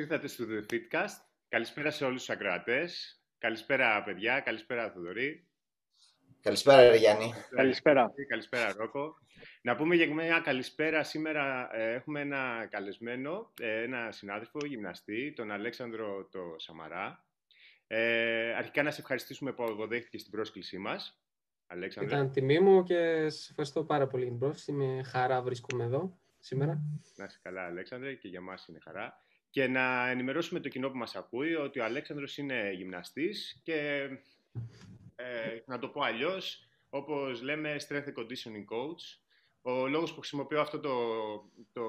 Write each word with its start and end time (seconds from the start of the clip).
ήρθατε 0.00 0.26
στο 0.26 0.44
The 0.48 0.72
Fitcast. 0.72 1.16
Καλησπέρα 1.48 1.90
σε 1.90 2.04
όλους 2.04 2.18
τους 2.18 2.30
ακροατές. 2.30 3.20
Καλησπέρα, 3.38 4.02
παιδιά. 4.02 4.40
Καλησπέρα, 4.40 4.90
Θοδωρή. 4.90 5.46
Καλησπέρα, 6.40 6.94
Γιάννη. 6.94 7.32
Καλησπέρα. 7.50 8.12
Καλησπέρα, 8.28 8.72
Ρόκο. 8.72 9.18
Να 9.62 9.76
πούμε 9.76 9.94
για 9.94 10.14
μια 10.14 10.40
καλησπέρα. 10.40 11.02
Σήμερα 11.02 11.68
ε, 11.76 11.92
έχουμε 11.92 12.20
ένα 12.20 12.66
καλεσμένο, 12.70 13.52
ε, 13.60 13.82
ένα 13.82 14.12
συνάδελφο, 14.12 14.58
γυμναστή, 14.66 15.32
τον 15.32 15.50
Αλέξανδρο 15.50 16.28
το 16.30 16.40
Σαμαρά. 16.56 17.24
Ε, 17.86 18.54
αρχικά 18.54 18.82
να 18.82 18.90
σε 18.90 19.00
ευχαριστήσουμε 19.00 19.52
που 19.52 19.64
αποδέχτηκες 19.64 20.20
στην 20.20 20.32
πρόσκλησή 20.32 20.78
μας. 20.78 21.20
Αλέξανδρο. 21.66 22.16
Ήταν 22.16 22.32
τιμή 22.32 22.60
μου 22.60 22.82
και 22.82 23.28
σε 23.28 23.46
ευχαριστώ 23.50 23.84
πάρα 23.84 24.06
πολύ 24.06 24.22
για 24.22 24.30
την 24.30 24.40
πρόσκληση. 24.40 24.72
Με 24.72 25.02
χαρά 25.02 25.42
βρίσκομαι 25.42 25.84
εδώ 25.84 26.18
σήμερα. 26.38 26.80
Να 27.16 27.24
είσαι 27.24 27.38
καλά, 27.42 27.64
Αλέξανδρε, 27.64 28.14
και 28.14 28.28
για 28.28 28.40
μας 28.40 28.66
είναι 28.66 28.78
χαρά. 28.82 29.24
Και 29.56 29.68
να 29.68 30.08
ενημερώσουμε 30.08 30.60
το 30.60 30.68
κοινό 30.68 30.90
που 30.90 30.96
μας 30.96 31.16
ακούει 31.16 31.54
ότι 31.54 31.80
ο 31.80 31.84
Αλέξανδρος 31.84 32.38
είναι 32.38 32.72
γυμναστής 32.72 33.60
και 33.62 34.08
ε, 35.16 35.58
να 35.66 35.78
το 35.78 35.88
πω 35.88 36.00
αλλιώς, 36.02 36.68
όπως 36.90 37.42
λέμε 37.42 37.76
strength 37.88 38.04
and 38.04 38.14
conditioning 38.14 38.64
coach. 38.70 39.18
Ο 39.62 39.86
λόγος 39.86 40.10
που 40.12 40.18
χρησιμοποιώ 40.18 40.60
αυτό 40.60 40.80
το, 40.80 40.94
το 41.72 41.82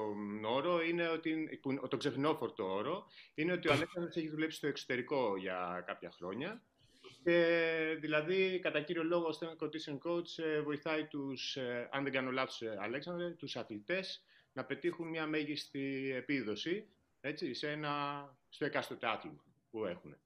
όρο 0.44 0.82
είναι 0.82 1.08
ότι, 1.08 1.60
που, 1.62 1.88
το 1.88 1.98
ξεχνόφορτο 1.98 2.74
όρο, 2.74 3.08
είναι 3.36 3.52
ότι 3.52 3.68
ο 3.68 3.72
Αλέξανδρος 3.72 4.16
έχει 4.16 4.30
δουλέψει 4.30 4.58
στο 4.58 4.68
εξωτερικό 4.68 5.38
για 5.38 5.84
κάποια 5.88 6.12
χρόνια 6.12 6.62
και 7.24 7.98
δηλαδή, 8.00 8.60
κατά 8.60 8.82
κύριο 8.82 9.04
λόγο, 9.04 9.28
ο 9.28 9.38
Strength 9.40 9.66
Conditioning 9.66 10.12
Coach 10.12 10.44
ε, 10.44 10.62
βοηθάει 10.62 11.06
τους, 11.06 11.56
ε, 11.56 11.90
αν 11.92 12.04
δεν 12.04 12.14
κάνω 12.14 12.32
λάθος, 12.32 12.62
Αλέξανδρε, 12.80 13.30
τους 13.30 13.56
αθλητές 13.56 14.26
να 14.54 14.66
πετύχουν 14.66 15.08
μια 15.08 15.28
μέγιστη 15.28 16.12
επίδοση 16.16 16.88
έτσι, 17.22 17.54
σε 17.54 17.72
ένα, 17.72 18.24
στο 18.50 18.66
εκάστοτε 18.66 19.08
άθλημα 19.08 19.44
που 19.72 19.86
έχουν. 19.86 20.18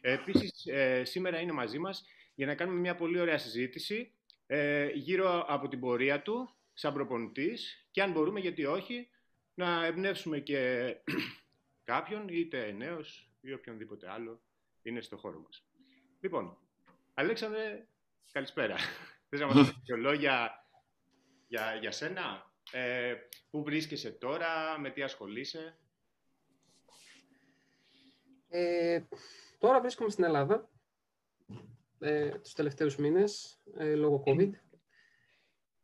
Ε, 0.00 0.12
επίσης, 0.12 0.66
ε, 0.66 1.04
σήμερα 1.04 1.40
είναι 1.40 1.52
μαζί 1.52 1.78
μας 1.78 2.04
για 2.34 2.46
να 2.46 2.54
κάνουμε 2.54 2.80
μια 2.80 2.94
πολύ 2.94 3.20
ωραία 3.20 3.38
συζήτηση 3.38 4.12
ε, 4.46 4.88
γύρω 4.94 5.44
από 5.48 5.68
την 5.68 5.80
πορεία 5.80 6.22
του 6.22 6.54
σαν 6.72 6.92
προπονητής 6.92 7.86
και 7.90 8.02
αν 8.02 8.12
μπορούμε, 8.12 8.40
γιατί 8.40 8.64
όχι, 8.64 9.10
να 9.54 9.84
εμπνεύσουμε 9.84 10.38
και 10.38 10.94
κάποιον, 11.84 12.28
είτε 12.28 12.72
νέος 12.72 13.30
ή 13.40 13.52
οποιονδήποτε 13.52 14.10
άλλο 14.10 14.42
είναι 14.82 15.00
στο 15.00 15.16
χώρο 15.16 15.40
μας. 15.40 15.64
Λοιπόν, 16.20 16.58
Αλέξανδρε, 17.14 17.86
καλησπέρα. 18.32 18.76
Θες 19.28 19.40
να 19.40 19.46
μας 19.46 19.56
πεις 19.56 19.80
δύο 19.84 19.96
λόγια 19.96 20.64
για, 21.48 21.74
για 21.80 21.90
σένα, 21.90 22.52
ε, 22.70 23.14
πού 23.50 23.62
βρίσκεσαι 23.62 24.10
τώρα, 24.10 24.78
με 24.78 24.90
τι 24.90 25.02
ασχολείσαι; 25.02 25.78
Ε, 28.52 29.00
τώρα 29.58 29.80
βρίσκομαι 29.80 30.10
στην 30.10 30.24
Ελλάδα 30.24 30.70
ε, 31.98 32.30
τους 32.30 32.52
τελευταίους 32.52 32.96
μήνες 32.96 33.60
ε, 33.76 33.94
λόγω 33.94 34.22
COVID. 34.26 34.50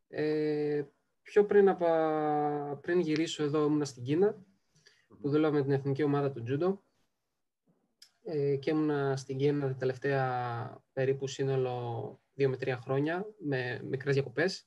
Ε, 0.07 0.83
πιο 1.21 1.45
πριν, 1.45 1.69
από, 1.69 1.85
πριν 2.81 2.99
γυρίσω 2.99 3.43
εδώ 3.43 3.65
ήμουν 3.65 3.85
στην 3.85 4.03
Κίνα 4.03 4.45
που 5.21 5.29
δούλευα 5.29 5.53
με 5.53 5.61
την 5.61 5.71
εθνική 5.71 6.03
ομάδα 6.03 6.31
του 6.31 6.43
Τζούντο 6.43 6.83
ε, 8.23 8.55
και 8.55 8.69
ήμουν 8.69 9.17
στην 9.17 9.37
Κίνα 9.37 9.67
τα 9.67 9.75
τελευταία 9.75 10.83
περίπου 10.93 11.27
σύνολο 11.27 12.19
δύο 12.33 12.49
με 12.49 12.57
τρία 12.57 12.77
χρόνια 12.77 13.25
με 13.39 13.81
μικρές 13.83 14.13
διακοπές 14.13 14.65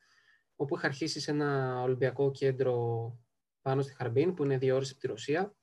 όπου 0.57 0.77
είχα 0.77 0.87
αρχίσει 0.87 1.21
σε 1.21 1.31
ένα 1.31 1.81
Ολυμπιακό 1.83 2.31
κέντρο 2.31 3.19
πάνω 3.63 3.83
στη 3.83 3.95
Χαρμπίν, 3.95 4.35
που 4.35 4.45
είναι 4.45 4.59
δύο 4.59 4.75
ώρες 4.75 4.91
από 4.91 5.01
τη 5.01 5.07
Ρωσία, 5.07 5.55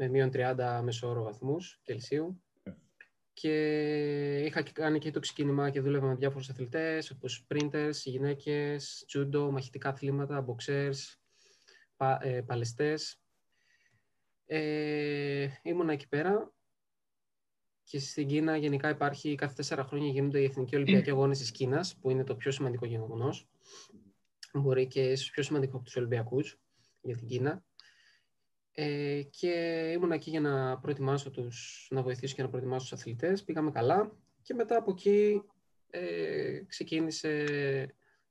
με 0.00 0.08
μείον 0.08 0.30
30 0.32 0.80
μεσόωρο 0.82 1.22
βαθμούς 1.22 1.80
Κελσίου. 1.82 2.42
Και 3.32 4.42
είχα 4.44 4.62
κάνει 4.62 4.98
και 4.98 5.10
το 5.10 5.20
ξεκίνημα 5.20 5.70
και 5.70 5.80
δούλευα 5.80 6.06
με 6.06 6.14
διάφορους 6.14 6.48
αθλητές, 6.48 7.10
όπως 7.10 7.46
sprinters, 7.48 7.92
γυναίκες, 8.04 9.04
judo, 9.14 9.48
μαχητικά 9.50 9.88
αθλήματα, 9.88 10.44
boxers, 10.46 10.96
πα, 11.96 12.18
ε, 12.22 12.40
παλαιστές. 12.40 13.20
Ε, 14.46 15.48
ήμουνα 15.62 15.92
εκεί 15.92 16.08
πέρα 16.08 16.52
και 17.84 17.98
στην 17.98 18.26
Κίνα 18.26 18.56
γενικά 18.56 18.88
υπάρχει 18.88 19.34
κάθε 19.34 19.54
τέσσερα 19.54 19.84
χρόνια 19.84 20.08
γίνονται 20.08 20.40
οι 20.40 20.44
Εθνικοί 20.44 20.76
Ολυμπιακοί 20.76 21.10
Αγώνες 21.10 21.38
της 21.38 21.50
Κίνας, 21.50 21.96
που 21.96 22.10
είναι 22.10 22.24
το 22.24 22.34
πιο 22.34 22.50
σημαντικό 22.50 22.86
γεγονός 22.86 23.48
μπορεί 24.52 24.86
και 24.86 25.02
ίσως 25.02 25.30
πιο 25.30 25.42
σημαντικό 25.42 25.76
από 25.76 25.84
τους 25.84 25.96
Ολυμπιακούς 25.96 26.60
για 27.00 27.16
την 27.16 27.26
Κίνα. 27.26 27.64
Ε, 28.72 29.22
και 29.30 29.50
ήμουν 29.94 30.12
εκεί 30.12 30.30
για 30.30 30.40
να 30.40 30.78
προετοιμάσω 30.78 31.30
τους, 31.30 31.88
να 31.90 32.02
βοηθήσω 32.02 32.34
και 32.34 32.42
να 32.42 32.48
προετοιμάσω 32.48 32.88
τους 32.88 32.92
αθλητές. 33.00 33.44
Πήγαμε 33.44 33.70
καλά 33.70 34.16
και 34.42 34.54
μετά 34.54 34.76
από 34.76 34.90
εκεί 34.90 35.42
ε, 35.90 36.60
ξεκίνησε 36.66 37.44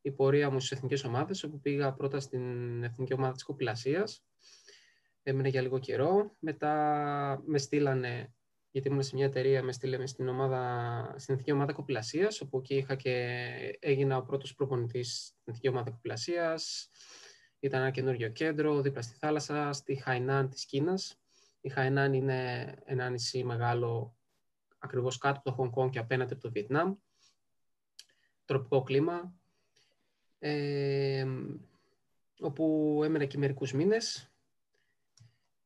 η 0.02 0.12
πορεία 0.12 0.50
μου 0.50 0.60
στις 0.60 0.72
εθνικές 0.72 1.04
ομάδες, 1.04 1.44
όπου 1.44 1.60
πήγα 1.60 1.94
πρώτα 1.94 2.20
στην 2.20 2.84
εθνική 2.84 3.14
ομάδα 3.14 3.34
της 3.34 3.44
Κοπηλασίας. 3.44 4.24
Έμεινε 5.24 5.48
για 5.48 5.62
λίγο 5.62 5.80
καιρό. 5.80 6.36
Μετά 6.40 7.44
με 7.46 7.58
στείλανε 7.58 8.34
γιατί 8.72 8.88
ήμουν 8.88 9.04
σε 9.04 9.16
μια 9.16 9.26
εταιρεία, 9.26 9.64
με 9.64 9.72
στείλαμε 9.72 10.08
στην, 10.08 10.28
ομάδα, 10.28 11.14
στην 11.18 11.34
Εθνική 11.34 11.52
Ομάδα 11.52 11.74
Κοπηλασίας, 11.74 12.42
όπου 12.42 12.58
εκεί 12.58 12.76
είχα 12.76 12.96
και 12.96 13.40
έγινα 13.80 14.18
ο 14.18 14.22
πρώτος 14.22 14.56
προπονητής 14.56 15.24
στην 15.26 15.42
Εθνική 15.46 15.68
Ομάδα 15.68 15.92
Κοπηλασίας. 15.92 16.90
Ήταν 17.60 17.82
ένα 17.82 17.90
καινούριο 17.90 18.30
κέντρο, 18.30 18.82
δίπλα 18.82 19.02
στη 19.02 19.18
θάλασσα, 19.18 19.74
στη 19.74 19.96
Χαϊνάν 19.96 20.50
της 20.50 20.66
Κίνας. 20.66 21.20
Η 21.62 21.70
Χαϊνάν 21.70 22.14
είναι 22.14 22.74
ένα 22.86 23.10
νησί 23.10 23.44
μεγάλο, 23.44 24.18
ακριβώς 24.80 25.18
κάτω 25.18 25.40
από 25.40 25.50
το 25.50 25.56
Χονγκ 25.56 25.72
Κόνγκ 25.72 25.92
και 25.92 26.00
απέναντι 26.00 26.34
από 26.34 26.42
το 26.42 26.52
Βιετνάμ. 26.52 26.96
Τροπικό 28.46 28.84
κλίμα, 28.84 29.34
ε, 30.40 31.28
όπου 32.40 33.00
έμενα 33.04 33.24
εκεί 33.24 33.38
μερικούς 33.38 33.74
μήνες. 33.74 34.32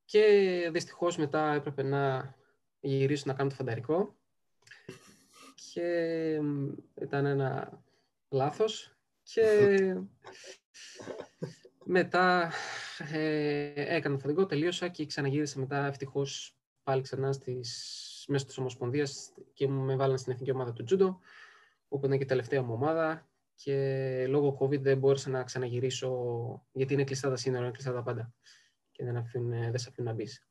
Και 0.06 0.70
δυστυχώς 0.72 1.18
μετά 1.18 1.54
έπρεπε 1.54 1.84
να 1.84 2.36
γυρίσω 2.80 3.24
να 3.28 3.34
κάνω 3.34 3.50
το 3.50 3.56
φανταρικό 3.56 4.16
και 5.74 6.40
ήταν 7.02 7.26
ένα 7.26 7.82
λάθος 8.30 8.98
και 9.24 9.68
μετά 11.86 12.52
ε, 13.12 13.74
έκανα 13.76 14.16
το 14.16 14.22
φανταρικό, 14.22 14.46
τελείωσα 14.46 14.88
και 14.88 15.06
ξαναγύρισα 15.06 15.60
μετά 15.60 15.86
ευτυχώς 15.86 16.58
πάλι 16.84 17.02
ξανά 17.02 17.32
στις, 17.32 18.26
μέσω 18.28 18.46
της 18.46 18.58
Ομοσπονδίας 18.58 19.34
και 19.54 19.68
με 19.68 19.96
βάλαν 19.96 20.18
στην 20.18 20.32
εθνική 20.32 20.52
ομάδα 20.52 20.74
του 20.74 20.84
Τζούντο 20.84 21.20
όπου 21.88 22.06
είναι 22.06 22.18
και 22.18 22.24
η 22.24 22.28
τελευταία 22.28 22.62
μου 22.62 22.74
ομάδα 22.74 23.28
και 23.56 24.26
λόγω 24.30 24.58
COVID 24.62 24.80
δεν 24.80 24.98
μπόρεσα 24.98 25.30
να 25.30 25.44
ξαναγυρίσω 25.44 26.12
γιατί 26.72 26.94
είναι 26.94 27.04
κλειστά 27.04 27.30
τα 27.30 27.36
σύνορα, 27.36 27.64
είναι 27.64 27.72
κλειστά 27.72 27.94
τα 27.94 28.04
πάντα 28.04 28.34
και 28.92 29.04
δεν, 29.04 29.18
αφήνουν, 29.18 29.50
δεν 29.50 29.78
σε 29.78 29.90
αφήνουν 29.90 30.10
να 30.10 30.16
μπεις. 30.16 30.48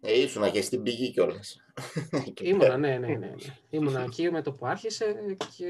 Ε, 0.00 0.20
ήσουνα 0.20 0.48
και 0.48 0.62
στην 0.62 0.82
πηγή 0.82 1.10
κιόλας. 1.10 1.64
Ήμουνα, 2.42 2.76
ναι, 2.76 2.98
ναι, 2.98 3.06
ναι, 3.06 3.16
ναι. 3.16 3.34
Ήμουνα 3.70 4.02
εκεί 4.02 4.30
με 4.30 4.42
το 4.42 4.52
που 4.52 4.66
άρχισε 4.66 5.36
και 5.56 5.66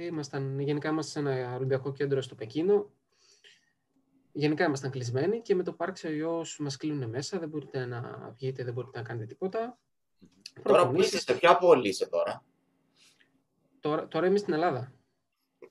ήμασταν, 0.00 0.60
γενικά 0.60 0.88
ήμασταν 0.88 1.24
σε 1.24 1.30
ένα 1.30 1.54
Ολυμπιακό 1.54 1.92
κέντρο 1.92 2.20
στο 2.20 2.34
Πεκίνο. 2.34 2.90
Γενικά 4.32 4.64
ήμασταν 4.64 4.90
κλεισμένοι 4.90 5.40
και 5.40 5.54
με 5.54 5.62
το 5.62 5.72
που 5.72 5.84
άρχισε 5.84 6.06
ο 6.06 6.10
ιός 6.10 6.58
μας 6.58 6.76
κλείνουν 6.76 7.08
μέσα, 7.08 7.38
δεν 7.38 7.48
μπορείτε 7.48 7.84
να 7.84 8.30
βγείτε, 8.36 8.64
δεν 8.64 8.72
μπορείτε 8.72 8.98
να 8.98 9.04
κάνετε 9.04 9.26
τίποτα. 9.26 9.78
Τώρα 10.62 10.88
που 10.88 11.00
είσαι, 11.00 11.20
σε 11.20 11.34
ποια 11.34 11.56
πόλη 11.56 11.88
είσαι 11.88 12.08
τώρα; 12.08 12.44
Τώρα, 13.80 14.08
τώρα 14.08 14.26
είμαι 14.26 14.38
στην 14.38 14.52
Ελλάδα. 14.52 14.92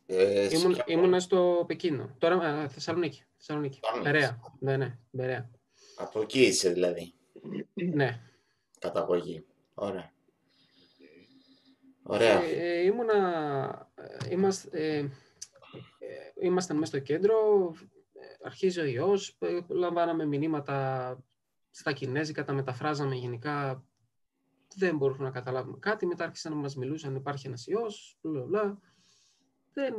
Ε, 0.05 0.55
Ήμουν, 0.55 0.81
ήμουνα 0.85 1.19
στο 1.19 1.63
Πεκίνο. 1.67 2.15
Τώρα, 2.17 2.47
ε, 2.47 2.67
Θεσσαλονίκη. 2.67 3.23
Θεσσαλονίκη. 3.37 3.79
Μπερέα. 4.01 4.39
Ναι, 4.59 4.77
ναι, 4.77 4.97
Μπερέα. 5.11 5.49
Από 5.95 6.21
εκεί 6.21 6.41
είσαι 6.41 6.69
δηλαδή. 6.69 7.13
Ναι. 7.73 8.19
Καταγωγή. 8.79 9.45
Ωραία. 9.73 10.11
Ωραία. 12.03 12.43
Ε, 12.43 12.77
ε 12.79 12.81
ήμουνα, 12.81 13.91
ε, 13.95 14.31
είμαστε, 14.31 14.97
ε, 14.97 15.05
ήμασταν 16.41 16.77
μέσα 16.77 16.91
στο 16.91 16.99
κέντρο, 16.99 17.35
αρχίζει 18.41 18.79
ο 18.79 18.85
ιός, 18.85 19.37
λαμβάναμε 19.67 20.25
μηνύματα 20.25 21.17
στα 21.69 21.91
κινέζικα, 21.91 22.43
τα 22.43 22.53
μεταφράζαμε 22.53 23.15
γενικά, 23.15 23.83
δεν 24.75 24.97
μπορούμε 24.97 25.23
να 25.23 25.31
καταλάβουμε 25.31 25.77
κάτι, 25.79 26.05
μετά 26.05 26.23
άρχισαν 26.23 26.53
να 26.53 26.57
μας 26.57 26.75
μιλούσαν, 26.75 27.15
υπάρχει 27.15 27.47
ένας 27.47 27.67
ιός, 27.67 28.17
μπλα, 28.21 28.79
δεν, 29.73 29.95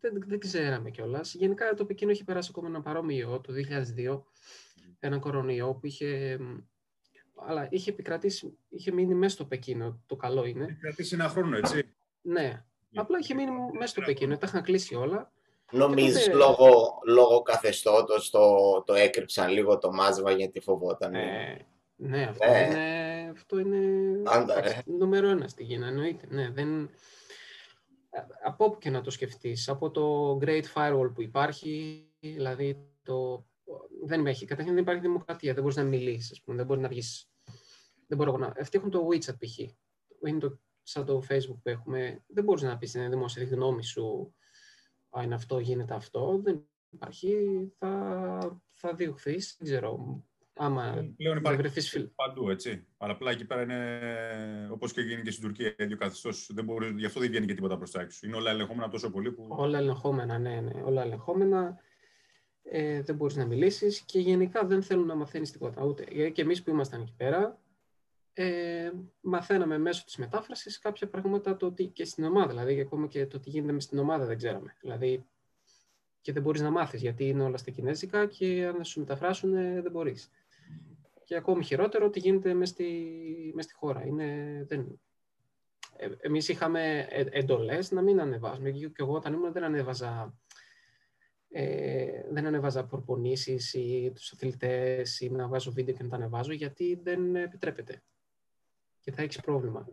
δεν, 0.00 0.22
δεν 0.26 0.38
ξέραμε 0.38 0.90
κιόλας. 0.90 1.34
Γενικά 1.34 1.74
το 1.74 1.84
Πεκίνο 1.84 2.10
είχε 2.10 2.24
περάσει 2.24 2.48
ακόμα 2.52 2.68
ένα 2.68 2.82
παρόμοιο 2.82 3.28
ιό 3.28 3.40
το 3.40 3.52
2002, 3.96 4.22
ένα 4.98 5.18
κορονοϊό 5.18 5.74
που 5.74 5.86
είχε 5.86 6.38
αλλά 7.46 7.68
είχε 7.70 7.90
επικρατήσει, 7.90 8.58
είχε 8.68 8.92
μείνει 8.92 9.14
μέσα 9.14 9.34
στο 9.34 9.44
Πεκίνο, 9.44 10.02
το 10.06 10.16
καλό 10.16 10.44
είναι. 10.44 10.62
Είχε 10.62 10.72
επικρατήσει 10.72 11.14
ένα 11.14 11.28
χρόνο, 11.28 11.56
έτσι. 11.56 11.94
Ναι, 12.22 12.64
απλά 12.94 13.18
είχε 13.18 13.34
μείνει 13.34 13.50
μέσα 13.72 13.86
στο 13.86 14.00
Πεκίνο, 14.00 14.38
τα 14.38 14.46
είχαν 14.46 14.62
κλείσει 14.62 14.94
όλα. 14.94 15.32
Νομίζεις 15.72 16.24
τότε... 16.24 16.36
λόγω, 16.36 17.00
λόγω 17.06 17.42
καθεστώτος 17.42 18.30
το, 18.30 18.56
το 18.86 18.94
έκρυψαν 18.94 19.50
λίγο 19.50 19.78
το 19.78 19.92
μάζμα 19.92 20.30
γιατί 20.30 20.60
φοβόταν. 20.60 21.14
Ε, 21.14 21.66
Ναι, 21.96 22.22
αυτό 22.22 22.46
Ναι. 22.46 22.58
είναι, 22.58 23.30
αυτό 23.32 23.58
είναι 23.58 23.78
Άντα, 24.24 24.58
εντάξει, 24.58 24.82
ρε. 24.86 24.96
νούμερο 24.96 25.28
ένα 25.28 25.48
στην 25.48 25.66
Κίνα, 25.66 25.86
εννοείται. 25.86 26.26
Ναι, 26.30 26.50
δεν... 26.50 26.90
Από 28.44 28.64
όπου 28.64 28.78
και 28.78 28.90
να 28.90 29.00
το 29.00 29.10
σκεφτείς, 29.10 29.68
από 29.68 29.90
το 29.90 30.38
Great 30.42 30.64
Firewall 30.74 31.10
που 31.14 31.22
υπάρχει, 31.22 32.04
δηλαδή 32.20 32.86
το... 33.02 33.46
δεν 34.04 34.20
υπάρχει, 34.20 34.44
καταρχήν 34.44 34.74
δεν 34.74 34.82
υπάρχει 34.82 35.00
δημοκρατία, 35.00 35.52
δεν 35.52 35.62
μπορείς 35.62 35.76
να 35.76 35.82
μιλήσεις, 35.84 36.30
ας 36.30 36.40
πούμε, 36.44 36.56
δεν 36.56 36.66
μπορείς 36.66 36.82
να 36.82 36.88
βγεις. 36.88 37.26
Δεν 38.06 38.18
μπορώ 38.18 38.30
εγώ 38.30 38.38
να... 38.38 38.52
Αυτοί 38.60 38.78
έχουν 38.78 38.90
το 38.90 39.08
WeChat 39.10 39.38
π.χ. 39.38 39.58
Είναι 40.26 40.38
το, 40.38 40.58
σαν 40.82 41.04
το 41.04 41.22
Facebook 41.28 41.58
που 41.62 41.68
έχουμε. 41.68 42.24
Δεν 42.26 42.44
μπορείς 42.44 42.62
να 42.62 42.78
πεις 42.78 42.88
στην 42.88 43.10
δημόσια 43.10 43.42
τη 43.42 43.54
γνώμη 43.54 43.84
σου, 43.84 44.34
Α, 45.18 45.22
είναι 45.22 45.34
αυτό, 45.34 45.58
γίνεται 45.58 45.94
αυτό. 45.94 46.40
Δεν 46.44 46.64
υπάρχει, 46.90 47.36
θα, 47.78 48.60
θα 48.72 48.94
διωχθείς, 48.94 49.56
δεν 49.58 49.68
ξέρω. 49.68 50.22
Άμα 50.54 50.82
Πλέον 50.92 51.14
δεν 51.16 51.36
υπάρχει 51.36 51.58
βρεθείς 51.58 51.90
φιλ... 51.90 52.08
παντού, 52.14 52.50
έτσι. 52.50 52.86
Αλλά 52.96 53.12
απλά 53.12 53.30
εκεί 53.30 53.44
πέρα 53.44 53.62
είναι 53.62 54.68
όπως 54.70 54.92
και 54.92 55.00
γίνει 55.00 55.22
και 55.22 55.30
στην 55.30 55.42
Τουρκία, 55.44 55.74
ίδιο 55.78 55.96
καθεστώς. 55.96 56.50
Γι' 56.96 57.04
αυτό 57.06 57.20
δεν 57.20 57.28
βγαίνει 57.28 57.46
και 57.46 57.54
τίποτα 57.54 57.76
προς 57.76 57.90
τα 57.90 58.00
έξω. 58.00 58.26
Είναι 58.26 58.36
όλα 58.36 58.50
ελεγχόμενα 58.50 58.88
τόσο 58.88 59.10
πολύ 59.10 59.32
που. 59.32 59.46
Όλα 59.50 59.78
ελεγχόμενα, 59.78 60.38
ναι, 60.38 60.60
ναι. 60.60 60.82
Όλα 60.82 61.02
ελεγχόμενα. 61.02 61.78
Ε, 62.62 63.02
δεν 63.02 63.16
μπορείς 63.16 63.36
να 63.36 63.46
μιλήσεις 63.46 64.00
και 64.00 64.18
γενικά 64.18 64.66
δεν 64.66 64.82
θέλουν 64.82 65.06
να 65.06 65.14
μαθαίνεις 65.14 65.50
τίποτα. 65.50 65.84
Ούτε. 65.84 66.06
Γιατί 66.10 66.32
και 66.32 66.42
εμείς 66.42 66.62
που 66.62 66.70
ήμασταν 66.70 67.00
εκεί 67.00 67.14
πέρα, 67.16 67.61
ε, 68.32 68.90
μαθαίναμε 69.20 69.78
μέσω 69.78 70.04
της 70.04 70.16
μετάφρασης 70.16 70.78
κάποια 70.78 71.08
πράγματα 71.08 71.56
το 71.56 71.66
ότι, 71.66 71.86
και 71.86 72.04
στην 72.04 72.24
ομάδα. 72.24 72.48
Δηλαδή, 72.48 72.80
ακόμα 72.80 73.06
και 73.06 73.26
το 73.26 73.40
τι 73.40 73.50
γίνεται 73.50 73.72
μες 73.72 73.84
στην 73.84 73.98
ομάδα 73.98 74.24
δεν 74.24 74.36
ξέραμε. 74.36 74.76
Δηλαδή, 74.80 75.24
και 76.20 76.32
δεν 76.32 76.42
μπορείς 76.42 76.60
να 76.60 76.70
μάθεις 76.70 77.00
γιατί 77.00 77.28
είναι 77.28 77.42
όλα 77.42 77.56
στα 77.56 77.70
κινέζικα 77.70 78.26
και 78.26 78.66
αν 78.66 78.84
σου 78.84 79.00
μεταφράσουν 79.00 79.54
ε, 79.54 79.80
δεν 79.82 79.92
μπορείς. 79.92 80.30
Και 81.24 81.36
ακόμη 81.36 81.64
χειρότερο 81.64 82.10
τι 82.10 82.18
γίνεται 82.18 82.54
μες 82.54 82.68
στη, 82.68 82.92
μες 83.54 83.64
στη 83.64 83.74
χώρα. 83.74 84.06
Είναι, 84.06 84.64
δεν, 84.68 85.00
ε, 85.96 86.08
εμείς 86.20 86.48
είχαμε 86.48 87.06
ε, 87.10 87.24
εντολές 87.30 87.90
να 87.90 88.02
μην 88.02 88.20
ανεβάζουμε. 88.20 88.70
Και 88.70 88.88
και 88.88 88.94
εγώ 89.02 89.12
όταν 89.12 89.32
ήμουν 89.32 89.52
δεν 89.52 89.64
ανέβαζα 89.64 90.34
ε, 91.54 92.22
δεν 92.30 92.46
ανέβαζα 92.46 92.84
προπονήσεις 92.86 93.74
ή 93.74 94.12
τους 94.14 94.32
αθλητές 94.32 95.20
ή 95.20 95.30
να 95.30 95.48
βάζω 95.48 95.72
βίντεο 95.72 95.94
και 95.94 96.02
να 96.02 96.08
τα 96.08 96.16
ανεβάζω 96.16 96.52
γιατί 96.52 97.00
δεν 97.02 97.36
επιτρέπεται 97.36 98.02
και 99.02 99.12
θα 99.12 99.22
έχεις 99.22 99.40
πρόβλημα. 99.40 99.88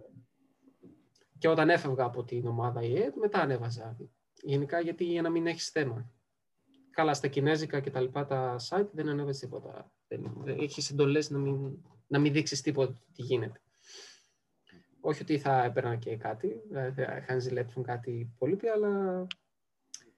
Και 1.38 1.48
όταν 1.48 1.70
έφευγα 1.70 2.04
από 2.04 2.24
την 2.24 2.48
ομάδα 2.48 2.82
ΙΕ, 2.82 3.12
μετά 3.16 3.40
ανέβαζα. 3.40 3.98
Γενικά 4.42 4.80
γιατί 4.80 5.04
για 5.04 5.22
να 5.22 5.30
μην 5.30 5.48
έχεις 5.48 5.70
θέμα. 5.70 6.12
Καλά, 6.90 7.14
στα 7.14 7.28
κινέζικα 7.28 7.80
και 7.80 7.90
τα 7.90 8.02
λοιπά 8.02 8.26
τα 8.26 8.56
site 8.70 8.90
δεν 8.92 9.10
ανέβαζες 9.10 9.40
τίποτα. 9.42 9.92
Δεν, 10.08 10.34
δεν, 10.44 10.60
έχεις 10.60 10.90
εντολές 10.90 11.30
να 11.30 11.38
μην, 11.38 11.78
να 12.08 12.20
μην 12.20 12.34
δείξεις 12.34 12.62
τίποτα 12.62 12.94
τι 13.14 13.22
γίνεται. 13.22 13.62
Όχι 15.00 15.22
ότι 15.22 15.38
θα 15.38 15.64
έπαιρνα 15.64 15.96
και 15.96 16.18
κάτι, 16.18 16.62
δηλαδή 16.68 17.04
θα 17.04 17.18
είχαν 17.18 17.42
ζηλέψουν 17.42 17.84
κάτι 17.84 18.34
πολύ, 18.38 18.70
αλλά 18.70 19.28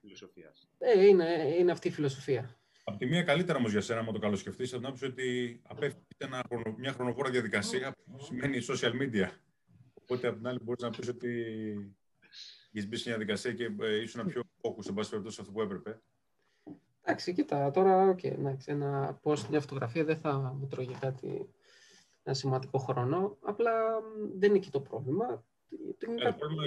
Φιλοσοφίας. 0.00 0.68
ε, 0.78 1.06
είναι, 1.06 1.54
είναι 1.58 1.72
αυτή 1.72 1.88
η 1.88 1.90
φιλοσοφία. 1.90 2.61
Απ' 2.84 2.96
τη 2.98 3.06
μία 3.06 3.22
καλύτερα 3.22 3.58
όμως 3.58 3.70
για 3.72 3.80
σένα, 3.80 4.00
άμα 4.00 4.12
το 4.12 4.18
καλοσκεφτείς, 4.18 4.70
θα 4.70 4.76
την 4.76 4.86
άποψη 4.86 5.04
ότι 5.04 5.60
απέφυγε 5.66 5.98
ένα 6.18 6.44
χρονο- 6.48 6.74
μια 6.78 6.92
χρονοβόρα 6.92 7.30
διαδικασία 7.30 7.92
που 8.04 8.18
σημαίνει 8.24 8.58
social 8.68 8.92
media. 9.02 9.28
Οπότε 10.02 10.28
απ' 10.28 10.36
την 10.36 10.46
άλλη 10.46 10.58
μπορείς 10.62 10.82
να 10.82 10.90
πεις 10.90 11.08
ότι 11.08 11.30
έχεις 12.72 12.88
μπει 12.88 12.96
σε 12.96 13.08
μια 13.08 13.16
διαδικασία 13.18 13.52
και 13.52 13.70
ε, 13.80 14.00
ήσουν 14.00 14.26
πιο 14.26 14.42
focus, 14.60 14.86
εν 14.88 14.94
πάση 14.94 15.10
περιπτώσει, 15.10 15.34
σε 15.36 15.40
αυτό 15.40 15.52
που 15.52 15.60
έπρεπε. 15.62 16.00
Εντάξει, 17.04 17.32
κοίτα, 17.32 17.70
τώρα 17.70 18.12
okay, 18.14 18.24
εντάξει, 18.32 18.70
ένα 18.70 19.20
post, 19.22 19.46
μια 19.50 19.60
φωτογραφία 19.60 20.04
δεν 20.04 20.16
θα 20.16 20.38
μου 20.58 20.66
τρώγε 20.66 20.94
κάτι 21.00 21.48
ένα 22.22 22.34
σημαντικό 22.34 22.78
χρόνο. 22.78 23.36
Απλά 23.40 24.00
μ, 24.00 24.38
δεν 24.38 24.48
είναι 24.48 24.58
εκεί 24.58 24.70
το 24.70 24.80
πρόβλημα. 24.80 25.44
Είναι 26.08 26.14
Ε, 26.20 26.24
κα- 26.24 26.30
το 26.30 26.36
πρόβλημα 26.38 26.62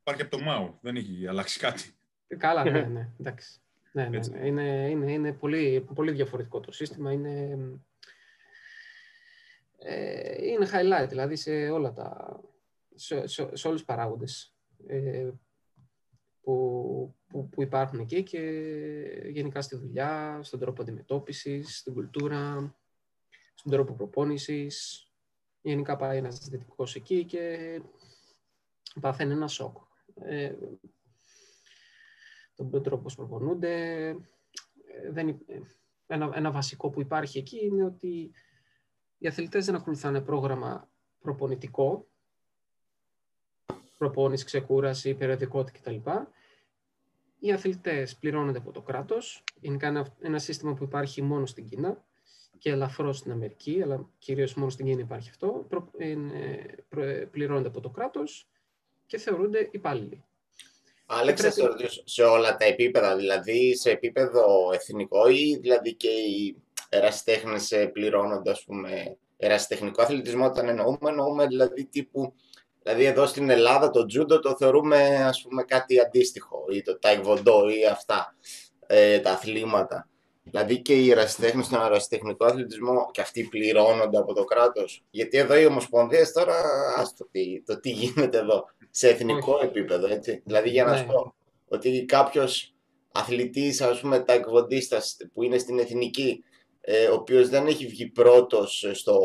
υπάρχει 0.00 0.22
από 0.22 0.36
το 0.36 0.42
MAU, 0.46 0.72
δεν 0.80 0.96
έχει 0.96 1.26
αλλάξει 1.26 1.58
κάτι. 1.58 1.94
Καλά, 2.38 2.64
ναι, 2.70 2.80
ναι, 2.80 3.10
εντάξει. 3.20 3.60
Ναι, 3.96 4.08
ναι, 4.08 4.16
Έτσι. 4.16 4.30
ναι. 4.30 4.46
Είναι, 4.46 4.88
είναι, 4.90 5.12
είναι 5.12 5.32
πολύ, 5.32 5.86
πολύ 5.94 6.12
διαφορετικό 6.12 6.60
το 6.60 6.72
σύστημα. 6.72 7.12
Είναι, 7.12 7.58
ε, 9.78 10.46
είναι 10.46 10.68
highlight, 10.72 11.08
δηλαδή 11.08 11.36
σε 11.36 11.70
όλα 11.70 11.92
τα, 11.92 12.40
σε, 12.94 13.26
σε, 13.26 13.56
σε 13.56 13.66
όλους 13.68 13.80
τους 13.80 13.84
παράγοντες 13.84 14.54
ε, 14.86 15.30
που, 16.40 17.14
που, 17.28 17.48
που 17.48 17.62
υπάρχουν 17.62 17.98
εκεί 17.98 18.22
και 18.22 18.40
γενικά 19.26 19.60
στη 19.62 19.76
δουλειά, 19.76 20.38
στον 20.42 20.60
τρόπο 20.60 20.82
αντιμετώπισης, 20.82 21.78
στην 21.78 21.92
κουλτούρα, 21.92 22.76
στον 23.54 23.72
τρόπο 23.72 23.92
προπόνησης. 23.92 25.06
Γενικά 25.62 25.96
πάει 25.96 26.16
ένας 26.16 26.48
δυτικός 26.48 26.94
εκεί 26.94 27.24
και 27.24 27.80
παθαίνει 29.00 29.32
ένα 29.32 29.48
σοκ. 29.48 29.76
Ε, 30.24 30.52
τον 32.56 32.82
τρόπο 32.82 33.08
που 33.08 33.14
προπονούνται. 33.14 34.08
Ε, 34.08 35.10
δεν, 35.10 35.28
υ- 35.28 35.50
ε, 35.50 35.60
ένα, 36.06 36.30
ένα 36.34 36.50
βασικό 36.50 36.90
που 36.90 37.00
υπάρχει 37.00 37.38
εκεί 37.38 37.64
είναι 37.64 37.84
ότι 37.84 38.30
οι 39.18 39.26
αθλητές 39.26 39.66
δεν 39.66 39.74
ακολουθάνε 39.74 40.20
πρόγραμμα 40.20 40.88
προπονητικό, 41.20 42.06
προπόνηση, 43.98 44.44
ξεκούραση, 44.44 45.14
περιοδικότητα 45.14 45.78
κτλ. 45.78 46.10
Οι 47.38 47.52
αθλητές 47.52 48.16
πληρώνονται 48.16 48.58
από 48.58 48.72
το 48.72 48.82
κράτος. 48.82 49.44
Είναι 49.60 49.76
ένα, 49.80 50.14
ένα 50.20 50.38
σύστημα 50.38 50.74
που 50.74 50.84
υπάρχει 50.84 51.22
μόνο 51.22 51.46
στην 51.46 51.68
Κίνα 51.68 52.04
και 52.58 52.70
ελαφρώς 52.70 53.18
στην 53.18 53.32
Αμερική, 53.32 53.82
αλλά 53.82 54.08
κυρίως 54.18 54.54
μόνο 54.54 54.70
στην 54.70 54.86
Κίνα 54.86 55.00
υπάρχει 55.00 55.28
αυτό. 55.30 55.64
Προ, 55.68 55.90
είναι, 55.98 56.64
προ- 56.88 57.26
πληρώνονται 57.30 57.68
από 57.68 57.80
το 57.80 57.90
κράτος 57.90 58.48
και 59.06 59.18
θεωρούνται 59.18 59.68
υπάλληλοι. 59.72 60.24
Άλεξ, 61.06 61.40
θα 61.40 61.48
πρέπει- 61.48 61.62
σε 61.62 61.66
ρωτήσω, 61.66 62.02
σε 62.04 62.22
όλα 62.22 62.56
τα 62.56 62.64
επίπεδα, 62.64 63.16
δηλαδή 63.16 63.76
σε 63.76 63.90
επίπεδο 63.90 64.70
εθνικό 64.72 65.28
ή 65.28 65.58
δηλαδή 65.60 65.94
και 65.94 66.08
οι 66.08 66.56
ερασιτέχνες 66.88 67.72
ε, 67.72 67.86
πληρώνονται, 67.86 68.50
ας 68.50 68.64
πούμε, 68.64 69.16
ερασιτεχνικό 69.36 70.02
αθλητισμό 70.02 70.46
όταν 70.46 70.68
εννοούμε, 70.68 71.10
εννοούμε 71.10 71.46
δηλαδή 71.46 71.84
τύπου, 71.84 72.34
δηλαδή 72.82 73.04
εδώ 73.04 73.26
στην 73.26 73.50
Ελλάδα 73.50 73.90
το 73.90 74.06
τζούντο 74.06 74.40
το 74.40 74.56
θεωρούμε 74.56 75.24
ας 75.24 75.42
πούμε 75.42 75.62
κάτι 75.62 76.00
αντίστοιχο 76.00 76.64
ή 76.70 76.82
το 76.82 76.98
ταϊβοντό 76.98 77.68
ή 77.68 77.86
αυτά 77.86 78.34
ε, 78.86 79.18
τα 79.18 79.30
αθλήματα. 79.30 80.08
Δηλαδή 80.42 80.82
και 80.82 80.94
οι 80.94 81.10
ερασιτέχνες 81.10 81.66
στον 81.66 81.82
ερασιτεχνικό 81.84 82.44
αθλητισμό 82.44 83.08
και 83.10 83.20
αυτοί 83.20 83.42
πληρώνονται 83.42 84.18
από 84.18 84.34
το 84.34 84.44
κράτος. 84.44 85.04
Γιατί 85.10 85.38
εδώ 85.38 85.58
οι 85.58 85.66
ομοσπονδίες 85.66 86.32
τώρα, 86.32 86.54
ας 86.96 87.14
το 87.14 87.28
τι, 87.30 87.62
το 87.62 87.80
τι 87.80 87.90
γίνεται 87.90 88.38
εδώ, 88.38 88.64
σε 88.96 89.08
εθνικό 89.08 89.52
Όχι. 89.54 89.64
επίπεδο, 89.64 90.06
έτσι. 90.06 90.42
Δηλαδή 90.44 90.70
για 90.70 90.84
να 90.84 90.90
Ναι. 90.90 90.96
σου 90.98 91.06
πω 91.06 91.34
ότι 91.68 92.04
κάποιος 92.04 92.74
αθλητής, 93.12 93.80
ας 93.80 94.00
πούμε, 94.00 94.20
ταϊκβοντίστας 94.20 95.16
που 95.32 95.42
είναι 95.42 95.58
στην 95.58 95.78
εθνική, 95.78 96.44
ε, 96.80 97.06
ο 97.06 97.14
οποίος 97.14 97.48
δεν 97.48 97.66
έχει 97.66 97.86
βγει 97.86 98.06
πρώτος 98.06 98.86
στο, 98.92 99.18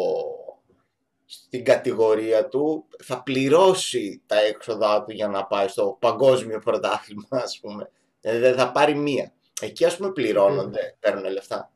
στην 1.25 1.63
κατηγορία 1.63 2.47
του, 2.47 2.87
θα 3.03 3.23
πληρώσει 3.23 4.21
τα 4.25 4.39
έξοδά 4.39 5.03
του 5.03 5.11
για 5.11 5.27
να 5.27 5.45
πάει 5.45 5.67
στο 5.67 5.97
παγκόσμιο 5.99 6.59
πρωτάθλημα, 6.59 7.27
ας 7.47 7.59
πούμε. 7.59 7.91
Δηλαδή 8.21 8.39
δεν 8.39 8.55
θα 8.55 8.71
πάρει 8.71 8.95
μία. 8.95 9.33
Εκεί, 9.61 9.85
ας 9.85 9.97
πούμε, 9.97 10.11
πληρώνονται, 10.11 10.95
παίρνουν 10.99 11.31
λεφτά. 11.31 11.71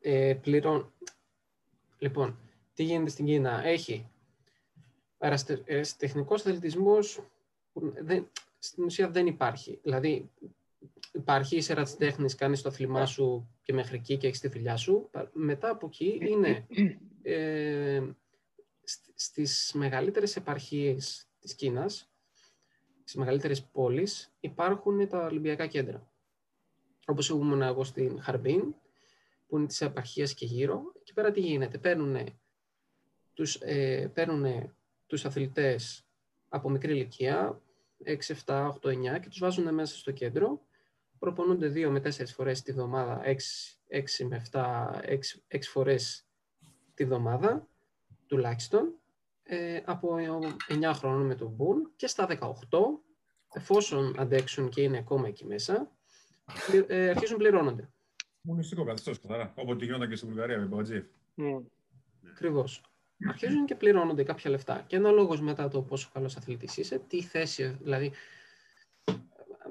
ε, 0.00 0.34
πληρών... 0.42 0.92
Λοιπόν, 1.98 2.38
τι 2.74 2.82
γίνεται 2.82 3.10
στην 3.10 3.26
Κίνα; 3.26 3.64
Έχει 3.64 4.08
αεραστε- 5.24 5.96
τεχνικός 5.98 6.40
αθλητισμός 6.46 7.20
που 7.72 7.92
δεν, 8.00 8.30
στην 8.58 8.84
ουσία 8.84 9.10
δεν 9.10 9.26
υπάρχει. 9.26 9.78
Δηλαδή, 9.82 10.30
υπάρχει, 11.12 11.56
είσαι 11.56 11.72
ερασιτέχνης, 11.72 12.34
κάνεις 12.34 12.62
το 12.62 12.68
αθλημά 12.68 13.06
σου 13.06 13.48
και 13.62 13.72
μέχρι 13.72 13.96
εκεί 13.96 14.16
και 14.16 14.26
έχεις 14.26 14.40
τη 14.40 14.48
δουλειά 14.48 14.76
σου. 14.76 15.08
Πα- 15.10 15.30
Μετά 15.32 15.70
από 15.70 15.86
εκεί 15.86 16.18
είναι 16.22 16.66
ε, 17.22 18.02
σ- 18.84 19.10
στις 19.14 19.72
μεγαλύτερες 19.74 20.36
επαρχίες 20.36 21.26
της 21.40 21.54
Κίνας, 21.54 22.08
στις 23.00 23.14
μεγαλύτερες 23.14 23.62
πόλεις, 23.64 24.32
υπάρχουν 24.40 25.08
τα 25.08 25.24
Ολυμπιακά 25.26 25.66
κέντρα. 25.66 26.08
Όπως 27.06 27.28
ήμουν 27.28 27.62
εγώ 27.62 27.84
στην 27.84 28.20
Χαρμπίν, 28.22 28.74
που 29.46 29.56
είναι 29.58 29.66
της 29.66 29.80
επαρχίας 29.80 30.34
και 30.34 30.44
γύρω. 30.44 30.92
Εκεί 31.00 31.12
πέρα 31.12 31.30
τι 31.30 31.40
γίνεται; 31.40 31.78
Παίρνουν 31.78 32.16
τους, 33.34 33.54
ε, 33.60 34.10
παίρνουνε 34.14 34.74
τους 35.06 35.24
αθλητές 35.24 36.06
από 36.48 36.68
μικρή 36.70 36.92
ηλικία, 36.92 37.60
6, 38.04 38.34
7, 38.44 38.68
8, 38.82 38.88
9 38.88 39.18
και 39.20 39.28
τους 39.28 39.38
βάζουν 39.38 39.74
μέσα 39.74 39.96
στο 39.96 40.10
κέντρο. 40.10 40.60
Προπονούνται 41.18 41.68
2 41.68 41.90
με 41.90 42.00
4 42.00 42.32
φορές 42.34 42.62
τη 42.62 42.72
βδομάδα, 42.72 43.20
6, 43.24 43.36
6 43.88 44.24
με 44.28 44.36
7, 44.52 45.00
6, 45.02 45.18
6 45.48 45.70
φορές 45.70 46.26
τη 46.94 47.04
βδομάδα 47.04 47.68
τουλάχιστον. 48.26 48.94
Ε, 49.42 49.80
από 49.84 50.16
9 50.68 50.92
χρόνων 50.94 51.26
με 51.26 51.34
τον 51.34 51.48
Μπουν 51.48 51.92
και 51.96 52.06
στα 52.06 52.26
18, 52.26 53.02
εφόσον 53.54 54.14
αντέξουν 54.18 54.68
και 54.68 54.82
είναι 54.82 54.98
ακόμα 54.98 55.28
εκεί 55.28 55.44
μέσα, 55.46 55.90
πλη- 56.70 56.90
ε, 56.90 57.08
αρχίζουν 57.08 57.38
πληρώνονται. 57.38 57.88
Μονιστικό 58.40 58.84
καθεστώς 58.84 59.20
καθαρά. 59.20 59.52
Όποτε 59.56 59.84
γινόταν 59.84 60.08
και 60.08 60.16
στην 60.16 60.28
Βουλγαρία 60.28 60.58
με 60.58 60.64
Μπατζίεφ. 60.64 61.04
Μμ. 61.34 61.56
Ακριβώς. 62.30 62.80
Αρχίζουν 63.28 63.66
και 63.66 63.74
πληρώνονται 63.74 64.22
κάποια 64.22 64.50
λεφτά. 64.50 64.84
Και 64.86 64.96
αναλόγω 64.96 65.40
μετά 65.40 65.68
το 65.68 65.82
πόσο 65.82 66.10
καλός 66.12 66.36
αθλητής 66.36 66.76
είσαι, 66.76 66.98
τι 66.98 67.22
θέση, 67.22 67.78
δηλαδή 67.82 68.12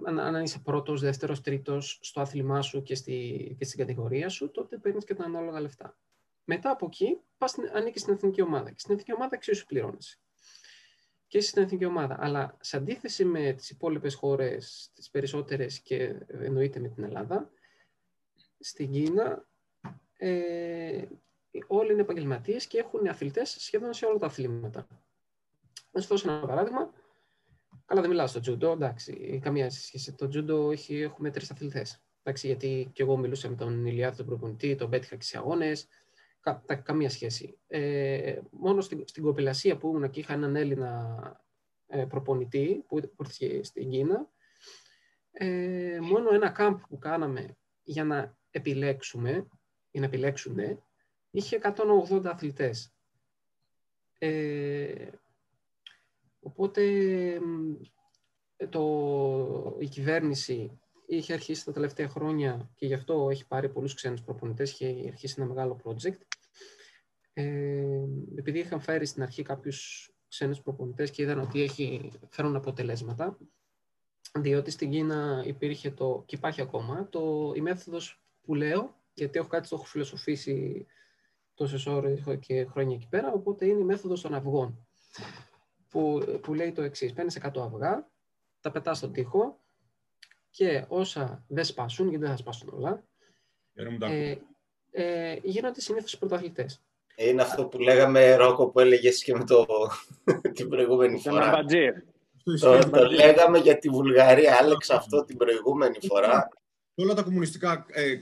αν, 0.06 0.20
αν 0.20 0.44
είσαι 0.44 0.60
πρώτος, 0.60 1.02
δεύτερος, 1.02 1.42
τρίτος 1.42 2.00
στο 2.02 2.22
άθλημά 2.22 2.62
σου 2.62 2.84
και, 2.84 2.96
στη, 2.96 3.56
και 3.60 3.66
στην 3.66 3.80
κατηγορία 3.80 4.30
σου, 4.30 4.52
τότε 4.52 4.78
παίρνεις 4.78 5.06
και 5.06 5.14
τα 5.14 5.24
ανάλογα 5.24 5.60
λεφτά. 5.60 5.98
Μετά 6.44 6.72
από 6.72 6.86
εκεί, 6.86 7.20
πας, 7.38 7.56
ανήκεις 7.74 8.02
στην 8.02 8.14
εθνική 8.14 8.42
ομάδα. 8.42 8.70
Και 8.70 8.80
στην 8.80 8.94
εθνική 8.94 9.14
ομάδα 9.14 9.36
εξίσου 9.36 9.66
πληρώνεσαι. 9.66 10.18
Και 11.28 11.38
είσαι 11.38 11.50
στην 11.50 11.64
εθνική 11.64 11.86
ομάδα. 11.86 12.18
Αλλά 12.20 12.58
σε 12.62 12.78
αντίθεση 12.78 13.26
με 13.26 13.54
τις 13.54 13.70
υπόλοιπες 13.70 14.16
χώρες, 14.16 14.92
τις 14.94 15.10
περισσότερες 15.10 15.80
και 15.80 16.16
εννοείται 16.28 16.80
με 16.80 16.88
την 16.88 17.04
Ελλάδα, 17.04 17.52
στην 18.60 18.92
Κίνα 18.92 19.46
ε, 20.18 21.06
όλοι 21.68 21.92
είναι 21.92 22.02
επαγγελματίες 22.02 22.68
και 22.68 22.78
έχουν 22.78 23.08
αθλητές 23.08 23.56
σχεδόν 23.60 23.94
σε 23.94 24.06
όλα 24.06 24.18
τα 24.18 24.26
αθλήματα. 24.26 24.88
Να 25.92 26.02
σου 26.02 26.08
δώσω 26.08 26.32
ένα 26.32 26.46
παράδειγμα. 26.48 26.94
Καλά, 27.86 28.02
δεν 28.02 28.10
μιλάω 28.10 28.28
στο 28.28 28.40
τζούντο, 28.40 28.72
εντάξει, 28.72 29.40
καμία 29.44 29.70
σχέση. 29.70 30.14
Το 30.14 30.28
τζούντο 30.28 30.72
έχει, 30.72 30.96
έχουμε 30.96 31.32
τρεις 31.32 31.52
αθλητές. 31.52 32.04
Εντάξει, 32.24 32.48
γιατί 32.48 32.90
και 32.94 33.04
εγώ 33.04 33.18
μιλούσα 33.18 33.50
με 33.50 33.56
τον 33.56 33.86
Ηλιάδη, 33.86 34.18
τον 34.18 34.26
προπονητή, 34.26 34.76
τον 34.76 34.90
πέτυχα 34.90 35.16
και 35.16 35.24
σε 35.24 35.38
αγώνες. 35.38 35.88
Κα, 36.40 36.64
καμία 36.84 37.10
σχέση. 37.10 37.58
Ε, 37.68 38.40
μόνο 38.52 38.82
στην, 38.82 39.04
στην 39.08 39.24
κοπηλασία 39.24 39.78
που 39.78 39.88
ήμουν 39.88 40.10
και 40.10 40.20
είχα 40.20 40.34
έναν 40.34 40.56
Έλληνα 40.56 41.18
ε, 41.88 42.06
προπονητή 42.06 42.84
που, 42.88 43.00
που 43.16 43.24
ήρθε 43.24 43.64
στην 43.64 43.90
Κίνα. 43.90 44.30
Ε, 45.32 46.00
μόνο 46.02 46.34
ένα 46.34 46.50
κάμπ 46.50 46.78
που 46.90 46.98
κάναμε 46.98 47.58
για 47.84 48.04
να 48.04 48.38
επιλέξουμε, 48.50 49.48
για 49.92 50.02
να 50.02 50.06
επιλέξουν, 50.06 50.58
είχε 51.34 51.60
180 52.10 52.25
αθλητές. 52.25 52.94
Ε, 54.20 55.08
οπότε 56.40 56.82
το, 58.70 59.78
η 59.80 59.88
κυβέρνηση 59.88 60.80
είχε 61.06 61.34
αρχίσει 61.34 61.66
τα 61.66 61.72
τελευταία 61.72 62.10
χρόνια 62.10 62.72
και 62.75 62.86
γι' 62.86 62.94
αυτό 62.94 63.28
έχει 63.30 63.48
πάρει 63.48 63.70
πολλούς 63.70 63.94
ξένους 63.94 64.22
προπονητές 64.22 64.74
και 64.74 64.88
έχει 64.88 65.08
αρχίσει 65.08 65.36
ένα 65.38 65.48
μεγάλο 65.48 65.80
project. 65.84 66.18
Ε, 67.34 68.04
επειδή 68.36 68.60
είχαν 68.60 68.82
φέρει 68.82 69.06
στην 69.06 69.24
αρχή 69.24 69.44
κάποιους 69.44 70.12
ξένους 70.28 70.62
προπονητές 70.62 71.12
και 71.12 71.22
είδαν 71.22 71.40
ότι 71.40 71.62
έχει, 71.62 72.12
φέρουν 72.30 72.56
αποτελέσματα, 72.56 73.38
διότι 74.40 74.72
στην 74.72 74.90
Κίνα 74.92 75.44
υπήρχε 75.46 75.92
το, 75.92 76.24
και 76.25 76.36
υπάρχει 76.36 76.62
ακόμα, 76.62 77.10
το, 77.10 77.54
η 77.56 77.62
μέθοδος 77.62 78.24
που 78.42 78.56
λέω, 78.56 79.02
γιατί 79.13 79.40
έχω 79.40 79.48
κάτι 79.48 79.68
το 79.70 79.75
έχω 79.75 79.86
φιλοσοφήσει 79.86 80.86
τόσες 81.54 81.86
ώρες 81.86 82.24
και 82.40 82.66
χρόνια 82.66 82.96
εκεί 82.96 83.08
πέρα, 83.10 83.32
οπότε 83.32 83.66
είναι 83.66 83.80
η 83.80 83.84
μέθοδος 83.84 84.22
των 84.22 84.34
αυγών. 84.34 84.88
Που, 85.90 86.24
που 86.42 86.54
λέει 86.54 86.72
το 86.72 86.82
εξής: 86.82 87.14
Παίρνεις 87.14 87.40
100 87.42 87.62
αυγά, 87.62 88.10
τα 88.62 88.72
πετάς 88.72 88.98
στον 88.98 89.12
τοίχο 89.12 89.60
και 90.50 90.86
όσα 90.88 91.44
δεν 91.48 91.64
σπάσουν, 91.64 92.10
γιατί 92.10 92.24
δεν 92.24 92.32
θα 92.32 92.38
σπάσουν 92.38 92.70
όλα, 92.74 93.04
ε, 94.00 94.36
ε, 94.92 95.38
γίνονται 95.44 95.82
συνήθως 95.82 96.18
πρωταθλητές. 96.18 96.82
Είναι 97.16 97.42
αυτό 97.42 97.66
που 97.66 97.80
λέγαμε, 97.80 98.36
Ρόκο, 98.36 98.70
που 98.70 98.80
έλεγες 98.80 99.24
και 99.24 99.34
με 99.34 99.44
το, 99.44 99.66
την 100.56 100.70
προηγούμενη 100.70 101.20
φορά. 101.20 101.66
Το, 102.60 102.90
το 102.90 103.06
λέγαμε 103.06 103.58
για 103.58 103.78
τη 103.78 103.90
Βουλγαρία, 103.90 104.58
Άλεξ, 104.62 104.90
αυτό 104.90 105.24
την 105.24 105.38
προηγούμενη 105.38 105.98
φορά 106.08 106.50
όλα 106.96 107.14
τα 107.14 107.24
κομμουνιστικά... 107.24 107.86
Ε, 107.90 108.20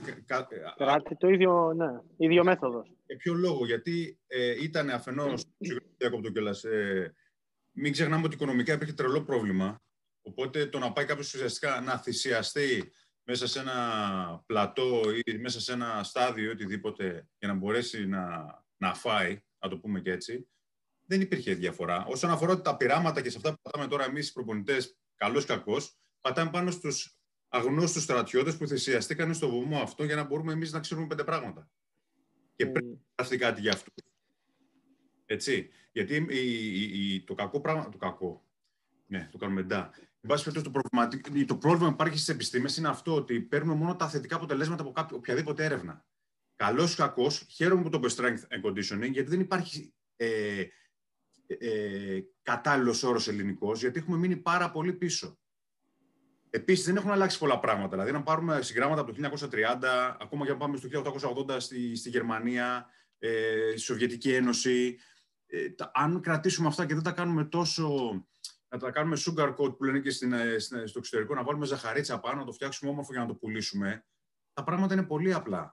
Κράτη 0.76 1.16
το 1.16 1.28
ίδιο, 1.28 1.72
ναι, 1.72 2.00
ίδιο 2.16 2.44
μέθοδος. 2.44 2.92
Για 3.12 3.20
ποιο 3.20 3.34
λόγο, 3.34 3.66
γιατί 3.66 4.18
ε, 4.26 4.62
ήταν 4.62 4.90
αφενός, 4.90 5.44
συγγνώμη 5.58 6.32
κιόλας, 6.32 6.64
ε, 6.64 7.14
μην 7.72 7.92
ξεχνάμε 7.92 8.24
ότι 8.24 8.34
οικονομικά 8.34 8.72
υπήρχε 8.72 8.92
τρελό 8.92 9.24
πρόβλημα, 9.24 9.82
οπότε 10.22 10.66
το 10.66 10.78
να 10.78 10.92
πάει 10.92 11.04
κάποιος 11.04 11.34
ουσιαστικά 11.34 11.80
να 11.80 11.98
θυσιαστεί 11.98 12.92
μέσα 13.22 13.46
σε 13.46 13.60
ένα 13.60 14.42
πλατό 14.46 15.02
ή 15.24 15.38
μέσα 15.38 15.60
σε 15.60 15.72
ένα 15.72 16.02
στάδιο 16.02 16.50
οτιδήποτε 16.50 17.28
για 17.38 17.48
να 17.48 17.54
μπορέσει 17.54 18.06
να, 18.06 18.46
να 18.76 18.94
φάει, 18.94 19.40
να 19.58 19.68
το 19.68 19.78
πούμε 19.78 20.00
και 20.00 20.12
έτσι, 20.12 20.48
δεν 21.06 21.20
υπήρχε 21.20 21.54
διαφορά. 21.54 22.04
Όσον 22.08 22.30
αφορά 22.30 22.60
τα 22.60 22.76
πειράματα 22.76 23.20
και 23.20 23.30
σε 23.30 23.36
αυτά 23.36 23.50
που 23.50 23.60
πατάμε 23.62 23.88
τώρα 23.88 24.04
εμείς 24.04 24.28
οι 24.28 24.32
προπονητές, 24.32 24.98
καλός 25.14 25.44
κακός, 25.44 25.98
πατάμε 26.20 26.50
πάνω 26.50 26.70
στους 26.70 27.16
αγνώστους 27.48 28.02
στρατιώτες 28.02 28.56
που 28.56 28.66
θυσιαστήκαν 28.66 29.34
στο 29.34 29.50
βωμό 29.50 29.80
αυτό 29.80 30.04
για 30.04 30.16
να 30.16 30.24
μπορούμε 30.24 30.52
εμείς 30.52 30.72
να 30.72 30.80
ξέρουμε 30.80 31.06
πέντε 31.06 31.24
πράγματα. 31.24 31.70
Και 32.54 32.66
πρέπει 32.66 32.86
να 32.86 32.98
γραφτεί 33.18 33.36
κάτι 33.36 33.60
για 33.60 33.72
αυτό. 33.72 33.92
Έτσι. 35.26 35.70
Γιατί 35.92 36.26
η, 36.30 37.14
η, 37.14 37.20
το 37.24 37.34
κακό 37.34 37.60
πράγμα. 37.60 37.88
Το 37.88 37.98
κακό. 37.98 38.46
Ναι, 39.06 39.28
το 39.32 39.38
κάνουμε 39.38 39.60
μετά. 39.60 39.90
Εν 40.20 40.28
πάση 40.28 40.44
περιπτώσει, 40.44 40.82
το, 41.34 41.46
το 41.46 41.56
πρόβλημα 41.56 41.88
που 41.88 41.94
υπάρχει 41.94 42.18
στις 42.18 42.34
επιστήμες 42.34 42.76
είναι 42.76 42.88
αυτό 42.88 43.14
ότι 43.14 43.40
παίρνουμε 43.40 43.74
μόνο 43.74 43.96
τα 43.96 44.08
θετικά 44.08 44.36
αποτελέσματα 44.36 44.82
από 44.82 44.92
κάποιο, 44.92 45.16
οποιαδήποτε 45.16 45.64
έρευνα. 45.64 46.06
Καλός 46.56 46.92
ή 46.92 46.96
κακός, 46.96 47.46
χαίρομαι 47.48 47.82
που 47.82 47.88
το 47.88 48.00
είπε 48.02 48.08
strength 48.16 48.54
and 48.54 48.68
conditioning, 48.68 49.10
γιατί 49.10 49.30
δεν 49.30 49.40
υπάρχει 49.40 49.94
ε, 50.16 50.64
ε, 51.46 52.20
κατάλληλος 52.42 53.02
όρος 53.02 53.28
ελληνικός, 53.28 53.80
γιατί 53.80 53.98
έχουμε 53.98 54.16
μείνει 54.16 54.36
πάρα 54.36 54.70
πολύ 54.70 54.92
πίσω. 54.92 55.38
Επίσης, 56.54 56.84
δεν 56.84 56.96
έχουν 56.96 57.10
αλλάξει 57.10 57.38
πολλά 57.38 57.58
πράγματα. 57.58 57.88
Δηλαδή, 57.88 58.12
να 58.12 58.22
πάρουμε 58.22 58.62
συγγράμματα 58.62 59.00
από 59.00 59.12
το 59.12 59.30
1930, 59.50 60.16
ακόμα 60.20 60.44
και 60.44 60.50
να 60.50 60.56
πάμε 60.56 60.76
στο 60.76 60.88
1880 61.48 61.56
στη, 61.60 61.96
στη 61.96 62.08
Γερμανία, 62.08 62.86
ε, 63.18 63.70
στη 63.70 63.80
Σοβιετική 63.80 64.34
Ένωση. 64.34 64.98
Ε, 65.46 65.70
τα, 65.70 65.90
αν 65.94 66.20
κρατήσουμε 66.20 66.68
αυτά 66.68 66.86
και 66.86 66.94
δεν 66.94 67.02
τα 67.02 67.12
κάνουμε 67.12 67.44
τόσο. 67.44 68.12
Να 68.68 68.78
τα 68.78 68.90
κάνουμε 68.90 69.16
sugar 69.26 69.54
coat 69.54 69.76
που 69.76 69.84
λένε 69.84 69.98
και 69.98 70.10
στην, 70.10 70.32
ε, 70.32 70.58
στην, 70.58 70.86
στο 70.88 70.98
εξωτερικό, 70.98 71.34
να 71.34 71.42
βάλουμε 71.42 71.66
ζαχαρίτσα 71.66 72.20
πάνω, 72.20 72.38
να 72.38 72.44
το 72.44 72.52
φτιάξουμε 72.52 72.90
όμορφο 72.90 73.12
για 73.12 73.20
να 73.20 73.26
το 73.26 73.34
πουλήσουμε. 73.34 74.04
Τα 74.52 74.64
πράγματα 74.64 74.94
είναι 74.94 75.06
πολύ 75.06 75.32
απλά. 75.32 75.72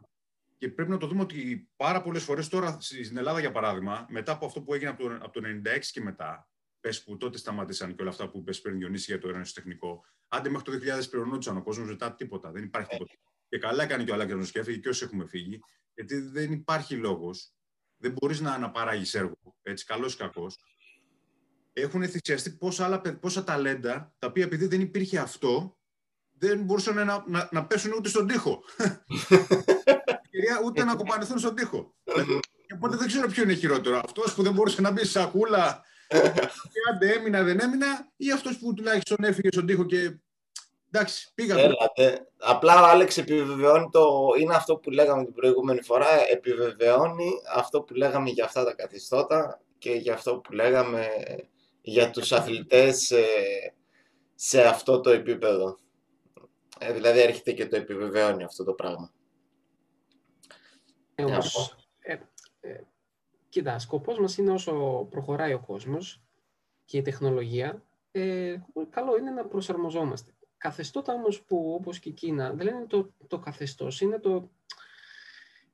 Και 0.57 0.69
πρέπει 0.69 0.91
να 0.91 0.97
το 0.97 1.07
δούμε 1.07 1.21
ότι 1.21 1.69
πάρα 1.75 2.01
πολλές 2.01 2.23
φορές 2.23 2.47
τώρα 2.47 2.77
στην 2.79 3.17
Ελλάδα, 3.17 3.39
για 3.39 3.51
παράδειγμα, 3.51 4.05
μετά 4.09 4.31
από 4.31 4.45
αυτό 4.45 4.61
που 4.61 4.73
έγινε 4.73 4.89
από 4.89 5.03
το, 5.03 5.15
από 5.15 5.31
το 5.31 5.41
96 5.41 5.79
και 5.91 6.01
μετά, 6.01 6.49
πες 6.79 7.03
που 7.03 7.17
τότε 7.17 7.37
σταμάτησαν 7.37 7.95
και 7.95 8.01
όλα 8.01 8.11
αυτά 8.11 8.29
που 8.29 8.37
είπε 8.37 8.53
πριν 8.53 8.77
Διονύση 8.77 9.11
για 9.11 9.19
το 9.21 9.41
τεχνικό. 9.53 10.05
Άντε 10.27 10.49
μέχρι 10.49 10.79
το 10.79 10.97
2000 10.99 11.09
πληρωνόντουσαν 11.09 11.57
ο 11.57 11.63
κόσμος, 11.63 11.87
μετά 11.87 12.15
τίποτα. 12.15 12.51
Δεν 12.51 12.63
υπάρχει 12.63 12.89
τίποτα. 12.89 13.13
Και 13.49 13.57
καλά 13.57 13.83
έκανε 13.83 14.03
και 14.03 14.11
ο 14.11 14.13
Αλέξανδρος 14.13 14.51
και 14.51 14.59
έφυγε 14.59 14.77
και 14.77 14.89
όσοι 14.89 15.03
έχουμε 15.03 15.25
φύγει, 15.25 15.59
γιατί 15.93 16.19
δεν 16.19 16.51
υπάρχει 16.51 16.95
λόγος. 16.95 17.53
Δεν 17.97 18.11
μπορείς 18.11 18.39
να 18.39 18.53
αναπαράγεις 18.53 19.13
έργο, 19.13 19.37
έτσι, 19.61 19.85
καλός 19.85 20.13
ή 20.13 20.17
κακός. 20.17 20.57
Έχουν 21.73 22.07
θυσιαστεί 22.07 22.51
πόσα, 22.51 22.85
άλλα, 22.85 23.01
πόσα 23.01 23.43
ταλέντα, 23.43 24.13
τα 24.19 24.27
οποία 24.27 24.43
επειδή 24.43 24.65
δεν 24.65 24.81
υπήρχε 24.81 25.19
αυτό, 25.19 25.77
δεν 26.37 26.63
μπορούσαν 26.63 26.95
να, 26.95 27.23
να, 27.27 27.49
να 27.51 27.65
πέσουν 27.65 27.93
ούτε 27.97 28.09
στον 28.09 28.27
τοίχο. 28.27 28.63
ούτε 30.65 30.83
να 30.83 30.95
κοπανηθούν 30.95 31.39
στον 31.39 31.55
τοίχο. 31.55 31.95
Οπότε 32.75 32.95
δεν 32.95 33.07
ξέρω 33.07 33.27
ποιο 33.27 33.43
είναι 33.43 33.53
χειρότερο. 33.53 34.01
Αυτός 34.03 34.33
που 34.33 34.43
δεν 34.43 34.53
μπορούσε 34.53 34.81
να 34.81 34.91
μπει 34.91 35.05
σε 35.05 35.11
σακούλα 35.11 35.81
και 35.81 35.87
άντε 36.89 37.13
έμεινα, 37.13 37.43
δεν 37.43 37.59
έμεινα, 37.59 38.11
ή 38.17 38.31
αυτός 38.31 38.57
που 38.57 38.73
τουλάχιστον 38.73 39.23
έφυγε 39.23 39.49
στον 39.51 39.65
τοίχο 39.65 39.85
και. 39.85 40.17
Εντάξει, 40.91 41.31
πήγα. 41.35 41.57
Έλατε. 41.57 42.27
Απλά 42.37 42.81
ο 42.81 42.85
Άλεξ 42.85 43.17
επιβεβαιώνει 43.17 43.89
το. 43.91 44.29
Είναι 44.39 44.55
αυτό 44.55 44.77
που 44.77 44.89
λέγαμε 44.89 45.23
την 45.25 45.33
προηγούμενη 45.33 45.81
φορά. 45.81 46.29
Επιβεβαιώνει 46.29 47.31
αυτό 47.55 47.81
που 47.81 47.93
λέγαμε 47.93 48.29
για 48.29 48.45
αυτά 48.45 48.63
τα 48.63 48.73
καθιστώτα 48.73 49.61
και 49.77 49.91
για 49.91 50.13
αυτό 50.13 50.37
που 50.37 50.51
λέγαμε 50.51 51.07
για 51.81 52.09
τους 52.09 52.31
αθλητές 52.31 53.13
σε, 54.35 54.61
αυτό 54.61 54.99
το 54.99 55.09
επίπεδο. 55.09 55.77
Ε, 56.79 56.93
δηλαδή 56.93 57.19
έρχεται 57.19 57.51
και 57.51 57.67
το 57.67 57.75
επιβεβαιώνει 57.75 58.43
αυτό 58.43 58.63
το 58.63 58.73
πράγμα. 58.73 59.11
Ε, 61.15 61.23
ε, 62.59 62.79
Κοίτα, 63.49 63.79
σκοπός 63.79 64.19
μας 64.19 64.37
είναι 64.37 64.51
όσο 64.51 65.07
προχωράει 65.09 65.53
ο 65.53 65.59
κόσμος 65.59 66.21
και 66.85 66.97
η 66.97 67.01
τεχνολογία, 67.01 67.83
ε, 68.11 68.55
καλό 68.89 69.17
είναι 69.17 69.31
να 69.31 69.45
προσαρμοζόμαστε. 69.45 70.33
Καθεστώτα 70.57 71.13
όμως 71.13 71.41
που, 71.41 71.73
όπως 71.73 71.99
και 71.99 72.09
η 72.09 72.11
Κίνα, 72.11 72.53
δεν 72.53 72.67
είναι 72.67 72.85
το, 72.85 73.13
το 73.27 73.39
καθεστώς, 73.39 74.01
είναι, 74.01 74.19
το, 74.19 74.49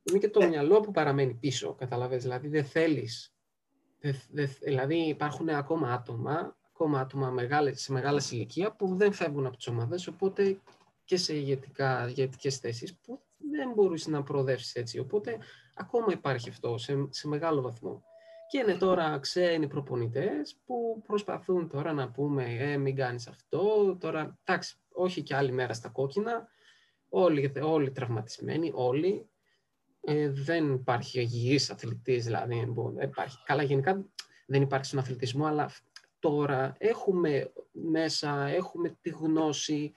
είναι 0.04 0.20
και 0.20 0.30
το 0.30 0.44
ε. 0.44 0.48
μυαλό 0.48 0.80
που 0.80 0.92
παραμένει 0.92 1.34
πίσω, 1.34 1.74
καταλαβαίνεις. 1.74 2.24
Δηλαδή 2.24 2.48
δεν 2.48 2.66
θέλεις, 2.66 3.34
δηλαδή 4.60 4.96
υπάρχουν 4.96 5.50
ακόμα 5.50 5.94
άτομα, 5.94 6.58
ακόμα 6.74 7.00
άτομα 7.00 7.30
μεγάλες, 7.30 7.82
σε 7.82 7.92
μεγάλα 7.92 8.22
ηλικία 8.32 8.72
που 8.72 8.96
δεν 8.96 9.14
φεύγουν 9.14 9.46
από 9.46 9.58
τις 9.58 9.68
ομάδες, 9.68 10.08
οπότε 10.08 10.60
και 11.04 11.18
σε 11.18 11.36
ηγετικά, 11.36 12.08
ηγετικές 12.08 12.58
θέσεις 12.58 12.96
που 12.96 13.22
δεν 13.56 13.72
μπορείς 13.76 14.08
να 14.08 14.24
προοδεύσεις 14.24 14.76
έτσι. 14.76 15.00
Οπότε 15.00 15.38
ακόμα 15.74 16.08
υπάρχει 16.12 16.50
αυτό 16.50 16.78
σε, 16.78 17.08
σε 17.10 17.28
μεγάλο 17.28 17.62
βαθμό. 17.62 18.04
Και 18.48 18.58
είναι 18.58 18.76
τώρα 18.76 19.20
ξένοι 19.20 19.68
προπονητές 19.68 20.58
που 20.66 21.02
προσπαθούν 21.08 21.70
τώρα 21.70 21.94
να 21.94 22.12
πούμε 22.12 22.56
ε, 22.60 22.78
μην 22.78 22.96
κάνεις 22.96 23.28
αυτό, 23.28 23.96
τώρα 24.00 24.40
εντάξει, 24.44 24.76
όχι 24.92 25.22
και 25.24 25.36
άλλη 25.36 25.52
μέρα 25.52 25.74
στα 25.74 25.90
κόκκινα, 25.90 26.48
όλοι, 27.10 27.52
όλοι 27.62 27.92
τραυματισμένοι, 27.92 28.72
όλοι. 28.74 29.30
Ε, 30.02 30.30
δεν 30.30 30.74
υπάρχει 30.74 31.20
υγιής 31.20 31.70
αθλητής, 31.70 32.26
δηλαδή. 32.26 32.74
Δεν 32.96 33.08
υπάρχει. 33.08 33.38
Καλά, 33.46 33.64
γενικά 33.64 34.06
δεν 34.46 34.62
υπάρχει 34.62 34.86
στον 34.86 35.00
αθλητισμό, 35.00 35.46
αλλά 35.46 35.72
τώρα 36.20 36.76
έχουμε 36.78 37.52
μέσα, 37.72 38.48
έχουμε 38.48 38.98
τη 39.02 39.10
γνώση, 39.10 39.94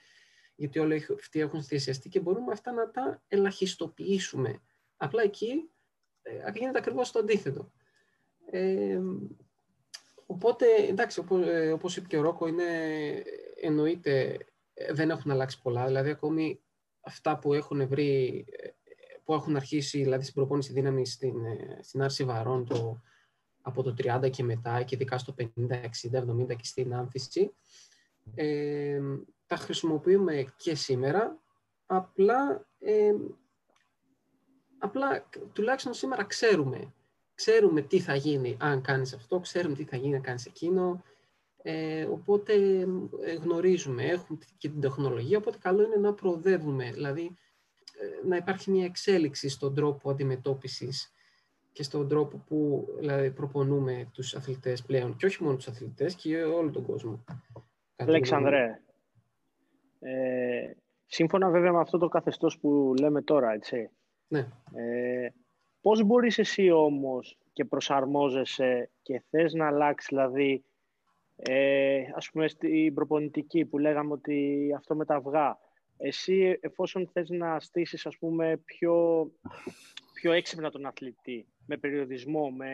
γιατί 0.58 0.78
όλοι 0.78 1.06
αυτοί 1.14 1.40
έχουν 1.40 1.62
θυσιαστεί 1.62 2.08
και 2.08 2.20
μπορούμε 2.20 2.52
αυτά 2.52 2.72
να 2.72 2.90
τα 2.90 3.22
ελαχιστοποιήσουμε. 3.28 4.60
Απλά 4.96 5.22
εκεί 5.22 5.70
ε, 6.22 6.50
γίνεται 6.54 6.78
ακριβώς 6.78 7.10
το 7.10 7.18
αντίθετο. 7.18 7.72
Ε, 8.50 9.00
οπότε, 10.26 10.66
εντάξει, 10.88 11.20
όπως, 11.20 11.46
ε, 11.46 11.72
όπως 11.72 11.96
είπε 11.96 12.06
και 12.06 12.16
ο 12.16 12.22
Ρόκο, 12.22 12.46
είναι, 12.46 12.64
εννοείται 13.60 14.38
ε, 14.74 14.92
δεν 14.92 15.10
έχουν 15.10 15.30
αλλάξει 15.30 15.62
πολλά. 15.62 15.86
Δηλαδή, 15.86 16.10
ακόμη 16.10 16.60
αυτά 17.00 17.38
που 17.38 17.54
έχουν 17.54 17.88
βρει, 17.88 18.44
που 19.24 19.34
έχουν 19.34 19.56
αρχίσει 19.56 20.02
δηλαδή, 20.02 20.22
στην 20.22 20.34
προπόνηση 20.34 20.72
δύναμη 20.72 21.06
στην, 21.06 21.34
στην 21.80 22.02
άρση 22.02 22.24
βαρών 22.24 22.66
το, 22.66 23.02
από 23.62 23.82
το 23.82 23.94
30 23.98 24.30
και 24.30 24.42
μετά 24.42 24.82
και 24.82 24.94
ειδικά 24.94 25.18
στο 25.18 25.34
50, 25.38 25.44
60, 25.70 25.80
70 26.12 26.46
και 26.46 26.64
στην 26.64 26.94
άνθηση, 26.94 27.52
ε, 28.34 29.00
τα 29.48 29.56
χρησιμοποιούμε 29.56 30.52
και 30.56 30.74
σήμερα, 30.74 31.38
απλά, 31.86 32.66
ε, 32.78 33.14
απλά 34.78 35.28
τουλάχιστον 35.52 35.94
σήμερα 35.94 36.24
ξέρουμε. 36.24 36.92
Ξέρουμε 37.34 37.80
τι 37.80 38.00
θα 38.00 38.14
γίνει 38.14 38.56
αν 38.60 38.82
κάνεις 38.82 39.14
αυτό, 39.14 39.40
ξέρουμε 39.40 39.74
τι 39.74 39.84
θα 39.84 39.96
γίνει 39.96 40.14
αν 40.14 40.22
κάνεις 40.22 40.46
εκείνο, 40.46 41.02
ε, 41.62 42.04
οπότε 42.04 42.52
ε, 43.24 43.34
γνωρίζουμε, 43.34 44.04
έχουμε 44.04 44.38
και 44.58 44.68
την 44.68 44.80
τεχνολογία, 44.80 45.38
οπότε 45.38 45.58
καλό 45.60 45.82
είναι 45.82 45.96
να 45.96 46.14
προοδεύουμε, 46.14 46.90
δηλαδή 46.92 47.36
ε, 48.00 48.26
να 48.26 48.36
υπάρχει 48.36 48.70
μια 48.70 48.84
εξέλιξη 48.84 49.48
στον 49.48 49.74
τρόπο 49.74 50.10
αντιμετώπισης 50.10 51.12
και 51.72 51.82
στον 51.82 52.08
τρόπο 52.08 52.42
που 52.46 52.88
δηλαδή, 52.98 53.30
προπονούμε 53.30 54.08
τους 54.12 54.34
αθλητές 54.34 54.82
πλέον. 54.82 55.16
Και 55.16 55.26
όχι 55.26 55.42
μόνο 55.42 55.56
τους 55.56 55.68
αθλητές 55.68 56.14
και 56.14 56.42
όλο 56.42 56.70
τον 56.70 56.84
κόσμο. 56.86 57.24
Αλεξανδρέ, 57.96 58.80
ε, 59.98 60.70
σύμφωνα 61.06 61.50
βέβαια 61.50 61.72
με 61.72 61.80
αυτό 61.80 61.98
το 61.98 62.08
καθεστώς 62.08 62.58
που 62.58 62.94
λέμε 63.00 63.22
τώρα, 63.22 63.52
έτσι. 63.52 63.90
Ναι. 64.28 64.48
Ε, 64.74 65.28
πώς 65.80 66.02
μπορείς 66.02 66.38
εσύ 66.38 66.70
όμως 66.70 67.38
και 67.52 67.64
προσαρμόζεσαι 67.64 68.90
και 69.02 69.22
θες 69.30 69.52
να 69.52 69.66
αλλάξεις, 69.66 70.08
δηλαδή, 70.08 70.64
ε, 71.36 72.02
ας 72.14 72.30
πούμε 72.30 72.48
στην 72.48 72.94
προπονητική 72.94 73.64
που 73.64 73.78
λέγαμε 73.78 74.12
ότι 74.12 74.68
αυτό 74.76 74.94
με 74.96 75.04
τα 75.04 75.14
αυγά, 75.14 75.58
εσύ 75.96 76.58
εφόσον 76.60 77.08
θες 77.12 77.28
να 77.28 77.60
στήσεις, 77.60 78.06
ας 78.06 78.18
πούμε, 78.18 78.56
πιο, 78.64 79.26
πιο 80.12 80.32
έξυπνα 80.32 80.70
τον 80.70 80.86
αθλητή, 80.86 81.46
με 81.66 81.76
περιοδισμό, 81.76 82.50
με 82.50 82.70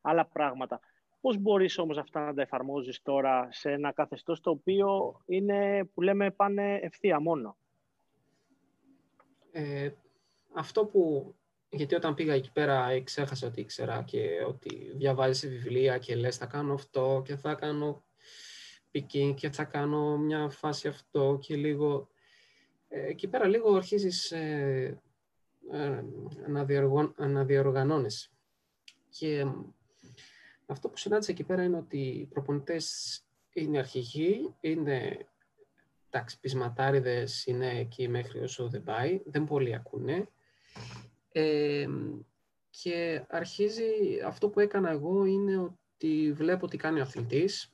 άλλα 0.00 0.26
πράγματα, 0.26 0.80
Πώς 1.26 1.38
μπορείς 1.38 1.78
όμως 1.78 1.98
αυτά 1.98 2.24
να 2.24 2.34
τα 2.34 2.42
εφαρμόζεις 2.42 3.02
τώρα 3.02 3.48
σε 3.50 3.70
ένα 3.70 3.92
καθεστώς 3.92 4.40
το 4.40 4.50
οποίο 4.50 5.20
είναι, 5.26 5.84
που 5.94 6.02
λέμε, 6.02 6.30
πάνε 6.30 6.74
ευθεία 6.74 7.20
μόνο; 7.20 7.56
Ε, 9.52 9.90
αυτό 10.54 10.84
που... 10.86 11.34
Γιατί 11.68 11.94
όταν 11.94 12.14
πήγα 12.14 12.34
εκεί 12.34 12.52
πέρα 12.52 13.02
ξέχασα 13.02 13.46
ότι 13.46 13.60
ήξερα 13.60 14.02
και 14.02 14.44
ότι 14.46 14.92
διαβάζεις 14.94 15.50
βιβλία 15.50 15.98
και 15.98 16.16
λες 16.16 16.36
θα 16.36 16.46
κάνω 16.46 16.74
αυτό 16.74 17.22
και 17.24 17.36
θα 17.36 17.54
κάνω 17.54 18.04
πικί 18.90 19.34
και 19.36 19.50
θα 19.50 19.64
κάνω 19.64 20.16
μια 20.16 20.48
φάση 20.48 20.88
αυτό 20.88 21.38
και 21.40 21.56
λίγο... 21.56 22.08
Ε, 22.88 23.06
εκεί 23.06 23.28
πέρα 23.28 23.46
λίγο 23.46 23.74
αρχίζεις 23.74 24.30
ε, 24.30 25.00
ε, 25.70 26.04
να, 27.16 27.44
διοργανώνεις. 27.44 28.30
Και 29.08 29.46
αυτό 30.66 30.88
που 30.88 30.96
συνάντησα 30.96 31.32
εκεί 31.32 31.44
πέρα 31.44 31.62
είναι 31.62 31.76
ότι 31.76 31.98
οι 31.98 32.24
προπονητές 32.24 33.20
είναι 33.52 33.78
αρχηγοί, 33.78 34.54
είναι 34.60 35.26
εντάξει, 36.10 36.40
πεισματάριδες 36.40 37.46
είναι 37.46 37.78
εκεί 37.78 38.08
μέχρι 38.08 38.40
όσο 38.40 38.68
δεν 38.68 38.82
πάει, 38.82 39.22
δεν 39.24 39.44
πολύ 39.44 39.74
ακούνε. 39.74 40.28
Ε, 41.32 41.86
και 42.70 43.24
αρχίζει, 43.28 43.84
αυτό 44.24 44.48
που 44.48 44.60
έκανα 44.60 44.90
εγώ 44.90 45.24
είναι 45.24 45.58
ότι 45.58 46.32
βλέπω 46.32 46.68
τι 46.68 46.76
κάνει 46.76 46.98
ο 46.98 47.02
αθλητής, 47.02 47.72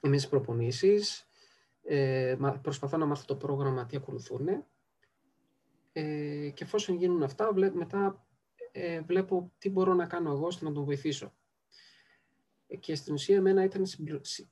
είμαι 0.00 0.18
στις 0.18 0.30
προπονήσεις, 0.30 1.28
ε, 1.82 2.36
προσπαθώ 2.62 2.96
να 2.96 3.06
μάθω 3.06 3.24
το 3.26 3.36
πρόγραμμα 3.36 3.86
τι 3.86 3.96
ακολουθούν 3.96 4.48
ε, 5.92 6.50
και 6.54 6.64
εφόσον 6.64 6.96
γίνουν 6.96 7.22
αυτά, 7.22 7.54
μετά 7.72 8.26
ε, 8.72 9.00
βλέπω 9.00 9.52
τι 9.58 9.70
μπορώ 9.70 9.94
να 9.94 10.06
κάνω 10.06 10.32
εγώ 10.32 10.46
ώστε 10.46 10.64
να 10.64 10.72
τον 10.72 10.84
βοηθήσω 10.84 11.32
και 12.80 12.94
στην 12.94 13.14
ουσία 13.14 13.36
εμένα 13.36 13.64
ήταν 13.64 13.84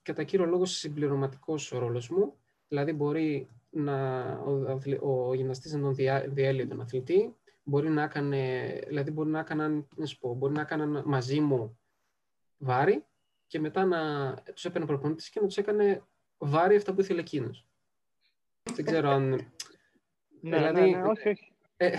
κατά 0.02 0.22
κύριο 0.22 0.46
λόγο 0.46 0.64
συμπληρωματικός 0.64 1.72
ο 1.72 1.78
ρόλος 1.78 2.08
μου. 2.08 2.34
Δηλαδή 2.68 2.92
μπορεί 2.92 3.48
να, 3.70 4.22
ο, 5.00 5.28
ο 5.28 5.34
γυμναστής 5.34 5.72
να 5.72 5.80
τον 5.80 5.94
διέλυε 6.34 6.66
τον 6.66 6.80
αθλητή, 6.80 7.34
μπορεί 7.62 7.88
να 7.88 8.02
έκανε, 8.02 8.64
δηλαδή 8.86 9.10
μπορεί 9.10 9.28
να 9.28 9.38
έκαναν, 9.38 9.88
να 9.96 10.06
πω, 10.20 10.34
μπορεί 10.34 10.52
να 10.52 10.60
έκαναν 10.60 11.02
μαζί 11.06 11.40
μου 11.40 11.78
βάρη 12.58 13.04
και 13.46 13.60
μετά 13.60 13.84
να 13.84 14.34
τους 14.54 14.64
έπαιρνε 14.64 14.86
προπονητής 14.86 15.28
και 15.28 15.40
να 15.40 15.46
τους 15.46 15.56
έκανε 15.56 16.02
βάρη 16.38 16.76
αυτά 16.76 16.94
που 16.94 17.00
ήθελε 17.00 17.20
εκείνος. 17.20 17.66
Δεν 18.74 18.84
ξέρω 18.84 19.08
αν... 19.08 19.28
Ναι, 20.40 20.56
δηλαδή, 20.56 20.80
ναι, 20.80 20.86
ναι, 20.86 21.02
όχι, 21.02 21.28
όχι. 21.28 21.52
Ε, 21.76 21.96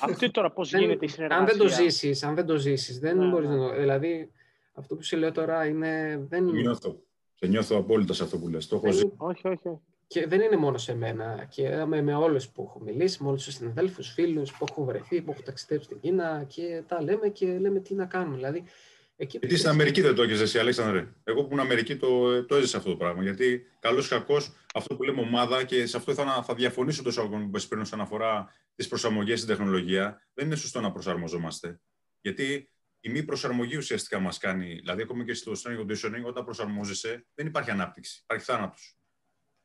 Αυτή 0.00 0.30
τώρα 0.30 0.50
πώς 0.50 0.74
γίνεται 0.74 1.04
η 1.04 1.08
συνεργασία; 1.08 1.42
Αν 1.42 1.46
δεν 1.46 1.58
το 1.58 1.68
ζήσεις, 1.68 2.22
αν 2.22 2.34
δεν 2.34 2.46
το 2.46 2.56
ζήσεις, 2.56 2.98
δεν 2.98 3.18
ναι, 3.18 3.28
μπορείς 3.28 3.48
ναι. 3.48 3.56
να 3.56 3.68
το... 3.68 3.76
Δηλαδή, 3.76 4.32
αυτό 4.78 4.96
που 4.96 5.02
σε 5.02 5.16
λέω 5.16 5.32
τώρα 5.32 5.66
είναι... 5.66 6.24
Δεν... 6.28 6.48
Σε 6.48 6.54
νιώθω. 6.54 7.02
Σε 7.34 7.46
νιώθω 7.46 7.76
απόλυτα 7.76 8.12
σε 8.12 8.22
αυτό 8.22 8.38
που 8.38 8.48
λες. 8.48 8.66
Το 8.66 8.76
έχω 8.76 8.92
ζήσει. 8.92 9.12
Όχι, 9.16 9.48
όχι. 9.48 9.80
Και 10.06 10.26
δεν 10.26 10.40
είναι 10.40 10.56
μόνο 10.56 10.78
σε 10.78 10.94
μένα. 10.94 11.46
Και 11.50 11.84
με, 11.84 12.02
με 12.02 12.14
όλους 12.14 12.48
που 12.48 12.62
έχω 12.62 12.80
μιλήσει, 12.80 13.22
με 13.22 13.28
όλους 13.28 13.44
τους 13.44 13.54
συναδέλφους, 13.54 14.12
φίλους 14.12 14.52
που 14.52 14.66
έχω 14.70 14.84
βρεθεί, 14.84 15.22
που 15.22 15.30
έχω 15.30 15.42
ταξιδέψει 15.42 15.84
στην 15.84 16.00
Κίνα 16.00 16.44
και 16.48 16.82
τα 16.86 17.02
λέμε 17.02 17.28
και 17.28 17.58
λέμε 17.58 17.80
τι 17.80 17.94
να 17.94 18.06
κάνουμε. 18.06 18.36
Δηλαδή, 18.36 18.64
Εκεί 19.20 19.38
Γιατί 19.38 19.56
στην 19.56 19.70
Αμερική 19.70 20.00
δεν 20.00 20.14
το 20.14 20.22
έχεις 20.22 20.40
εσύ, 20.40 20.58
Αλέξανδρε. 20.58 21.08
Εγώ 21.24 21.40
που 21.40 21.48
ήμουν 21.52 21.64
Αμερική 21.64 21.96
το, 21.96 22.44
το 22.44 22.56
έζησα 22.56 22.76
αυτό 22.76 22.90
το 22.90 22.96
πράγμα. 22.96 23.22
Γιατί 23.22 23.66
καλός 23.78 24.06
ή 24.06 24.08
κακός, 24.08 24.52
αυτό 24.74 24.96
που 24.96 25.02
λέμε 25.02 25.20
ομάδα 25.20 25.64
και 25.64 25.86
σε 25.86 25.96
αυτό 25.96 26.14
θα, 26.14 26.42
θα 26.42 26.54
διαφωνήσω 26.54 27.02
τόσο 27.02 27.20
ακόμα 27.20 27.48
που 27.52 27.60
πριν 27.68 27.80
όσον 27.80 28.00
αφορά 28.00 28.54
τις 28.74 28.88
προσαρμογές 28.88 29.40
στην 29.40 29.56
τεχνολογία, 29.56 30.28
δεν 30.34 30.46
είναι 30.46 30.56
σωστό 30.56 30.80
να 30.80 30.92
προσαρμοζόμαστε. 30.92 31.80
Γιατί 32.20 32.70
η 33.00 33.10
μη 33.10 33.22
προσαρμογή 33.22 33.76
ουσιαστικά 33.76 34.18
μας 34.18 34.38
κάνει, 34.38 34.74
δηλαδή 34.74 35.02
ακόμα 35.02 35.24
και 35.24 35.34
στο 35.34 35.52
strength 35.52 35.80
conditioning, 35.80 36.24
όταν 36.24 36.44
προσαρμόζεσαι, 36.44 37.26
δεν 37.34 37.46
υπάρχει 37.46 37.70
ανάπτυξη, 37.70 38.20
υπάρχει 38.22 38.44
θάνατος. 38.44 38.98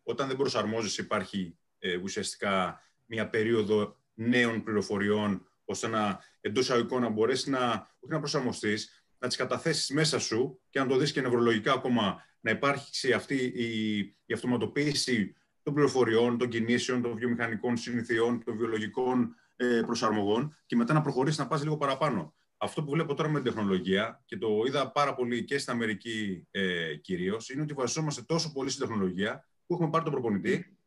Όταν 0.03 0.27
δεν 0.27 0.37
προσαρμόζεσαι, 0.37 1.01
υπάρχει 1.01 1.57
ε, 1.79 1.95
ουσιαστικά 1.95 2.81
μια 3.05 3.29
περίοδο 3.29 3.97
νέων 4.13 4.63
πληροφοριών, 4.63 5.47
ώστε 5.65 5.87
να 5.87 6.19
εντός 6.41 6.69
αγωγικών 6.69 7.01
να 7.01 7.09
μπορέσεις 7.09 7.47
να, 7.47 7.69
όχι 7.99 8.13
να 8.13 8.19
προσαρμοστείς, 8.19 9.05
να 9.17 9.27
τις 9.27 9.37
καταθέσεις 9.37 9.89
μέσα 9.89 10.19
σου 10.19 10.61
και 10.69 10.79
να 10.79 10.87
το 10.87 10.97
δεις 10.97 11.11
και 11.11 11.21
νευρολογικά 11.21 11.73
ακόμα 11.73 12.23
να 12.39 12.51
υπάρχει 12.51 13.13
αυτή 13.13 13.35
η, 13.35 13.97
η 14.25 14.33
αυτοματοποίηση 14.33 15.35
των 15.63 15.73
πληροφοριών, 15.73 16.37
των 16.37 16.49
κινήσεων, 16.49 17.01
των 17.01 17.15
βιομηχανικών 17.15 17.77
συνηθιών, 17.77 18.43
των 18.43 18.57
βιολογικών 18.57 19.35
ε, 19.55 19.81
προσαρμογών 19.85 20.57
και 20.65 20.75
μετά 20.75 20.93
να 20.93 21.01
προχωρήσεις 21.01 21.39
να 21.39 21.47
πας 21.47 21.63
λίγο 21.63 21.77
παραπάνω. 21.77 22.35
Αυτό 22.63 22.83
που 22.83 22.91
βλέπω 22.91 23.13
τώρα 23.13 23.29
με 23.29 23.41
την 23.41 23.53
τεχνολογία 23.53 24.21
και 24.25 24.37
το 24.37 24.63
είδα 24.67 24.91
πάρα 24.91 25.15
πολύ 25.15 25.43
και 25.43 25.57
στην 25.57 25.73
Αμερική 25.73 26.47
ε, 26.51 26.95
κυρίως, 26.95 27.49
είναι 27.49 27.61
ότι 27.61 27.73
βασιζόμαστε 27.73 28.21
τόσο 28.21 28.51
πολύ 28.51 28.69
στην 28.69 28.87
τεχνολογία 28.87 29.47
που 29.65 29.73
έχουμε 29.73 29.89
πάρει 29.89 30.03
τον 30.03 30.13
προπονητή. 30.13 30.77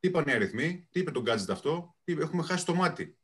Τι 0.00 0.08
είπαν 0.08 0.24
οι 0.26 0.32
αριθμοί, 0.32 0.88
τι 0.90 1.00
είπε 1.00 1.10
το 1.10 1.22
gadget 1.26 1.50
αυτό, 1.50 1.96
τι, 2.04 2.12
έχουμε 2.12 2.42
χάσει 2.42 2.64
το 2.66 2.74
μάτι. 2.74 3.16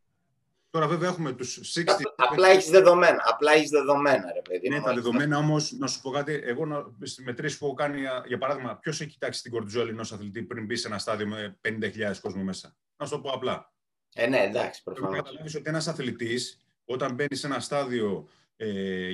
Τώρα 0.70 0.88
βέβαια 0.88 1.08
έχουμε 1.08 1.32
τους 1.32 1.78
60. 1.78 1.84
Απλά 2.16 2.48
έχεις 2.48 2.70
δεδομένα. 2.70 3.22
Απλά 3.24 3.52
έχεις 3.52 3.70
δεδομένα, 3.70 4.32
ρε 4.32 4.42
παιδί. 4.42 4.68
Ναι, 4.68 4.80
τα 4.80 4.94
δεδομένα 4.94 5.38
όμως, 5.38 5.72
να 5.72 5.86
σου 5.86 6.00
πω 6.00 6.10
κάτι, 6.10 6.40
εγώ 6.44 6.94
στις 7.02 7.24
μετρήσεις 7.24 7.58
που 7.58 7.64
έχω 7.64 7.74
κάνει, 7.74 8.00
για 8.26 8.38
παράδειγμα, 8.38 8.76
ποιος 8.76 9.00
έχει 9.00 9.10
κοιτάξει 9.10 9.42
την 9.42 9.50
κορτιζόλη 9.52 9.90
ενός 9.90 10.12
αθλητή 10.12 10.42
πριν 10.42 10.64
μπει 10.64 10.76
σε 10.76 10.88
ένα 10.88 10.98
στάδιο 10.98 11.26
με 11.26 11.58
50.000 11.62 12.20
κόσμο 12.20 12.42
μέσα; 12.42 12.76
Να 12.96 13.06
σου 13.06 13.12
το 13.12 13.20
πω 13.20 13.30
απλά. 13.30 13.72
Ε, 14.14 14.26
ναι, 14.26 14.38
εντάξει, 14.38 14.82
προφανώ. 14.82 15.06
Πρέπει 15.06 15.22
να 15.22 15.28
καταλάβεις 15.28 15.54
ότι 15.54 15.68
ένας 15.68 15.88
αθλητής, 15.88 16.63
όταν 16.84 17.14
μπαίνεις 17.14 17.40
σε 17.40 17.46
ένα 17.46 17.60
στάδιο 17.60 18.28
ε, 18.56 19.12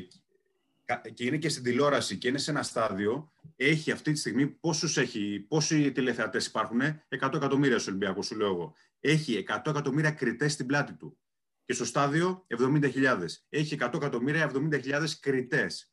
και 1.14 1.24
είναι 1.24 1.37
και 1.37 1.48
στην 1.48 1.62
τηλεόραση 1.62 2.16
και 2.16 2.28
είναι 2.28 2.38
σε 2.38 2.50
ένα 2.50 2.62
στάδιο, 2.62 3.33
έχει 3.56 3.90
αυτή 3.90 4.12
τη 4.12 4.18
στιγμή 4.18 4.46
πόσους 4.46 4.96
έχει, 4.96 5.44
πόσοι 5.48 5.92
τηλεθεατές 5.92 6.46
υπάρχουν, 6.46 6.80
100 6.80 6.94
εκατομμύρια 7.35 7.78
στο 7.78 7.90
Ολυμπιακό, 7.90 8.22
σου 8.22 8.37
λέω 8.37 8.48
εγώ. 8.48 8.74
Έχει 9.00 9.44
100 9.48 9.61
εκατομμύρια 9.66 10.11
κριτές 10.11 10.52
στην 10.52 10.66
πλάτη 10.66 10.92
του 10.92 11.18
και 11.64 11.72
στο 11.72 11.85
στάδιο 11.85 12.46
70.000. 12.48 13.24
Έχει 13.48 13.76
100 13.80 13.94
εκατομμύρια 13.94 14.50
70.000 14.54 15.04
κριτές. 15.20 15.90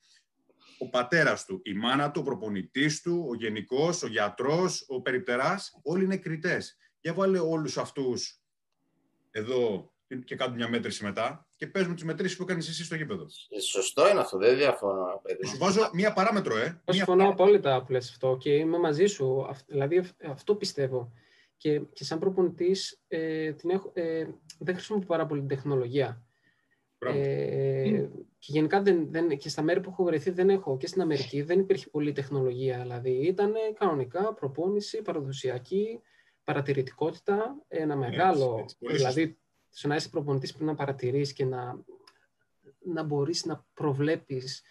Ο 0.79 0.89
πατέρας 0.89 1.45
του, 1.45 1.61
η 1.63 1.73
μάνα 1.73 2.11
του, 2.11 2.21
ο 2.21 2.23
προπονητής 2.23 3.01
του, 3.01 3.25
ο 3.29 3.35
γενικός, 3.35 4.03
ο 4.03 4.07
γιατρός, 4.07 4.85
ο 4.87 5.01
περιπτεράς, 5.01 5.79
όλοι 5.83 6.03
είναι 6.03 6.17
κριτές. 6.17 6.77
Για 6.99 7.13
βάλε 7.13 7.39
όλους 7.39 7.77
αυτούς 7.77 8.41
εδώ 9.31 9.91
και 10.25 10.35
κάνουν 10.35 10.55
μια 10.55 10.69
μέτρηση 10.69 11.03
μετά 11.03 11.47
και 11.55 11.67
παίζουμε 11.67 11.95
τις 11.95 12.03
μετρήσεις 12.03 12.37
που 12.37 12.43
έκανες 12.43 12.67
εσύ 12.69 12.83
στο 12.83 12.95
γήπεδο. 12.95 13.25
Σωστό 13.69 14.09
είναι 14.09 14.19
αυτό, 14.19 14.37
δεν 14.37 14.57
διαφωνώ. 14.57 15.19
Παιδί. 15.23 15.47
Σου 15.47 15.57
βάζω 15.57 15.89
μία 15.93 16.13
παράμετρο, 16.13 16.57
ε. 16.57 16.81
Συμφωνώ 16.89 17.29
απόλυτα 17.29 17.83
που 17.83 17.91
λες 17.91 18.09
αυτό 18.09 18.37
και 18.39 18.53
είμαι 18.53 18.77
μαζί 18.77 19.05
σου. 19.05 19.45
Δηλαδή 19.67 20.03
αυτό 20.29 20.55
πιστεύω. 20.55 21.11
Και, 21.57 21.79
και 21.79 22.03
σαν 22.03 22.19
προπονητής 22.19 23.01
ε, 23.07 23.53
ε, 23.93 24.27
δεν 24.59 24.75
χρησιμοποιώ 24.75 25.07
πάρα 25.07 25.25
πολύ 25.25 25.39
την 25.39 25.49
τεχνολογία. 25.49 26.21
Ε, 26.99 28.07
και 28.39 28.51
γενικά 28.51 28.81
δεν, 28.81 29.11
δεν, 29.11 29.37
και 29.37 29.49
στα 29.49 29.61
μέρη 29.61 29.81
που 29.81 29.89
έχω 29.89 30.03
βρεθεί 30.03 30.31
δεν 30.31 30.49
έχω 30.49 30.77
και 30.77 30.87
στην 30.87 31.01
Αμερική 31.01 31.41
δεν 31.41 31.59
υπήρχε 31.59 31.89
πολύ 31.89 32.11
τεχνολογία. 32.11 32.79
Δηλαδή 32.81 33.11
ήταν 33.11 33.53
κανονικά 33.79 34.33
προπόνηση, 34.33 35.01
παραδοσιακή, 35.01 36.01
παρατηρητικότητα, 36.43 37.55
ένα 37.67 37.95
μεγάλο. 37.95 38.57
Έτσι, 38.59 38.77
έτσι, 38.79 38.95
δηλαδή, 38.95 39.37
στο 39.77 39.87
να 39.87 39.95
είσαι 39.95 40.09
προπονητής 40.09 40.51
πρέπει 40.51 40.65
να 40.65 40.75
παρατηρείς 40.75 41.33
και 41.33 41.45
να, 41.45 41.83
να 42.79 43.03
μπορείς 43.03 43.45
να 43.45 43.65
προβλέπεις 43.73 44.61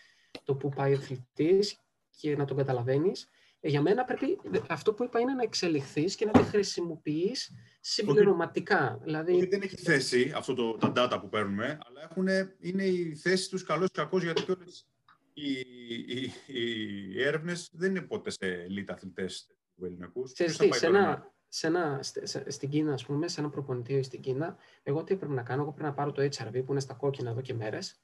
το 0.44 0.54
που 0.54 0.68
πάει 0.68 0.92
ο 0.92 0.96
αθλητής 0.96 1.80
και 2.10 2.36
να 2.36 2.44
τον 2.44 2.56
καταλαβαίνεις. 2.56 3.28
Ε, 3.60 3.68
για 3.68 3.82
μένα 3.82 4.04
πρέπει, 4.04 4.38
αυτό 4.68 4.94
που 4.94 5.04
είπα 5.04 5.20
είναι 5.20 5.32
να 5.32 5.42
εξελιχθείς 5.42 6.14
και 6.14 6.24
να 6.24 6.32
τη 6.32 6.42
χρησιμοποιείς 6.42 7.52
συμπληρωματικά. 7.80 8.98
Δηλαδή... 9.02 9.46
Δεν 9.46 9.62
έχει 9.62 9.76
θέση 9.76 10.32
αυτό 10.36 10.54
το, 10.54 10.76
τα 10.76 10.92
data 10.96 11.20
που 11.20 11.28
παίρνουμε, 11.28 11.78
αλλά 11.86 12.02
έχουν, 12.10 12.28
είναι 12.60 12.84
η 12.84 13.14
θέση 13.14 13.50
τους 13.50 13.62
καλός 13.62 13.90
και 13.90 14.00
κακός, 14.00 14.22
γιατί 14.22 14.52
όλες 14.52 14.88
οι, 15.32 15.50
οι, 15.50 16.32
οι, 16.46 17.22
έρευνες 17.22 17.68
δεν 17.72 17.90
είναι 17.90 18.02
ποτέ 18.02 18.30
σε 18.30 18.66
elite 18.68 18.92
αθλητές 18.92 19.46
του 19.76 19.84
ελληνικού. 19.84 20.26
Σε, 20.26 20.48
σε, 20.48 20.86
ένα, 20.86 21.34
σε 21.56 21.66
ένα, 21.66 21.98
σε, 22.02 22.50
στην 22.50 22.70
Κίνα, 22.70 22.92
ας 22.92 23.04
πούμε, 23.04 23.28
σε 23.28 23.40
ένα 23.40 23.50
προπονητήριο 23.50 24.02
στην 24.02 24.20
Κίνα, 24.20 24.56
εγώ 24.82 25.04
τι 25.04 25.14
έπρεπε 25.14 25.32
να 25.34 25.42
κάνω, 25.42 25.62
εγώ 25.62 25.72
πρέπει 25.72 25.88
να 25.88 25.94
πάρω 25.94 26.12
το 26.12 26.22
HRV 26.22 26.62
που 26.64 26.70
είναι 26.70 26.80
στα 26.80 26.94
κόκκινα 26.94 27.30
εδώ 27.30 27.40
και 27.40 27.54
μέρες, 27.54 28.00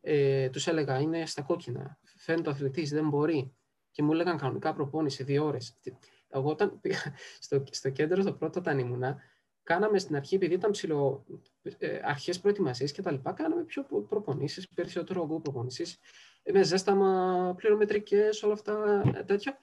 ε, 0.00 0.48
τους 0.48 0.66
έλεγα 0.66 0.98
είναι 1.00 1.26
στα 1.26 1.42
κόκκινα, 1.42 1.98
φαίνεται 2.16 2.48
ο 2.48 2.52
αθλητής, 2.52 2.90
δεν 2.90 3.08
μπορεί 3.08 3.54
και 3.90 4.02
μου 4.02 4.12
έλεγαν 4.12 4.36
κανονικά 4.36 4.74
προπόνηση 4.74 5.22
δύο 5.22 5.44
ώρες. 5.44 5.78
Εγώ 6.28 6.50
όταν 6.50 6.80
πήγα 6.80 7.14
στο, 7.40 7.64
στο 7.70 7.90
κέντρο, 7.90 8.22
το 8.22 8.32
πρώτο 8.32 8.58
όταν 8.58 8.78
ήμουνα, 8.78 9.16
κάναμε 9.62 9.98
στην 9.98 10.16
αρχή, 10.16 10.34
επειδή 10.34 10.54
ήταν 10.54 10.70
ψηλό, 10.70 11.24
ε, 11.78 12.00
αρχές 12.02 12.40
προετοιμασίες 12.40 12.92
και 12.92 13.02
τα 13.02 13.10
λοιπά, 13.10 13.32
κάναμε 13.32 13.62
πιο 13.62 13.82
προπονήσεις, 14.08 14.68
περισσότερο 14.68 15.22
εγώ 15.22 15.40
προπονήσεις, 15.40 15.98
ε, 16.42 16.52
με 16.52 16.62
ζέσταμα, 16.62 17.54
πληρωμετρικές, 17.56 18.42
όλα 18.42 18.52
αυτά 18.52 19.02
ε, 19.16 19.22
τέτοια. 19.22 19.60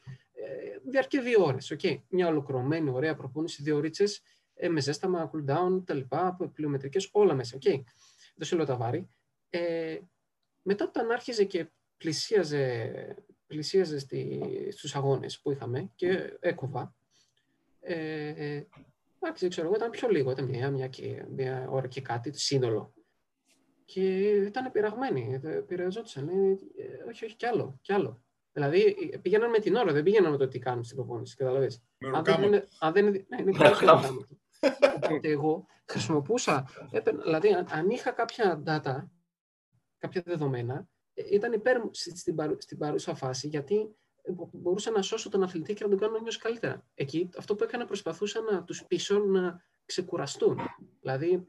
Ε, 0.47 0.79
διαρκεί 0.89 1.21
δύο 1.21 1.43
ώρες, 1.43 1.73
okay. 1.77 2.01
Μια 2.09 2.27
ολοκληρωμένη, 2.27 2.89
ωραία 2.89 3.15
προπόνηση, 3.15 3.63
δύο 3.63 3.75
ώριτσες, 3.75 4.21
ε, 4.53 4.69
με 4.69 4.81
ζέσταμα, 4.81 5.31
cool 5.33 5.51
down, 5.51 5.85
τα 5.85 5.93
λοιπά, 5.93 6.37
πληρωμετρικές, 6.53 7.09
όλα 7.11 7.33
μέσα, 7.33 7.57
okay. 7.57 7.81
Δεν 8.35 8.47
σε 8.47 8.55
λέω 8.55 8.65
τα 8.65 8.75
βάρη. 8.75 9.09
Ε, 9.49 9.97
μετά 10.61 10.85
όταν 10.85 11.11
άρχιζε 11.11 11.43
και 11.43 11.67
πλησίαζε 11.97 12.91
πλησίαζε 13.47 13.99
στη, 13.99 14.41
στους 14.71 14.95
αγώνες 14.95 15.39
που 15.41 15.51
είχαμε 15.51 15.91
και 15.95 16.37
έκοβα. 16.39 16.95
Ε, 17.79 18.63
εντάξει, 19.19 19.47
ξέρω 19.47 19.67
εγώ, 19.67 19.75
ήταν 19.75 19.89
πιο 19.89 20.07
λίγο, 20.07 20.31
ήταν 20.31 20.45
μια, 20.45 20.71
μια, 20.71 20.89
μια 21.29 21.67
ώρα 21.69 21.87
και 21.87 22.01
κάτι, 22.01 22.31
το 22.31 22.39
σύνολο. 22.39 22.93
Και 23.85 24.29
ήταν 24.29 24.71
πειραγμένοι, 24.71 25.39
πειραζόντουσαν. 25.67 26.29
Ε, 26.29 26.55
όχι, 27.09 27.25
όχι, 27.25 27.35
κι 27.35 27.45
άλλο, 27.45 27.79
κι 27.81 27.93
άλλο. 27.93 28.23
Δηλαδή 28.57 29.19
πήγαιναν 29.21 29.49
με 29.49 29.59
την 29.59 29.75
ώρα, 29.75 29.93
δεν 29.93 30.03
πήγαιναν 30.03 30.31
με 30.31 30.37
το 30.37 30.47
τι 30.47 30.59
κάνουν 30.59 30.83
στην 30.83 30.95
προπόνηση. 30.95 31.35
Καταλαβες. 31.35 31.83
Αν 32.13 32.23
δεν 32.23 32.43
είναι. 32.43 32.67
Αν 32.79 32.93
δεν 32.93 33.07
είναι, 33.07 33.25
ναι, 33.27 33.41
είναι 33.41 33.51
Οπότε 34.95 35.29
εγώ 35.29 35.65
χρησιμοποιούσα, 35.85 36.67
δηλαδή 37.23 37.65
αν 37.69 37.89
είχα 37.89 38.11
κάποια 38.11 38.63
data, 38.65 39.03
κάποια 39.97 40.21
δεδομένα, 40.25 40.89
ήταν 41.13 41.53
υπέρ 41.53 41.81
στην, 41.91 42.35
παρου, 42.35 42.55
στην 42.59 42.77
παρούσα 42.77 43.15
φάση, 43.15 43.47
γιατί 43.47 43.95
μπορούσα 44.51 44.91
να 44.91 45.01
σώσω 45.01 45.29
τον 45.29 45.43
αθλητή 45.43 45.73
και 45.73 45.83
να 45.83 45.89
τον 45.89 45.99
κάνω 45.99 46.13
να 46.13 46.21
νιώσει 46.21 46.39
καλύτερα. 46.39 46.85
Εκεί 46.93 47.29
αυτό 47.37 47.55
που 47.55 47.63
έκανα 47.63 47.85
προσπαθούσα 47.85 48.41
να 48.41 48.63
τους 48.63 48.85
πείσω 48.85 49.19
να 49.19 49.61
ξεκουραστούν. 49.85 50.59
Δηλαδή, 50.99 51.47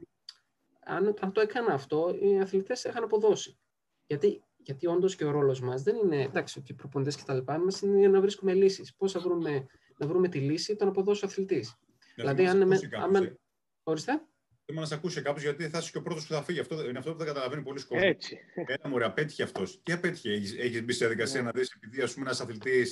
αν, 0.79 1.13
αν 1.19 1.31
το 1.31 1.41
έκανα 1.41 1.73
αυτό, 1.73 2.17
οι 2.21 2.39
αθλητές 2.39 2.83
είχαν 2.83 3.03
αποδώσει. 3.03 3.59
Γιατί, 4.05 4.43
γιατί 4.69 4.87
όντως 4.87 5.15
και 5.15 5.25
ο 5.25 5.31
ρόλος 5.31 5.61
μας 5.61 5.83
δεν 5.83 5.95
είναι. 5.95 6.21
Εντάξει, 6.21 6.61
και 6.61 6.71
οι 6.71 6.75
προπονητές 6.75 7.15
και 7.15 7.23
τα 7.25 7.33
λοιπά, 7.33 7.59
μας 7.59 7.81
είναι 7.81 8.07
να 8.07 8.21
βρίσκουμε 8.21 8.53
λύσεις. 8.53 8.95
Πώς 8.95 9.11
θα 9.11 9.19
βρούμε, 9.19 9.65
να 9.97 10.07
βρούμε 10.07 10.27
τη 10.27 10.39
λύση, 10.39 10.75
το 10.75 10.83
να 10.83 10.89
αποδώσει 10.89 11.25
ο 11.25 11.27
αθλητής. 11.27 11.75
Δηλαδή, 12.15 12.47
αν. 12.47 12.67
Με, 12.67 12.79
αν 13.03 13.39
ορίστε. 13.83 14.21
Θέλω 14.65 14.79
να 14.79 14.85
σε 14.85 14.93
ακούσει 14.93 15.21
κάποιος 15.21 15.43
γιατί 15.43 15.69
θα 15.69 15.77
είσαι 15.77 15.91
και 15.91 15.97
ο 15.97 16.01
πρώτος 16.01 16.27
που 16.27 16.33
θα 16.33 16.43
φύγει. 16.43 16.59
Αυτό 16.59 16.89
είναι 16.89 16.97
αυτό 16.97 17.11
που 17.11 17.17
δεν 17.17 17.27
καταλαβαίνει 17.27 17.61
πολλοί 17.61 17.85
κόσμο. 17.85 18.07
Έτσι. 18.07 18.39
Ένα 18.65 18.89
μωρέ, 18.89 19.05
απέτυχε 19.05 19.43
αυτός. 19.43 19.81
Τι 19.83 19.91
απέτυχε, 19.91 20.31
έχει 20.59 20.81
μπει 20.81 20.93
σε 20.93 21.05
διαδικασία 21.05 21.39
ναι. 21.39 21.45
να 21.45 21.51
δεις, 21.51 21.71
επειδή 21.71 22.01
ας 22.01 22.13
πούμε 22.13 22.25
ένας 22.25 22.41
αθλητή. 22.41 22.83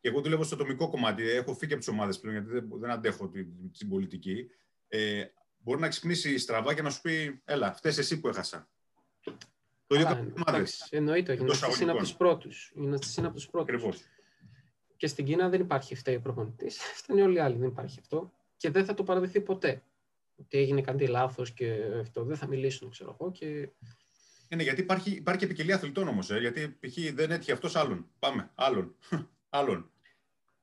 Και 0.00 0.08
εγώ 0.08 0.20
δουλεύω 0.20 0.42
στο 0.42 0.54
ατομικό 0.54 0.88
κομμάτι. 0.88 1.28
Έχω 1.30 1.54
φύγει 1.54 1.72
από 1.72 1.80
τις 1.80 1.90
ομάδες 1.90 2.20
πλέον 2.20 2.36
γιατί 2.36 2.50
δεν, 2.52 2.68
δεν 2.80 2.90
αντέχω 2.90 3.28
την, 3.28 3.72
την 3.78 3.88
πολιτική. 3.88 4.46
Ε, 4.88 5.24
μπορεί 5.58 5.80
να 5.80 5.88
ξυπνήσει 5.88 6.38
στραβά 6.38 6.74
και 6.74 6.82
να 6.82 6.90
σου 6.90 7.00
πει: 7.00 7.40
Έλα, 7.44 7.72
φταίει 7.72 7.94
εσύ 7.96 8.20
που 8.20 8.28
έχασα. 8.28 8.68
Το 9.90 9.96
ίδιο 9.96 10.06
κάνει 10.06 10.32
ομάδε. 10.46 10.66
Εννοείται. 10.90 11.34
Γυμναστή 11.34 11.82
είναι 11.82 11.90
από 11.90 12.00
τους 12.00 12.14
πρώτους. 12.14 12.72
Γυμναστή 12.74 13.14
είναι 13.18 13.26
από 13.26 13.36
τους 13.36 13.48
πρώτους. 13.48 13.74
Ακριβώς. 13.74 14.02
Και 14.96 15.06
στην 15.06 15.24
Κίνα 15.24 15.48
δεν 15.48 15.60
υπάρχει 15.60 15.94
φταίει 15.94 16.18
προπονητής. 16.18 16.78
Φταίνει 16.98 17.22
όλοι 17.22 17.36
οι 17.36 17.38
άλλοι. 17.38 17.56
Δεν 17.56 17.68
υπάρχει 17.68 17.98
αυτό. 18.00 18.32
Και 18.56 18.70
δεν 18.70 18.84
θα 18.84 18.94
το 18.94 19.02
παραδεχθεί 19.02 19.40
ποτέ 19.40 19.82
ότι 20.36 20.58
έγινε 20.58 20.80
κάτι 20.80 21.06
λάθος 21.06 21.52
και 21.52 21.74
αυτό 22.00 22.24
δεν 22.24 22.36
θα 22.36 22.46
μιλήσουν, 22.46 22.90
ξέρω 22.90 23.16
εγώ. 23.20 23.30
Και... 23.30 23.68
Είναι 24.48 24.62
γιατί 24.62 24.80
υπάρχει, 24.80 25.10
υπάρχει 25.10 25.44
επικοινία 25.44 25.74
αθλητών 25.74 26.08
όμως. 26.08 26.30
Ε, 26.30 26.38
γιατί 26.38 26.68
π.χ. 26.80 27.12
δεν 27.14 27.30
έτυχε 27.30 27.52
αυτός 27.52 27.76
άλλον. 27.76 28.06
Πάμε, 28.18 28.50
άλλον. 28.54 28.94
άλλον. 29.48 29.90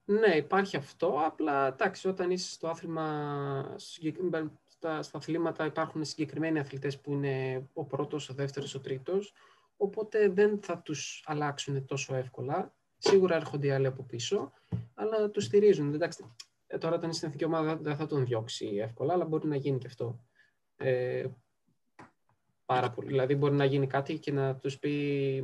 Ναι, 0.06 0.36
υπάρχει 0.36 0.78
αυτό. 0.78 1.22
Απλά 1.26 1.68
εντάξει, 1.68 2.08
όταν 2.08 2.32
είσαι 2.32 2.50
στο 2.52 2.68
άθλημα, 2.68 3.76
στα, 4.78 5.02
στα 5.04 5.18
αθλήματα 5.18 5.66
υπάρχουν 5.66 6.06
συγκεκριμένοι 6.06 6.60
αθλητές 6.60 7.00
που 7.00 7.12
είναι 7.12 7.68
ο 7.74 7.86
πρώτος, 7.86 8.30
ο 8.30 8.34
δεύτερος, 8.34 8.76
ο 8.76 8.80
τρίτος, 8.80 9.34
οπότε 9.78 10.30
δεν 10.30 10.60
θα 10.62 10.78
τους 10.78 11.24
αλλάξουν 11.26 11.86
τόσο 11.86 12.16
εύκολα. 12.16 12.76
Σίγουρα 12.98 13.36
έρχονται 13.36 13.68
οι 13.68 13.72
άλλοι 13.72 13.86
από 13.86 14.04
πίσω, 14.04 14.52
αλλά 14.94 15.30
τους 15.30 15.44
στηρίζουν. 15.44 15.94
Εντάξει, 15.94 16.26
ε, 16.68 16.78
τώρα 16.78 16.94
όταν 16.94 17.04
είναι 17.04 17.13
στην 17.13 17.28
εθνική 17.28 17.46
ομάδα 17.46 17.78
δεν 17.78 17.96
θα 17.96 18.06
τον 18.06 18.26
διώξει 18.26 18.66
εύκολα, 18.66 19.13
αλλά 19.13 19.26
μπορεί 19.26 19.48
να 19.48 19.56
γίνει 19.56 19.78
και 19.78 19.88
αυτό. 19.88 20.20
Ε, 20.78 21.26
πάρα 22.66 22.92
πολύ. 22.92 23.08
Δηλαδή 23.08 23.36
μπορεί 23.36 23.56
να 23.56 23.66
γίνει 23.66 23.88
κάτι 23.88 24.20
και 24.20 24.32
να 24.32 24.56
τους 24.56 24.80
πει 24.80 25.44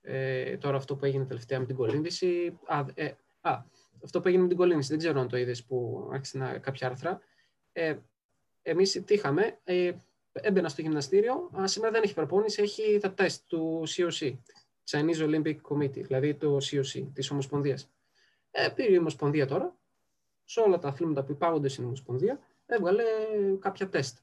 ε, 0.00 0.56
τώρα 0.56 0.76
αυτό 0.76 0.96
που 0.96 1.04
έγινε 1.04 1.24
τελευταία 1.24 1.58
με 1.58 1.66
την 1.66 1.76
κολύμβηση. 1.76 2.58
Α, 2.66 2.84
ε, 2.94 3.12
α, 3.40 3.62
αυτό 4.04 4.20
που 4.20 4.28
έγινε 4.28 4.42
με 4.42 4.48
την 4.48 4.56
κολύμβηση, 4.56 4.88
δεν 4.88 4.98
ξέρω 4.98 5.20
αν 5.20 5.28
το 5.28 5.36
είδες 5.36 5.64
που 5.64 6.08
άρχισε 6.12 6.38
να, 6.38 6.58
κάποια 6.58 6.88
άρθρα. 6.88 7.20
Ε, 7.72 7.96
εμείς 8.70 9.02
τι 9.04 9.14
είχαμε, 9.14 9.58
ε, 9.64 9.92
έμπαινα 10.32 10.68
στο 10.68 10.80
γυμναστήριο, 10.80 11.50
α, 11.60 11.66
σήμερα 11.66 11.92
δεν 11.92 12.02
έχει 12.02 12.14
προπόνηση, 12.14 12.62
έχει 12.62 12.98
τα 13.00 13.12
τεστ 13.12 13.42
του 13.46 13.82
COC, 13.86 14.36
Chinese 14.90 15.18
Olympic 15.18 15.56
Committee, 15.68 16.02
δηλαδή 16.02 16.34
το 16.34 16.56
COC 16.56 17.08
της 17.12 17.30
Ομοσπονδίας. 17.30 17.90
Ε, 18.50 18.68
πήρε 18.68 18.92
η 18.92 18.96
Ομοσπονδία 18.96 19.46
τώρα 19.46 19.76
σε 20.44 20.60
όλα 20.60 20.78
τα 20.78 20.88
αθλήματα 20.88 21.24
που 21.24 21.32
υπάγονται 21.32 21.68
στην 21.68 21.84
Ομοσπονδία, 21.84 22.40
έβγαλε 22.66 23.02
κάποια 23.58 23.88
τεστ. 23.88 24.18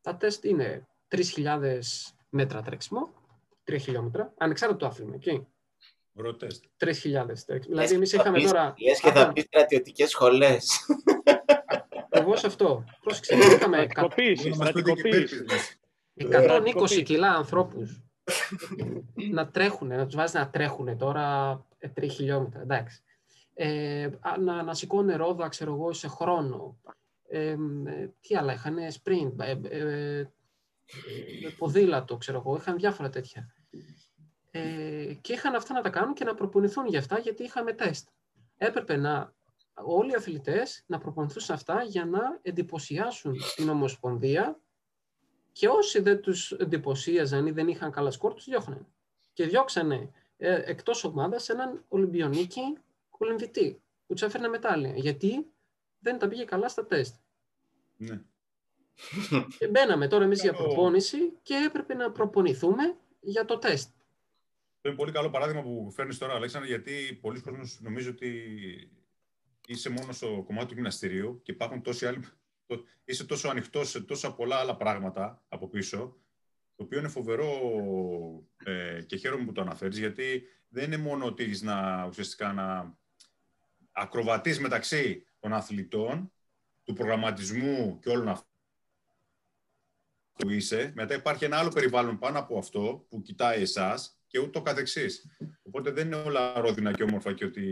Τα 0.00 0.16
τεστ 0.16 0.44
είναι 0.44 0.86
3.000 1.08 1.80
μέτρα 2.28 2.62
τρέξιμο, 2.62 3.12
3 3.64 3.76
χιλιόμετρα, 3.80 4.32
ανεξάρτητο 4.36 4.86
άθλημα, 4.86 5.14
εκεί. 5.14 5.46
Ωραίο 6.12 6.36
τεστ. 6.36 6.64
3.000 6.76 6.90
Δηλαδή, 7.66 7.94
εμείς 7.94 8.12
είχαμε 8.12 8.40
τώρα. 8.40 8.74
Λες 8.78 9.00
και 9.00 9.10
θα 9.10 9.32
πεις 9.32 9.44
στρατιωτικές 9.44 10.10
σχολές. 10.10 10.68
Εγώ 12.30 12.38
σε 12.38 12.46
αυτό. 12.46 12.84
Πρόσεξε. 13.00 13.34
Είχαμε 13.34 13.86
120 16.14 17.02
κιλά 17.04 17.34
ανθρώπους 17.34 18.02
να 19.30 19.50
τρέχουν, 19.50 19.88
να 19.88 20.06
τους 20.06 20.14
βάζεις 20.14 20.34
να 20.34 20.50
τρέχουν 20.50 20.98
τώρα 20.98 21.58
3 22.00 22.08
χιλιόμετρα. 22.10 22.60
Εντάξει 22.60 23.02
ε, 23.62 24.10
να, 24.40 24.62
να 24.62 24.74
σηκώνει 24.74 25.14
ρόδα, 25.14 25.48
ξέρω 25.48 25.72
εγώ, 25.72 25.92
σε 25.92 26.08
χρόνο. 26.08 26.80
Ε, 27.28 27.56
τι 28.20 28.36
άλλα 28.36 28.52
είχαν, 28.52 28.76
sprint, 29.02 29.32
ε, 29.38 29.58
ε, 29.68 30.28
ποδήλατο, 31.58 32.16
ξέρω 32.16 32.38
εγώ, 32.38 32.56
είχαν 32.56 32.76
διάφορα 32.76 33.10
τέτοια. 33.10 33.54
Ε, 34.50 35.14
και 35.20 35.32
είχαν 35.32 35.54
αυτά 35.54 35.74
να 35.74 35.80
τα 35.80 35.90
κάνουν 35.90 36.14
και 36.14 36.24
να 36.24 36.34
προπονηθούν 36.34 36.86
για 36.86 36.98
αυτά, 36.98 37.18
γιατί 37.18 37.42
είχαμε 37.42 37.72
τεστ. 37.72 38.08
Έπρεπε 38.56 38.96
να 38.96 39.34
όλοι 39.84 40.10
οι 40.10 40.14
αθλητές 40.14 40.84
να 40.86 40.98
προπονηθούν 40.98 41.42
σε 41.42 41.52
αυτά 41.52 41.82
για 41.82 42.04
να 42.04 42.38
εντυπωσιάσουν 42.42 43.36
την 43.56 43.68
Ομοσπονδία 43.68 44.60
και 45.52 45.68
όσοι 45.68 46.00
δεν 46.00 46.20
τους 46.20 46.52
εντυπωσίαζαν 46.52 47.46
ή 47.46 47.50
δεν 47.50 47.68
είχαν 47.68 47.90
καλά 47.90 48.10
σκορ, 48.10 48.34
τους 48.34 48.44
διώχναν. 48.44 48.86
Και 49.32 49.46
διώξανε 49.46 50.10
ε, 50.36 50.62
εκτός 50.64 51.04
ομάδας 51.04 51.48
έναν 51.48 51.84
Ολυμπιονίκη 51.88 52.60
που 54.06 54.14
τους 54.14 54.22
έφερνε 54.22 54.48
μετάλλια. 54.48 54.92
Γιατί 54.96 55.46
δεν 55.98 56.18
τα 56.18 56.28
πήγε 56.28 56.44
καλά 56.44 56.68
στα 56.68 56.86
τεστ. 56.86 57.14
Ναι. 57.96 58.22
και 59.58 59.68
μπαίναμε 59.68 60.08
τώρα 60.08 60.24
εμείς 60.24 60.42
για 60.42 60.52
προπόνηση 60.52 61.32
και 61.42 61.54
έπρεπε 61.54 61.94
να 61.94 62.10
προπονηθούμε 62.10 62.96
για 63.20 63.44
το 63.44 63.58
τεστ. 63.58 63.90
Αυτό 64.76 64.88
είναι 64.88 64.96
πολύ 64.96 65.12
καλό 65.12 65.30
παράδειγμα 65.30 65.62
που 65.62 65.90
φέρνεις 65.90 66.18
τώρα, 66.18 66.34
Αλέξανδρο, 66.34 66.70
γιατί 66.70 67.18
πολλοί 67.20 67.40
κόσμοι 67.40 67.64
νομίζω 67.80 68.10
ότι 68.10 68.30
είσαι 69.72 69.88
μόνος 69.90 70.16
στο 70.16 70.42
κομμάτι 70.46 70.66
του 70.66 70.74
γυμναστηρίου 70.74 71.40
και 71.42 71.52
υπάρχουν 71.52 71.82
τόσοι 71.82 72.06
άλλοι. 72.06 72.24
Είσαι 73.04 73.24
τόσο 73.24 73.48
ανοιχτός 73.48 73.90
σε 73.90 74.00
τόσα 74.00 74.34
πολλά 74.34 74.56
άλλα 74.56 74.76
πράγματα 74.76 75.44
από 75.48 75.68
πίσω, 75.68 76.16
το 76.76 76.82
οποίο 76.82 76.98
είναι 76.98 77.08
φοβερό 77.08 77.50
ε, 78.64 79.02
και 79.06 79.16
χαίρομαι 79.16 79.44
που 79.44 79.52
το 79.52 79.60
αναφέρεις, 79.60 79.98
γιατί 79.98 80.42
δεν 80.68 80.84
είναι 80.84 80.96
μόνο 80.96 81.24
ότι 81.24 81.58
να 81.62 82.06
ουσιαστικά 82.06 82.52
να 82.52 82.98
ακροβατείς 83.92 84.60
μεταξύ 84.60 85.26
των 85.38 85.52
αθλητών, 85.52 86.32
του 86.84 86.92
προγραμματισμού 86.92 87.98
και 87.98 88.08
όλων 88.08 88.28
αυτών 88.28 88.48
που 90.32 90.50
είσαι. 90.50 90.92
Μετά 90.94 91.14
υπάρχει 91.14 91.44
ένα 91.44 91.58
άλλο 91.58 91.68
περιβάλλον 91.68 92.18
πάνω 92.18 92.38
από 92.38 92.58
αυτό 92.58 93.06
που 93.08 93.22
κοιτάει 93.22 93.62
εσάς 93.62 94.20
και 94.26 94.38
ούτω 94.38 94.62
καθεξής. 94.62 95.26
Οπότε 95.62 95.90
δεν 95.90 96.06
είναι 96.06 96.16
όλα 96.16 96.60
ρόδινα 96.60 96.92
και 96.92 97.02
όμορφα 97.02 97.32
και 97.32 97.44
ότι 97.44 97.64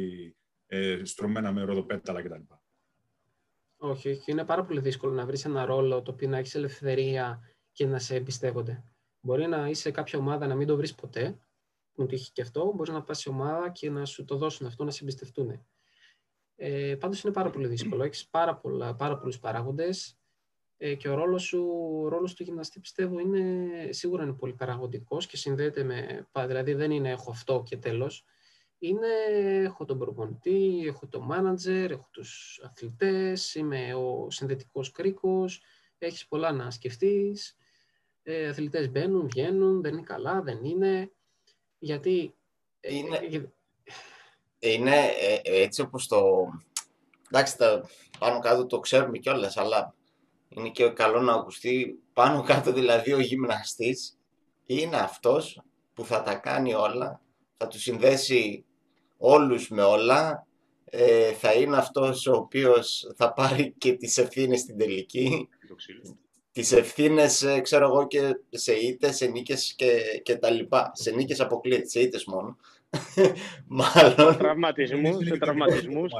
ε, 0.71 1.05
στρωμένα 1.05 1.53
με 1.53 1.63
ροδοπέταλα 1.63 2.23
κτλ. 2.23 2.55
Όχι, 3.77 4.11
όχι. 4.11 4.31
Είναι 4.31 4.45
πάρα 4.45 4.65
πολύ 4.65 4.81
δύσκολο 4.81 5.13
να 5.13 5.27
βρεις 5.27 5.45
ένα 5.45 5.65
ρόλο 5.65 6.03
το 6.03 6.11
οποίο 6.11 6.29
να 6.29 6.39
έχεις 6.39 6.55
ελευθερία 6.55 7.41
και 7.73 7.87
να 7.87 7.99
σε 7.99 8.15
εμπιστεύονται. 8.15 8.85
Μπορεί 9.21 9.47
να 9.47 9.69
είσαι 9.69 9.81
σε 9.81 9.91
κάποια 9.91 10.19
ομάδα 10.19 10.47
να 10.47 10.55
μην 10.55 10.67
το 10.67 10.77
βρεις 10.77 10.95
ποτέ, 10.95 11.39
μου 11.95 12.07
τύχει 12.07 12.33
και 12.33 12.43
αυτό. 12.43 12.73
Μπορεί 12.75 12.93
να 12.93 13.03
πας 13.03 13.19
σε 13.19 13.29
ομάδα 13.29 13.71
και 13.71 13.91
να 13.91 14.05
σου 14.05 14.25
το 14.25 14.37
δώσουν 14.37 14.67
αυτό, 14.67 14.85
να 14.85 14.91
σε 14.91 15.03
εμπιστευτούν. 15.03 15.67
Ε, 16.57 16.97
Πάντως 17.01 17.23
είναι 17.23 17.33
πάρα 17.33 17.51
πολύ 17.51 17.67
δύσκολο. 17.67 18.03
Έχεις 18.03 18.29
πάρα, 18.29 18.57
πολλά, 18.57 18.95
πάρα 18.95 19.19
πολλούς 19.19 19.39
παράγοντες 19.39 20.19
ε, 20.77 20.95
και 20.95 21.09
ο 21.09 21.15
ρόλος, 21.15 21.43
σου, 21.43 21.67
ο 22.05 22.09
ρόλος 22.09 22.35
του 22.35 22.43
γυμναστή 22.43 22.81
πιστεύω 22.81 23.19
είναι, 23.19 23.69
σίγουρα 23.93 24.23
είναι 24.23 24.33
πολύ 24.33 24.53
παραγωγικός 24.53 25.27
και 25.27 25.37
συνδέεται 25.37 25.83
με, 25.83 26.29
δηλαδή 26.47 26.75
δεν 26.75 26.91
είναι 26.91 27.11
έχω 27.11 27.31
αυτό 27.31 27.63
και 27.67 27.77
τέλος, 27.77 28.25
είναι 28.79 29.09
έχω 29.63 29.85
τον 29.85 29.99
προπονητή, 29.99 30.85
έχω 30.87 31.07
το 31.07 31.21
μάνατζερ, 31.21 31.91
έχω 31.91 32.09
τους 32.11 32.61
αθλητές, 32.65 33.55
είμαι 33.55 33.95
ο 33.95 34.31
συνδετικός 34.31 34.91
κρίκος, 34.91 35.63
έχεις 35.99 36.27
πολλά 36.27 36.53
να 36.53 36.71
σκεφτείς, 36.71 37.57
ε, 38.23 38.49
αθλητές 38.49 38.91
μπαίνουν, 38.91 39.27
βγαίνουν, 39.29 39.83
δεν 39.83 39.93
είναι 39.93 40.03
καλά, 40.03 40.43
δεν 40.43 40.65
είναι, 40.65 41.13
γιατί... 41.79 42.35
Ε, 42.81 42.95
είναι, 42.95 43.17
ε, 44.59 44.73
είναι 44.73 44.97
ε, 45.21 45.41
έτσι 45.43 45.81
όπως 45.81 46.07
το... 46.07 46.49
Εντάξει, 47.31 47.57
τα 47.57 47.89
πάνω 48.19 48.39
κάτω 48.39 48.67
το 48.67 48.81
ξέρουμε 48.81 49.19
κιόλας, 49.19 49.57
αλλά 49.57 49.95
είναι 50.49 50.71
και 50.71 50.89
καλό 50.89 51.21
να 51.21 51.33
ακουστεί 51.33 52.03
πάνω 52.13 52.43
κάτω 52.43 52.73
δηλαδή 52.73 53.13
ο 53.13 53.21
γυμναστής. 53.21 54.19
Είναι 54.67 54.97
αυτός 54.97 55.63
που 55.95 56.05
θα 56.05 56.23
τα 56.23 56.35
κάνει 56.35 56.75
όλα, 56.75 57.21
θα 57.57 57.67
του 57.67 57.79
συνδέσει 57.79 58.65
όλους 59.19 59.69
με 59.69 59.83
όλα, 59.83 60.47
ε, 60.85 61.33
θα 61.33 61.53
είναι 61.53 61.77
αυτός 61.77 62.27
ο 62.27 62.33
οποίος 62.33 63.13
θα 63.17 63.33
πάρει 63.33 63.75
και 63.79 63.93
τις 63.93 64.19
ευθύνες 64.19 64.61
στην 64.61 64.79
τελική, 64.79 65.49
τις 66.53 66.73
ευθύνες, 66.73 67.43
ε, 67.43 67.61
ξέρω 67.61 67.85
εγώ, 67.85 68.07
και 68.07 68.41
σε 68.51 68.73
ήττες, 68.73 69.17
σε 69.17 69.27
νίκες 69.27 69.75
και, 69.77 70.21
και 70.23 70.37
τα 70.37 70.51
λοιπά. 70.51 70.91
Σε 70.95 71.11
νίκες 71.11 71.41
αποκλείεται, 71.41 71.89
σε 71.89 72.01
ήττες 72.01 72.25
μόνο. 72.25 72.57
Μάλλον. 73.67 74.37
Τραυματισμούς, 74.39 75.27
σε 75.27 75.39
τραυματισμούς. 75.39 76.13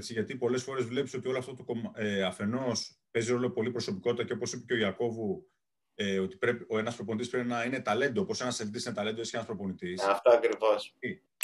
Γιατί 0.00 0.36
πολλές 0.36 0.62
φορές 0.62 0.84
βλέπεις 0.84 1.14
ότι 1.14 1.28
όλο 1.28 1.38
αυτό 1.38 1.54
το 1.54 1.64
ε, 1.94 2.22
αφενός 2.22 2.96
παίζει 3.10 3.32
ρόλο 3.32 3.50
πολύ 3.50 3.70
προσωπικότητα 3.70 4.24
και 4.24 4.32
όπως 4.32 4.52
είπε 4.52 4.64
και 4.66 4.74
ο 4.74 4.76
Ιακώβου, 4.76 5.46
ε, 5.94 6.18
ότι 6.18 6.36
πρέπει, 6.36 6.66
ο 6.68 6.78
ένας 6.78 6.94
προπονητής 6.94 7.28
πρέπει 7.28 7.48
να 7.48 7.64
είναι 7.64 7.80
ταλέντο. 7.80 8.20
Όπως 8.20 8.40
ένας 8.40 8.60
αθλητής 8.60 8.84
είναι 8.84 8.94
ταλέντο, 8.94 9.20
εσύ 9.20 9.30
ένας 9.34 9.46
προπονητής. 9.46 10.02
Αυτό 10.02 10.30
ακριβώς. 10.30 10.94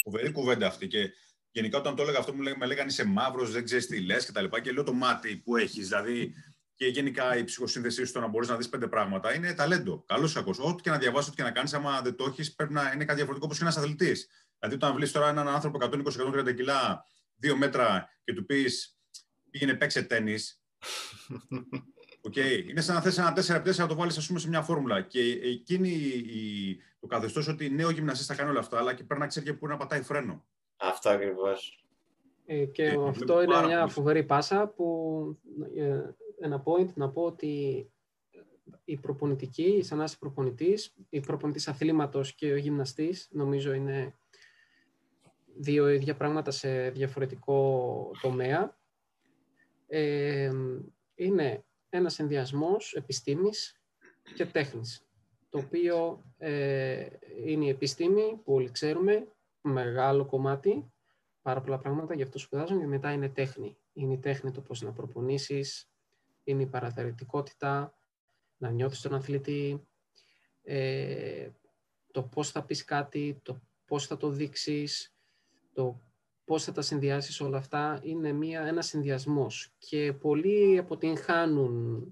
Φοβερή 0.03 0.31
κουβέντα 0.31 0.67
αυτή. 0.67 0.87
Και 0.87 1.11
γενικά 1.51 1.77
όταν 1.77 1.95
το 1.95 2.01
έλεγα 2.01 2.19
αυτό, 2.19 2.33
μου 2.33 2.43
με 2.57 2.65
λέγανε 2.65 2.89
είσαι 2.89 3.05
μαύρος, 3.05 3.51
δεν 3.51 3.63
ξέρεις 3.63 3.87
τι 3.87 4.01
λες 4.01 4.25
κτλ. 4.25 4.45
Και, 4.45 4.59
και 4.61 4.71
λέω 4.71 4.83
το 4.83 4.93
μάτι 4.93 5.35
που 5.35 5.55
έχεις. 5.55 5.87
Δηλαδή, 5.87 6.33
και 6.75 6.87
γενικά 6.87 7.37
η 7.37 7.43
ψυχοσύνδεσή 7.43 8.05
σου 8.05 8.13
το 8.13 8.19
να 8.19 8.27
μπορείς 8.27 8.47
να 8.47 8.57
δεις 8.57 8.69
πέντε 8.69 8.87
πράγματα 8.87 9.33
είναι 9.33 9.53
ταλέντο. 9.53 10.03
Καλός 10.07 10.31
ή 10.31 10.33
κακό. 10.33 10.53
Ό,τι 10.59 10.81
και 10.81 10.89
να 10.89 10.97
διαβάσεις, 10.97 11.27
ό,τι 11.27 11.37
και 11.37 11.43
να 11.43 11.51
κάνεις, 11.51 11.73
άμα 11.73 12.01
δεν 12.01 12.15
το 12.15 12.25
έχεις, 12.25 12.55
πρέπει 12.55 12.73
να 12.73 12.81
είναι 12.81 13.05
κάτι 13.05 13.15
διαφορετικό 13.15 13.45
όπως 13.45 13.57
και 13.57 13.63
ένας 13.63 13.77
αθλητής. 13.77 14.27
Δηλαδή, 14.59 14.75
όταν 14.75 14.93
βλέπεις 14.93 15.11
τώρα 15.11 15.29
έναν 15.29 15.47
άνθρωπο 15.47 15.77
120-130 15.81 16.53
κιλά, 16.55 17.05
δύο 17.35 17.57
μέτρα 17.57 18.09
και 18.23 18.33
του 18.33 18.45
πεις 18.45 18.97
πήγαινε 19.49 19.73
παίξε 19.73 20.03
τέννη. 20.03 20.35
Okay. 22.27 22.69
Είναι 22.69 22.81
σαν 22.81 22.95
να 22.95 23.01
θες 23.01 23.17
ένα 23.17 23.33
4x4 23.35 23.75
να 23.75 23.87
το 23.87 23.95
βάλεις 23.95 24.13
σε 24.35 24.47
μια 24.49 24.61
φόρμουλα. 24.61 25.01
Και 25.01 25.19
εκείνη 25.43 25.89
η, 25.89 26.77
το 26.99 27.07
καθεστώς 27.07 27.47
ότι 27.47 27.69
νέο 27.69 27.89
γυμναστής 27.89 28.25
θα 28.25 28.35
κάνει 28.35 28.49
όλα 28.49 28.59
αυτά, 28.59 28.77
αλλά 28.77 28.93
και 28.93 29.03
πρέπει 29.03 29.21
να 29.21 29.27
ξέρει 29.27 29.45
και 29.45 29.53
πού 29.53 29.67
να 29.67 29.77
πατάει 29.77 30.01
φρένο. 30.01 30.45
Αυτό 30.77 31.09
ακριβώς. 31.09 31.85
Ε, 32.45 32.65
και 32.65 32.83
ε, 32.83 33.07
αυτό 33.07 33.41
είναι 33.41 33.65
μια 33.65 33.87
φοβερή 33.87 34.23
πάσα 34.23 34.67
που 34.67 35.37
ε, 35.75 36.01
ένα 36.39 36.63
point 36.65 36.93
να 36.93 37.09
πω 37.09 37.21
ότι 37.21 37.85
η 38.85 38.97
προπονητική, 38.97 39.81
σαν 39.83 39.97
να 39.97 40.03
είσαι 40.03 40.17
προπονητής, 40.19 40.95
η 41.09 41.19
προπονητής 41.19 41.67
αθλήματος 41.67 42.35
και 42.35 42.51
ο 42.51 42.57
γυμναστής 42.57 43.27
νομίζω 43.31 43.73
είναι 43.73 44.15
δύο 45.57 45.89
ίδια 45.89 46.15
πράγματα 46.15 46.51
σε 46.51 46.89
διαφορετικό 46.89 48.11
τομέα. 48.21 48.77
Ε, 49.87 50.51
είναι 51.15 51.63
ένα 51.93 52.09
συνδυασμός 52.09 52.93
επιστήμης 52.93 53.81
και 54.35 54.45
τέχνης, 54.45 55.05
το 55.49 55.57
οποίο 55.57 56.23
ε, 56.37 57.07
είναι 57.45 57.65
η 57.65 57.69
επιστήμη 57.69 58.39
που 58.43 58.53
όλοι 58.53 58.71
ξέρουμε, 58.71 59.27
μεγάλο 59.61 60.25
κομμάτι, 60.25 60.91
πάρα 61.41 61.61
πολλά 61.61 61.77
πράγματα, 61.77 62.15
γι' 62.15 62.23
αυτό 62.23 62.39
σπουδάζουν, 62.39 62.79
και 62.79 62.87
μετά 62.87 63.11
είναι 63.11 63.29
τέχνη. 63.29 63.77
Είναι 63.93 64.13
η 64.13 64.17
τέχνη 64.17 64.51
το 64.51 64.61
πώς 64.61 64.81
να 64.81 64.91
προπονήσεις, 64.91 65.89
είναι 66.43 66.63
η 66.63 66.65
παραθερητικότητα, 66.65 67.97
να 68.57 68.69
νιώθεις 68.69 69.01
τον 69.01 69.13
αθλητή, 69.13 69.87
ε, 70.63 71.49
το 72.11 72.23
πώς 72.23 72.51
θα 72.51 72.63
πεις 72.63 72.83
κάτι, 72.85 73.39
το 73.43 73.61
πώς 73.85 74.07
θα 74.07 74.17
το 74.17 74.29
δείξεις, 74.29 75.15
το 75.73 76.01
πώς 76.51 76.63
θα 76.63 76.71
τα 76.71 76.81
συνδυάσεις 76.81 77.41
όλα 77.41 77.57
αυτά 77.57 77.99
είναι 78.03 78.31
μια, 78.31 78.61
ένας 78.61 78.87
συνδυασμός 78.87 79.73
και 79.77 80.13
πολλοί 80.13 80.77
αποτυγχάνουν 80.77 82.05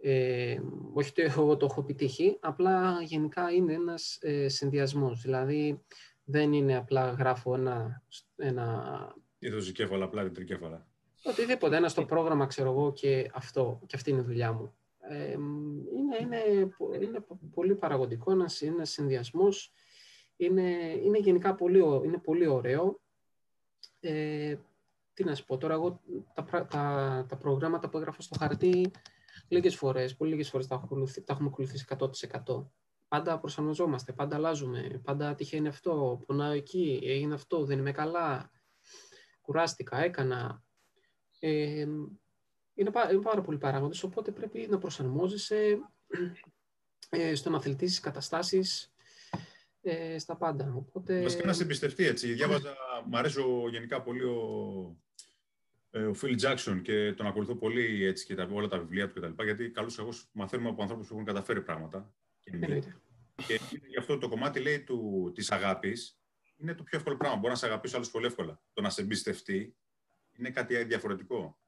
ε, 0.00 0.60
όχι 0.92 1.10
ότι 1.10 1.22
εγώ 1.22 1.56
το 1.56 1.66
έχω 1.70 1.80
επιτύχει, 1.80 2.36
απλά 2.40 3.02
γενικά 3.02 3.50
είναι 3.50 3.72
ένας 3.72 4.18
ε, 4.20 4.48
συνδυασμός. 4.48 5.20
Δηλαδή 5.20 5.80
δεν 6.24 6.52
είναι 6.52 6.76
απλά 6.76 7.10
γράφω 7.10 7.54
ένα... 7.54 8.02
ένα... 8.36 9.16
Είδος 9.38 9.72
κέφαλα, 9.72 10.04
απλά 10.04 10.30
τρικέφαλα. 10.30 10.86
Οτιδήποτε, 11.24 11.76
ένα 11.76 11.88
στο 11.88 12.04
πρόγραμμα 12.04 12.46
ξέρω 12.46 12.70
εγώ 12.70 12.92
και 12.92 13.30
αυτό, 13.34 13.80
και 13.86 13.96
αυτή 13.96 14.10
είναι 14.10 14.20
η 14.20 14.24
δουλειά 14.24 14.52
μου. 14.52 14.74
Ε, 15.00 15.32
είναι, 15.96 16.16
είναι, 16.20 16.70
είναι 17.02 17.24
πολύ 17.54 17.74
παραγωγικό, 17.74 18.32
ένας, 18.32 18.62
ένας 18.62 18.90
συνδυασμός 18.90 19.72
είναι, 20.36 21.00
είναι 21.02 21.18
γενικά 21.18 21.54
πολύ, 21.54 21.78
είναι 21.78 22.18
πολύ 22.18 22.46
ωραίο. 22.46 23.00
Ε, 24.08 24.58
τι 25.14 25.24
να 25.24 25.34
σου 25.34 25.44
πω 25.44 25.56
τώρα, 25.56 25.74
εγώ 25.74 26.00
τα, 26.34 26.66
τα, 26.66 27.26
τα 27.28 27.36
προγράμματα 27.36 27.88
που 27.88 27.98
έγραφα 27.98 28.22
στο 28.22 28.36
χαρτί 28.38 28.90
λίγες 29.48 29.76
φορές, 29.76 30.16
πολύ 30.16 30.30
λίγες 30.30 30.48
φορές 30.48 30.66
τα, 30.66 30.74
έχω 30.74 31.06
τα 31.24 31.32
έχουμε 31.32 31.48
ακολουθήσει 31.52 31.84
100%. 32.46 32.66
Πάντα 33.08 33.38
προσαρμοζόμαστε, 33.38 34.12
πάντα 34.12 34.36
αλλάζουμε, 34.36 35.00
πάντα 35.04 35.34
τυχαίνει 35.34 35.68
αυτό, 35.68 36.22
πονάω 36.26 36.52
εκεί, 36.52 37.00
έγινε 37.02 37.34
αυτό, 37.34 37.64
δεν 37.64 37.78
είμαι 37.78 37.92
καλά, 37.92 38.50
κουράστηκα, 39.40 39.98
έκανα. 39.98 40.62
Ε, 41.40 41.86
είναι, 42.74 42.90
πάρα, 42.90 43.12
είναι 43.12 43.22
πάρα 43.22 43.40
πολλοί 43.40 43.58
παράγοντες, 43.58 44.02
οπότε 44.02 44.30
πρέπει 44.30 44.66
να 44.70 44.78
προσαρμόζεσαι 44.78 45.78
ε, 47.10 47.34
στο 47.34 47.50
να 47.50 47.56
αθλητή 47.56 48.00
καταστάσεις 48.00 48.94
ε, 49.90 50.18
στα 50.18 50.36
πάντα. 50.36 50.72
Οπότε... 50.76 51.22
Βασικά 51.22 51.46
να 51.46 51.52
σε 51.52 51.62
εμπιστευτεί 51.62 52.04
έτσι. 52.04 52.32
Διάβαζα, 52.32 52.76
μου 53.06 53.16
αρέσει 53.16 53.40
ο, 53.40 53.68
γενικά 53.70 54.02
πολύ 54.02 54.24
ο, 54.24 54.36
ε, 55.90 56.02
ο 56.02 56.14
Phil 56.22 56.40
Jackson 56.40 56.80
και 56.82 57.12
τον 57.12 57.26
ακολουθώ 57.26 57.54
πολύ 57.54 58.04
έτσι 58.04 58.26
και 58.26 58.34
τα, 58.34 58.48
όλα 58.52 58.68
τα 58.68 58.78
βιβλία 58.78 59.08
του 59.08 59.20
κτλ. 59.20 59.42
Γιατί 59.42 59.70
καλώς 59.70 59.98
εγώ 59.98 60.08
μαθαίνουμε 60.32 60.68
από 60.68 60.82
ανθρώπους 60.82 61.06
που 61.06 61.12
έχουν 61.12 61.26
καταφέρει 61.26 61.62
πράγματα. 61.62 62.14
Και, 62.42 62.80
και 63.46 63.60
γι' 63.86 63.98
αυτό 63.98 64.18
το 64.18 64.28
κομμάτι 64.28 64.60
λέει 64.60 64.80
του, 64.80 65.30
της 65.34 65.50
αγάπης 65.50 66.20
είναι 66.56 66.74
το 66.74 66.82
πιο 66.82 66.98
εύκολο 66.98 67.16
πράγμα. 67.16 67.36
Μπορεί 67.36 67.48
να 67.48 67.54
σε 67.54 67.66
αγαπήσει 67.66 67.96
άλλο 67.96 68.08
πολύ 68.12 68.26
εύκολα. 68.26 68.62
Το 68.72 68.82
να 68.82 68.90
σε 68.90 69.00
εμπιστευτεί 69.00 69.76
είναι 70.32 70.50
κάτι 70.50 70.84
διαφορετικό. 70.84 71.58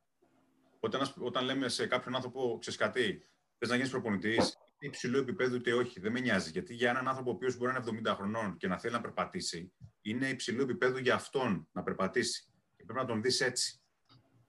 Όταν, 0.81 1.13
όταν 1.19 1.45
λέμε 1.45 1.69
σε 1.69 1.87
κάποιον 1.87 2.15
άνθρωπο, 2.15 2.57
ξέρεις 2.61 2.79
κάτι, 2.79 3.27
θες 3.59 3.69
να 3.69 3.75
γίνεις 3.75 3.91
προπονητής, 3.91 4.59
υψηλού 4.79 5.19
επίπεδου 5.19 5.57
είτε 5.57 5.73
όχι. 5.73 6.01
Δεν 6.01 6.13
με 6.13 6.21
νοιάζει. 6.21 6.51
Γιατί 6.51 6.75
για 6.75 6.91
έναν 6.91 7.09
άνθρωπο 7.09 7.31
ο 7.31 7.35
οποίος 7.35 7.57
μπορεί 7.57 7.73
να 7.73 7.85
είναι 7.89 8.01
70 8.11 8.15
χρονών 8.15 8.57
και 8.57 8.69
να 8.69 8.79
θέλει 8.79 8.95
να 8.95 9.01
περπατήσει, 9.01 9.73
είναι 10.01 10.29
υψηλού 10.29 10.63
επίπεδου 10.63 10.99
για 10.99 11.15
αυτόν 11.15 11.69
να 11.73 11.83
περπατήσει. 11.83 12.53
Και 12.77 12.85
πρέπει 12.85 12.99
να 12.99 13.07
τον 13.07 13.23
δεις 13.23 13.41
έτσι. 13.41 13.81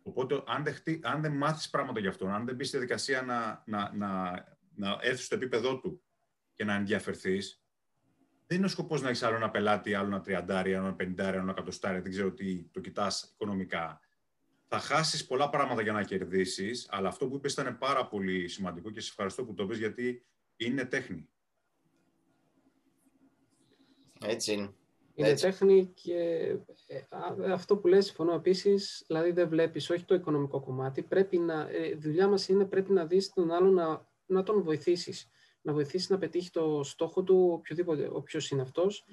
Οπότε, 0.03 0.43
αν 0.45 0.63
δεν, 0.63 0.73
χτί, 0.73 0.99
αν 1.03 1.21
δεν 1.21 1.31
μάθεις 1.31 1.69
πράγματα 1.69 1.99
γι' 1.99 2.07
αυτό, 2.07 2.27
αν 2.27 2.45
δεν 2.45 2.55
μπεις 2.55 2.67
στη 2.67 2.77
διαδικασία 2.77 3.21
να, 3.21 3.63
να, 3.65 3.91
να, 3.95 4.31
να 4.75 4.97
έρθεις 5.01 5.25
στο 5.25 5.35
επίπεδό 5.35 5.79
του 5.79 6.03
και 6.53 6.63
να 6.63 6.73
ενδιαφερθείς, 6.73 7.63
δεν 8.47 8.57
είναι 8.57 8.67
ο 8.67 8.69
σκοπός 8.69 9.01
να 9.01 9.09
έχεις 9.09 9.23
άλλο 9.23 9.35
ένα 9.35 9.49
πελάτη, 9.49 9.93
άλλο 9.93 10.07
ένα 10.07 10.21
τριαντάρι, 10.21 10.75
άλλο 10.75 10.85
ένα 10.85 10.95
πενηντάρι, 10.95 11.29
άλλο 11.29 11.41
ένα 11.41 11.51
εκατοστάρι, 11.51 11.99
δεν 11.99 12.11
ξέρω 12.11 12.31
τι 12.31 12.63
το 12.63 12.79
κοιτάς 12.79 13.31
οικονομικά. 13.33 13.99
Θα 14.71 14.79
χάσεις 14.79 15.25
πολλά 15.25 15.49
πράγματα 15.49 15.81
για 15.81 15.91
να 15.91 16.03
κερδίσεις, 16.03 16.87
αλλά 16.89 17.07
αυτό 17.07 17.27
που 17.27 17.35
είπες 17.35 17.53
ήταν 17.53 17.77
πάρα 17.77 18.07
πολύ 18.07 18.47
σημαντικό 18.47 18.91
και 18.91 19.01
σε 19.01 19.09
ευχαριστώ 19.09 19.45
που 19.45 19.53
το 19.53 19.65
πει 19.65 19.77
γιατί 19.77 20.25
είναι 20.55 20.85
τέχνη. 20.85 21.29
Έτσι 24.21 24.53
είναι. 24.53 24.73
Είναι 25.13 25.29
Έτσι. 25.29 25.43
τέχνη 25.43 25.85
και 25.85 26.15
ε, 26.87 26.97
α, 27.09 27.53
αυτό 27.53 27.77
που 27.77 27.87
λες 27.87 28.05
συμφωνώ 28.05 28.33
επίσης, 28.33 29.03
δηλαδή 29.07 29.31
δεν 29.31 29.49
βλέπεις 29.49 29.89
όχι 29.89 30.03
το 30.03 30.15
οικονομικό 30.15 30.59
κομμάτι, 30.59 31.03
πρέπει 31.03 31.37
να, 31.37 31.69
ε, 31.69 31.87
η 31.87 31.95
δουλειά 31.95 32.27
μας 32.27 32.47
είναι 32.47 32.65
πρέπει 32.65 32.91
να 32.91 33.05
δεις 33.05 33.33
τον 33.33 33.51
άλλο 33.51 33.69
να, 33.71 34.07
να 34.25 34.43
τον 34.43 34.63
βοηθήσεις, 34.63 35.29
να 35.61 35.73
βοηθήσεις 35.73 36.09
να 36.09 36.17
πετύχει 36.17 36.49
το 36.49 36.83
στόχο 36.83 37.23
του 37.23 37.49
οποιοδήποτε, 37.51 38.09
όποιος 38.11 38.49
είναι 38.49 38.61
αυτός 38.61 39.05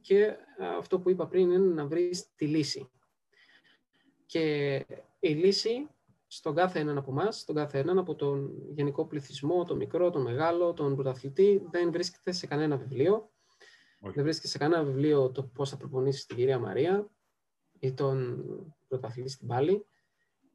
και 0.00 0.24
α, 0.26 0.76
αυτό 0.78 1.00
που 1.00 1.10
είπα 1.10 1.26
πριν 1.26 1.50
είναι 1.50 1.74
να 1.74 1.86
βρεις 1.86 2.34
τη 2.34 2.46
λύση. 2.46 2.90
Και 4.32 4.86
η 5.20 5.28
λύση 5.28 5.88
στον 6.26 6.54
κάθε 6.54 6.78
έναν 6.78 6.98
από 6.98 7.10
εμάς, 7.10 7.38
στον 7.38 7.54
κάθε 7.54 7.78
έναν 7.78 7.98
από 7.98 8.14
τον 8.14 8.52
γενικό 8.74 9.06
πληθυσμό, 9.06 9.64
τον 9.64 9.76
μικρό, 9.76 10.10
τον 10.10 10.22
μεγάλο, 10.22 10.72
τον 10.72 10.94
πρωταθλητή, 10.94 11.66
δεν 11.70 11.92
βρίσκεται 11.92 12.32
σε 12.32 12.46
κανένα 12.46 12.76
βιβλίο. 12.76 13.30
Όχι. 14.00 14.14
Δεν 14.14 14.24
βρίσκεται 14.24 14.48
σε 14.48 14.58
κανένα 14.58 14.84
βιβλίο 14.84 15.30
το 15.30 15.42
πώς 15.42 15.70
θα 15.70 15.76
προπονήσεις 15.76 16.26
την 16.26 16.36
κυρία 16.36 16.58
Μαρία 16.58 17.10
ή 17.78 17.92
τον 17.92 18.44
πρωταθλητή 18.88 19.28
στην 19.28 19.46
πάλη. 19.46 19.86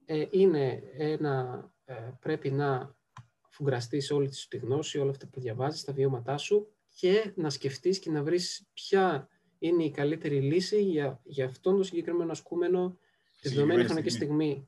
Ε, 0.05 0.25
είναι 0.29 0.83
ένα, 0.97 1.65
ε, 1.85 2.11
πρέπει 2.19 2.51
να 2.51 2.95
φουγκραστείς 3.49 4.11
όλη 4.11 4.29
τη 4.29 4.35
σου 4.35 4.47
τη 4.47 4.57
γνώση, 4.57 4.99
όλα 4.99 5.09
αυτά 5.09 5.27
που 5.27 5.39
διαβάζεις, 5.39 5.83
τα 5.83 5.93
βιώματά 5.93 6.37
σου 6.37 6.67
και 6.95 7.33
να 7.35 7.49
σκεφτείς 7.49 7.99
και 7.99 8.11
να 8.11 8.23
βρεις 8.23 8.67
ποια 8.73 9.29
είναι 9.59 9.83
η 9.83 9.91
καλύτερη 9.91 10.41
λύση 10.41 10.81
για, 10.83 11.21
για 11.23 11.45
αυτόν 11.45 11.73
τον 11.73 11.83
συγκεκριμένο 11.83 12.31
ασκούμενο 12.31 12.97
τη 13.41 13.49
δεδομένη 13.49 13.81
Συγκεκριμένη 13.81 13.83
χρονική 13.83 14.09
στιγμή. 14.09 14.67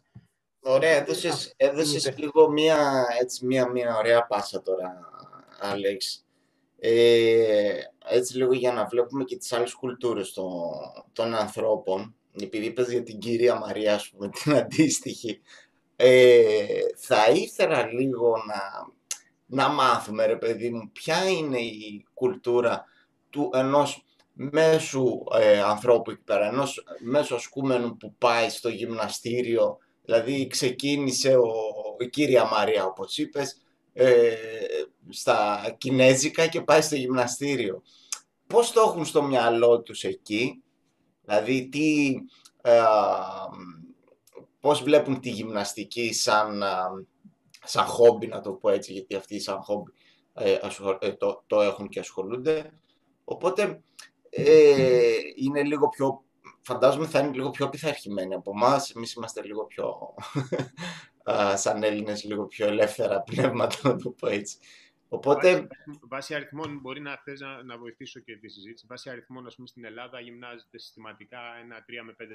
Ωραία, 0.62 0.96
έδωσες, 0.96 1.34
Αυτό 1.34 1.54
έδωσες 1.58 2.06
είναι 2.06 2.16
λίγο 2.18 2.50
μία, 2.50 3.08
έτσι, 3.22 3.46
μία, 3.46 3.68
μία 3.68 3.98
ωραία 3.98 4.26
πάσα 4.26 4.62
τώρα, 4.62 5.10
Άλεξ. 5.60 6.26
Ε, 6.80 7.80
έτσι 8.10 8.38
λίγο 8.38 8.54
για 8.54 8.72
να 8.72 8.86
βλέπουμε 8.86 9.24
και 9.24 9.38
τις 9.38 9.54
άλλες 9.54 9.74
κουλτούρες 9.74 10.34
των, 10.34 10.52
των 11.14 11.36
ανθρώπων. 11.36 12.16
Επειδή 12.42 12.66
είπες 12.66 12.92
για 12.92 13.04
την 13.04 13.20
κυρία 13.20 13.56
Μαρία, 13.56 13.94
ας 13.94 14.10
πούμε, 14.10 14.30
την 14.44 14.56
αντίστοιχη. 14.56 15.42
Ε, 15.96 16.82
θα 16.96 17.30
ήθελα 17.30 17.86
λίγο 17.86 18.36
να, 18.48 18.88
να 19.46 19.70
μάθουμε, 19.70 20.26
ρε 20.26 20.36
παιδί 20.36 20.70
μου, 20.70 20.90
ποια 20.92 21.30
είναι 21.30 21.60
η 21.60 22.06
κουλτούρα 22.14 22.86
του 23.30 23.50
ενός 23.54 24.04
μέσου 24.52 25.24
ε, 25.40 25.62
ανθρώπου 25.62 26.12
εκεί 26.12 26.24
πέρα, 26.24 26.48
ενός 26.48 26.84
μέσου 27.00 27.36
ασκούμενου 27.36 27.98
που 27.98 28.16
πάει 28.18 28.50
στο 28.50 28.70
γυμναστήριο 28.70 29.78
Δηλαδή 30.10 30.48
ξεκίνησε 30.48 31.36
ο, 31.38 31.52
η 32.00 32.10
κύρια 32.10 32.46
Μαρία, 32.46 32.86
όπως 32.86 33.18
είπες, 33.18 33.62
ε, 33.94 34.36
στα 35.10 35.62
κινέζικα 35.78 36.48
και 36.48 36.62
πάει 36.62 36.82
στο 36.82 36.96
γυμναστήριο. 36.96 37.82
Πώς 38.48 38.72
το 38.72 38.82
έχουν 38.82 39.06
στο 39.06 39.24
μυαλό 39.24 39.82
τους 39.82 40.04
εκεί, 40.04 40.64
δηλαδή 41.22 41.70
τι, 41.70 42.16
ε, 42.62 42.82
πώς 44.60 44.84
βλέπουν 44.84 45.20
τη 45.20 45.30
γυμναστική 45.30 46.14
σαν, 46.14 46.64
α, 46.64 46.90
σαν 47.64 47.86
χόμπι, 47.86 48.28
να 48.28 48.42
το 48.42 48.52
πω 48.52 48.70
έτσι, 48.70 48.92
γιατί 48.92 49.16
αυτοί 49.16 49.40
σαν 49.40 49.62
χόμπι 49.62 49.92
ε, 50.34 50.58
ασχολ- 50.62 51.04
ε, 51.04 51.14
το, 51.14 51.44
το 51.48 51.62
έχουν 51.62 51.90
και 51.90 52.00
ασχολούνται. 52.00 52.72
Οπότε 53.24 53.82
ε, 54.30 55.18
είναι 55.36 55.64
λίγο 55.64 55.90
πιο 55.90 56.24
φαντάζομαι 56.62 57.08
θα 57.08 57.20
είναι 57.20 57.36
λίγο 57.36 57.50
πιο 57.50 57.70
πειθαρχημένοι 57.70 58.34
από 58.34 58.52
εμάς. 58.56 58.96
Εμείς 58.96 59.14
είμαστε 59.14 59.44
λίγο 59.44 59.66
πιο, 59.66 60.16
α, 61.32 61.58
σαν 61.58 61.84
Έλληνες, 61.84 62.24
λίγο 62.24 62.46
πιο 62.46 62.68
ελεύθερα 62.68 63.22
πνεύματα, 63.22 63.76
να 63.84 63.96
το 63.96 64.10
πω 64.10 64.28
έτσι. 64.28 64.58
Οπότε, 65.12 65.54
Βάσει, 65.54 66.00
βάσει 66.02 66.36
αριθμών, 66.36 66.80
μπορεί 66.82 67.02
να 67.02 67.18
θες 67.24 67.40
να, 67.40 67.64
να 67.64 67.78
βοηθήσω 67.78 68.20
και 68.20 68.38
τη 68.38 68.50
συζήτηση. 68.50 68.86
Βάσει 68.90 69.10
αριθμών, 69.10 69.46
ας 69.46 69.56
πούμε, 69.56 69.68
στην 69.68 69.86
Ελλάδα 69.86 70.20
γυμνάζεται 70.20 70.78
συστηματικά 70.80 71.40
ένα 71.62 71.86
3 71.88 72.04
με 72.04 72.16
5%. 72.20 72.26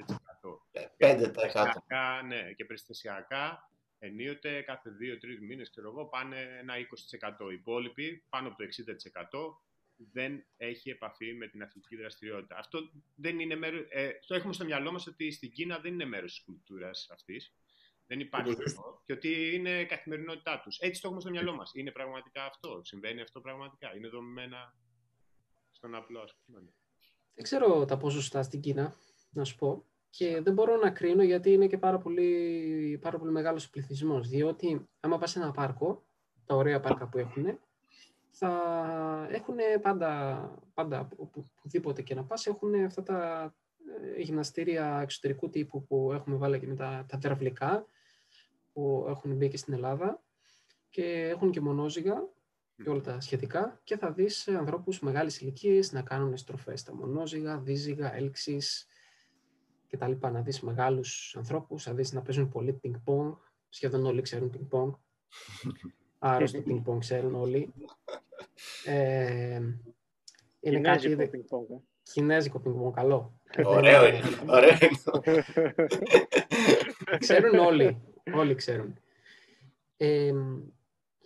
5%. 0.97 1.31
Περιστασιακά, 1.33 2.21
ναι, 2.27 2.51
και 2.55 2.65
περιστασιακά 2.65 3.69
ενίοτε 3.99 4.61
κάθε 4.61 4.89
2-3 4.89 5.45
μήνες, 5.47 5.69
ξέρω 5.69 5.89
εγώ, 5.89 6.05
πάνε 6.05 6.37
ένα 6.59 6.73
20%. 6.77 7.51
Οι 7.51 7.53
υπόλοιποι, 7.53 8.23
πάνω 8.29 8.47
από 8.47 8.57
το 8.57 8.63
60%, 8.63 9.57
δεν 9.97 10.45
έχει 10.57 10.89
επαφή 10.89 11.33
με 11.33 11.47
την 11.47 11.61
αθλητική 11.61 11.95
δραστηριότητα. 11.95 12.57
Αυτό 12.57 12.79
δεν 13.15 13.39
είναι 13.39 13.55
μέρος, 13.55 13.85
ε, 13.89 14.11
το 14.27 14.35
έχουμε 14.35 14.53
στο 14.53 14.65
μυαλό 14.65 14.91
μας 14.91 15.07
ότι 15.07 15.31
στην 15.31 15.51
Κίνα 15.51 15.79
δεν 15.79 15.93
είναι 15.93 16.05
μέρος 16.05 16.33
της 16.33 16.43
κουλτούρας 16.43 17.09
αυτής. 17.11 17.55
Δεν 18.07 18.19
υπάρχει 18.19 18.51
Όπως 18.51 18.65
αυτό. 18.65 19.01
Και 19.05 19.13
ότι 19.13 19.55
είναι 19.55 19.85
καθημερινότητά 19.85 20.59
τους. 20.63 20.77
Έτσι 20.79 21.01
το 21.01 21.07
έχουμε 21.07 21.21
στο 21.21 21.31
μυαλό 21.31 21.55
μας. 21.55 21.71
Είναι 21.73 21.91
πραγματικά 21.91 22.45
αυτό. 22.45 22.81
Συμβαίνει 22.83 23.21
αυτό 23.21 23.41
πραγματικά. 23.41 23.95
Είναι 23.95 24.07
δομημένα 24.07 24.75
στον 25.71 25.95
απλό, 25.95 26.19
ας 26.19 26.35
πούμε. 26.45 26.59
Δεν 27.33 27.43
ξέρω 27.43 27.85
τα 27.85 27.97
ποσοστά 27.97 28.43
στην 28.43 28.61
Κίνα, 28.61 28.95
να 29.29 29.43
σου 29.43 29.55
πω. 29.55 29.85
Και 30.09 30.41
δεν 30.41 30.53
μπορώ 30.53 30.77
να 30.77 30.91
κρίνω 30.91 31.23
γιατί 31.23 31.51
είναι 31.51 31.67
και 31.67 31.77
πάρα 31.77 31.97
πολύ, 31.97 32.99
πάρα 33.01 33.17
πολύ 33.17 33.31
μεγάλος 33.31 33.65
ο 33.65 33.69
πληθυσμός. 33.69 34.29
Διότι 34.29 34.87
άμα 34.99 35.17
πας 35.17 35.31
σε 35.31 35.39
ένα 35.39 35.51
πάρκο, 35.51 36.05
τα 36.45 36.55
ωραία 36.55 36.79
πάρκα 36.79 37.07
που 37.07 37.17
έχουν, 37.17 37.59
θα 38.37 39.27
έχουν 39.31 39.55
πάντα, 39.81 40.39
πάντα 40.73 41.07
οπου- 41.17 41.49
οπουδήποτε 41.57 42.01
και 42.01 42.15
να 42.15 42.23
πας, 42.25 42.45
έχουν 42.45 42.75
αυτά 42.75 43.03
τα 43.03 43.53
ε, 44.15 44.21
γυμναστήρια 44.21 44.99
εξωτερικού 45.01 45.49
τύπου 45.49 45.85
που 45.85 46.11
έχουμε 46.13 46.35
βάλει 46.35 46.59
και 46.59 46.67
με 46.67 46.75
τα, 46.75 47.05
τα 47.07 47.17
τεραυλικά 47.17 47.85
που 48.73 49.05
έχουν 49.09 49.35
μπει 49.35 49.47
και 49.47 49.57
στην 49.57 49.73
Ελλάδα 49.73 50.23
και 50.89 51.27
έχουν 51.29 51.51
και 51.51 51.61
μονόζυγα 51.61 52.29
και 52.83 52.89
όλα 52.89 53.01
τα 53.01 53.19
σχετικά 53.19 53.81
και 53.83 53.97
θα 53.97 54.11
δεις 54.11 54.47
ε, 54.47 54.55
ανθρώπους 54.55 54.99
μεγάλης 54.99 55.41
ηλικίας 55.41 55.91
να 55.91 56.01
κάνουν 56.01 56.37
στροφές 56.37 56.79
στα 56.79 56.95
μονόζυγα, 56.95 57.59
δίζυγα, 57.59 58.15
έλξεις 58.15 58.87
και 59.87 59.97
τα 59.97 60.07
λοιπά. 60.07 60.31
Να 60.31 60.41
δεις 60.41 60.61
μεγάλους 60.61 61.35
ανθρώπους, 61.37 61.83
θα 61.83 61.93
δεις 61.93 62.11
να 62.13 62.21
παίζουν 62.21 62.49
πολύ 62.49 62.73
πινκ-πονγκ, 62.73 63.33
σχεδόν 63.69 64.05
όλοι 64.05 64.21
ξέρουν 64.21 64.49
πινκ-πονγκ. 64.49 64.93
Άρα 66.19 66.47
στο 66.47 66.61
πινκ-πονγκ 66.61 66.99
ξέρουν 66.99 67.35
όλοι. 67.35 67.73
Ε, 68.85 69.61
είναι 70.59 70.81
κάτι 70.81 70.99
Κινέζικο 70.99 71.11
είδε- 71.11 71.29
πινκ-πονγκ, 71.29 71.69
ε. 71.71 71.75
κινέζικο 72.03 72.59
πινκ-πονγκ, 72.59 72.93
καλό. 72.93 73.39
Ωραίο 73.65 74.07
είναι. 74.07 74.21
Ωραίο 74.47 74.69
είναι. 74.81 75.45
ξέρουν 77.19 77.59
όλοι. 77.59 78.01
Όλοι 78.35 78.55
ξέρουν. 78.55 78.99
Ε, 79.97 80.31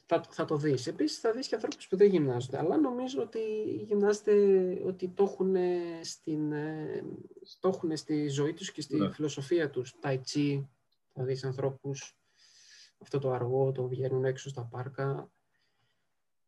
θα, 0.05 0.23
θα 0.29 0.45
το 0.45 0.57
δεις. 0.57 0.87
Επίσης 0.87 1.19
θα 1.19 1.31
δεις 1.31 1.47
και 1.47 1.55
ανθρώπους 1.55 1.87
που 1.87 1.97
δεν 1.97 2.07
γυμνάζονται. 2.09 2.57
Αλλά 2.57 2.77
νομίζω 2.77 3.21
ότι 3.21 3.39
γυμνάζονται, 3.87 4.33
ότι 4.85 5.07
το 5.09 5.23
έχουν, 5.23 5.55
στην, 6.01 6.51
ε, 6.51 7.03
το 7.59 7.67
έχουν 7.67 7.97
στη 7.97 8.27
ζωή 8.27 8.53
τους 8.53 8.71
και 8.71 8.81
στη 8.81 8.97
Ναι. 8.97 9.11
φιλοσοφία 9.11 9.69
τους. 9.69 9.95
Tai 10.03 10.15
Chi, 10.33 10.63
θα 11.13 11.23
δεις 11.23 11.43
ανθρώπους 11.43 12.17
αυτό 13.01 13.19
το 13.19 13.31
αργό, 13.31 13.71
το 13.71 13.87
βγαίνουν 13.87 14.25
έξω 14.25 14.49
στα 14.49 14.63
πάρκα. 14.71 15.31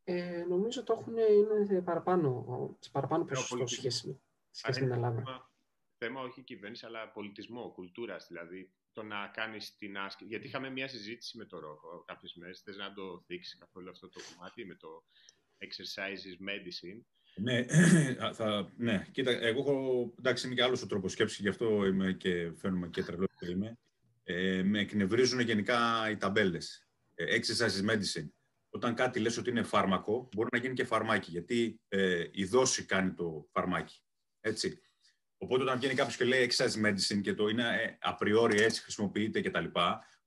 Ε, 0.04 0.44
νομίζω 0.48 0.82
το 0.84 0.96
έχουν, 1.00 1.16
είναι 1.16 1.64
σε 1.64 1.80
παραπάνω, 1.80 2.76
σε 2.80 2.90
παραπάνω 2.90 3.24
ποσοστό 3.24 3.56
πολιτισμό. 3.56 3.80
σχέση, 3.90 4.06
με- 4.06 4.12
Άρα 4.62 4.72
σχέση 4.72 4.80
με 4.80 4.86
την 4.86 4.86
είναι 4.86 4.94
Ελλάδα. 5.06 5.22
θέμα, 5.24 5.50
θέμα 5.98 6.20
όχι 6.20 6.42
κυβέρνηση, 6.42 6.86
αλλά 6.86 7.08
πολιτισμό, 7.08 7.72
κουλτούρας 7.72 8.26
δηλαδή. 8.28 8.72
Το 8.92 9.02
να 9.02 9.26
κάνεις 9.26 9.76
την 9.76 9.98
άσκηση. 9.98 10.28
Γιατί 10.28 10.46
είχαμε 10.46 10.70
μια 10.70 10.88
συζήτηση 10.88 11.36
με 11.38 11.44
το 11.44 11.58
Ρόκο 11.58 12.04
κάποιες 12.06 12.34
μέρες. 12.34 12.60
Θες 12.60 12.76
να 12.76 12.92
το 12.92 13.24
δείξει 13.26 13.58
καθόλου 13.58 13.90
αυτό 13.90 14.08
το 14.08 14.20
κομμάτι 14.34 14.64
με 14.64 14.74
το 14.74 15.04
exercise 15.58 16.18
is 16.30 16.48
medicine; 16.50 17.00
Ναι, 17.36 17.64
θα, 18.38 18.72
ναι, 18.76 19.06
κοίτα, 19.12 19.30
εγώ 19.30 19.60
έχω, 19.60 20.14
εντάξει, 20.18 20.46
είμαι 20.46 20.54
και 20.54 20.62
άλλος 20.62 20.82
ο 20.82 20.86
τρόπος 20.86 21.12
σκέψης, 21.12 21.38
γι' 21.38 21.48
αυτό 21.48 21.86
είμαι 21.86 22.12
και 22.12 22.52
φαίνομαι 22.52 22.88
και 22.88 23.02
τρελός 23.02 23.28
που 23.38 23.46
είμαι. 23.46 23.78
Ε, 24.24 24.62
με 24.62 24.80
εκνευρίζουν 24.80 25.40
γενικά 25.40 26.10
οι 26.10 26.16
ταμπέλες. 26.16 26.86
Ε, 27.14 27.36
exercise 27.38 27.82
is 27.84 27.90
medicine. 27.90 28.28
Όταν 28.74 28.94
κάτι 28.94 29.20
λες 29.20 29.36
ότι 29.36 29.50
είναι 29.50 29.62
φάρμακο, 29.62 30.28
μπορεί 30.34 30.48
να 30.52 30.58
γίνει 30.58 30.74
και 30.74 30.84
φαρμάκι, 30.84 31.30
γιατί 31.30 31.80
ε, 31.88 32.24
η 32.32 32.44
δόση 32.44 32.84
κάνει 32.84 33.12
το 33.14 33.48
φαρμάκι. 33.52 34.02
Έτσι. 34.40 34.80
Οπότε 35.36 35.62
όταν 35.62 35.78
βγαίνει 35.78 35.94
κάποιος 35.94 36.16
και 36.16 36.24
λέει 36.24 36.50
exercise 36.50 36.86
medicine 36.86 37.20
και 37.20 37.34
το 37.34 37.48
είναι 37.48 37.82
ε, 37.82 37.96
απριόρι 38.00 38.60
έτσι 38.60 38.82
χρησιμοποιείται 38.82 39.40
κτλ. 39.40 39.64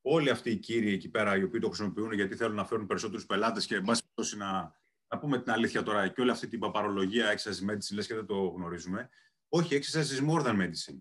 Όλοι 0.02 0.30
αυτοί 0.30 0.52
οι 0.52 0.56
κύριοι 0.56 0.94
εκεί 0.94 1.10
πέρα 1.10 1.38
οι 1.38 1.44
οποίοι 1.44 1.60
το 1.60 1.68
χρησιμοποιούν 1.68 2.14
γιατί 2.14 2.36
θέλουν 2.36 2.56
να 2.56 2.66
φέρουν 2.66 2.86
περισσότερους 2.86 3.26
πελάτες 3.26 3.66
και 3.66 3.76
εν 3.76 3.84
πάση 3.84 4.02
περιπτώσει 4.02 4.38
να, 4.38 4.76
να 5.08 5.20
πούμε 5.20 5.42
την 5.42 5.52
αλήθεια 5.52 5.84
τώρα 5.84 6.08
και 6.08 6.22
όλη 6.22 6.32
αυτή 6.32 6.48
την 6.48 6.60
παπαρολογία 6.60 7.34
exercise 7.38 7.72
medicine 7.72 7.94
λες 7.94 8.08
και 8.08 8.16
δεν 8.16 8.26
το 8.26 8.48
γνωρίζουμε. 8.48 9.10
Όχι, 9.50 9.80
exercise 9.82 10.20
is 10.20 10.30
more 10.30 10.46
than 10.46 10.56
medicine. 10.62 11.00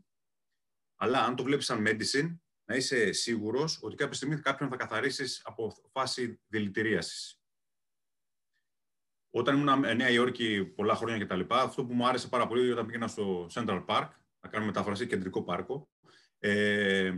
Αλλά 0.97 1.25
αν 1.25 1.37
το 1.37 1.43
βλέπεις 1.43 1.65
σαν 1.65 1.87
medicine, 1.87 2.39
να 2.65 2.75
είσαι 2.75 3.13
σίγουρος 3.13 3.79
ότι 3.83 3.97
κάποια 3.97 4.15
στιγμή 4.15 4.41
κάποιον 4.41 4.69
θα 4.69 4.77
καθαρίσεις 4.77 5.43
από 5.45 5.77
φάση 5.93 6.41
δηλητηρίασης. 6.47 7.39
Όταν 9.31 9.57
ήμουν 9.57 9.97
Νέα 9.97 10.11
Υόρκη 10.11 10.65
πολλά 10.65 10.95
χρόνια 10.95 11.25
κτλ., 11.25 11.41
αυτό 11.49 11.85
που 11.85 11.95
μου 11.95 12.07
άρεσε 12.07 12.29
πάρα 12.29 12.47
πολύ 12.47 12.71
όταν 12.71 12.87
πήγαινα 12.87 13.07
στο 13.07 13.47
Central 13.55 13.85
Park, 13.87 14.09
να 14.41 14.49
κάνω 14.49 14.65
μετάφραση 14.65 15.07
κεντρικό 15.07 15.43
πάρκο, 15.43 15.89
ε, 16.39 17.13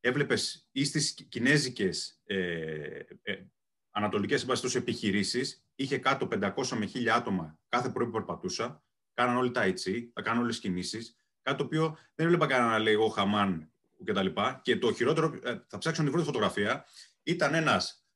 έβλεπες 0.00 0.68
ή 0.72 0.84
στις 0.84 1.14
κινέζικες 1.28 2.20
ε, 2.24 3.00
ε, 3.22 3.44
ανατολικές 3.90 4.46
επιχειρήσεις, 4.74 5.66
είχε 5.74 5.98
κάτω 5.98 6.28
500 6.30 6.66
με 6.66 6.90
1000 6.94 7.06
άτομα 7.06 7.58
κάθε 7.68 7.88
πρωί 7.88 8.06
που 8.06 8.12
περπατούσα, 8.12 8.84
κάναν 9.14 9.36
όλοι 9.36 9.50
τα 9.50 9.62
έτσι, 9.62 10.10
θα 10.14 10.22
κάνουν 10.22 10.42
όλες 10.42 10.54
τις 10.54 10.64
κινήσεις, 10.64 11.16
κάτι 11.42 11.58
το 11.58 11.64
οποίο 11.64 11.98
δεν 12.14 12.26
έβλεπα 12.26 12.46
κανένα 12.46 12.70
να 12.70 12.78
λέει 12.78 12.92
εγώ 12.92 13.08
χαμάν 13.08 13.70
κτλ. 14.04 14.26
Και, 14.26 14.58
και 14.62 14.76
το 14.76 14.92
χειρότερο, 14.92 15.38
ε, 15.42 15.56
θα 15.68 15.78
ψάξω 15.78 16.02
την 16.02 16.10
πρώτη 16.10 16.26
φωτογραφία, 16.26 16.86
ήταν 17.22 17.54
ένας 17.54 18.06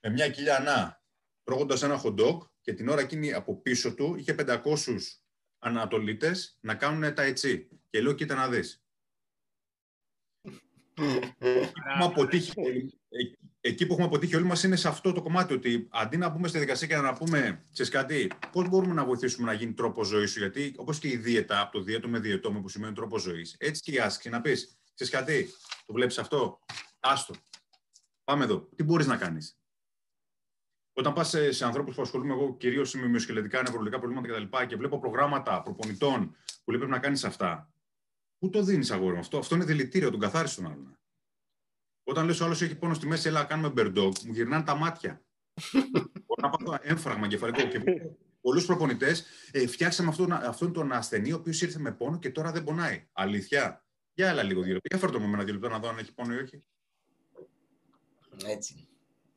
με 0.00 0.10
μια 0.10 0.30
κοιλιά 0.30 0.58
να 0.60 1.02
τρώγοντας 1.44 1.82
ένα 1.82 2.02
hot 2.04 2.38
και 2.60 2.72
την 2.72 2.88
ώρα 2.88 3.00
εκείνη 3.00 3.32
από 3.32 3.60
πίσω 3.60 3.94
του 3.94 4.14
είχε 4.18 4.34
500 4.38 4.62
Ανατολίτες 5.58 6.58
να 6.60 6.74
κάνουν 6.74 7.14
τα 7.14 7.22
έτσι. 7.22 7.68
Και 7.90 8.00
λέω, 8.00 8.12
κοίτα 8.12 8.34
να 8.34 8.48
δεις. 8.48 8.84
εκεί 13.60 13.86
που 13.86 13.92
έχουμε 13.92 14.06
αποτύχει 14.06 14.36
όλοι 14.36 14.44
μας 14.44 14.62
είναι 14.62 14.76
σε 14.76 14.88
αυτό 14.88 15.12
το 15.12 15.22
κομμάτι 15.22 15.54
ότι 15.54 15.88
αντί 15.90 16.16
να 16.16 16.28
μπούμε 16.28 16.48
στη 16.48 16.58
δικασία 16.58 16.86
και 16.86 16.96
να 16.96 17.12
πούμε 17.12 17.66
ξέρεις 17.72 17.92
κάτι, 17.92 18.30
πώς 18.52 18.68
μπορούμε 18.68 18.94
να 18.94 19.04
βοηθήσουμε 19.04 19.46
να 19.46 19.52
γίνει 19.52 19.72
τρόπο 19.72 20.04
ζωής 20.04 20.30
σου; 20.30 20.38
Γιατί 20.38 20.74
όπως 20.76 20.98
και 20.98 21.08
η 21.08 21.16
δίαιτα 21.16 21.60
από 21.60 21.72
το 21.72 21.82
δίαιτο 21.82 22.08
με 22.08 22.18
διαιτώμα 22.18 22.60
που 22.60 22.68
σημαίνει 22.68 22.94
τρόπο 22.94 23.18
ζωής 23.18 23.56
έτσι 23.58 23.82
και 23.82 23.92
η 23.92 23.98
άσκηση 23.98 24.28
να 24.28 24.40
πεις 24.40 24.78
ξέρεις 24.94 25.12
κάτι, 25.12 25.48
το 25.86 25.92
βλέπεις 25.92 26.18
αυτό, 26.18 26.58
άστο, 27.00 27.34
πάμε 28.24 28.44
εδώ, 28.44 28.68
τι 28.76 28.82
μπορείς 28.82 29.06
να 29.06 29.16
κάνεις; 29.16 29.58
Όταν 30.92 31.12
πας 31.12 31.28
σε, 31.28 31.52
σε 31.52 31.64
ανθρώπους 31.64 31.94
που 31.94 32.02
ασχολούμαι 32.02 32.32
εγώ 32.32 32.56
κυρίως 32.56 32.94
με 32.94 33.06
μυοσκελετικά 33.06 33.62
νευρολογικά 33.62 33.98
προβλήματα 33.98 34.28
κτλ. 34.28 34.56
Και, 34.56 34.66
και 34.66 34.76
βλέπω 34.76 34.98
προγράμματα 34.98 35.62
προπονητών 35.62 36.36
που 36.64 36.70
λέει 36.70 36.78
πρέπει 36.78 36.94
να 36.94 36.98
κάνεις 36.98 37.24
αυτά. 37.24 37.72
Πού 38.38 38.50
το 38.50 38.62
δίνεις 38.62 38.90
αγόρι 38.90 39.18
αυτό, 39.18 39.38
αυτό 39.38 39.54
είναι 39.54 39.64
δηλητήριο, 39.64 40.10
τον 40.10 40.20
καθάρισε 40.20 40.62
τον 40.62 40.72
άλλον. 40.72 40.98
Όταν 42.04 42.26
λες 42.26 42.40
ο 42.40 42.44
άλλος 42.44 42.62
έχει 42.62 42.78
πόνο 42.78 42.94
στη 42.94 43.06
μέση, 43.06 43.28
έλα 43.28 43.44
κάνουμε 43.44 43.68
μπερντόκ, 43.68 44.14
μου 44.24 44.32
γυρνάνε 44.32 44.64
τα 44.64 44.74
μάτια. 44.74 45.24
Μπορώ 46.26 46.40
να 46.42 46.50
πάω 46.50 46.76
έμφραγμα 46.80 47.28
κεφαλικό. 47.28 47.68
Και 47.68 47.80
πολλούς 48.40 48.66
προπονητές 48.66 49.24
ε, 49.50 49.66
φτιάξαμε 49.66 50.08
αυτόν, 50.08 50.32
αυτόν 50.32 50.72
τον 50.72 50.92
ασθενή, 50.92 51.32
ο 51.32 51.36
οποίος 51.36 51.62
ήρθε 51.62 51.78
με 51.78 51.92
πόνο 51.92 52.18
και 52.18 52.30
τώρα 52.30 52.52
δεν 52.52 52.64
πονάει. 52.64 53.08
Αλήθεια. 53.12 53.83
Για 54.14 54.30
άλλα 54.30 54.42
λίγο 54.42 54.62
δύο 54.62 54.72
λεπτά. 54.72 54.96
Για 54.96 54.98
φέρτο 54.98 55.20
μου 55.20 55.28
με 55.28 55.34
ένα 55.34 55.44
δύο 55.44 55.52
λεπτά 55.52 55.68
να 55.68 55.78
δω 55.78 55.88
αν 55.88 55.98
έχει 55.98 56.14
πόνο 56.14 56.34
ή 56.34 56.36
όχι. 56.36 56.64
Έτσι. 58.44 58.88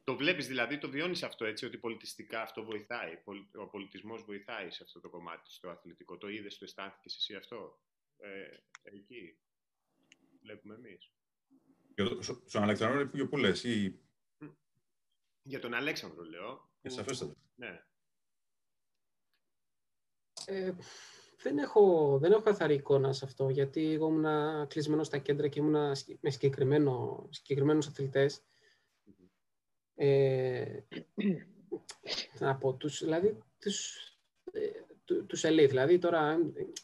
Το 0.04 0.16
βλέπεις 0.16 0.48
δηλαδή, 0.48 0.78
το 0.78 0.90
βιώνεις 0.90 1.24
αυτό 1.24 1.46
έτσι, 1.46 1.66
ότι 1.66 1.78
πολιτιστικά 1.78 2.42
αυτό 2.42 2.64
βοηθάει, 2.64 3.22
ο 3.54 3.68
πολιτισμός 3.68 4.24
βοηθάει 4.24 4.72
σε 4.72 4.84
αυτό 4.84 5.00
το 5.00 5.10
κομμάτι, 5.10 5.52
στο 5.52 5.70
αθλητικό; 5.70 6.18
Το 6.18 6.28
είδες, 6.28 6.58
το 6.58 6.66
αισθάνθηκες 6.66 7.16
εσύ 7.16 7.36
αυτό, 7.36 7.80
ε, 8.18 8.50
εκεί, 8.82 9.40
βλέπουμε 10.42 10.76
εμείς. 10.76 11.12
Στον 12.46 12.64
Αλεξανδρό 12.64 13.28
που 13.28 13.38
λες, 13.38 13.64
ή... 13.64 14.00
Για 15.42 15.60
τον 15.60 15.74
Αλέξανδρο 15.74 16.24
λέω. 16.24 16.72
Ε, 16.82 16.90
σαφέστατα. 16.90 17.36
Ναι. 17.56 17.84
Ε, 20.46 20.76
δεν 21.42 21.58
έχω, 21.58 22.18
δεν 22.22 22.32
έχω 22.32 22.42
καθαρή 22.42 22.74
εικόνα 22.74 23.14
σε 23.14 23.26
αυτό, 23.26 23.50
γιατί 23.50 23.94
εγώ 23.94 24.08
ήμουν 24.08 24.68
κλεισμένος 24.68 25.08
στα 25.08 25.18
κέντρα 25.18 25.48
και 25.48 25.60
ήμουν 25.60 25.92
με 26.20 26.30
συγκεκριμένο, 26.30 27.28
συγκεκριμένους 27.30 27.88
αθλητές 27.88 28.44
ε, 29.96 30.80
από 32.40 32.74
τους, 32.74 33.04
δηλαδή, 33.04 33.38
τους, 33.60 33.98
ε, 34.52 34.70
τους 35.28 35.44
ελίτ. 35.44 35.70
Δηλαδή, 35.70 35.98
τώρα 35.98 36.38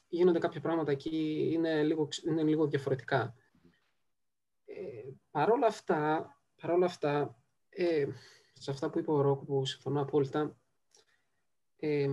γίνονται 0.08 0.40
κάποια 0.40 0.62
πράγματα 0.62 0.92
εκεί, 0.92 1.50
είναι 1.54 1.84
λίγο, 1.84 2.08
είναι 2.28 2.44
λίγο 2.44 2.68
διαφορετικά. 2.68 3.36
Ε, 4.66 5.10
παρόλα 5.32 5.68
αυτά, 5.68 6.32
παρόλα 6.62 6.86
αυτά 6.86 7.38
ε, 7.70 8.08
σε 8.54 8.72
αυτά 8.72 8.90
που 8.90 9.00
είπε 9.00 9.12
ο 9.12 9.22
Ρόκ, 9.22 9.44
που 9.44 9.66
συμφωνώ 9.66 10.02
απόλυτα, 10.02 10.58
ε, 11.76 12.10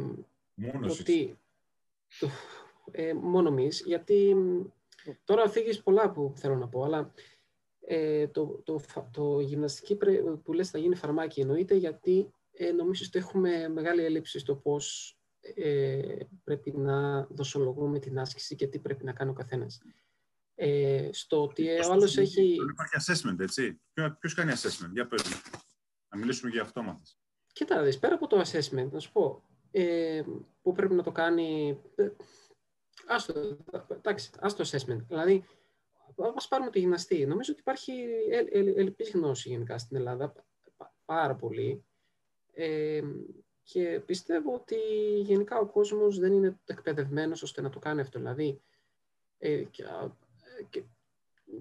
Μόνος 0.54 1.00
ότι, 1.00 1.28
το, 1.28 1.36
ε, 2.90 3.12
μόνο 3.14 3.54
γιατί 3.84 4.36
τώρα 5.24 5.48
φύγεις 5.48 5.82
πολλά 5.82 6.10
που 6.10 6.32
θέλω 6.36 6.56
να 6.56 6.68
πω, 6.68 6.82
αλλά 6.84 7.12
ε, 7.80 8.28
το, 8.28 8.62
το, 8.64 8.80
το, 9.10 9.40
γυμναστική 9.40 9.96
που 10.44 10.52
λες 10.52 10.70
θα 10.70 10.78
γίνει 10.78 10.94
φαρμάκι 10.94 11.40
εννοείται 11.40 11.74
γιατί 11.74 12.32
ε, 12.52 12.72
νομίζω 12.72 13.04
ότι 13.06 13.18
έχουμε 13.18 13.68
μεγάλη 13.68 14.04
έλλειψη 14.04 14.38
στο 14.38 14.56
πώς 14.56 15.14
ε, 15.40 16.16
πρέπει 16.44 16.72
να 16.76 17.26
δοσολογούμε 17.30 17.98
την 17.98 18.18
άσκηση 18.18 18.54
και 18.54 18.66
τι 18.66 18.78
πρέπει 18.78 19.04
να 19.04 19.12
κάνει 19.12 19.30
ο 19.30 19.34
καθένας. 19.34 19.82
Ε, 20.54 21.08
στο 21.12 21.42
ότι 21.42 21.68
ο 21.68 21.92
άλλος 21.92 22.16
έχει... 22.16 22.56
Υπάρχει 22.70 22.94
assessment, 22.98 23.40
έτσι. 23.40 23.80
Ποιος 24.18 24.34
κάνει 24.34 24.52
assessment, 24.54 24.90
για 24.92 25.06
πες 25.06 25.22
Να 26.08 26.18
μιλήσουμε 26.18 26.50
για 26.50 26.62
αυτό 26.62 26.82
μάθες. 26.82 27.18
Κοίτα, 27.52 27.82
δεις, 27.82 27.98
πέρα 27.98 28.14
από 28.14 28.26
το 28.26 28.40
assessment, 28.40 28.88
να 28.90 28.98
σου 28.98 29.12
πω, 29.12 29.44
ε, 29.70 30.22
που 30.62 30.72
πρέπει 30.72 30.94
να 30.94 31.02
το 31.02 31.12
κάνει... 31.12 31.80
Ε, 31.94 32.08
άστο, 33.06 33.56
εντάξει, 33.88 34.30
άστο 34.38 34.64
assessment. 34.64 35.04
Δηλαδή, 35.08 35.44
ας 36.36 36.48
πάρουμε 36.48 36.70
το 36.70 36.78
γυμναστή. 36.78 37.26
Νομίζω 37.26 37.52
ότι 37.52 37.60
υπάρχει 37.60 37.92
ελλειπής 38.52 39.10
γνώση 39.10 39.48
γενικά 39.48 39.78
στην 39.78 39.96
Ελλάδα, 39.96 40.32
πάρα 41.04 41.34
πολύ. 41.34 41.84
Ε, 42.52 43.02
και 43.62 44.02
πιστεύω 44.06 44.54
ότι 44.54 44.76
γενικά 45.20 45.58
ο 45.58 45.66
κόσμος 45.66 46.18
δεν 46.18 46.32
είναι 46.32 46.58
εκπαιδευμένος 46.66 47.42
ώστε 47.42 47.60
να 47.60 47.70
το 47.70 47.78
κάνει 47.78 48.00
αυτό. 48.00 48.18
Δηλαδή, 48.18 48.60
ε, 49.38 49.62
και, 49.62 49.84
και, 50.70 50.82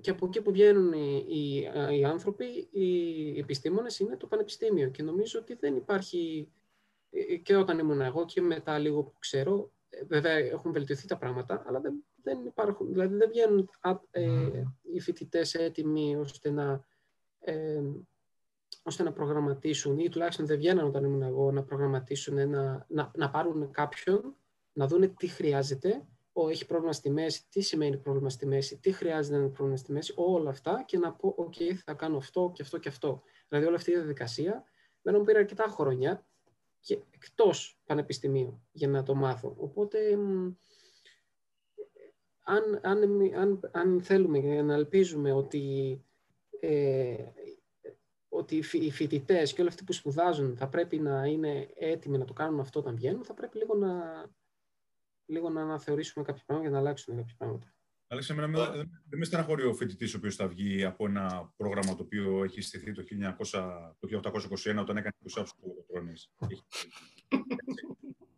και, 0.02 0.10
από 0.10 0.26
εκεί 0.26 0.42
που 0.42 0.52
βγαίνουν 0.52 0.94
οι, 0.94 1.26
οι, 1.28 1.60
οι, 2.00 2.04
άνθρωποι, 2.04 2.68
οι 2.72 3.40
επιστήμονες 3.40 4.00
είναι 4.00 4.18
το 4.18 4.28
πανεπιστήμιο. 4.28 4.90
Και 4.90 5.04
νομίζω 5.04 5.40
ότι 5.40 5.54
δεν 5.54 5.76
υπάρχει, 5.76 6.48
ε, 6.48 6.58
και 7.44 7.56
όταν 7.56 7.80
ήμουν 7.80 8.02
εγώ 8.02 8.26
και 8.26 8.42
μετά 8.42 8.78
λίγο 8.78 9.04
που 9.04 9.14
ξέρω, 9.20 9.72
ε, 9.90 10.04
βέβαια 10.06 10.34
έχουν 10.34 10.72
βελτιωθεί 10.72 11.08
τα 11.08 11.18
πράγματα, 11.18 11.64
αλλά 11.68 11.80
δεν 11.80 12.04
δεν 12.24 12.46
υπάρχουν, 12.46 12.88
δηλαδή 12.92 13.16
δεν 13.16 13.30
βγαίνουν 13.30 13.70
ε, 14.12 14.64
οι 14.82 15.00
φοιτητές 15.00 15.54
έτοιμοι 15.54 16.16
ώστε 16.16 16.50
να, 16.50 16.84
ε, 17.40 17.82
ώστε 18.84 19.04
να 19.04 19.12
προγραμματίσουν 19.12 20.00
ή 20.00 20.10
τουλάχιστον 20.10 20.46
δεν 20.46 20.58
βγαίνουν 20.58 20.86
όταν 20.86 21.04
ήμουν 21.04 21.22
εγώ 21.22 21.52
να 21.52 21.64
προγραμματίσουν, 21.64 22.38
ένα, 22.38 22.86
να, 22.90 23.12
να 23.16 23.30
πάρουν 23.30 23.72
κάποιον, 23.72 24.36
να 24.74 24.88
δούνε 24.88 25.08
τι 25.08 25.28
χρειάζεται, 25.28 26.08
ο, 26.34 26.50
έχει 26.50 26.66
πρόβλημα 26.66 26.94
στη 26.94 27.10
μέση, 27.10 27.48
τι 27.50 27.62
σημαίνει 27.62 27.98
πρόβλημα 27.98 28.30
στη 28.30 28.46
μέση, 28.46 28.78
τι 28.78 28.92
χρειάζεται 28.92 29.36
να 29.36 29.42
είναι 29.42 29.52
πρόβλημα 29.52 29.78
στη 29.78 29.92
μέση, 29.92 30.14
όλα 30.16 30.50
αυτά 30.50 30.84
και 30.86 30.98
να 30.98 31.14
πω, 31.14 31.36
ok, 31.38 31.74
θα 31.86 31.94
κάνω 31.94 32.18
αυτό 32.18 32.52
και 32.54 32.62
αυτό 32.62 32.78
και 32.78 32.90
αυτό. 32.90 33.22
Δηλαδή 33.48 33.68
όλη 33.68 33.76
αυτή 33.76 33.92
η 33.92 33.94
διαδικασία, 33.94 34.64
δεν 35.02 35.16
μου 35.18 35.24
πήρε 35.24 35.40
αρκετά 35.40 35.68
χρόνια 35.68 36.26
και 36.80 37.00
εκτός 37.10 37.80
πανεπιστημίου 37.86 38.62
για 38.72 38.88
να 38.88 39.04
το 39.04 39.16
μάθω. 39.16 39.56
Οπότε 39.58 40.18
αν, 42.44 42.80
αν, 42.82 43.22
αν, 43.36 43.60
αν 43.72 44.02
θέλουμε 44.02 44.62
να 44.62 44.74
ελπίζουμε 44.74 45.32
ότι, 45.32 45.98
ε, 46.60 47.16
ότι 48.30 48.64
οι 48.72 48.92
φοιτητές 48.92 49.54
και 49.54 49.62
όλοι 49.62 49.70
αυτοί 49.70 49.84
που 49.84 49.94
σπουδάζουν 49.94 50.58
θα 50.58 50.68
πρέπει 50.70 51.00
να 51.00 51.26
είναι 51.26 51.70
έτοιμοι 51.76 52.18
να 52.18 52.26
το 52.26 52.34
κάνουν 52.34 52.60
αυτό 52.60 52.80
όταν 52.80 52.96
βγαίνουν, 52.96 53.24
θα 53.24 53.34
πρέπει 53.34 53.58
λίγο 53.58 53.76
να, 53.76 54.26
λίγο 55.26 55.50
να 55.50 55.62
αναθεωρήσουμε 55.62 56.26
κάποια 56.26 56.44
πράγματα 56.46 56.70
για 56.70 56.80
να 56.80 56.86
αλλάξουν 56.86 57.16
κάποια 57.16 57.36
πράγματα. 57.38 57.74
Αλέξα, 58.12 58.36
δεν 59.10 59.20
με 59.20 59.26
στεναχωρεί 59.26 59.64
ο 59.64 59.74
φοιτητής 59.74 60.14
ο 60.14 60.18
οποίος 60.18 60.36
θα 60.36 60.48
βγει 60.48 60.84
από 60.84 61.06
ένα 61.06 61.54
πρόγραμμα 61.58 61.96
το 61.96 62.04
οποίο 62.04 62.44
έχει 62.44 62.62
στηθεί 62.62 62.92
το, 62.92 63.04
1900, 63.52 63.94
το 64.00 64.22
1821 64.22 64.78
όταν 64.80 64.98
έκανε 64.98 65.16
τους 65.24 65.38
άψου 65.38 65.56
του 65.56 65.86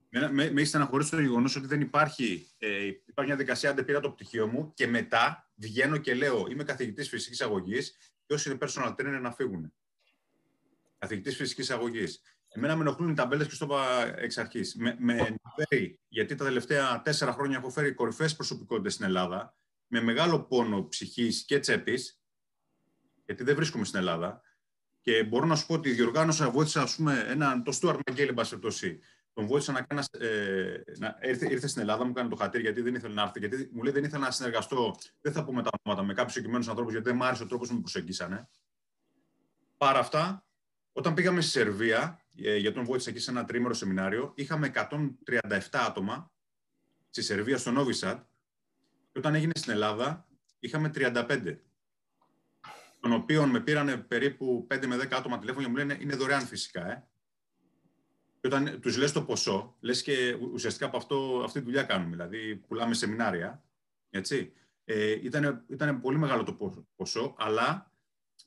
με, 0.10 0.32
με, 0.32 0.52
με 0.52 0.62
έχει 0.62 0.66
στεναχωρήσει 0.66 1.12
το 1.12 1.22
γεγονός 1.22 1.56
ότι 1.56 1.68
δεν 1.68 1.82
υπάρχει, 1.82 2.48
ε, 2.58 2.86
υπάρχει 2.86 3.32
μια 3.32 3.36
δικασία. 3.36 3.70
Αν 3.70 3.76
δεν 3.76 3.86
πήρα 3.86 4.00
το 4.00 4.12
πτυχίο 4.12 4.48
μου 4.48 4.74
και 4.74 4.88
μετά 4.88 5.52
βγαίνω 5.56 5.98
και 5.98 6.14
λέω 6.14 6.48
Είμαι 6.50 6.64
καθηγητής 6.64 7.10
φυσικής 7.10 7.42
αγωγής 7.42 7.96
και 8.26 8.34
όσοι 8.34 8.50
είναι 8.50 8.58
personal 8.62 8.96
trainer 8.96 9.20
να 9.22 9.32
φύγουν. 9.32 9.74
Καθηγητής 10.98 11.36
φυσικής 11.36 11.70
αγωγής. 11.72 12.22
Εμένα 12.48 12.76
με 12.76 12.82
ενοχλούν 12.82 13.10
οι 13.10 13.14
ταμπέλες 13.14 13.48
και 13.48 13.54
στο 13.54 13.66
είπα 13.66 14.14
εξ 14.18 14.38
αρχής. 14.38 14.76
Με, 14.76 14.96
με 15.00 15.14
ενδιαφέρει 15.14 16.00
γιατί 16.08 16.36
τα 16.36 16.46
τελευταία 16.46 17.02
τέσσερα 17.02 17.32
χρόνια 17.32 17.58
έχω 17.58 17.70
φέρει 17.70 17.94
κορυφαίε 17.94 18.28
προσωπικότητες 18.28 18.94
στην 18.94 19.06
Ελλάδα 19.06 19.56
με 19.92 20.02
μεγάλο 20.02 20.44
πόνο 20.44 20.88
ψυχής 20.88 21.44
και 21.46 21.60
τσέπης, 21.60 22.22
γιατί 23.26 23.44
δεν 23.44 23.56
βρίσκομαι 23.56 23.86
στην 23.86 24.00
Ελλάδα. 24.00 24.42
Και 25.02 25.24
μπορώ 25.24 25.46
να 25.46 25.56
σου 25.56 25.66
πω 25.66 25.74
ότι 25.74 25.92
διοργάνωσα, 25.92 26.50
βοήθησα, 26.50 26.82
ας 26.82 26.96
πούμε, 26.96 27.26
έναν, 27.28 27.64
το 27.64 27.78
Stuart 27.82 28.00
McGill, 28.12 28.28
εν 28.28 28.36
τον 29.34 29.46
βοήθησα 29.46 29.72
να 29.72 29.82
κάνει. 29.82 30.02
Ε, 30.12 30.82
να, 30.98 31.18
ήρθε, 31.22 31.52
ήρθε 31.52 31.68
στην 31.68 31.82
Ελλάδα, 31.82 32.06
μου 32.06 32.14
κάνει 32.14 32.30
το 32.30 32.36
χατήρι 32.36 32.64
γιατί 32.64 32.82
δεν 32.82 32.96
ήθελε 32.96 33.14
να 33.14 33.22
έρθει. 33.22 33.40
Γιατί 33.40 33.70
μου 33.74 33.84
λέει 33.84 33.94
δεν 33.94 34.04
ήθελα 34.04 34.26
να 34.26 34.32
συνεργαστώ. 34.32 34.96
Δεν 35.22 35.34
θα 35.34 35.44
πούμε 35.44 35.64
τα 35.64 35.70
ονόματα 35.82 36.08
με 36.08 36.14
κάποιους 36.14 36.32
συγκεκριμένους 36.32 36.68
ανθρώπους, 36.68 36.94
γιατί 36.94 37.08
δεν 37.08 37.18
μου 37.18 37.26
άρεσε 37.26 37.44
ο 37.44 37.46
τρόπος 37.46 37.68
που 37.68 37.74
με 37.74 37.80
προσεγγίσανε. 37.80 38.50
Παρά 39.78 40.00
αυτά, 40.00 40.46
όταν 40.92 41.14
πήγαμε 41.14 41.42
στη 41.42 41.52
Σερβία, 41.52 42.26
ε, 42.36 42.58
γιατί 42.58 42.76
τον 42.76 42.86
βοήθησα 42.86 43.10
εκεί 43.10 43.20
σε 43.20 43.32
ένα 43.32 43.46
τρίμερο 43.46 43.74
σεμινάριο, 43.74 44.34
είχαμε 44.36 44.68
137 44.68 45.60
άτομα 45.72 46.32
στη 47.10 47.22
Σερβία, 47.22 47.58
στο 47.58 47.72
Νόβισατ. 47.72 48.24
Και 49.12 49.20
όταν 49.20 49.36
έγινε 49.36 49.52
στην 49.56 49.72
Ελλάδα, 49.72 50.28
είχαμε 50.60 50.92
35. 50.96 51.58
Των 53.00 53.12
οποίων 53.14 53.50
με 53.50 53.60
πήραν 53.60 54.08
περίπου 54.08 54.68
5 54.74 54.86
με 54.88 54.96
10 54.96 55.08
άτομα 55.12 55.40
τηλέφωνο 55.40 55.64
και 55.66 55.72
μου 55.72 55.78
λένε 55.78 55.98
είναι 56.02 56.16
δωρεάν 56.16 56.46
φυσικά. 56.46 56.92
Ε. 56.92 57.08
Και 58.40 58.48
όταν 58.48 58.80
τους 58.82 58.98
λες 58.98 59.12
το 59.12 59.24
ποσό, 59.24 59.78
λες 59.80 60.04
και 60.04 60.38
ουσιαστικά 60.54 60.86
από 60.86 60.98
αυτό, 60.98 61.42
αυτή 61.46 61.60
τη 61.60 61.66
δουλειά 61.66 61.84
κάνουμε. 61.84 62.10
Δηλαδή, 62.10 62.56
πουλάμε 62.56 62.94
σεμινάρια. 62.94 63.64
Έτσι. 64.10 64.54
Ε, 64.86 65.12
ήταν, 65.12 65.66
ήταν 65.70 66.02
πολύ 66.02 66.18
μεγάλο 66.18 66.44
το 66.44 66.86
ποσό, 66.96 67.36
αλλά 67.38 67.92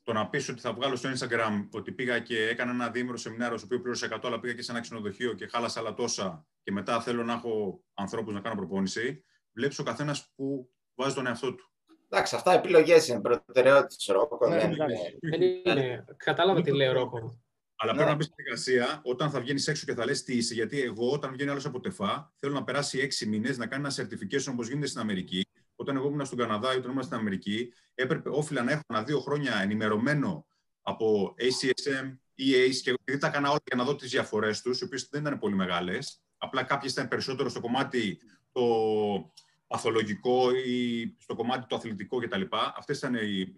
το 0.03 0.13
να 0.13 0.29
πεις 0.29 0.49
ότι 0.49 0.61
θα 0.61 0.73
βγάλω 0.73 0.97
στο 0.97 1.11
Instagram 1.11 1.69
ότι 1.71 1.93
πήγα 1.93 2.19
και 2.19 2.49
έκανα 2.49 2.71
ένα 2.71 2.91
διήμερο 2.91 3.17
σεμινάριο, 3.17 3.57
στο 3.57 3.67
οποίο 3.67 3.81
πλήρωσα 3.81 4.09
100, 4.11 4.19
αλλά 4.23 4.41
πήγα 4.41 4.55
και 4.55 4.63
σε 4.63 4.71
ένα 4.71 4.81
ξενοδοχείο 4.81 5.33
και 5.33 5.47
χάλασα 5.47 5.81
άλλα 5.81 5.95
τόσα 5.95 6.47
και 6.63 6.73
μετά 6.73 7.01
θέλω 7.01 7.25
να 7.25 7.33
έχω 7.33 7.85
ανθρώπους 7.95 8.35
να 8.35 8.41
κάνω 8.41 8.55
προπόνηση, 8.55 9.25
βλέπεις 9.55 9.79
ο 9.79 9.83
καθένας 9.83 10.33
που 10.35 10.71
βάζει 10.95 11.15
τον 11.15 11.27
εαυτό 11.27 11.55
του. 11.55 11.69
Εντάξει, 12.09 12.35
αυτά 12.35 12.53
επιλογές 12.53 13.09
είναι 13.09 13.21
προτεραιότητες, 13.21 14.07
Ρόκο. 14.07 14.49
Ναι, 14.49 15.75
ναι. 15.75 16.05
Κατάλαβα 16.17 16.63
τι 16.63 16.73
λέει 16.73 16.89
ο 16.89 16.93
Ρόκο. 16.93 17.39
Αλλά 17.77 17.93
ναι. 17.93 17.97
πρέπει 17.99 18.11
να 18.11 18.17
μπεις 18.17 18.27
στην 18.27 18.45
εργασία 18.47 19.01
όταν 19.05 19.31
θα 19.31 19.41
βγαίνεις 19.41 19.69
έξω 19.69 19.85
και 19.87 19.95
θα 19.95 20.05
λες 20.05 20.23
τι 20.23 20.37
είσαι. 20.37 20.55
Γιατί 20.55 20.81
εγώ, 20.83 21.11
όταν 21.11 21.33
βγαίνει 21.33 21.51
άλλος 21.51 21.65
από 21.65 21.81
τεφά, 21.81 22.33
θέλω 22.39 22.53
να 22.53 22.65
περάσει 22.65 22.99
έξι 22.99 23.27
μήνες 23.27 23.59
να 23.59 23.67
κάνει 23.67 23.87
ένα 23.87 23.95
certification 23.95 24.53
όπως 24.53 24.69
γίνεται 24.69 24.87
στην 24.87 25.01
Αμερική. 25.01 25.47
Όταν 25.77 25.97
εγώ 25.97 26.07
ήμουν 26.07 26.25
στον 26.25 26.39
Καναδά 26.39 26.75
ή 26.75 26.77
όταν 26.77 26.91
ήμουν 26.91 27.03
στην 27.03 27.17
Αμερική, 27.17 27.73
έπρεπε, 27.95 28.29
όφυλα 28.29 28.63
να 28.63 28.73
έχω 28.73 28.83
ένα 28.89 29.03
δύο 29.03 29.21
χρόνια 29.21 29.57
ενημερωμένο 29.63 30.47
από 30.83 31.35
ACSM, 31.39 32.07
EAs 32.39 32.75
και 32.83 32.91
επειδή 32.91 33.19
τα 33.19 33.27
έκανα 33.27 33.49
όλα 33.49 33.59
για 33.67 33.77
να 33.77 33.85
δω 33.85 33.97
τις 33.97 34.11
διαφορές 34.11 34.63
τους, 34.63 34.81
οι 34.81 34.85
οποίες 34.85 35.09
δεν 35.11 35.21
ήταν 35.21 35.39
πολύ 35.39 35.55
μεγάλες. 35.55 36.23
Απλά 36.39 36.63
κάποιες 36.63 36.93
ήταν 36.93 37.09
περισσότερο 37.09 37.49
στο 37.49 37.61
κομμάτι 37.61 38.19
το 38.55 39.33
παθολογικό 39.67 40.51
ή 40.67 41.15
στο 41.19 41.35
κομμάτι 41.35 41.67
το 41.67 41.77
αθλητικό 41.77 42.19
κτλ. 42.19 42.43
Αυτές 42.77 42.99
ήταν 42.99 43.15
οι 43.15 43.55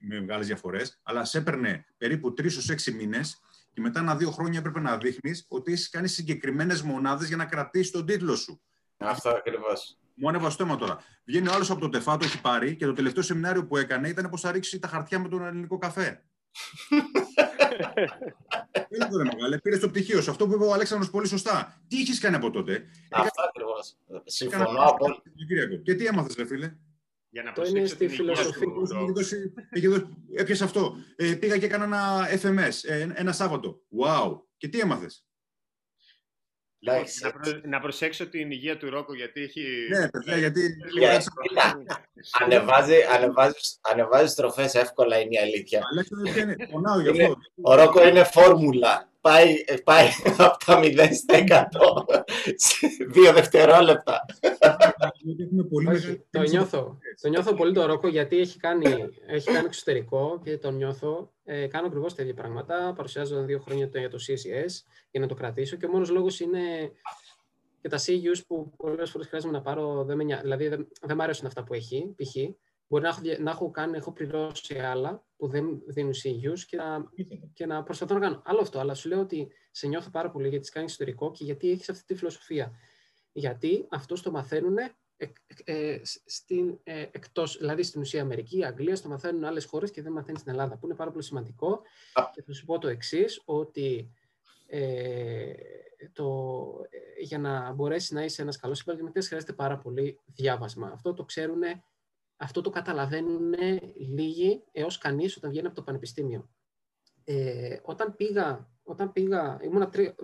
μεγάλες 0.00 0.46
διαφορές. 0.46 1.00
Αλλά 1.02 1.24
σε 1.24 1.38
έπαιρνε 1.38 1.86
περίπου 1.96 2.32
τρεις 2.34 2.56
ως 2.56 2.68
έξι 2.68 2.92
μήνες 2.92 3.40
και 3.72 3.80
μετά 3.80 4.00
ένα-δύο 4.00 4.30
χρόνια 4.30 4.58
έπρεπε 4.58 4.80
να 4.80 4.96
δείχνεις 4.96 5.46
ότι 5.48 5.72
έχεις 5.72 5.88
κάνει 5.88 6.08
συγκεκριμένες 6.08 6.82
μονάδες 6.82 7.28
για 7.28 7.36
να 7.36 7.44
κρατήσεις 7.44 7.90
τον 7.90 8.06
τίτλο 8.06 8.36
σου. 8.36 8.60
Αυτό 8.96 9.28
ακριβώς. 9.28 9.98
Μου 10.14 10.28
ανέβασε 10.28 10.56
το 10.56 10.64
θέμα 10.64 10.76
τώρα. 10.76 10.98
Βγαίνει 11.24 11.48
ο 11.48 11.52
άλλος 11.52 11.70
από 11.70 11.80
το 11.80 11.88
τεφά, 11.88 12.16
το 12.16 12.24
έχει 12.24 12.40
πάρει 12.40 12.76
και 12.76 12.86
το 12.86 12.92
τελευταίο 12.92 13.22
σεμινάριο 13.22 13.66
που 13.66 13.76
έκανε 13.76 14.08
ήταν 14.08 14.30
πώ 14.30 14.36
θα 14.36 14.52
ρίξει 14.52 14.78
τα 14.78 14.88
χαρτιά 14.88 15.18
με 15.18 15.28
τον 15.28 15.44
ελληνικό 15.44 15.78
καφέ. 15.78 16.24
Δεν 18.88 19.12
είναι 19.12 19.24
μεγάλε. 19.24 19.58
Πήρες 19.58 19.80
το 19.80 19.88
πτυχίο 19.88 20.20
σου. 20.20 20.30
Αυτό 20.30 20.46
που 20.46 20.54
είπε 20.54 20.64
ο 20.64 20.72
Αλέξανδρος 20.72 21.10
πολύ 21.10 21.26
σωστά. 21.26 21.80
Τι 21.88 21.96
είχες 21.96 22.18
κάνει 22.18 22.36
από 22.36 22.50
τότε; 22.50 22.84
Αυτό 23.10 23.42
ακριβώς. 23.48 23.96
Συμφωνώ 24.24 24.80
απόλυτα. 24.80 25.22
Και 25.82 25.94
τι 25.94 26.06
έμαθες, 26.06 26.34
ρε 26.34 26.46
φίλε; 26.46 26.76
Για 27.28 27.42
να 27.42 27.52
το 27.52 27.62
είναι 27.64 27.86
στη 27.86 28.08
φιλοσοφία. 28.08 28.68
Έπιασε 30.34 30.64
αυτό. 30.64 30.96
Ε, 31.16 31.34
πήγα 31.34 31.58
και 31.58 31.64
έκανα 31.64 31.84
ένα 31.84 32.28
FMS 32.42 32.88
ε, 32.88 33.08
ένα 33.14 33.32
Σάββατο. 33.32 33.80
Wow. 34.00 34.40
Και 34.56 34.68
τι 34.68 34.78
έμαθες; 34.78 35.25
Να, 36.78 37.30
προ, 37.30 37.60
να 37.64 37.80
προσέξω 37.80 38.28
την 38.28 38.50
υγεία 38.50 38.76
του 38.76 38.90
Ρόκο 38.90 39.14
γιατί 39.14 39.42
έχει... 39.42 39.62
Ναι, 39.90 40.08
παιδιά, 40.08 40.36
γιατί... 40.36 40.60
ανεβάζει, 42.40 42.94
ανεβάζει, 43.14 43.54
ανεβάζει 43.80 44.34
τροφές 44.34 44.74
εύκολα 44.74 45.18
είναι 45.18 45.34
η 45.34 45.38
αλήθεια. 45.38 45.82
Αλλά 45.90 46.04
πονάω 46.70 47.00
γι' 47.00 47.08
αυτό. 47.08 47.36
Ο 47.62 47.74
Ρόκο 47.74 48.08
είναι 48.08 48.24
φόρμουλα. 48.24 49.10
Πάει, 49.20 49.64
πάει 49.84 50.08
από 50.38 50.64
τα 50.64 50.80
0 50.82 51.08
στα 51.12 51.68
100 52.14 52.24
σε 52.54 52.86
δύο 53.06 53.32
δευτερόλεπτα. 53.32 54.24
το, 56.30 56.40
νιώθω, 56.40 56.98
το 57.20 57.28
νιώθω 57.28 57.54
πολύ 57.54 57.72
το 57.72 57.86
Ρόκο 57.86 58.08
γιατί 58.08 58.38
έχει 58.38 58.58
κάνει, 58.58 59.08
έχει 59.26 59.52
κάνει 59.52 59.66
εξωτερικό 59.66 60.40
και 60.44 60.58
το 60.58 60.70
νιώθω. 60.70 61.34
Ε, 61.48 61.66
κάνω 61.66 61.86
ακριβώς 61.86 62.14
τέτοια 62.14 62.34
πράγματα. 62.34 62.92
Παρουσιάζω 62.96 63.44
δύο 63.44 63.58
χρόνια 63.58 63.90
για 63.92 64.10
το 64.10 64.18
CCS 64.26 64.70
για 65.10 65.20
να 65.20 65.26
το 65.26 65.34
κρατήσω 65.34 65.76
και 65.76 65.86
ο 65.86 65.88
μόνος 65.88 66.10
λόγος 66.10 66.40
είναι 66.40 66.92
και 67.80 67.88
τα 67.88 67.98
CEUs 67.98 68.40
που 68.46 68.76
πολλές 68.76 69.10
φορές 69.10 69.26
χρειάζομαι 69.26 69.52
να 69.52 69.62
πάρω. 69.62 70.04
Δεν 70.04 70.16
με, 70.16 70.40
δηλαδή 70.40 70.68
δεν, 70.68 70.88
δεν 71.00 71.16
μου 71.16 71.22
αρέσουν 71.22 71.46
αυτά 71.46 71.64
που 71.64 71.74
έχει, 71.74 72.14
π.χ. 72.16 72.34
Μπορεί 72.88 73.02
να 73.02 73.08
έχω, 73.08 73.20
να 73.38 73.50
έχω, 73.50 73.70
κάνει, 73.70 73.96
έχω 73.96 74.12
πληρώσει 74.12 74.78
άλλα 74.78 75.24
που 75.36 75.48
δεν 75.48 75.82
δίνουν 75.86 76.12
CEUs 76.12 76.58
και 76.66 76.76
να, 76.76 77.04
και 77.52 77.66
να 77.66 77.82
προσπαθώ 77.82 78.14
να 78.14 78.20
κάνω. 78.20 78.42
Άλλο 78.44 78.60
αυτό, 78.60 78.78
αλλά 78.78 78.94
σου 78.94 79.08
λέω 79.08 79.20
ότι 79.20 79.52
σε 79.70 79.86
νιώθω 79.86 80.10
πάρα 80.10 80.30
πολύ 80.30 80.48
γιατί 80.48 80.70
κάνει 80.70 80.86
ιστορικό 80.86 81.30
και 81.30 81.44
γιατί 81.44 81.70
έχεις 81.70 81.88
αυτή 81.88 82.04
τη 82.04 82.14
φιλοσοφία. 82.14 82.72
Γιατί 83.32 83.86
αυτό 83.90 84.22
το 84.22 84.30
μαθαίνουν 84.30 84.76
ε, 85.64 86.00
στην, 86.24 86.78
ε, 86.82 87.00
εκτός, 87.00 87.58
δηλαδή 87.58 87.82
στην 87.82 88.00
ουσία 88.00 88.22
Αμερική, 88.22 88.64
Αγγλία, 88.64 88.96
στο 88.96 89.08
μαθαίνουν 89.08 89.44
άλλες 89.44 89.64
χώρες 89.64 89.90
και 89.90 90.02
δεν 90.02 90.12
μαθαίνει 90.12 90.38
στην 90.38 90.50
Ελλάδα, 90.50 90.76
που 90.76 90.86
είναι 90.86 90.94
πάρα 90.94 91.10
πολύ 91.10 91.24
σημαντικό. 91.24 91.80
Και 92.34 92.42
θα 92.42 92.52
σου 92.52 92.64
πω 92.64 92.78
το 92.78 92.88
εξής 92.88 93.42
ότι 93.44 94.12
ε, 94.66 95.52
το, 96.12 96.26
ε, 96.90 97.22
για 97.22 97.38
να 97.38 97.72
μπορέσεις 97.72 98.10
να 98.10 98.24
είσαι 98.24 98.42
ένας 98.42 98.56
καλός 98.56 98.80
επαγγελματίας 98.80 99.26
χρειάζεται 99.26 99.52
πάρα 99.52 99.78
πολύ 99.78 100.20
διάβασμα. 100.26 100.88
Αυτό 100.88 101.14
το 101.14 101.24
ξέρουν, 101.24 101.62
αυτό 102.36 102.60
το 102.60 102.70
καταλαβαίνουν 102.70 103.54
λίγοι 103.96 104.62
έως 104.72 104.98
κανείς 104.98 105.36
όταν 105.36 105.50
βγαίνει 105.50 105.66
από 105.66 105.76
το 105.76 105.82
πανεπιστήμιο. 105.82 106.50
Ε, 107.24 107.78
όταν 107.82 108.16
πήγα 108.16 108.70
όταν 108.88 109.12
πήγα, 109.12 109.58
ήμουν 109.62 109.90
τρία, 109.90 110.14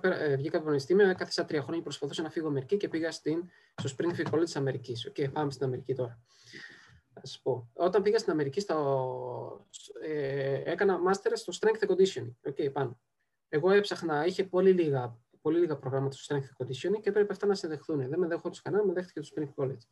ε, 0.00 0.36
βγήκα 0.36 0.48
από 0.48 0.58
το 0.58 0.64
Πανεπιστήμιο, 0.64 1.08
έκαθισα 1.08 1.44
τρία 1.44 1.60
χρόνια 1.60 1.78
και 1.78 1.84
προσπαθούσα 1.84 2.22
να 2.22 2.30
φύγω 2.30 2.48
Αμερική 2.48 2.76
και 2.76 2.88
πήγα 2.88 3.10
στην, 3.10 3.44
στο 3.74 3.94
Springfield 3.96 4.34
College 4.34 4.44
της 4.44 4.56
Αμερικής. 4.56 5.10
Και 5.12 5.26
okay, 5.26 5.32
πάμε 5.32 5.50
στην 5.50 5.66
Αμερική 5.66 5.94
τώρα. 5.94 6.22
Θα 7.12 7.26
σας 7.26 7.40
πω. 7.42 7.70
Όταν 7.72 8.02
πήγα 8.02 8.18
στην 8.18 8.32
Αμερική, 8.32 8.60
στο, 8.60 9.66
ε, 10.02 10.62
έκανα 10.64 10.98
master 11.08 11.32
στο 11.34 11.52
Strength 11.60 11.88
and 11.88 11.90
Conditioning. 11.90 12.50
Okay, 12.50 12.72
πάνω. 12.72 13.00
Εγώ 13.48 13.70
έψαχνα, 13.70 14.26
είχε 14.26 14.44
πολύ 14.44 14.72
λίγα, 14.72 15.18
πολύ 15.40 15.58
λίγα 15.58 15.76
προγράμματα 15.76 16.16
στο 16.16 16.34
Strength 16.34 16.42
and 16.42 16.66
Conditioning 16.66 17.00
και 17.00 17.08
έπρεπε 17.08 17.32
αυτά 17.32 17.46
να 17.46 17.54
σε 17.54 17.68
δεχθούν. 17.68 18.08
Δεν 18.08 18.18
με 18.18 18.26
δέχονται 18.26 18.58
κανένα, 18.62 18.84
με 18.84 18.92
δέχτηκε 18.92 19.20
το 19.20 19.28
Springfield 19.34 19.64
College. 19.64 19.86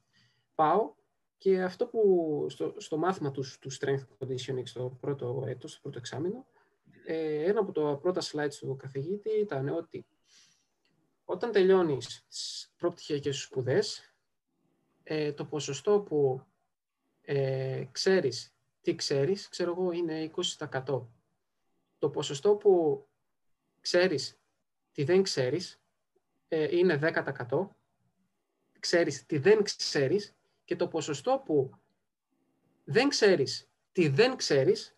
Πάω 0.55 0.95
και 1.37 1.63
αυτό 1.63 1.87
που 1.87 2.47
στο, 2.49 2.75
στο 2.77 2.97
μάθημα 2.97 3.31
τους, 3.31 3.59
του 3.59 3.73
Strength 3.73 4.07
Conditioning 4.19 4.63
στο 4.65 4.97
πρώτο 5.01 5.45
έτος, 5.47 5.71
στο 5.71 5.81
πρώτο 5.81 5.99
εξάμεινο, 5.99 6.47
ε, 7.05 7.45
ένα 7.45 7.61
από 7.61 7.73
τα 7.73 7.99
πρώτα 8.03 8.21
slides 8.21 8.55
του 8.61 8.77
καθηγήτη 8.77 9.31
ήταν 9.31 9.69
ότι 9.69 10.07
όταν 11.25 11.53
τελειώνεις 11.53 12.25
τις 12.29 12.73
προπτυχιακές 12.77 13.41
σπουδές, 13.41 14.15
ε, 15.03 15.33
το 15.33 15.45
ποσοστό 15.45 16.01
που 16.01 16.43
ε, 17.23 17.85
ξέρεις 17.93 18.55
τι 18.81 18.95
ξέρεις, 18.95 19.49
ξέρω 19.49 19.71
εγώ, 19.71 19.93
είναι 19.93 20.31
20%. 20.59 21.07
Το 21.99 22.11
ποσοστό 22.11 22.57
που 22.57 23.05
ξέρεις 23.81 24.41
τι 24.93 25.05
δεν 25.05 25.23
ξέρεις 25.23 25.81
ε, 26.49 26.77
είναι 26.77 26.99
10%. 27.03 27.69
Ξέρεις 28.79 29.27
τι 29.27 29.39
δεν 29.39 29.63
ξέρεις 29.63 30.37
και 30.65 30.77
το 30.77 30.89
ποσοστό 30.89 31.43
που 31.45 31.71
δεν 32.85 33.09
ξέρεις 33.09 33.69
τι 33.93 34.09
δεν 34.09 34.37
ξέρεις 34.37 34.97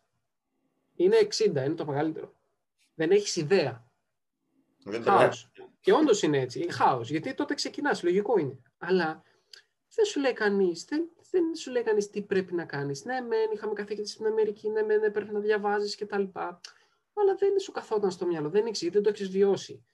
είναι 0.97 1.17
60, 1.21 1.47
είναι 1.47 1.75
το 1.75 1.87
μεγαλύτερο. 1.87 2.35
Δεν 2.95 3.11
έχεις 3.11 3.37
ιδέα. 3.37 3.85
Χάος. 5.03 5.51
Και 5.81 5.93
όντως 5.93 6.23
είναι 6.23 6.41
έτσι. 6.41 6.73
Χάος. 6.73 7.11
Γιατί 7.11 7.35
τότε 7.35 7.55
ξεκινάς, 7.55 8.03
λογικό 8.03 8.39
είναι. 8.39 8.59
Αλλά 8.79 9.23
δεν 9.95 10.05
σου 10.05 10.21
λέει 10.21 10.33
κανείς, 10.33 10.85
δεν, 10.85 11.11
δεν 11.31 11.55
σου 11.55 11.71
λέει 11.71 11.83
κανείς 11.83 12.11
τι 12.11 12.23
πρέπει 12.23 12.55
να 12.55 12.65
κάνεις. 12.65 13.05
Ναι, 13.05 13.21
μεν 13.21 13.51
είχαμε 13.53 13.73
καθήκη 13.73 14.07
στην 14.07 14.27
Αμερική, 14.27 14.69
ναι, 14.69 14.83
μεν 14.83 15.03
έπρεπε 15.03 15.33
να 15.33 15.41
διαβάζεις 15.41 15.97
κτλ. 15.97 16.25
Αλλά 17.15 17.35
δεν 17.39 17.59
σου 17.59 17.73
καθόταν 17.73 18.11
στο 18.11 18.27
μυαλό, 18.27 18.49
δεν 18.49 18.67
ήξερε, 18.67 18.91
δεν 18.91 19.03
το 19.03 19.09
έχεις 19.09 19.29
βιώσει. 19.29 19.85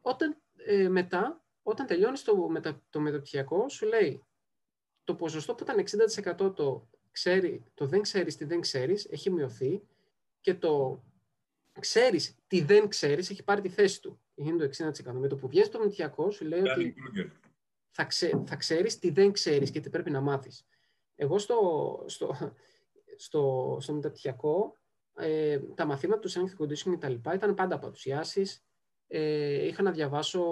Όταν 0.00 0.36
ε, 0.56 0.88
μετά, 0.88 1.44
όταν 1.62 1.86
τελειώνεις 1.86 2.22
το, 2.22 2.36
μετα, 2.36 2.82
το 2.90 3.00
μεταπτυχιακό, 3.00 3.68
σου 3.68 3.86
λέει 3.86 4.24
το 5.04 5.14
ποσοστό 5.14 5.54
που 5.54 5.62
ήταν 5.62 5.84
60% 6.46 6.54
το 6.54 6.88
ξέρει, 7.10 7.64
το 7.74 7.86
δεν 7.86 8.02
ξέρεις 8.02 8.36
τι 8.36 8.44
δεν 8.44 8.60
ξέρεις 8.60 9.04
έχει 9.04 9.30
μειωθεί 9.30 9.82
και 10.40 10.54
το 10.54 11.02
ξέρεις 11.80 12.34
τι 12.46 12.62
δεν 12.62 12.88
ξέρεις 12.88 13.30
έχει 13.30 13.42
πάρει 13.42 13.60
τη 13.60 13.68
θέση 13.68 14.00
του. 14.02 14.20
Είναι 14.34 14.66
το 14.66 14.90
60%. 15.04 15.12
Με 15.12 15.28
το 15.28 15.36
που 15.36 15.48
βγαίνεις 15.48 15.68
το 15.68 15.78
μετιακό 15.78 16.30
σου 16.30 16.44
λέει 16.44 16.60
ότι 16.60 16.94
θα, 17.90 18.04
ξέ, 18.04 18.42
θα 18.46 18.56
ξέρεις 18.56 18.98
τι 18.98 19.10
δεν 19.10 19.32
ξέρεις 19.32 19.70
και 19.70 19.80
τι 19.80 19.90
πρέπει 19.90 20.10
να 20.10 20.20
μάθεις. 20.20 20.66
Εγώ 21.14 21.38
στο, 21.38 21.58
στο, 22.06 22.36
στο, 23.16 23.76
στο 23.80 23.92
μεταπτυχιακό 23.92 24.78
ε, 25.16 25.58
τα 25.58 25.84
μαθήματα 25.84 26.20
του 26.20 26.30
strength 26.30 26.62
conditioning 26.62 26.90
και 26.90 26.96
τα 26.98 27.08
λοιπά 27.08 27.34
ήταν 27.34 27.54
πάντα 27.54 27.74
από 27.74 27.86
απουσιάσεις, 27.86 28.64
ε, 29.06 29.66
είχα 29.66 29.82
να 29.82 29.90
διαβάσω 29.90 30.42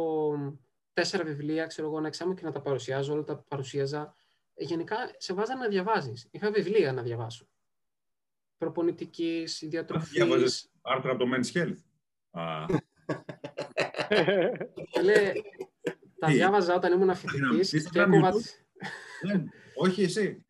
τέσσερα 0.92 1.24
βιβλία, 1.24 1.66
ξέρω 1.66 1.88
εγώ, 1.88 1.98
ένα 1.98 2.06
εξάμεινο 2.06 2.38
και 2.38 2.44
να 2.44 2.52
τα 2.52 2.61
παρουσιάζω, 2.61 3.12
όλα 3.12 3.24
τα 3.24 3.36
παρουσίαζα. 3.48 4.14
Ε, 4.59 4.64
γενικά, 4.64 4.96
σε 5.16 5.32
βάζανε 5.34 5.61
να 5.61 5.68
διαβάζεις. 5.68 6.28
Είχα 6.30 6.50
βιβλία 6.50 6.92
να 6.92 7.02
διαβάσω. 7.02 7.48
Προπονητικής, 8.59 9.64
διατροφής. 9.68 10.11
Διάβαζες 10.11 10.70
άρθρα 10.82 11.11
από 11.12 11.24
το 11.24 11.30
Men's 11.34 11.56
Health. 11.56 11.76
Α, 12.30 12.64
Λέ, 15.02 15.32
τα 16.18 16.26
Τι; 16.26 16.32
διάβαζα 16.32 16.74
όταν 16.74 16.92
ήμουν 16.92 17.14
φοιτητής 17.14 17.72
Είσαι 17.72 17.88
και 17.90 17.98
σαν 17.98 18.12
έκοβα... 18.12 18.32
YouTube. 18.32 19.26
δεν, 19.26 19.50
όχι 19.74 20.02
εσύ. 20.02 20.42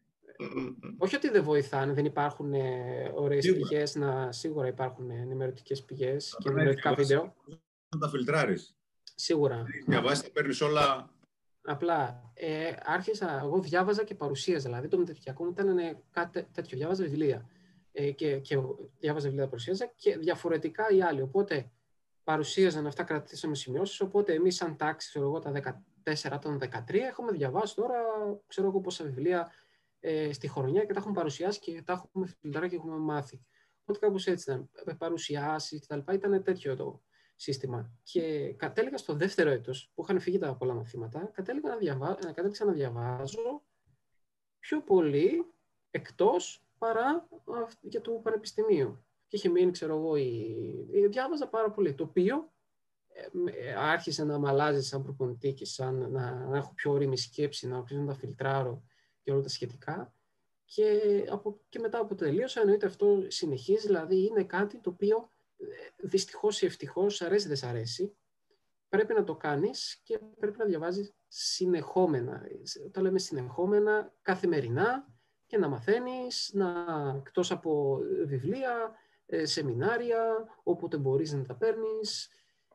Όχι 0.99 1.17
ότι 1.17 1.29
δεν 1.29 1.43
βοηθάνε, 1.43 1.93
δεν 1.93 2.05
υπάρχουν 2.05 2.53
ε, 2.55 3.11
ωραίες 3.15 3.45
Σίγουρα. 3.45 3.69
πηγές, 3.69 3.95
να, 3.95 4.33
σίγουρα 4.33 4.67
υπάρχουν 4.67 5.11
ενημερωτικές 5.11 5.85
πηγές 5.85 6.27
και 6.39 6.51
πρέπει 6.51 6.55
να 6.57 6.61
ενημερωτικά 6.63 6.95
διαβάσεις. 6.95 7.17
βίντεο. 7.17 7.59
Να 7.89 7.99
τα 7.99 8.09
φιλτράρεις. 8.09 8.77
Σίγουρα. 9.15 9.65
Διαβάσεις, 9.87 10.23
τα 10.25 10.31
παίρνεις 10.31 10.61
όλα. 10.61 11.11
Απλά 11.63 12.31
ε, 12.35 12.73
άρχισα, 12.85 13.41
εγώ 13.43 13.61
διάβαζα 13.61 14.05
και 14.05 14.15
παρουσίαζα. 14.15 14.69
Δηλαδή 14.69 14.89
το 14.89 14.99
μεταπτυχιακό 14.99 15.45
μου 15.45 15.51
ήταν 15.51 15.79
ε, 15.79 16.03
κάτι 16.11 16.47
τέτοιο. 16.53 16.79
Διάβαζα 16.79 17.05
βιβλία. 17.05 17.49
Ε, 17.93 18.11
και, 18.11 18.39
και 18.39 18.59
διάβαζα 18.99 19.27
βιβλία, 19.27 19.43
τα 19.43 19.49
παρουσίαζα 19.49 19.87
και 19.97 20.17
διαφορετικά 20.17 20.91
οι 20.91 21.03
άλλοι. 21.03 21.23
Οπότε 21.23 21.71
παρουσίαζαν 22.25 22.87
αυτά, 22.87 23.03
κρατήσαμε 23.03 23.55
σημειώσεις. 23.55 24.01
Οπότε 24.01 24.33
εμείς, 24.33 24.55
σαν 24.57 24.77
τάξη, 24.77 25.09
ξέρω 25.09 25.25
εγώ, 25.25 25.39
τα 25.39 25.53
14, 26.03 26.39
των 26.41 26.59
13, 26.59 26.95
έχουμε 26.95 27.33
διαβάσει 27.33 27.75
τώρα, 27.75 27.97
ξέρω 28.47 28.69
εγώ, 28.69 28.81
πόσα 28.81 29.05
βιβλία 29.05 29.53
ε, 30.01 30.33
στη 30.33 30.49
χρονιά 30.49 30.85
και 30.85 30.93
τα 30.93 30.99
έχουμε 30.99 31.15
παρουσιάσει 31.15 31.61
και 31.61 31.83
τα 31.83 31.93
έχουμε 31.93 32.27
φιλτράρει 32.41 32.69
και 32.69 32.77
έχουμε 32.77 32.97
μάθει. 32.97 33.41
Οπότε 33.83 34.07
κάπως 34.07 34.27
έτσι 34.27 34.51
ήταν. 34.51 34.71
Ε, 34.85 34.93
Παρουσιάσεις 34.93 35.87
κτλ. 35.87 36.13
Ήταν 36.13 36.43
τέτοιο 36.43 36.77
το 36.77 37.03
σύστημα. 37.41 37.91
Και 38.03 38.53
κατέληγα 38.57 38.97
στο 38.97 39.15
δεύτερο 39.15 39.51
έτος, 39.51 39.91
που 39.95 40.03
είχαν 40.03 40.21
φύγει 40.21 40.39
τα 40.39 40.55
πολλά 40.55 40.75
μαθήματα, 40.75 41.31
κατέληγα 41.35 41.69
να, 41.69 41.77
διαβά... 41.77 42.11
ε, 42.11 42.27
κατέληξα 42.27 42.65
να 42.65 42.73
διαβάζω 42.73 43.63
πιο 44.59 44.83
πολύ 44.83 45.53
εκτός 45.91 46.63
παρά 46.79 47.29
αυ- 47.63 47.79
για 47.85 48.01
το 48.01 48.11
πανεπιστημίο. 48.13 49.05
Και 49.27 49.37
είχε 49.37 49.49
μείνει, 49.49 49.71
ξέρω 49.71 49.97
εγώ, 49.97 50.17
η... 50.17 50.57
ε, 50.93 51.07
διάβαζα 51.07 51.49
πάρα 51.49 51.71
πολύ. 51.71 51.95
Το 51.95 52.05
οποίο 52.05 52.53
ε, 53.09 53.27
με- 53.33 53.51
ε, 53.51 53.75
άρχισε 53.75 54.25
να 54.25 54.39
με 54.39 54.49
αλλάζει 54.49 54.83
σαν 54.83 55.03
προπονητή 55.03 55.53
και 55.53 55.65
σαν 55.65 56.11
να, 56.11 56.47
να 56.47 56.57
έχω 56.57 56.73
πιο 56.75 56.93
όρημη 56.93 57.17
σκέψη, 57.19 57.69
να 57.69 57.77
αρχίσω 57.79 58.01
να 58.01 58.07
τα 58.07 58.15
φιλτράρω 58.15 58.83
και 59.23 59.33
όλα 59.33 59.41
τα 59.41 59.49
σχετικά. 59.49 60.13
Και, 60.65 61.01
από, 61.31 61.61
και 61.69 61.79
μετά 61.79 61.99
από 61.99 62.15
τελείωσα, 62.15 62.61
εννοείται 62.61 62.87
αυτό 62.87 63.25
συνεχίζει, 63.29 63.87
δηλαδή 63.87 64.27
είναι 64.27 64.45
κάτι 64.45 64.79
το 64.79 64.91
οποίο 64.91 65.17
ε, 65.17 65.29
δυστυχώς 65.97 66.63
ή 66.63 66.67
ευτυχώς, 66.67 67.23
αρέσει 67.23 67.47
δεν 67.49 67.57
σ' 67.57 67.63
αρέσει, 67.63 68.17
πρέπει 68.89 69.15
να 69.15 69.25
το 69.25 69.37
κάνεις 69.37 70.01
και 70.03 70.19
πρέπει 70.39 70.59
να 70.59 70.65
διαβάζεις 70.65 71.15
συνεχόμενα. 71.29 72.43
Το 72.91 73.01
λέμε 73.01 73.19
συνεχόμενα, 73.19 74.15
καθημερινά 74.23 75.07
και 75.47 75.59
να 75.59 75.69
μαθαίνεις, 75.69 76.51
να, 76.55 76.85
εκτός 77.17 77.51
από 77.51 78.01
βιβλία, 78.27 78.95
ε, 79.27 79.45
σεμινάρια, 79.45 80.47
όποτε 80.63 80.97
μπορείς 80.97 81.33
να 81.33 81.45
τα 81.45 81.55
παίρνεις, 81.57 82.29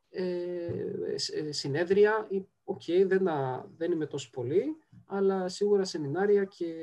ε, 0.10 1.16
σ- 1.16 1.34
ε, 1.36 1.52
συνέδρια. 1.52 2.28
ή- 2.30 2.48
Οκ, 2.66 2.82
δεν, 3.06 3.24
τα- 3.24 3.72
δεν 3.78 3.92
είμαι 3.92 4.06
τόσο 4.06 4.30
πολύ, 4.30 4.64
αλλά 5.06 5.50
σίγουρα 5.50 5.84
σεμινάρια 5.86 6.44
και 6.46 6.74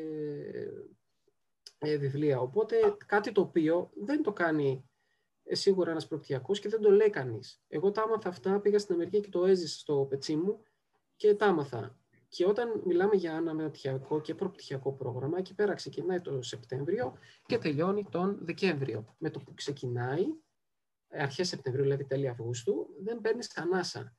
ε, 1.79 1.97
βιβλία. 1.97 2.41
Οπότε 2.41 2.97
κάτι 3.07 3.33
το 3.33 3.41
οποίο 3.41 3.91
δεν 3.95 4.23
το 4.23 4.33
κάνει 4.33 4.73
ε, 4.73 4.90
σίγουρα 5.51 5.91
ένας 5.91 6.07
προπτυχιακός 6.07 6.61
και 6.61 6.69
δεν 6.69 6.81
το 6.81 6.91
λέει 6.91 7.11
κανείς. 7.11 7.63
Εγώ 7.69 7.91
τα 7.91 8.03
άμαθα 8.03 8.29
αυτά, 8.29 8.61
πήγα 8.61 8.79
στην 8.79 8.95
Αμερική 8.95 9.21
και 9.21 9.29
το 9.29 9.45
έζησα 9.45 9.79
στο 9.79 10.07
πετσί 10.11 10.37
μου 10.37 10.63
και 11.17 11.35
τα 11.35 11.47
άμαθα. 11.47 11.99
Και 12.29 12.47
όταν 12.47 12.83
μιλάμε 12.85 13.17
για 13.17 13.33
ένα 13.33 13.55
μεταπτυχιακό 13.55 14.21
και 14.21 14.35
προπτυχιακό 14.35 14.93
πρόγραμμα, 14.93 15.39
εκεί 15.39 15.55
πέρα 15.55 15.75
ξεκινάει 15.75 16.21
το 16.21 16.43
Σεπτέμβριο 16.43 17.19
και 17.47 17.59
τελειώνει 17.59 18.07
τον 18.11 18.39
Δεκέμβριο. 18.41 19.15
Με 19.19 19.31
το 19.31 19.41
που 19.41 19.55
ξεκινάει, 19.55 20.25
ε, 21.09 21.23
αρχές 21.23 21.49
Σεπτεμβρίου, 21.49 21.85
δηλαδή 21.85 22.05
τέλη 22.05 22.29
Αυγούστου, 22.29 22.87
δεν 23.03 23.21
παίρνεις 23.21 23.57
ανάσα. 23.57 24.17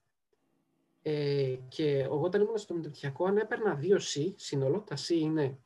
Ε, 1.01 1.55
και 1.67 1.99
εγώ 1.99 2.21
όταν 2.21 2.41
ήμουν 2.41 2.57
στο 2.57 2.73
μεταπτυχιακό, 2.73 3.25
αν 3.25 3.37
έπαιρνα 3.37 3.75
δύο 3.75 3.97
C 3.97 4.33
σύνολο, 4.35 4.81
τα 4.81 4.95
C 4.95 5.09
είναι 5.09 5.59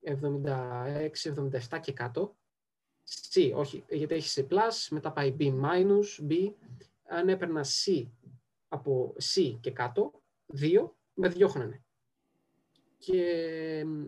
76, 0.00 1.28
77 1.70 1.78
και 1.80 1.92
κάτω, 1.92 2.36
C, 3.32 3.52
όχι, 3.54 3.84
γιατί 3.88 4.14
έχει 4.14 4.46
C+, 4.50 4.56
μετά 4.90 5.12
πάει 5.12 5.36
B 5.38 5.42
minus, 5.42 6.30
B. 6.30 6.52
Αν 7.08 7.28
έπαιρνα 7.28 7.64
C 7.64 8.06
από 8.68 9.14
C 9.34 9.58
και 9.60 9.70
κάτω, 9.70 10.22
2, 10.60 10.90
με 11.14 11.28
διώχνανε. 11.28 11.84
Και 12.98 13.84
μ, 13.86 14.04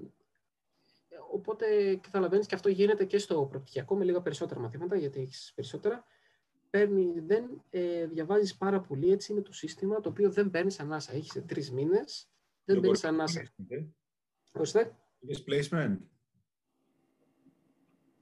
οπότε 1.33 1.97
καταλαβαίνεις 1.97 2.47
και 2.47 2.55
αυτό 2.55 2.69
γίνεται 2.69 3.05
και 3.05 3.19
στο 3.19 3.47
προπτυχιακό 3.51 3.97
με 3.97 4.05
λίγα 4.05 4.23
περισσότερα 4.23 4.61
μαθήματα, 4.61 4.97
γιατί 4.97 5.21
έχεις 5.21 5.53
περισσότερα. 5.55 6.05
Παίρνει, 6.71 7.21
δεν 7.21 7.63
ε, 7.71 8.07
διαβάζεις 8.07 8.57
πάρα 8.57 8.81
πολύ, 8.81 9.13
έτσι 9.13 9.33
είναι 9.33 9.43
το 9.43 9.53
σύστημα, 9.53 10.01
το 10.01 10.09
οποίο 10.09 10.31
δεν 10.31 10.51
παίρνεις 10.51 10.81
ανάσα. 10.81 11.13
Έχεις 11.13 11.43
τρεις 11.47 11.71
μήνες, 11.71 12.29
δεν 12.65 12.81
παίρνεις 12.81 13.05
ανάσα. 13.05 13.41
Ε, 13.69 13.85
Ώστε, 14.53 14.97
Είχες 15.21 15.45
placement. 15.47 15.97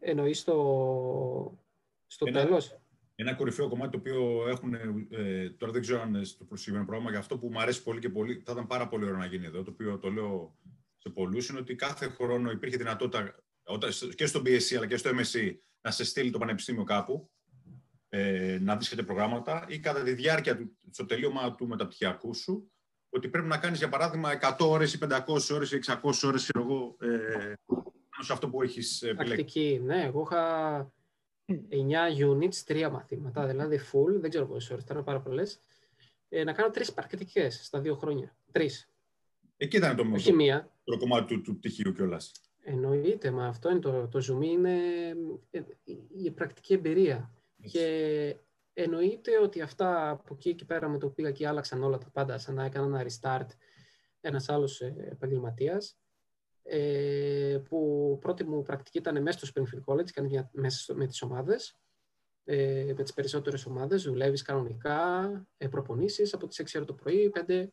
Εννοείς 0.04 0.38
στο, 0.38 1.58
στο 2.06 2.26
Ένα- 2.28 2.44
τέλος; 2.44 2.78
Ένα 3.14 3.34
κορυφαίο 3.34 3.68
κομμάτι 3.68 3.90
το 3.90 3.98
οποίο 3.98 4.48
έχουν. 4.48 4.74
Ε, 5.10 5.50
τώρα 5.50 5.72
δεν 5.72 5.80
ξέρω 5.80 6.00
αν 6.00 6.08
είναι 6.14 6.24
στο 6.24 6.44
προσωπικό 6.44 6.84
πρόγραμμα, 6.84 7.10
για 7.10 7.18
αυτό 7.18 7.38
που 7.38 7.48
μου 7.52 7.60
αρέσει 7.60 7.82
πολύ 7.82 8.00
και 8.00 8.08
πολύ, 8.08 8.42
θα 8.44 8.52
ήταν 8.52 8.66
πάρα 8.66 8.88
πολύ 8.88 9.04
ωραίο 9.04 9.16
να 9.16 9.26
γίνει 9.26 9.46
εδώ, 9.46 9.62
το 9.62 9.70
οποίο 9.70 9.98
το 9.98 10.10
λέω 10.10 10.58
σε 10.96 11.08
πολλούς, 11.08 11.48
είναι 11.48 11.58
ότι 11.58 11.74
κάθε 11.74 12.08
χρόνο 12.08 12.50
υπήρχε 12.50 12.76
δυνατότητα 12.76 13.34
όταν, 13.64 13.90
και 14.14 14.26
στο 14.26 14.40
BSc 14.40 14.74
αλλά 14.76 14.86
και 14.86 14.96
στο 14.96 15.10
MSc 15.10 15.56
να 15.80 15.90
σε 15.90 16.04
στείλει 16.04 16.30
το 16.30 16.38
πανεπιστήμιο 16.38 16.84
κάπου, 16.84 17.30
ε, 18.08 18.58
να 18.60 18.76
δεις 18.76 18.88
και 18.88 18.96
τα 18.96 19.04
προγράμματα 19.04 19.64
ή 19.68 19.78
κατά 19.78 20.02
τη 20.02 20.12
διάρκεια 20.12 20.56
του, 20.56 20.78
στο 20.90 21.06
τελείωμα 21.06 21.54
του 21.54 21.66
μεταπτυχιακού 21.66 22.34
σου, 22.34 22.72
ότι 23.08 23.28
πρέπει 23.28 23.46
να 23.46 23.58
κάνεις 23.58 23.78
για 23.78 23.88
παράδειγμα 23.88 24.30
100 24.40 24.68
ώρες 24.68 24.94
ή 24.94 24.98
500 24.98 25.54
ώρες 25.54 25.72
ή 25.72 25.76
600 25.76 26.24
ώρες, 26.24 26.42
ξέρω 26.42 26.64
εγώ, 26.64 26.96
ε, 27.00 27.52
πάνω 27.66 27.93
σε 28.20 28.32
αυτό 28.32 28.48
που 28.48 28.62
έχεις 28.62 29.02
επιλέξει. 29.02 29.34
Πρακτική, 29.34 29.80
ναι. 29.84 30.02
Εγώ 30.02 30.20
είχα 30.20 30.92
9 31.46 32.32
units, 32.32 32.54
τρία 32.54 32.90
μαθήματα, 32.90 33.46
δηλαδή 33.46 33.80
full, 33.92 34.20
δεν 34.20 34.30
ξέρω 34.30 34.46
πόσες 34.46 34.70
ώρες, 34.70 34.84
ήταν 34.84 35.04
πάρα 35.04 35.20
πολλές. 35.20 35.62
Ε, 36.28 36.44
να 36.44 36.52
κάνω 36.52 36.70
τρεις 36.70 36.92
πρακτικές 36.92 37.64
στα 37.64 37.80
δύο 37.80 37.94
χρόνια. 37.94 38.36
Τρεις. 38.52 38.88
Εκεί 39.56 39.76
ήταν 39.76 39.96
το, 39.96 40.10
Όχι 40.12 40.30
το, 40.30 40.36
μία. 40.36 40.72
το 40.84 40.96
κομμάτι 40.96 41.34
του, 41.34 41.40
του 41.40 41.56
πτυχίου 41.58 41.92
κιόλας. 41.92 42.32
Εννοείται, 42.60 43.30
μα 43.30 43.46
αυτό 43.46 43.70
είναι 43.70 43.78
το, 43.78 44.08
το 44.08 44.18
zoom 44.18 44.42
είναι 44.44 44.78
ε, 45.50 45.60
η 46.16 46.30
πρακτική 46.30 46.72
εμπειρία. 46.72 47.32
Και 47.70 48.36
εννοείται 48.72 49.38
ότι 49.38 49.60
αυτά 49.60 50.10
από 50.10 50.34
εκεί 50.34 50.54
και 50.54 50.64
πέρα 50.64 50.88
με 50.88 50.98
το 50.98 51.06
που 51.06 51.14
πήγα 51.14 51.30
και 51.30 51.46
άλλαξαν 51.48 51.82
όλα 51.82 51.98
τα 51.98 52.10
πάντα, 52.12 52.38
σαν 52.38 52.54
να 52.54 52.64
έκανα 52.64 52.86
ένα 52.86 53.06
restart 53.10 53.46
ένας 54.20 54.48
άλλος 54.48 54.80
ε, 54.80 54.94
επαγγελματίας, 55.10 55.98
ε, 56.66 57.58
που 57.68 58.18
πρώτη 58.20 58.44
μου 58.44 58.62
πρακτική 58.62 58.98
ήταν 58.98 59.22
μέσα 59.22 59.46
στο 59.46 59.48
Springfield 59.54 59.92
College, 59.94 60.10
κάνει 60.10 60.28
μια, 60.28 60.50
μέσα 60.52 60.78
στο, 60.78 60.94
με 60.94 61.06
τις 61.06 61.22
ομάδες, 61.22 61.76
ε, 62.44 62.92
με 62.96 63.02
τις 63.02 63.12
περισσότερες 63.12 63.66
ομάδες, 63.66 64.02
δουλεύεις 64.02 64.42
κανονικά, 64.42 65.30
ε, 65.56 65.68
προπονήσεις 65.68 66.34
από 66.34 66.46
τις 66.46 66.58
6 66.58 66.76
ώρα 66.78 66.86
το 66.86 66.94
πρωί, 66.94 67.30
5 67.30 67.72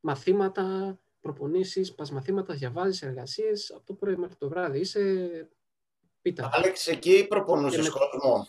μαθήματα, 0.00 0.98
προπονήσεις, 1.20 1.94
πας 1.94 2.10
μαθήματα, 2.10 2.54
διαβάζεις 2.54 3.02
εργασίες, 3.02 3.70
από 3.70 3.86
το 3.86 3.94
πρωί 3.94 4.16
μέχρι 4.16 4.36
το 4.36 4.48
βράδυ 4.48 4.78
είσαι 4.80 5.48
πίτα. 6.22 6.50
Άλεξ, 6.52 6.86
εκεί 6.86 7.26
προπονούσες 7.28 7.76
Και 7.88 7.90
με- 7.98 8.06
κόσμο; 8.20 8.46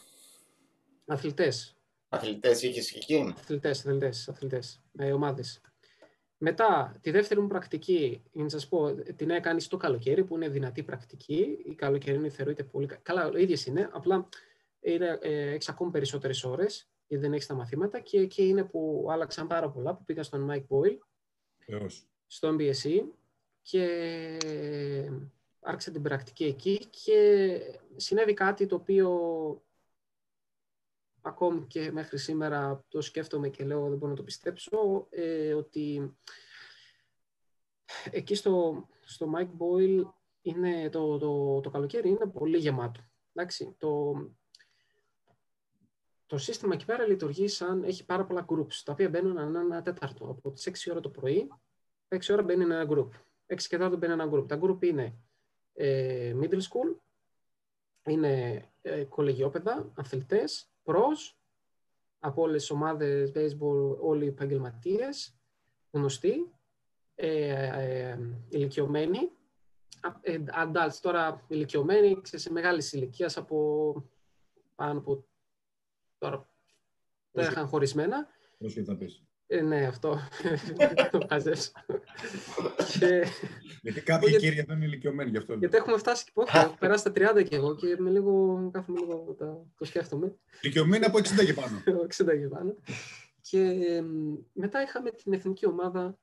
Αθλητές, 1.05 1.75
Αθλητές 2.09 2.61
είχες 2.61 2.91
και 2.91 2.97
εκεί; 2.97 3.33
αθλητές, 3.37 3.79
αθλητές, 3.79 4.29
αθλητές, 4.29 4.81
ε, 4.97 5.11
ομάδες. 5.13 5.61
Μετά, 6.43 6.97
τη 7.01 7.11
δεύτερη 7.11 7.39
μου 7.41 7.47
πρακτική, 7.47 8.23
για 8.31 8.43
να 8.43 8.49
σας 8.49 8.67
πω, 8.67 8.93
την 8.93 9.29
έκανε 9.29 9.59
στο 9.59 9.77
καλοκαίρι, 9.77 10.23
που 10.23 10.35
είναι 10.35 10.49
δυνατή 10.49 10.83
πρακτική. 10.83 11.57
Η 11.65 11.75
καλοκαιρινή 11.75 12.29
θεωρείται 12.29 12.63
πολύ... 12.63 12.85
κα- 12.85 12.99
Καλά, 13.01 13.31
ίδιες 13.35 13.65
είναι, 13.65 13.89
απλά 13.91 14.27
είναι, 14.79 15.17
ε, 15.21 15.49
έχεις 15.51 15.69
ακόμη 15.69 15.91
περισσότερες 15.91 16.43
ώρες, 16.43 16.89
γιατί 17.07 17.23
δεν 17.23 17.33
έχεις 17.33 17.45
τα 17.47 17.53
μαθήματα 17.53 17.99
και 17.99 18.19
εκεί 18.19 18.47
είναι 18.47 18.63
που 18.63 19.07
άλλαξαν 19.09 19.47
πάρα 19.47 19.69
πολλά, 19.69 19.95
που 19.95 20.03
πήγα 20.03 20.23
στον 20.23 20.49
Mike 20.51 20.65
Boyle, 20.67 20.97
στο 22.27 22.55
MBSE 22.59 23.03
και 23.61 23.87
άρχισα 25.59 25.91
την 25.91 26.01
πρακτική 26.01 26.43
εκεί 26.43 26.87
και 26.89 27.59
συνέβη 27.95 28.33
κάτι 28.33 28.65
το 28.65 28.75
οποίο 28.75 29.09
ακόμη 31.21 31.65
και 31.67 31.91
μέχρι 31.91 32.17
σήμερα 32.17 32.83
το 32.87 33.01
σκέφτομαι 33.01 33.49
και 33.49 33.63
λέω 33.63 33.89
δεν 33.89 33.97
μπορώ 33.97 34.11
να 34.11 34.17
το 34.17 34.23
πιστέψω 34.23 35.07
ε, 35.09 35.53
ότι 35.53 36.15
εκεί 38.11 38.35
στο, 38.35 38.85
στο 39.03 39.31
Mike 39.35 39.51
Boyle 39.57 40.03
είναι 40.41 40.89
το, 40.89 41.17
το, 41.17 41.59
το 41.59 41.69
καλοκαίρι 41.69 42.09
είναι 42.09 42.27
πολύ 42.27 42.57
γεμάτο. 42.57 43.01
Εντάξει, 43.33 43.75
το, 43.77 44.13
το 46.25 46.37
σύστημα 46.37 46.73
εκεί 46.73 46.85
πέρα 46.85 47.05
λειτουργεί 47.05 47.47
σαν 47.47 47.83
έχει 47.83 48.05
πάρα 48.05 48.25
πολλά 48.25 48.45
groups, 48.49 48.81
τα 48.83 48.91
οποία 48.91 49.09
μπαίνουν 49.09 49.37
ένα, 49.37 49.59
ένα 49.59 49.81
τέταρτο. 49.81 50.29
Από 50.29 50.51
τις 50.51 50.69
6 50.87 50.91
ώρα 50.91 50.99
το 50.99 51.09
πρωί, 51.09 51.47
6 52.07 52.17
ώρα 52.31 52.43
μπαίνει 52.43 52.63
ένα 52.63 52.87
group. 52.89 53.09
6 53.47 53.55
και 53.67 53.77
4 53.81 53.95
μπαίνει 53.97 54.13
ένα 54.13 54.29
group. 54.31 54.47
Τα 54.47 54.59
group 54.61 54.83
είναι 54.83 55.15
ε, 55.73 56.35
middle 56.41 56.61
school, 56.61 56.95
είναι 58.05 58.65
ε, 58.81 59.03
κολεγιόπαιδα, 59.03 59.91
αθλητές, 59.95 60.71
pros, 60.83 61.35
από 62.19 62.41
όλες 62.41 62.61
τις 62.61 62.71
ομάδες 62.71 63.31
baseball, 63.35 63.97
όλοι 63.99 64.25
οι 64.25 64.27
επαγγελματίες, 64.27 65.35
γνωστοί, 65.91 66.51
ε, 67.15 68.09
ε, 68.09 68.19
ηλικιωμένοι, 68.49 69.31
ε, 70.21 70.43
adults 70.53 70.97
τώρα 71.01 71.45
ηλικιωμένοι, 71.47 72.21
σε 72.23 72.51
μεγάλης 72.51 72.93
ηλικίας 72.93 73.37
από 73.37 73.93
πάνω 74.75 74.99
από 74.99 75.25
τώρα 76.17 76.49
δεν 77.31 77.51
είχαν 77.51 77.67
χωρισμένα. 77.67 78.27
Πώς 78.57 78.73
θα 78.85 78.95
πεις. 78.95 79.23
Ε, 79.53 79.61
ναι, 79.61 79.85
αυτό. 79.85 80.19
το 81.11 81.25
χαζεύω. 81.29 81.61
Γιατί 83.81 84.01
κάποιοι 84.01 84.37
κύριοι 84.37 84.57
εδώ 84.57 84.73
είναι 84.73 84.85
ηλικιωμένοι 84.85 85.29
γι' 85.29 85.37
αυτό. 85.37 85.53
Γιατί 85.53 85.77
έχουμε 85.77 85.97
φτάσει 85.97 86.25
και 86.25 86.31
πόσο, 86.33 86.59
έχω 86.59 86.75
περάσει 86.79 87.03
τα 87.03 87.11
30 87.39 87.43
και 87.49 87.55
εγώ 87.55 87.75
και 87.75 87.95
με 87.99 88.09
λίγο, 88.09 88.69
κάθομαι 88.73 88.99
λίγο, 88.99 89.35
το 89.77 89.85
σκέφτομαι. 89.85 90.35
Ηλικιωμένοι 90.61 91.05
από 91.05 91.17
60 91.17 91.45
και 91.45 91.53
πάνω. 91.53 91.83
60 92.17 92.39
και 92.39 92.47
πάνω. 92.47 92.75
Και 93.41 93.75
μετά 94.53 94.81
είχαμε 94.81 95.11
την 95.11 95.33
εθνική 95.33 95.65
ομάδα 95.65 96.19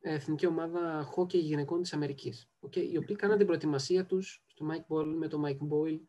εθνική 0.00 0.46
ομάδα 0.46 1.02
χόκκι 1.02 1.38
γυναικών 1.38 1.82
της 1.82 1.92
Αμερικής, 1.92 2.50
okay, 2.60 2.88
οι 2.92 2.96
οποίοι 2.96 3.16
κάναν 3.16 3.36
την 3.36 3.46
προετοιμασία 3.46 4.04
τους 4.06 4.44
στο 4.46 4.66
Mike 4.70 4.94
Ball, 4.94 5.06
με 5.16 5.28
το 5.28 5.42
Mike 5.46 5.68
Boyle 5.68 6.00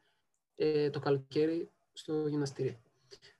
ε, 0.55 0.89
το 0.89 0.99
καλοκαίρι 0.99 1.71
στο 1.93 2.27
γυμναστήριο. 2.27 2.81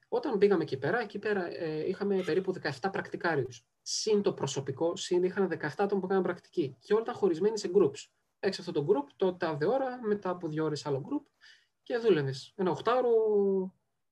Όταν 0.09 0.37
πήγαμε 0.37 0.63
εκεί 0.63 0.77
πέρα, 0.77 0.99
εκεί 0.99 1.19
πέρα 1.19 1.45
ε, 1.45 1.87
είχαμε 1.87 2.21
περίπου 2.21 2.53
17 2.81 2.89
πρακτικάριους. 2.91 3.65
Συν 3.81 4.21
το 4.21 4.33
προσωπικό, 4.33 4.95
συν 4.95 5.23
είχαν 5.23 5.49
17 5.51 5.67
άτομα 5.77 5.99
που 5.99 6.05
έκαναν 6.05 6.23
πρακτική. 6.23 6.77
Και 6.79 6.93
όλα 6.93 7.01
ήταν 7.01 7.15
χωρισμένοι 7.15 7.57
σε 7.57 7.71
groups. 7.73 8.07
Έξω 8.39 8.61
αυτό 8.61 8.71
το 8.71 8.85
group, 8.89 9.11
το 9.15 9.33
τάδε 9.33 9.65
ώρα, 9.65 9.99
μετά 10.01 10.29
από 10.29 10.47
δύο 10.47 10.63
ώρες 10.63 10.85
άλλο 10.85 11.05
group 11.09 11.25
και 11.83 11.97
δούλευες. 11.97 12.53
Ένα 12.55 12.71
οχτάρο 12.71 13.09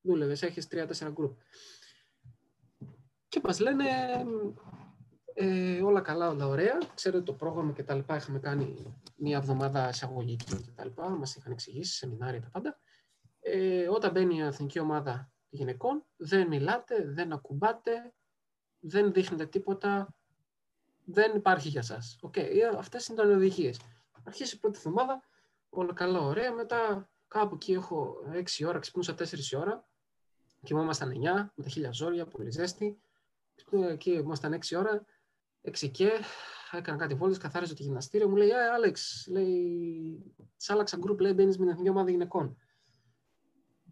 δούλευες, 0.02 0.42
έχεις 0.42 0.68
τρία-τέσσερα 0.68 1.14
group. 1.18 1.36
Και 3.28 3.42
μας 3.44 3.60
λένε, 3.60 3.86
ε, 5.34 5.82
όλα 5.82 6.02
καλά, 6.02 6.30
όλα 6.30 6.48
ωραία. 6.48 6.78
Ξέρετε 6.94 7.24
το 7.24 7.34
πρόγραμμα 7.34 7.72
και 7.72 7.84
τα 7.84 7.96
λοιπά. 7.96 8.16
Είχαμε 8.16 8.40
κάνει 8.40 8.96
μία 9.16 9.38
εβδομάδα 9.38 9.90
εισαγωγική 9.90 10.46
και 10.46 10.72
τα 10.76 10.84
λοιπά. 10.84 11.10
Μας 11.10 11.36
είχαν 11.36 11.52
εξηγήσει, 11.52 11.94
σεμινάρια 11.94 12.42
τα 12.42 12.50
πάντα. 12.50 12.80
Ε, 13.40 13.88
όταν 13.88 14.12
μπαίνει 14.12 14.36
η 14.36 14.42
εθνική 14.42 14.80
ομάδα 14.80 15.35
γυναικών, 15.50 16.04
δεν 16.18 16.48
μιλάτε, 16.48 17.04
δεν 17.08 17.34
ακουμπάτε, 17.34 18.14
δεν 18.80 19.14
δείχνετε 19.14 19.46
τίποτα, 19.46 20.16
δεν 21.06 21.36
υπάρχει 21.36 21.70
για 21.70 21.82
σας. 21.82 22.20
Okay, 22.22 22.38
ε, 22.38 22.78
αυτές 22.78 23.08
είναι 23.08 23.22
οι 23.22 23.26
οδηγίες. 23.26 23.80
Αρχίσει 24.24 24.56
η 24.56 24.60
πρώτη 24.60 24.78
εβδομάδα, 24.78 25.24
όλα 25.70 25.94
καλά, 25.94 26.20
ωραία. 26.20 26.52
Μετά 26.52 27.10
κάπου 27.28 27.56
εκεί 27.56 27.74
έχω 27.74 28.18
6 28.32 28.66
ώρα, 28.68 28.80
ξυπνούσα 28.80 29.16
4 29.16 29.60
ώρα. 29.60 29.86
Κοιμόμασταν 30.64 31.10
9 31.10 31.52
με 31.56 31.64
τα 31.64 31.70
χίλια 31.70 31.92
ζόρια, 31.92 32.26
πολύ 32.26 32.52
ζέστη. 32.52 33.00
Εκεί 33.72 34.12
ήμασταν 34.12 34.54
6 34.54 34.78
ώρα. 34.78 35.06
6 35.62 35.90
και 35.92 36.12
έκανα 36.72 36.98
κάτι 36.98 37.14
βόλτες, 37.14 37.38
καθάριζε 37.38 37.76
το 37.76 37.84
γυμναστήριο. 37.84 38.30
Μου 38.30 38.36
λέει, 38.36 38.50
«Ε, 38.50 38.68
Άλεξ, 38.68 39.28
λέει, 39.28 40.34
σ' 40.58 40.70
άλλαξα 40.70 40.98
γκρουπ, 40.98 41.20
λέει, 41.20 41.34
μπαίνεις 41.36 41.58
με 41.58 41.64
την 41.64 41.72
εθνική 41.74 41.90
ομάδα 41.90 42.10
γυναικών 42.10 42.58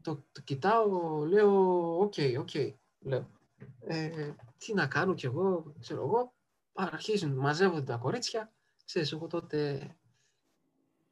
το, 0.03 0.23
το 0.31 0.41
κοιτάω, 0.41 0.87
λέω, 1.25 1.51
ok, 1.99 2.13
okay, 2.17 2.35
ok, 2.39 2.49
okay, 2.53 2.73
λέω. 2.99 3.29
Ε, 3.79 4.33
τι 4.57 4.73
να 4.73 4.87
κάνω 4.87 5.13
κι 5.13 5.25
εγώ, 5.25 5.73
ξέρω 5.79 6.03
εγώ. 6.03 6.33
Αρχίζουν, 6.73 7.31
μαζεύονται 7.31 7.91
τα 7.91 7.97
κορίτσια. 7.97 8.53
Ξέρεις, 8.85 9.11
εγώ 9.11 9.27
τότε... 9.27 9.89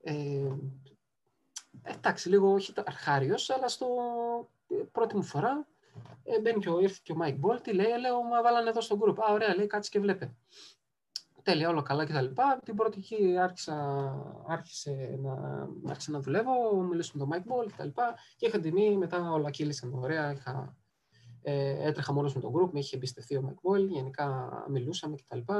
Ε, 0.04 0.52
εντάξει, 1.82 2.30
λίγο 2.30 2.52
όχι 2.52 2.74
αρχάριος, 2.86 3.50
αλλά 3.50 3.68
στο 3.68 3.88
πρώτη 4.92 5.16
μου 5.16 5.24
φορά 5.24 5.68
ε, 6.24 6.40
μπαίνει 6.40 6.60
και 6.60 6.70
ο, 6.70 6.80
ήρθε 6.80 7.00
και 7.04 7.12
ο 7.12 7.16
Mike 7.22 7.40
Ball, 7.42 7.62
τι 7.62 7.74
λέει, 7.74 8.00
λέω, 8.00 8.24
μα 8.24 8.42
βάλανε 8.42 8.70
εδώ 8.70 8.82
στο 8.82 9.00
group. 9.02 9.16
Α, 9.18 9.34
ωραία, 9.34 9.56
λέει, 9.56 9.68
κάτσε 9.68 9.90
και 9.90 10.00
βλέπε 10.00 10.34
τέλεια, 11.44 11.70
όλο 11.70 11.82
καλά 11.82 12.06
κτλ. 12.06 12.26
Την 12.66 12.76
πρώτη 12.76 12.98
εκεί 13.00 13.38
άρχισα, 13.38 13.76
άρχισε 14.48 15.20
να, 15.22 15.68
άρχισα 15.90 16.12
να 16.12 16.20
δουλεύω, 16.20 16.82
μιλήσουμε 16.82 17.26
με 17.26 17.36
τον 17.40 17.44
Mike 17.44 17.52
Ball 17.52 17.72
κτλ. 17.72 17.88
Και, 17.88 18.02
και 18.38 18.48
είχα 18.48 18.60
τιμή, 18.60 18.98
μετά 18.98 19.32
όλα 19.32 19.50
κύλησαν 19.50 19.94
ωραία. 19.94 20.32
Είχα, 20.32 20.76
ε, 21.42 21.88
έτρεχα 21.88 22.14
μόνος 22.14 22.36
με 22.36 22.42
τον 22.42 22.52
group, 22.56 22.70
με 22.72 22.80
είχε 22.80 22.96
εμπιστευτεί 22.96 23.36
ο 23.36 23.44
Mike 23.48 23.72
Ball, 23.72 23.88
γενικά 23.88 24.50
μιλούσαμε 24.70 25.16
κτλ. 25.16 25.54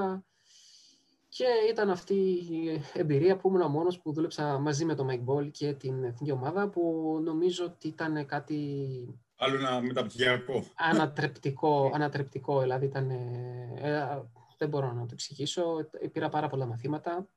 Και 1.30 1.46
ήταν 1.70 1.90
αυτή 1.90 2.14
η 2.14 2.82
εμπειρία 2.94 3.38
που 3.38 3.48
ήμουν 3.48 3.62
ο 3.62 3.68
μόνος 3.68 4.00
που 4.00 4.14
δούλεψα 4.14 4.60
μαζί 4.60 4.86
με 4.86 4.96
τον 4.96 5.08
Mike 5.12 5.34
Ball 5.34 5.52
και 5.52 5.74
την 5.74 6.04
εθνική 6.04 6.32
ομάδα 6.32 6.70
που 6.70 7.20
νομίζω 7.24 7.66
ότι 7.66 7.88
ήταν 7.88 8.26
κάτι... 8.26 9.20
Άλλο 9.38 9.56
ένα 9.56 9.82
μεταπτυχιακό. 9.82 10.64
Ανατρεπτικό, 10.76 11.92
ανατρεπτικό, 11.94 12.62
δηλαδή 12.62 12.86
ήταν... 12.86 13.10
Ε, 13.10 14.24
δεν 14.62 14.70
μπορώ 14.70 14.92
να 14.92 15.06
το 15.06 15.10
εξηγήσω. 15.12 15.90
Πήρα 16.12 16.30
πάρα 16.30 16.48
πολλά 16.48 16.66
μαθήματα. 16.66 17.28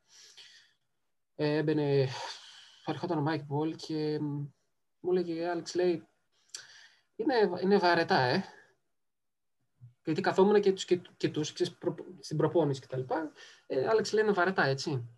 Ε, 1.35 1.57
έμπαινε, 1.57 2.09
ερχόταν 2.85 3.18
ο 3.18 3.20
Μάικ 3.20 3.45
Μπολ 3.45 3.77
και 3.77 4.18
μου 5.01 5.11
έλεγε, 5.11 5.49
Άλεξ, 5.49 5.75
λέει, 5.75 6.07
είναι, 7.16 7.35
είναι 7.62 7.79
βαρετά, 7.79 8.20
ε. 8.20 8.45
Γιατί 10.05 10.20
καθόμουν 10.20 10.61
και 10.61 10.72
τους, 10.72 10.85
και, 10.85 11.01
και 11.16 11.29
τους 11.29 11.53
ξέρεις, 11.53 11.72
προ, 11.72 11.95
στην 12.20 12.37
προπόνηση 12.37 12.81
και 12.81 12.87
τα 12.87 12.97
λοιπά. 12.97 13.33
Ε, 13.66 13.87
Άλεξ 13.87 14.12
λέει, 14.12 14.25
είναι 14.25 14.33
βαρετά, 14.33 14.64
έτσι. 14.64 15.09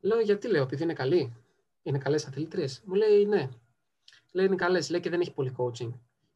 Λέω, 0.00 0.20
γιατί 0.20 0.48
λέω, 0.48 0.62
επειδή 0.62 0.82
είναι 0.82 0.92
καλή. 0.92 1.36
Είναι 1.82 1.98
καλές 1.98 2.26
αθλήτριες. 2.26 2.82
Μου 2.84 2.94
λέει, 2.94 3.26
ναι. 3.26 3.48
Λέει, 4.30 4.46
είναι 4.46 4.56
καλές. 4.56 4.90
Λέει 4.90 5.00
και 5.00 5.10
δεν 5.10 5.20
έχει 5.20 5.32
πολύ 5.32 5.54
coaching. 5.56 5.92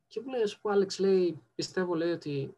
Και 0.07 0.21
μου 0.21 0.29
λέει, 0.29 0.43
ας 0.43 0.59
πούμε, 0.59 0.75
Άλεξ, 0.75 0.99
λέει, 0.99 1.43
πιστεύω, 1.55 1.95
λέει, 1.95 2.11
ότι 2.11 2.57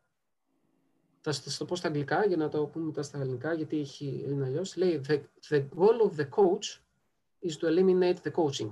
θα 1.37 1.43
σας 1.43 1.57
το 1.57 1.65
πω 1.65 1.77
στα 1.77 1.89
αγγλικά 1.89 2.27
για 2.27 2.37
να 2.37 2.49
το 2.49 2.67
πούμε 2.67 2.85
μετά 2.85 3.03
στα 3.03 3.19
ελληνικά, 3.19 3.55
γιατί 3.55 3.79
έχει 3.79 4.25
είναι 4.29 4.45
αλλιώς. 4.45 4.77
Λέει, 4.77 5.01
the, 5.09 5.21
the 5.49 5.65
goal 5.77 6.11
of 6.11 6.21
the 6.21 6.29
coach 6.29 6.81
is 7.43 7.57
to 7.57 7.67
eliminate 7.69 8.17
the 8.23 8.33
coaching. 8.33 8.71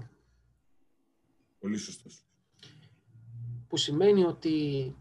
Πολύ 1.59 1.77
σωστός. 1.77 2.25
Που 3.69 3.77
σημαίνει 3.77 4.25
ότι, 4.25 4.95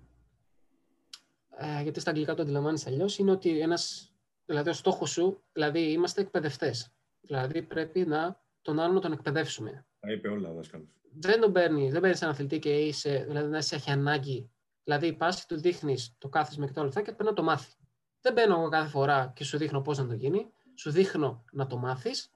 ε, 1.57 1.81
γιατί 1.81 1.99
στα 1.99 2.09
αγγλικά 2.09 2.33
το 2.33 2.41
αντιλαμβάνεις 2.41 2.87
αλλιώς, 2.87 3.17
είναι 3.17 3.31
ότι 3.31 3.59
ένας, 3.59 4.13
δηλαδή 4.45 4.69
ο 4.69 4.73
στόχος 4.73 5.09
σου, 5.09 5.41
δηλαδή 5.51 5.91
είμαστε 5.91 6.21
εκπαιδευτές. 6.21 6.93
Δηλαδή 7.21 7.61
πρέπει 7.61 8.05
να 8.05 8.43
τον 8.61 8.79
άλλον 8.79 8.93
να 8.95 9.01
τον 9.01 9.11
εκπαιδεύσουμε. 9.11 9.85
Τα 9.99 10.11
είπε 10.11 10.27
όλα 10.27 10.49
ο 10.49 10.53
δάσκαλος. 10.53 10.87
Δεν 11.17 11.41
τον 11.41 11.51
παίρνει, 11.51 11.91
δεν 11.91 12.01
παίρνεις 12.01 12.21
έναν 12.21 12.33
αθλητή 12.33 12.59
και 12.59 12.79
είσαι, 12.79 13.25
δηλαδή 13.27 13.49
να 13.49 13.61
σε 13.61 13.75
έχει 13.75 13.91
ανάγκη 13.91 14.49
Δηλαδή, 14.85 15.13
πα 15.13 15.29
και 15.29 15.43
του 15.47 15.59
δείχνεις 15.59 16.15
το 16.17 16.29
κάθισμα 16.29 16.65
και 16.65 16.73
το 16.73 16.83
λεφτά 16.83 16.99
και 16.99 17.11
πρέπει 17.11 17.23
να 17.23 17.33
το 17.33 17.43
μάθει. 17.43 17.73
Δεν 18.21 18.33
μπαίνω 18.33 18.55
εγώ 18.55 18.69
κάθε 18.69 18.89
φορά 18.89 19.31
και 19.35 19.43
σου 19.43 19.57
δείχνω 19.57 19.81
πώς 19.81 19.97
να 19.97 20.07
το 20.07 20.13
γίνει. 20.13 20.51
Σου 20.75 20.91
δείχνω 20.91 21.43
να 21.51 21.67
το 21.67 21.77
μάθεις. 21.77 22.31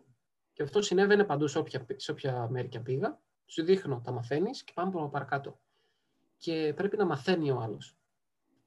Και 0.54 0.64
αυτό 0.64 0.82
συνέβαινε 0.82 1.24
παντού 1.24 1.47
σε 1.47 1.58
όποια, 1.58 1.86
σε 1.95 2.12
όποια 2.12 2.47
μέρη 2.50 2.68
και 2.68 2.80
πήγα. 2.80 3.20
Σου 3.45 3.64
δείχνω, 3.64 4.02
τα 4.04 4.12
μαθαίνεις 4.12 4.64
και 4.64 4.72
πάμε 4.76 5.10
παρακάτω. 5.12 5.60
Και 6.38 6.74
πρέπει 6.76 6.97
να 6.97 7.06
μαθαίνει 7.06 7.52
ο 7.52 7.60
άλλος. 7.60 7.95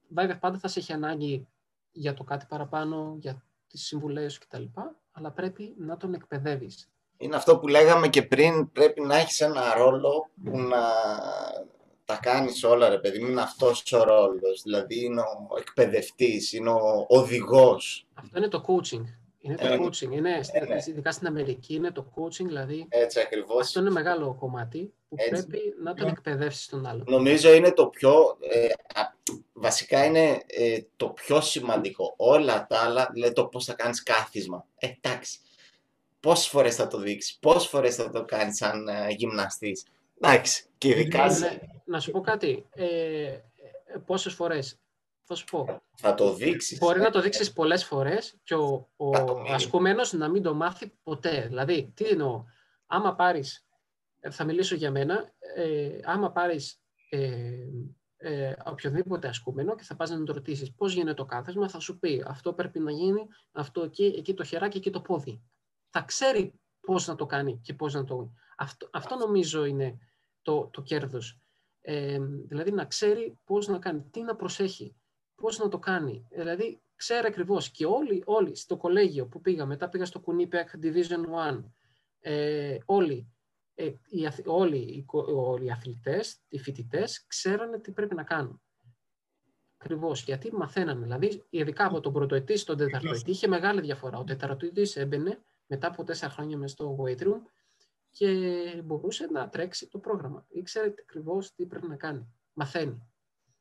Βέβαια, 0.09 0.39
πάντα 0.39 0.59
θα 0.59 0.69
σε 0.69 0.79
έχει 0.79 0.93
ανάγκη 0.93 1.49
για 1.91 2.15
το 2.15 2.25
κάτι 2.25 2.47
παραπάνω, 2.49 3.17
για 3.21 3.45
τις 3.67 3.87
συμβουλές 3.87 4.33
σου 4.33 4.41
κτλ. 4.41 4.65
Αλλά 5.13 5.31
πρέπει 5.31 5.75
να 5.79 5.97
τον 5.97 6.15
εκπαιδεύεις. 6.15 6.91
Είναι 7.17 7.37
αυτό 7.37 7.59
που 7.59 7.69
λέγαμε 7.69 8.09
και 8.09 8.23
πριν, 8.23 8.73
πρέπει 8.73 9.01
να 9.01 9.17
έχεις 9.17 9.41
ένα 9.41 9.75
ρόλο 9.75 10.31
που 10.45 10.59
να 10.59 10.81
τα 12.05 12.19
κάνεις 12.23 12.65
όλα 12.65 12.89
ρε 12.89 12.99
παιδί 12.99 13.19
μου, 13.19 13.31
είναι 13.31 13.41
αυτός 13.41 13.93
ο 13.93 14.03
ρόλος, 14.03 14.63
δηλαδή 14.63 15.05
είναι 15.05 15.21
ο 15.21 15.57
εκπαιδευτής, 15.59 16.53
είναι 16.53 16.71
ο 16.71 17.07
οδηγός. 17.09 18.07
Αυτό 18.15 18.39
είναι 18.39 18.49
το 18.49 18.65
coaching. 18.67 19.05
Είναι 19.45 19.55
το 19.55 19.67
ε, 19.67 19.79
coaching, 19.81 20.11
είναι, 20.11 20.41
ε, 20.53 20.65
ναι. 20.65 20.77
ειδικά 20.87 21.13
στην 21.13 21.27
Αμερική 21.27 21.75
είναι 21.75 21.91
το 21.91 22.13
coaching, 22.15 22.45
δηλαδή 22.45 22.87
Έτσι 22.89 23.21
ακριβώς. 23.21 23.61
αυτό 23.61 23.81
είναι 23.81 23.91
μεγάλο 23.91 24.37
κομμάτι 24.41 24.93
που 25.09 25.17
Έτσι. 25.19 25.47
πρέπει 25.47 25.75
να 25.83 25.95
τον 25.95 26.09
εκπαιδεύσεις 26.09 26.67
τον 26.67 26.87
άλλο. 26.87 27.05
Νομίζω 27.07 27.53
είναι 27.53 27.73
το 27.73 27.87
πιο, 27.87 28.37
ε, 28.41 28.67
βασικά 29.53 30.05
είναι 30.05 30.43
ε, 30.47 30.79
το 30.97 31.09
πιο 31.09 31.41
σημαντικό. 31.41 32.15
Όλα 32.17 32.67
τα 32.67 32.79
άλλα, 32.79 33.09
δηλαδή 33.13 33.35
το 33.35 33.47
πώς 33.47 33.65
θα 33.65 33.75
κάνεις 33.75 34.03
κάθισμα. 34.03 34.67
Ε, 34.79 34.89
εντάξει, 35.01 35.39
πόσες 36.21 36.47
φορές 36.49 36.75
θα 36.75 36.87
το 36.87 36.99
δείξεις, 36.99 37.37
πόσες 37.41 37.69
φορές 37.69 37.95
θα 37.95 38.11
το 38.11 38.25
κάνεις 38.25 38.57
σαν 38.57 38.89
ε, 38.89 39.07
γυμναστής. 39.11 39.85
Εντάξει, 40.25 40.65
και 40.79 40.89
ειδικά... 40.89 41.39
Ναι, 41.39 41.59
να 41.85 42.01
σου 42.01 42.11
πω 42.11 42.21
κάτι. 42.21 42.67
Ε, 42.71 43.39
πόσες 44.07 44.35
φορές 44.35 44.81
θα 45.25 45.35
σου 45.35 45.45
πω. 45.45 45.83
Θα 45.97 46.15
το 46.15 46.35
δείξεις. 46.35 46.79
Μπορεί 46.79 47.01
να 47.01 47.11
το 47.11 47.21
δείξεις 47.21 47.53
πολλές 47.53 47.85
φορές 47.85 48.37
και 48.43 48.55
ο, 48.55 48.91
ο 48.97 49.11
ασκουμένος 49.49 50.13
να 50.13 50.29
μην 50.29 50.43
το 50.43 50.55
μάθει 50.55 50.93
ποτέ. 51.03 51.47
Δηλαδή, 51.49 51.93
τι 51.95 52.05
εννοώ. 52.05 52.45
Άμα 52.87 53.15
πάρεις, 53.15 53.67
θα 54.31 54.45
μιλήσω 54.45 54.75
για 54.75 54.91
μένα, 54.91 55.33
ε, 55.57 55.99
άμα 56.05 56.33
πάρεις 56.33 56.83
ε, 57.09 57.55
ε, 58.17 58.55
οποιοδήποτε 58.65 59.29
ασκούμενο 59.29 59.75
και 59.75 59.83
θα 59.83 59.97
πας 59.97 60.11
να 60.11 60.25
το 60.25 60.33
ρωτήσεις 60.33 60.75
πώς 60.75 60.93
γίνεται 60.93 61.15
το 61.15 61.25
κάθεσμα, 61.25 61.69
θα 61.69 61.79
σου 61.81 61.99
πει 61.99 62.25
αυτό 62.27 62.53
πρέπει 62.53 62.79
να 62.79 62.91
γίνει, 62.91 63.27
αυτό 63.53 63.83
εκεί, 63.83 64.15
εκεί 64.19 64.35
το 64.35 64.45
χεράκι, 64.45 64.77
εκεί 64.77 64.91
το 64.91 65.01
πόδι. 65.01 65.43
Θα 65.91 66.03
ξέρει 66.03 66.61
πώς 66.81 67.07
να 67.07 67.15
το 67.15 67.27
κάνει 67.27 67.61
και 67.63 67.75
πώς 67.75 67.95
να 67.95 68.05
το... 68.05 68.33
Αυτό, 68.57 68.89
αυτό 68.93 69.17
νομίζω 69.17 69.65
είναι 69.65 69.99
το, 70.43 70.69
το 70.73 70.83
κέρδος. 70.83 71.41
Ε, 71.81 72.19
δηλαδή 72.49 72.73
να 72.73 72.85
ξέρει 72.85 73.39
πώς 73.45 73.69
να 73.69 73.79
κάνει, 73.79 74.03
τι 74.11 74.23
να 74.23 74.37
προσέχει, 74.37 74.97
πώς 75.35 75.59
να 75.59 75.69
το 75.69 75.79
κάνει. 75.79 76.27
Δηλαδή 76.31 76.83
ξέρει 76.97 77.27
ακριβώς 77.27 77.71
και 77.71 77.87
όλοι, 77.87 78.23
όλοι 78.27 78.57
στο 78.57 78.77
κολέγιο 78.77 79.27
που 79.27 79.41
πήγα, 79.41 79.67
μετά 79.67 79.89
πήγα 79.89 80.05
στο 80.05 80.21
Κουνίπεκ 80.21 80.69
Division 80.83 81.55
1, 81.55 81.65
ε, 82.21 82.79
όλοι, 82.85 83.33
ε, 83.75 83.85
οι, 83.85 84.29
όλοι, 84.45 84.79
οι, 84.79 85.07
οι 85.65 85.71
αθλητές, 85.71 86.41
οι 86.49 86.59
φοιτητές, 86.59 87.27
ξέρανε 87.27 87.81
τι 87.81 87.91
πρέπει 87.93 88.15
να 88.15 88.23
κάνουν. 88.23 88.63
Ακριβώς, 89.77 90.23
γιατί 90.23 90.55
μαθαίνανε. 90.55 91.03
Δηλαδή, 91.03 91.45
ειδικά 91.51 91.87
από 91.87 92.01
τον 92.01 92.13
πρωτοετή 92.13 92.57
στον 92.57 92.77
τεταρτοετή, 92.77 93.31
είχε 93.31 93.49
μεγάλη 93.49 93.81
διαφορά. 93.81 94.19
Ο 94.19 94.25
τεταρτοετής 94.25 94.97
έμπαινε 94.97 95.43
μετά 95.67 95.87
από 95.87 96.05
τέσσερα 96.05 96.33
χρόνια 96.33 96.57
μέσα 96.57 96.75
στο 96.75 96.97
weight 97.01 97.23
room 97.23 97.41
και 98.13 98.83
μπορούσε 98.85 99.27
να 99.33 99.49
τρέξει 99.49 99.89
το 99.89 99.99
πρόγραμμα. 99.99 100.47
Ήξερε 100.49 100.87
ακριβώς 100.87 101.55
τι 101.55 101.67
πρέπει 101.67 101.89
να 101.89 101.97
κάνει. 101.97 102.27
Μαθαίνει. 102.53 103.07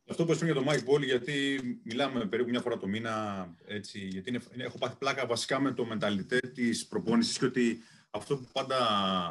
Αυτό 0.09 0.25
που 0.25 0.31
είπαμε 0.31 0.51
για 0.51 0.61
το 0.61 0.69
Mike 0.69 0.89
Ball, 0.89 1.03
γιατί 1.03 1.59
μιλάμε 1.83 2.25
περίπου 2.25 2.49
μια 2.49 2.61
φορά 2.61 2.77
το 2.77 2.87
μήνα, 2.87 3.47
έτσι, 3.65 3.99
γιατί 3.99 4.29
είναι, 4.29 4.41
έχω 4.57 4.77
πάθει 4.77 4.97
πλάκα 4.97 5.25
βασικά 5.25 5.59
με 5.59 5.73
το 5.73 5.85
μενταλιτέ 5.85 6.39
της 6.39 6.87
προπόνησης 6.87 7.37
και 7.37 7.45
ότι 7.45 7.79
αυτό 8.09 8.37
που 8.37 8.47
πάντα 8.51 8.77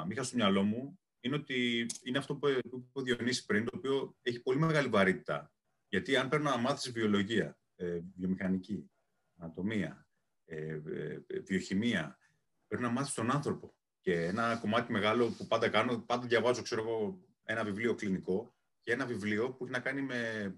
μη 0.06 0.12
είχα 0.12 0.22
στο 0.22 0.36
μυαλό 0.36 0.62
μου 0.62 0.98
είναι 1.20 1.34
ότι 1.34 1.86
είναι 2.02 2.18
αυτό 2.18 2.34
που 2.34 2.48
είπε 2.48 2.60
ο 2.92 3.02
Διονύσης 3.02 3.44
πριν, 3.44 3.64
το 3.64 3.70
οποίο 3.76 4.16
έχει 4.22 4.42
πολύ 4.42 4.58
μεγάλη 4.58 4.88
βαρύτητα. 4.88 5.52
Γιατί 5.88 6.16
αν 6.16 6.28
πρέπει 6.28 6.44
να 6.44 6.56
μάθεις 6.56 6.92
βιολογία, 6.92 7.58
ε, 7.76 8.00
βιομηχανική, 8.16 8.90
ανατομία, 9.36 10.06
ε, 10.44 10.80
ε, 11.26 11.40
βιοχημία, 11.40 12.18
πρέπει 12.66 12.82
να 12.82 12.90
μάθεις 12.90 13.14
τον 13.14 13.30
άνθρωπο. 13.30 13.74
Και 14.00 14.24
ένα 14.24 14.56
κομμάτι 14.56 14.92
μεγάλο 14.92 15.28
που 15.28 15.46
πάντα 15.46 15.68
κάνω, 15.68 15.98
πάντα 15.98 16.26
διαβάζω, 16.26 16.62
ξέρω 16.62 16.82
εγώ, 16.82 17.18
ένα 17.44 17.64
βιβλίο 17.64 17.94
κλινικό 17.94 18.54
και 18.82 18.92
ένα 18.92 19.06
βιβλίο 19.06 19.50
που 19.50 19.64
έχει 19.64 19.72
να 19.72 19.80
κάνει 19.80 20.02
με 20.02 20.54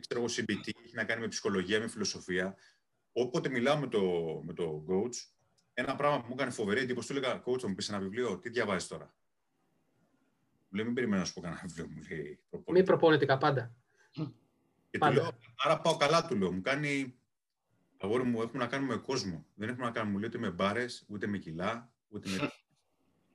ξέρω 0.00 0.20
εγώ, 0.20 0.32
CBT, 0.36 0.70
έχει 0.84 0.94
να 0.94 1.04
κάνει 1.04 1.20
με 1.20 1.28
ψυχολογία, 1.28 1.80
με 1.80 1.88
φιλοσοφία. 1.88 2.56
Όποτε 3.12 3.48
μιλάω 3.48 3.78
με 3.78 3.86
το, 3.86 4.00
με 4.44 4.52
το 4.52 4.84
coach, 4.88 5.14
ένα 5.74 5.96
πράγμα 5.96 6.20
που 6.20 6.26
μου 6.28 6.34
έκανε 6.34 6.50
φοβερή 6.50 6.80
εντύπωση, 6.80 7.08
του 7.08 7.16
έλεγα, 7.16 7.42
coach, 7.46 7.62
μου 7.62 7.74
πεις 7.74 7.88
ένα 7.88 7.98
βιβλίο, 7.98 8.38
τι 8.38 8.48
διαβάζεις 8.48 8.88
τώρα; 8.88 9.14
Μου 10.68 10.76
λέει, 10.76 10.84
μην 10.84 10.94
περιμένω 10.94 11.20
να 11.20 11.26
σου 11.26 11.32
πω 11.32 11.40
κανένα 11.40 11.62
βιβλίο, 11.64 11.88
μου 11.88 12.02
λέει. 12.10 12.40
Μη 12.66 12.82
προπονητικά 12.82 13.38
πάντα. 13.38 13.74
Και 14.90 14.98
πάντα. 14.98 15.14
Του 15.14 15.20
λέω, 15.20 15.38
άρα 15.56 15.80
πάω 15.80 15.96
καλά, 15.96 16.26
του 16.26 16.36
λέω. 16.36 16.52
Μου 16.52 16.60
κάνει, 16.60 17.18
αγόρι 17.96 18.22
μου, 18.22 18.42
έχουμε 18.42 18.62
να 18.62 18.68
κάνουμε 18.68 18.94
με 18.94 19.00
κόσμο. 19.00 19.46
Δεν 19.54 19.68
έχουμε 19.68 19.86
να 19.86 19.92
κάνουμε, 19.92 20.12
μου 20.12 20.18
λέει, 20.18 20.28
ούτε 20.28 20.38
με 20.38 20.50
μπάρες, 20.50 21.04
ούτε 21.08 21.26
με 21.26 21.38
κιλά, 21.38 21.92
ούτε 22.08 22.28
με... 22.30 22.52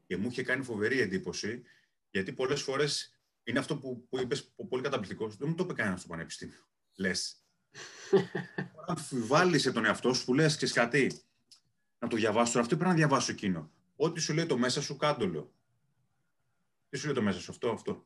και 0.08 0.18
μου 0.18 0.28
είχε 0.28 0.43
κάνει 0.43 0.64
φοβερή 0.64 0.99
εντύπωση, 0.99 1.62
γιατί 2.10 2.34
πολλές 2.34 2.62
φορές 2.62 3.18
είναι 3.43 3.60
αυτό 3.60 3.78
που, 3.78 4.08
που 4.10 4.20
είπες 4.20 4.53
πολύ 4.70 4.84
καταπληκτικός. 4.84 5.38
Δεν 5.38 5.47
μου 5.49 5.55
το 5.55 5.64
είπε 5.64 5.74
κανένα 5.74 5.97
στο 5.97 6.08
πανεπιστήμιο. 6.08 6.68
Λες. 6.95 7.36
Αμφιβάλλεις 8.88 9.72
τον 9.72 9.86
εαυτό 9.86 10.14
σου 10.14 10.26
που 10.26 10.34
λες 10.34 10.58
και 10.58 10.68
κάτι. 10.68 11.22
Να 11.99 12.08
το 12.08 12.16
διαβάσω 12.16 12.51
τώρα. 12.51 12.64
Αυτό 12.64 12.76
πρέπει 12.76 12.89
να 12.89 12.97
διαβάσω 12.97 13.32
εκείνο. 13.32 13.72
Ό,τι 13.95 14.20
σου 14.20 14.34
λέει 14.34 14.45
το 14.45 14.58
μέσα 14.58 14.82
σου, 14.82 14.97
κάντολο. 14.97 15.53
Τι 16.89 16.97
σου 16.97 17.05
λέει 17.05 17.16
το 17.16 17.22
μέσα 17.22 17.39
σου, 17.39 17.51
αυτό, 17.51 17.70
αυτό. 17.70 18.05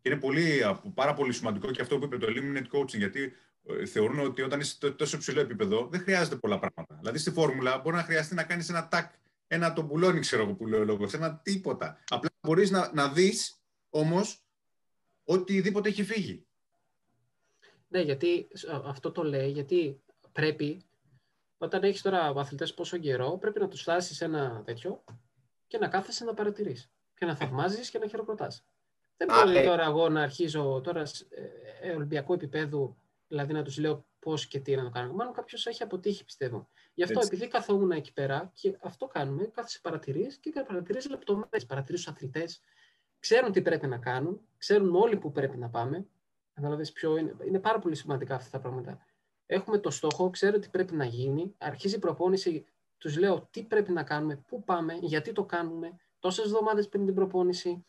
Και 0.00 0.10
είναι 0.10 0.20
πολύ, 0.20 0.60
πάρα 0.94 1.14
πολύ 1.14 1.32
σημαντικό 1.32 1.70
και 1.70 1.82
αυτό 1.82 1.98
που 1.98 2.04
είπε 2.04 2.18
το 2.18 2.26
eliminate 2.30 2.78
coaching, 2.78 2.96
γιατί 2.96 3.32
ε, 3.66 3.86
θεωρούν 3.86 4.18
ότι 4.18 4.42
όταν 4.42 4.60
είσαι 4.60 4.90
τόσο 4.90 5.18
ψηλό 5.18 5.40
επίπεδο 5.40 5.88
δεν 5.90 6.00
χρειάζεται 6.00 6.36
πολλά 6.36 6.58
πράγματα. 6.58 6.94
Δηλαδή 6.94 7.18
στη 7.18 7.30
φόρμουλα 7.30 7.78
μπορεί 7.78 7.96
να 7.96 8.02
χρειαστεί 8.02 8.34
να 8.34 8.42
κάνεις 8.42 8.68
ένα 8.68 8.88
τάκ 8.88 9.12
ένα 9.54 9.72
τον 9.72 9.88
πουλώνει, 9.88 10.20
ξέρω 10.20 10.42
εγώ 10.42 10.54
που 10.54 10.66
λέει 10.66 10.80
ο 10.80 10.84
λόγος, 10.84 11.12
ένα 11.12 11.36
τίποτα. 11.36 11.98
Απλά 12.08 12.30
μπορείς 12.40 12.70
να, 12.70 12.90
να 12.94 13.08
δεις 13.08 13.60
όμως 13.90 14.44
οτιδήποτε 15.24 15.88
έχει 15.88 16.04
φύγει. 16.04 16.46
Ναι, 17.88 18.00
γιατί 18.00 18.48
αυτό 18.84 19.12
το 19.12 19.22
λέει, 19.22 19.50
γιατί 19.50 20.02
πρέπει, 20.32 20.82
όταν 21.58 21.82
έχεις 21.82 22.02
τώρα 22.02 22.20
αθλητές 22.36 22.74
πόσο 22.74 22.98
καιρό, 22.98 23.38
πρέπει 23.40 23.60
να 23.60 23.68
τους 23.68 23.80
φτάσεις 23.80 24.20
ένα 24.20 24.62
τέτοιο 24.64 25.04
και 25.66 25.78
να 25.78 25.88
κάθεσαι 25.88 26.24
να 26.24 26.34
παρατηρείς 26.34 26.90
και 27.14 27.24
να 27.24 27.36
θαυμάζεις 27.36 27.90
και 27.90 27.98
να 27.98 28.06
χειροκροτάς. 28.06 28.64
Δεν 29.16 29.28
μπορεί 29.28 29.56
ε. 29.56 29.64
τώρα 29.64 29.84
εγώ 29.84 30.08
να 30.08 30.22
αρχίζω 30.22 30.80
τώρα 30.84 31.00
ε, 31.00 31.88
ε, 31.88 31.94
ολυμπιακό 31.94 32.34
επίπεδο, 32.34 32.96
δηλαδή 33.28 33.52
να 33.52 33.62
τους 33.62 33.78
λέω 33.78 34.06
πώς 34.18 34.46
και 34.46 34.60
τι 34.60 34.76
να 34.76 34.82
το 34.82 34.90
κάνουμε. 34.90 35.14
Μάλλον 35.14 35.32
κάποιος 35.32 35.66
έχει 35.66 35.82
αποτύχει, 35.82 36.24
πιστεύω. 36.24 36.68
Γι' 36.94 37.02
αυτό, 37.02 37.18
Έτσι. 37.18 37.30
επειδή 37.32 37.48
καθόμουν 37.48 37.90
εκεί 37.90 38.12
πέρα 38.12 38.50
και 38.54 38.76
αυτό 38.80 39.06
κάνουμε, 39.06 39.50
κάθεσαι 39.54 39.80
παρατηρείς 39.82 40.36
και 40.36 40.50
παρατηρεί 40.66 41.08
λεπτομέρειες. 41.08 41.66
Παρατηρείς 41.66 42.04
τους 42.04 42.12
αθλητές, 42.12 42.60
ξέρουν 43.18 43.52
τι 43.52 43.62
πρέπει 43.62 43.86
να 43.86 43.98
κάνουν, 43.98 44.40
ξέρουν 44.58 44.94
όλοι 44.94 45.16
που 45.16 45.32
πρέπει 45.32 45.56
να 45.56 45.68
πάμε. 45.68 46.06
Καταλαβαίνεις 46.54 46.92
ποιο 46.92 47.16
είναι. 47.16 47.36
Είναι 47.46 47.58
πάρα 47.58 47.78
πολύ 47.78 47.94
σημαντικά 47.94 48.34
αυτά 48.34 48.50
τα 48.50 48.58
πράγματα. 48.58 49.06
Έχουμε 49.46 49.78
το 49.78 49.90
στόχο, 49.90 50.30
ξέρω 50.30 50.58
τι 50.58 50.68
πρέπει 50.68 50.94
να 50.94 51.04
γίνει, 51.04 51.54
αρχίζει 51.58 51.94
η 51.96 51.98
προπόνηση, 51.98 52.66
τους 52.98 53.18
λέω 53.18 53.48
τι 53.50 53.62
πρέπει 53.62 53.92
να 53.92 54.02
κάνουμε, 54.02 54.36
πού 54.36 54.64
πάμε, 54.64 54.98
γιατί 55.00 55.32
το 55.32 55.44
κάνουμε, 55.44 55.96
τόσες 56.18 56.44
εβδομάδες 56.44 56.88
πριν 56.88 57.04
την 57.04 57.14
προπόνηση, 57.14 57.86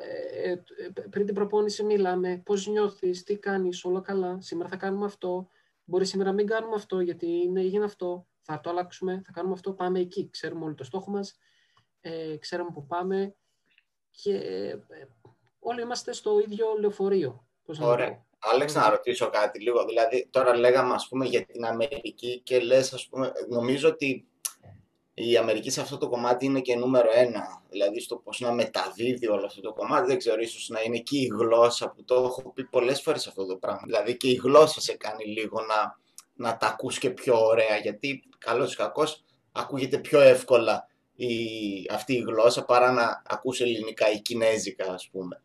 ε, 0.00 0.50
ε, 0.50 0.62
πριν 1.10 1.26
την 1.26 1.34
προπόνηση 1.34 1.82
μιλάμε, 1.82 2.42
πώς 2.44 2.66
νιώθεις, 2.66 3.22
τι 3.22 3.38
κάνεις, 3.38 3.84
όλα 3.84 4.00
καλά, 4.00 4.40
σήμερα 4.40 4.68
θα 4.68 4.76
κάνουμε 4.76 5.04
αυτό, 5.04 5.48
Μπορεί 5.84 6.06
σήμερα 6.06 6.28
να 6.28 6.34
μην 6.34 6.46
κάνουμε 6.46 6.74
αυτό 6.74 7.00
γιατί 7.00 7.26
είναι, 7.26 7.60
έγινε 7.60 7.84
αυτό. 7.84 8.26
Θα 8.46 8.60
το 8.60 8.70
αλλάξουμε, 8.70 9.22
θα 9.24 9.32
κάνουμε 9.32 9.54
αυτό, 9.54 9.72
πάμε 9.72 10.00
εκεί. 10.00 10.28
Ξέρουμε 10.30 10.64
όλοι 10.64 10.74
το 10.74 10.84
στόχο 10.84 11.10
μας, 11.10 11.38
ε, 12.00 12.36
ξέρουμε 12.36 12.70
που 12.74 12.86
πάμε 12.86 13.34
και 14.10 14.34
ε, 14.34 14.78
όλοι 15.58 15.82
είμαστε 15.82 16.12
στο 16.12 16.38
ίδιο 16.38 16.66
λεωφορείο. 16.80 17.46
Πώς 17.64 17.78
Ωραία. 17.78 18.24
Άλεξ, 18.38 18.74
να 18.74 18.90
ρωτήσω 18.90 19.30
κάτι 19.30 19.60
λίγο. 19.60 19.84
Δηλαδή, 19.84 20.28
τώρα 20.30 20.56
λέγαμε, 20.56 20.94
ας 20.94 21.08
πούμε, 21.08 21.26
για 21.26 21.44
την 21.44 21.64
Αμερική 21.64 22.40
και 22.40 22.60
λες, 22.60 22.92
ας 22.92 23.08
πούμε, 23.08 23.32
νομίζω 23.48 23.88
ότι 23.88 24.28
η 25.14 25.36
Αμερική 25.36 25.70
σε 25.70 25.80
αυτό 25.80 25.98
το 25.98 26.08
κομμάτι 26.08 26.44
είναι 26.44 26.60
και 26.60 26.76
νούμερο 26.76 27.08
ένα. 27.14 27.62
Δηλαδή 27.70 28.00
στο 28.00 28.16
πώς 28.16 28.40
να 28.40 28.52
μεταδίδει 28.52 29.28
όλο 29.28 29.46
αυτό 29.46 29.60
το 29.60 29.72
κομμάτι. 29.72 30.06
Δεν 30.06 30.18
ξέρω, 30.18 30.40
ίσως 30.40 30.68
να 30.68 30.80
είναι 30.82 30.98
και 30.98 31.18
η 31.18 31.26
γλώσσα 31.26 31.90
που 31.90 32.04
το 32.04 32.14
έχω 32.14 32.52
πει 32.52 32.64
πολλές 32.64 33.00
φορές 33.02 33.26
αυτό 33.26 33.46
το 33.46 33.56
πράγμα. 33.56 33.82
Δηλαδή 33.84 34.16
και 34.16 34.28
η 34.28 34.34
γλώσσα 34.34 34.80
σε 34.80 34.96
κάνει 34.96 35.24
λίγο 35.24 35.60
να, 35.60 35.98
να 36.34 36.56
τα 36.56 36.66
ακούς 36.66 36.98
και 36.98 37.10
πιο 37.10 37.46
ωραία. 37.46 37.76
Γιατί 37.76 38.22
καλώς 38.44 38.72
ή 38.72 38.76
κακώς 38.76 39.24
ακούγεται 39.52 39.98
πιο 39.98 40.20
εύκολα 40.20 40.88
η, 41.14 41.28
αυτή 41.90 42.12
η 42.12 42.24
γλώσσα 42.26 42.64
παρά 42.64 42.92
να 42.92 43.22
ακούς 43.26 43.60
ελληνικά 43.60 44.12
ή 44.12 44.20
κινέζικα 44.20 44.92
ας 44.92 45.08
πούμε. 45.12 45.42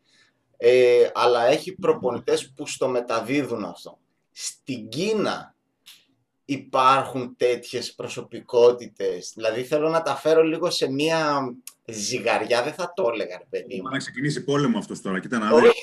Ε, 0.56 1.10
αλλά 1.14 1.46
έχει 1.46 1.72
προπονητές 1.72 2.52
που 2.56 2.66
στο 2.66 2.88
μεταδίδουν 2.88 3.64
αυτό. 3.64 3.98
Στην 4.32 4.88
Κίνα 4.88 5.54
υπάρχουν 6.44 7.36
τέτοιες 7.36 7.94
προσωπικότητες. 7.94 9.32
Δηλαδή 9.34 9.64
θέλω 9.64 9.88
να 9.88 10.02
τα 10.02 10.16
φέρω 10.16 10.42
λίγο 10.42 10.70
σε 10.70 10.90
μία 10.90 11.40
ζυγαριά, 11.84 12.62
δεν 12.62 12.72
θα 12.72 12.92
το 12.94 13.10
έλεγα, 13.12 13.38
ρε 13.38 13.46
παιδί 13.50 13.80
μου. 13.80 13.88
Να 13.88 13.98
ξεκινήσει 13.98 14.44
πόλεμο 14.44 14.78
αυτός 14.78 15.00
τώρα, 15.00 15.20
κοίτα 15.20 15.38
να 15.38 15.56
δεις. 15.56 15.70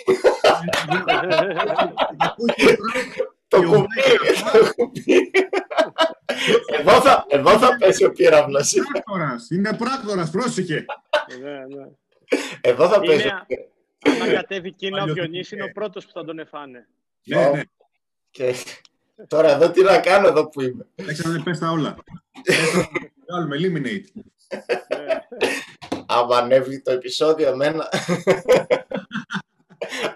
Το 3.50 3.62
κουμπί, 4.76 5.27
Εδώ 6.80 7.02
θα, 7.02 7.26
εδώ 7.28 7.58
θα 7.58 7.78
πέσει 7.80 8.06
ο 8.06 8.12
πύραυλος. 8.12 8.74
Είναι 9.52 9.74
πράκτορας, 9.78 10.30
πρόσεχε. 10.30 10.86
Ναι, 11.42 11.50
ναι. 11.50 11.88
Εδώ 12.62 12.90
θα 12.90 13.00
πέσει. 13.00 13.28
Αν 14.22 14.34
κατέβει 14.34 14.72
Κίνα 14.72 15.04
ο 15.04 15.06
Διονύσης 15.06 15.52
είναι 15.52 15.64
ο 15.64 15.72
πρώτος 15.72 16.06
που 16.06 16.12
θα 16.14 16.24
τον 16.24 16.40
εφάνε. 16.40 16.88
Ναι, 17.24 17.50
ναι. 17.50 17.62
Τώρα 19.28 19.52
εδώ 19.52 19.72
τι 19.72 19.84
να 19.84 20.00
κάνω 20.00 20.28
εδώ 20.28 20.50
που 20.50 20.62
είμαι. 20.62 20.88
Έχει 20.96 21.28
να 21.28 21.44
πες 21.44 21.60
τα 21.60 21.70
όλα. 21.70 21.96
Βγάλουμε, 23.28 23.58
eliminate. 23.60 24.22
Άμα 26.06 26.38
ανέβει 26.38 26.82
το 26.82 26.92
επεισόδιο 26.92 27.48
εμένα. 27.48 27.90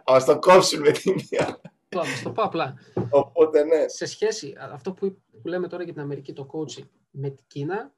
Α 0.03 0.23
το 0.25 0.39
κόψουμε 0.39 0.91
την 0.91 1.13
μία. 1.29 1.61
Θα 1.91 2.23
το 2.23 2.31
πω 2.31 2.43
απλά. 2.43 2.75
Οπότε 3.09 3.63
ναι. 3.63 3.87
Σε 3.87 4.05
σχέση, 4.05 4.55
αυτό 4.59 4.93
που, 4.93 5.21
λέμε 5.43 5.67
τώρα 5.67 5.83
για 5.83 5.93
την 5.93 6.01
Αμερική, 6.01 6.33
το 6.33 6.49
coaching, 6.53 6.87
με 7.11 7.29
την 7.29 7.45
Κίνα, 7.47 7.93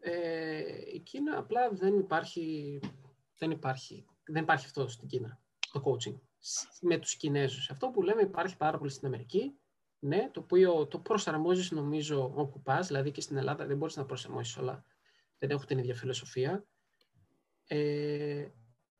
ε, 0.00 0.62
η 0.92 1.00
Κίνα 1.00 1.38
απλά 1.38 1.70
δεν 1.70 1.98
υπάρχει, 1.98 2.80
δεν 3.38 3.50
υπάρχει, 3.50 4.04
δεν 4.24 4.42
υπάρχει 4.42 4.66
αυτό 4.66 4.88
στην 4.88 5.08
Κίνα, 5.08 5.40
το 5.72 5.82
coaching 5.84 6.14
με 6.80 6.98
τους 6.98 7.16
Κινέζους. 7.16 7.70
Αυτό 7.70 7.88
που 7.88 8.02
λέμε 8.02 8.22
υπάρχει 8.22 8.56
πάρα 8.56 8.78
πολύ 8.78 8.90
στην 8.90 9.06
Αμερική, 9.06 9.54
ναι, 9.98 10.30
το 10.32 10.40
οποίο 10.40 10.86
το 10.86 10.98
προσαρμόζεις 10.98 11.70
νομίζω 11.70 12.32
όπου 12.34 12.62
πας, 12.62 12.86
δηλαδή 12.86 13.10
και 13.10 13.20
στην 13.20 13.36
Ελλάδα 13.36 13.66
δεν 13.66 13.76
μπορείς 13.76 13.96
να 13.96 14.04
προσαρμόσεις 14.04 14.56
όλα, 14.56 14.84
δεν 15.38 15.50
έχουν 15.50 15.66
την 15.66 15.78
ίδια 15.78 15.94
φιλοσοφία. 15.94 16.64
Ε, 17.66 18.46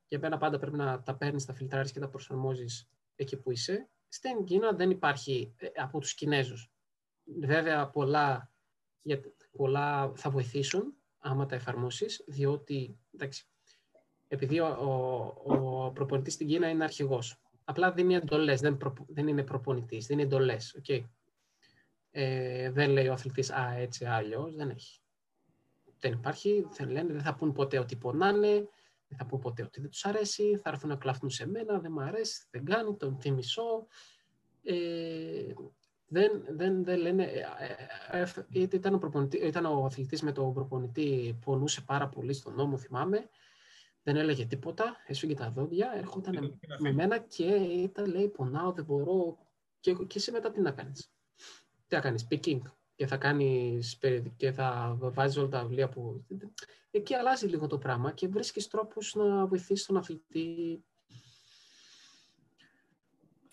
για 0.08 0.18
μένα 0.18 0.38
πάντα 0.38 0.58
πρέπει 0.58 0.76
να 0.76 1.02
τα 1.02 1.14
παίρνεις, 1.14 1.44
τα 1.44 1.52
φιλτράρεις 1.52 1.92
και 1.92 2.00
τα 2.00 2.08
προσαρμόζεις 2.08 2.88
εκεί 3.16 3.36
που 3.36 3.50
είσαι. 3.50 3.88
Στην 4.08 4.44
Κίνα 4.44 4.72
δεν 4.72 4.90
υπάρχει 4.90 5.54
ε, 5.58 5.68
από 5.76 6.00
τους 6.00 6.14
Κινέζους. 6.14 6.72
Βέβαια 7.24 7.90
πολλά, 7.90 8.52
πολλά 9.56 10.12
θα 10.14 10.30
βοηθήσουν 10.30 10.94
άμα 11.18 11.46
τα 11.46 11.54
εφαρμόσεις, 11.54 12.24
διότι 12.26 12.98
εντάξει, 13.14 13.46
επειδή 14.28 14.60
ο, 14.60 14.66
ο, 14.66 15.84
ο 15.84 15.90
προπονητής 15.90 16.32
στην 16.32 16.46
Κίνα 16.46 16.68
είναι 16.68 16.84
αρχηγός. 16.84 17.42
Απλά 17.64 17.92
δίνει 17.92 18.14
εντολές, 18.14 18.60
δεν, 18.60 18.78
δεν 19.06 19.28
είναι 19.28 19.44
προπονητής, 19.44 20.06
δίνει 20.06 20.22
εντολές. 20.22 20.80
Okay. 20.82 21.04
Ε, 22.10 22.70
δεν 22.70 22.90
λέει 22.90 23.06
ο 23.06 23.12
αθλητής 23.12 23.50
«Α, 23.50 23.74
έτσι, 23.76 24.04
αλλιώς», 24.04 24.54
δεν 24.54 24.70
έχει. 24.70 25.00
Δεν 25.98 26.12
υπάρχει, 26.12 26.66
δεν 26.76 26.90
λένε, 26.90 27.12
δεν 27.12 27.22
θα 27.22 27.34
πούν 27.34 27.52
ποτέ 27.52 27.78
ότι 27.78 27.96
πονάνε, 27.96 28.68
δεν 29.16 29.26
θα 29.26 29.30
πούν 29.30 29.40
ποτέ 29.40 29.62
ότι 29.62 29.80
δεν 29.80 29.90
τους 29.90 30.04
αρέσει, 30.04 30.56
θα 30.62 30.70
έρθουν 30.70 30.88
να 30.88 30.96
κλαφτούν 30.96 31.30
σε 31.30 31.48
μένα, 31.48 31.78
δεν 31.78 31.92
μου 31.94 32.02
αρέσει, 32.02 32.46
δεν 32.50 32.64
κάνει, 32.64 32.96
τον 32.96 33.18
τι 33.18 33.30
μισό. 33.30 33.86
Ε, 34.62 35.52
δεν, 36.06 36.44
δεν, 36.48 36.84
δεν 36.84 36.98
λένε, 36.98 37.24
ε, 37.24 38.18
ε, 38.18 38.26
ε 38.52 38.66
ήταν, 38.72 38.94
ο 38.94 39.28
ήταν 39.32 39.64
ο 39.64 39.84
αθλητής 39.84 40.22
με 40.22 40.32
τον 40.32 40.54
προπονητή, 40.54 41.38
πονούσε 41.44 41.80
πάρα 41.80 42.08
πολύ 42.08 42.32
στον 42.32 42.54
νόμο, 42.54 42.78
θυμάμαι, 42.78 43.28
δεν 44.02 44.16
έλεγε 44.16 44.46
τίποτα, 44.46 44.96
έσφυγε 45.06 45.34
τα 45.34 45.50
δόντια, 45.50 45.92
έρχονταν 45.96 46.58
με 46.78 46.92
μένα 46.92 47.18
και 47.18 47.44
ήταν, 47.54 48.06
λέει, 48.06 48.28
πονάω, 48.28 48.72
δεν 48.72 48.84
μπορώ, 48.84 49.38
και, 49.80 49.92
και 49.92 50.18
εσύ 50.18 50.30
μετά 50.30 50.50
τι 50.50 50.60
να 50.60 50.70
κάνεις; 50.70 51.12
Τι 51.88 51.94
να 51.94 52.00
κάνεις, 52.00 52.26
picking, 52.30 52.60
και 52.96 53.06
θα 53.06 53.16
κάνεις, 53.16 53.98
και 54.36 54.52
θα 54.52 54.96
βάζεις 54.98 55.36
όλα 55.36 55.48
τα 55.48 55.62
βιβλία 55.62 55.88
που... 55.88 56.24
Εκεί 56.90 57.14
αλλάζει 57.14 57.46
λίγο 57.46 57.66
το 57.66 57.78
πράγμα 57.78 58.12
και 58.12 58.28
βρίσκεις 58.28 58.68
τρόπους 58.68 59.14
να 59.14 59.46
βοηθήσεις 59.46 59.86
τον 59.86 59.96
αθλητή 59.96 60.82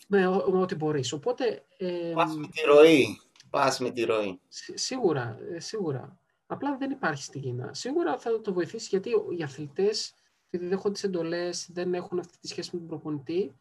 με, 0.08 0.28
ό,τι 0.28 0.76
μπορείς. 0.76 1.12
Οπότε... 1.12 1.66
Ε, 1.78 2.12
Πας 2.14 2.36
με 2.36 2.48
τη 2.48 2.62
ροή. 2.62 3.20
Πας 3.50 3.80
με 3.80 3.92
τη 3.92 4.04
ροή. 4.04 4.40
Σίγουρα, 4.74 5.40
ε, 5.52 5.60
σίγουρα. 5.60 6.20
Απλά 6.46 6.78
δεν 6.78 6.92
υπάρχει 6.92 7.24
στην 7.24 7.42
Κίνα. 7.42 7.74
Σίγουρα 7.74 8.18
θα 8.18 8.42
το 8.42 8.54
βοηθήσει 8.54 8.88
γιατί 8.90 9.10
οι 9.38 9.44
αθλητές 9.44 10.14
επειδή 10.54 10.70
δεν 10.70 10.78
έχουν 10.78 10.94
τις 10.94 11.04
εντολές, 11.04 11.70
δεν 11.72 11.94
έχουν 11.94 12.20
αυτή 12.20 12.38
τη 12.40 12.48
σχέση 12.48 12.70
με 12.74 12.80
τον 12.80 12.88
προπονητή, 12.88 13.56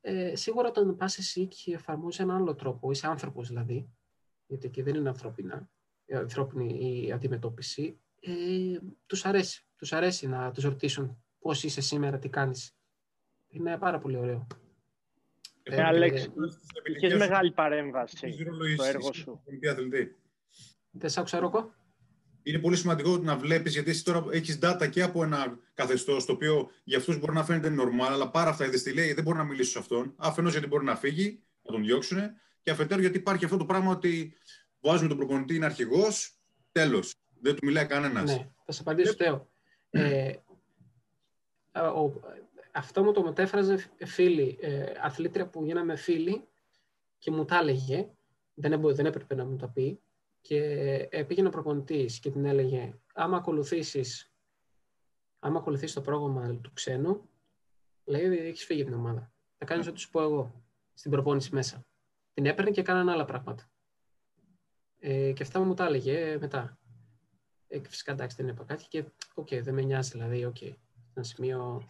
ε, 0.00 0.36
σίγουρα 0.36 0.68
όταν 0.68 0.96
πας 0.96 1.18
εσύ 1.18 1.46
και 1.46 1.74
εφαρμόζεις 1.74 2.20
έναν 2.20 2.36
άλλο 2.36 2.54
τρόπο, 2.54 2.90
είσαι 2.90 3.06
άνθρωπος 3.06 3.48
δηλαδή, 3.48 3.88
γιατί 4.46 4.66
εκεί 4.66 4.82
δεν 4.82 4.94
είναι 4.94 5.08
ανθρώπινα, 5.08 5.70
η 6.04 6.14
ανθρώπινη 6.14 7.02
η 7.04 7.12
αντιμετώπιση, 7.12 8.00
ε, 8.20 8.30
τους 9.06 9.24
αρέσει. 9.24 9.66
Τους 9.76 9.92
αρέσει 9.92 10.28
να 10.28 10.50
τους 10.50 10.64
ρωτήσουν 10.64 11.24
πώς 11.38 11.64
είσαι 11.64 11.80
σήμερα, 11.80 12.18
τι 12.18 12.28
κάνεις. 12.28 12.76
Είναι 13.48 13.78
πάρα 13.78 13.98
πολύ 13.98 14.16
ωραίο. 14.16 14.46
Ε, 15.62 15.76
ε 15.76 15.82
Αλέξ, 15.82 16.28
είχες 16.84 17.14
μεγάλη 17.14 17.52
παρέμβαση 17.52 18.16
στο 18.16 18.84
έργο 18.84 19.12
σου. 19.12 19.42
Δεν 20.90 21.10
σ' 21.10 21.18
άκουσα, 21.18 21.38
Ρόκο 21.38 21.72
είναι 22.42 22.58
πολύ 22.58 22.76
σημαντικό 22.76 23.16
να 23.16 23.36
βλέπεις, 23.36 23.72
γιατί 23.72 23.90
εσύ 23.90 24.04
τώρα 24.04 24.24
έχεις 24.30 24.58
data 24.62 24.88
και 24.90 25.02
από 25.02 25.22
ένα 25.22 25.58
καθεστώς 25.74 26.24
το 26.24 26.32
οποίο 26.32 26.70
για 26.84 26.98
αυτούς 26.98 27.18
μπορεί 27.18 27.32
να 27.32 27.44
φαίνεται 27.44 27.74
normal, 27.78 28.10
αλλά 28.10 28.30
πάρα 28.30 28.50
αυτά 28.50 28.64
είδες 28.64 28.82
τι 28.82 28.92
λέει, 28.92 29.12
δεν 29.12 29.24
μπορεί 29.24 29.38
να 29.38 29.44
μιλήσει 29.44 29.70
σε 29.70 29.78
αυτόν. 29.78 30.14
Αφενός 30.16 30.52
γιατί 30.52 30.66
μπορεί 30.66 30.84
να 30.84 30.96
φύγει, 30.96 31.42
να 31.62 31.72
τον 31.72 31.82
διώξουν, 31.82 32.18
και 32.62 32.70
αφετέρου 32.70 33.00
γιατί 33.00 33.18
υπάρχει 33.18 33.44
αυτό 33.44 33.56
το 33.56 33.64
πράγμα 33.64 33.90
ότι 33.90 34.36
βάζουμε 34.80 35.08
τον 35.08 35.16
προπονητή, 35.16 35.54
είναι 35.54 35.64
αρχηγός, 35.64 36.38
τέλος. 36.72 37.14
Δεν 37.40 37.54
του 37.54 37.66
μιλάει 37.66 37.86
κανένας. 37.86 38.36
Ναι, 38.36 38.50
θα 38.64 38.72
σε 38.72 38.80
απαντήσω, 38.80 39.16
Τέο. 39.16 39.50
Ε, 39.90 40.32
αυτό 42.72 43.04
μου 43.04 43.12
το 43.12 43.22
μετέφραζε 43.22 43.90
φίλη, 44.04 44.58
ε, 44.60 44.92
αθλήτρια 45.00 45.48
που 45.48 45.64
γίναμε 45.64 45.96
φίλοι 45.96 46.48
και 47.18 47.30
μου 47.30 47.44
τα 47.44 47.58
έλεγε, 47.58 48.08
δεν, 48.54 48.94
δεν 48.94 49.06
έπρεπε 49.06 49.34
να 49.34 49.44
μου 49.44 49.56
τα 49.56 49.68
πει, 49.68 50.00
και 50.40 50.58
ε, 51.10 51.22
πήγαινε 51.22 51.48
ο 51.48 51.50
προπονητής 51.50 52.18
και 52.18 52.30
την 52.30 52.44
έλεγε 52.44 52.94
άμα 53.14 53.36
ακολουθήσεις 53.36 54.32
άμα 55.38 55.58
ακολουθήσεις 55.58 55.94
το 55.94 56.00
πρόγραμμα 56.00 56.56
του 56.60 56.72
ξένου, 56.72 57.28
λέει 58.04 58.38
έχεις 58.38 58.64
φύγει 58.64 58.84
την 58.84 58.94
ομάδα. 58.94 59.32
Θα 59.58 59.64
κάνεις 59.64 59.86
ό,τι 59.86 60.00
σου 60.00 60.10
πω 60.10 60.22
εγώ 60.22 60.64
στην 60.94 61.10
προπόνηση 61.10 61.54
μέσα. 61.54 61.86
Την 62.34 62.46
έπαιρνε 62.46 62.70
και 62.70 62.82
κάνανε 62.82 63.10
άλλα 63.10 63.24
πράγματα. 63.24 63.70
Ε, 64.98 65.32
και 65.32 65.42
αυτά 65.42 65.60
μου 65.60 65.74
τα 65.74 65.84
έλεγε 65.84 66.18
ε, 66.18 66.38
μετά. 66.38 66.78
Ε, 67.68 67.80
φυσικά 67.88 68.12
εντάξει 68.12 68.36
δεν 68.36 68.48
είπα 68.48 68.64
κάτι 68.64 68.84
και 68.88 69.04
ok, 69.34 69.48
okay, 69.50 69.60
δεν 69.62 69.74
με 69.74 69.82
νοιάζει 69.82 70.10
δηλαδή, 70.10 70.44
ok. 70.44 70.56
Okay. 70.60 70.72
Ένα 71.14 71.24
σημείο. 71.24 71.88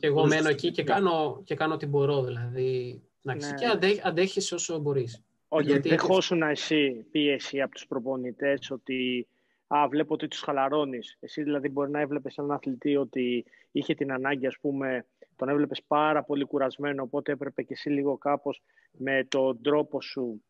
και 0.00 0.06
εγώ 0.06 0.26
μένω 0.26 0.48
εκεί 0.48 0.70
και 0.70 0.82
κάνω, 0.82 1.42
και 1.44 1.54
κάνω 1.54 1.74
ό,τι 1.74 1.86
μπορώ 1.86 2.22
δηλαδή. 2.22 3.02
Ναι. 3.22 3.36
Και 3.36 4.00
αντέχεις 4.02 4.52
όσο 4.52 4.78
μπορείς. 4.78 5.24
Όχι, 5.48 5.66
Γιατί... 5.66 5.88
δεχόσουν 5.88 6.42
εσύ 6.42 7.06
πίεση 7.10 7.60
από 7.60 7.74
τους 7.74 7.86
προπονητές 7.86 8.70
ότι 8.70 9.28
α, 9.66 9.88
βλέπω 9.88 10.14
ότι 10.14 10.28
τους 10.28 10.40
χαλαρώνεις. 10.40 11.16
Εσύ 11.20 11.42
δηλαδή 11.42 11.68
μπορεί 11.68 11.90
να 11.90 12.00
έβλεπες 12.00 12.36
έναν 12.36 12.50
αθλητή 12.50 12.96
ότι 12.96 13.44
είχε 13.72 13.94
την 13.94 14.12
ανάγκη, 14.12 14.46
ας 14.46 14.58
πούμε, 14.60 15.06
τον 15.36 15.48
έβλεπες 15.48 15.82
πάρα 15.82 16.22
πολύ 16.22 16.44
κουρασμένο, 16.44 17.02
οπότε 17.02 17.32
έπρεπε 17.32 17.62
και 17.62 17.72
εσύ 17.72 17.90
λίγο 17.90 18.18
κάπως 18.18 18.62
με 18.92 19.24
τον 19.28 19.62
τρόπο 19.62 20.00
σου 20.00 20.44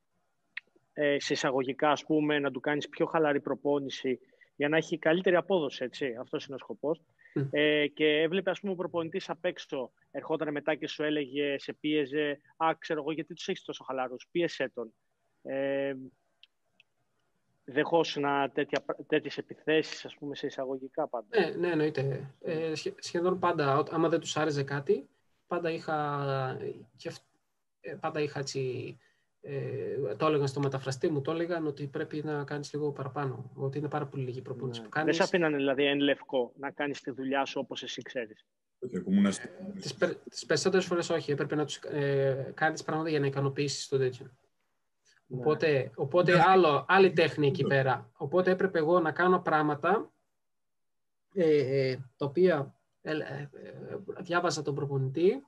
ε, 0.93 1.17
σε 1.21 1.33
εισαγωγικά, 1.33 1.91
ας 1.91 2.05
πούμε, 2.05 2.39
να 2.39 2.51
του 2.51 2.61
κάνεις 2.61 2.89
πιο 2.89 3.07
χαλαρή 3.07 3.41
προπόνηση 3.41 4.19
για 4.57 4.69
να 4.69 4.77
έχει 4.77 4.99
καλύτερη 4.99 5.37
απόδοση, 5.37 5.85
έτσι. 5.85 6.17
Αυτός 6.21 6.47
είναι 6.47 6.55
ο 6.55 6.59
σκοπός. 6.59 7.01
Ε, 7.51 7.87
και 7.87 8.07
έβλεπε, 8.07 8.51
ας 8.51 8.61
πούμε, 8.61 8.73
ο 8.73 8.77
προπονητής 8.77 9.31
απ' 9.31 9.45
έξω, 9.45 9.93
ερχόταν 10.11 10.53
μετά 10.53 10.75
και 10.75 10.89
σου 10.89 11.03
έλεγε, 11.03 11.59
σε 11.59 11.73
πίεζε, 11.73 12.41
Α, 12.57 12.75
ξέρω 12.79 13.01
εγώ, 13.01 13.13
γιατί 13.13 13.35
τους 13.35 13.49
έχεις 13.49 13.65
τόσο 13.65 13.85
χαλαρούς, 13.85 14.27
πίεσέ 14.31 14.71
τον. 14.75 14.95
Ε, 15.43 15.95
δεχόσουν 17.65 18.25
τέτοιες 19.07 19.39
επιθέσεις, 19.39 20.05
ας 20.05 20.15
πούμε, 20.15 20.35
σε 20.35 20.47
εισαγωγικά 20.47 21.09
πάντα. 21.09 21.27
Ναι, 21.39 21.55
ναι, 21.57 21.69
εννοείται. 21.69 22.35
Ε, 22.41 22.73
σχεδόν 22.99 23.39
πάντα, 23.39 23.85
άμα 23.91 24.09
δεν 24.09 24.21
τους 24.21 24.37
άρεσε 24.37 24.63
κάτι, 24.63 25.09
πάντα 25.47 25.71
είχα, 25.71 26.59
και, 26.97 27.13
ε, 27.81 27.95
πάντα 28.01 28.21
είχα 28.21 28.39
έτσι, 28.39 28.97
ε, 29.41 30.15
το 30.17 30.27
έλεγαν 30.27 30.49
στο 30.49 30.61
μεταφραστή 30.61 31.09
μου, 31.09 31.21
το 31.21 31.31
έλεγαν 31.31 31.67
ότι 31.67 31.87
πρέπει 31.87 32.23
να 32.25 32.45
κάνεις 32.45 32.73
λίγο 32.73 32.93
παραπάνω, 32.93 33.51
ότι 33.55 33.79
είναι 33.79 33.89
πάρα 33.89 34.07
πολύ 34.07 34.25
λίγη 34.25 34.43
προπόνηση 34.43 34.79
ναι. 34.79 34.85
που 34.85 34.91
κάνεις. 34.91 35.17
Δεν 35.17 35.27
σε 35.27 35.37
αφήνανε 35.37 35.57
δηλαδή 35.57 35.85
εν 35.85 35.99
λευκό 35.99 36.53
να 36.57 36.71
κάνεις 36.71 37.01
τη 37.01 37.11
δουλειά 37.11 37.45
σου 37.45 37.61
όπως 37.61 37.83
εσύ 37.83 38.03
ξέρεις. 38.03 38.47
Ε, 38.79 39.01
τις, 39.81 39.95
περ, 39.95 40.15
τις 40.15 40.47
περισσότερες 40.47 40.87
φορές 40.87 41.11
όχι, 41.11 41.31
έπρεπε 41.31 41.55
να 41.55 41.65
τους 41.65 41.77
ε, 41.77 42.53
κάνεις 42.55 42.83
πράγματα 42.83 43.09
για 43.09 43.21
να 43.21 43.27
ικανοποιήσεις 43.27 43.89
το 43.89 43.99
τέτοιο. 43.99 44.31
Ναι. 45.27 45.41
Οπότε, 45.41 45.91
οπότε 45.95 46.33
ναι. 46.33 46.43
άλλο, 46.47 46.85
άλλη 46.89 47.13
τέχνη 47.13 47.47
εκεί 47.47 47.65
πέρα. 47.65 48.11
Οπότε 48.17 48.51
έπρεπε 48.51 48.79
εγώ 48.79 49.01
να 49.01 49.13
κάνω 49.13 49.41
πράγματα 49.41 50.13
ε, 51.35 51.89
ε, 51.89 51.97
τα 52.17 52.27
οποία 52.27 52.75
ε, 53.03 53.11
ε, 53.11 53.49
διάβαζα 54.21 54.63
τον 54.63 54.75
προπονητή 54.75 55.45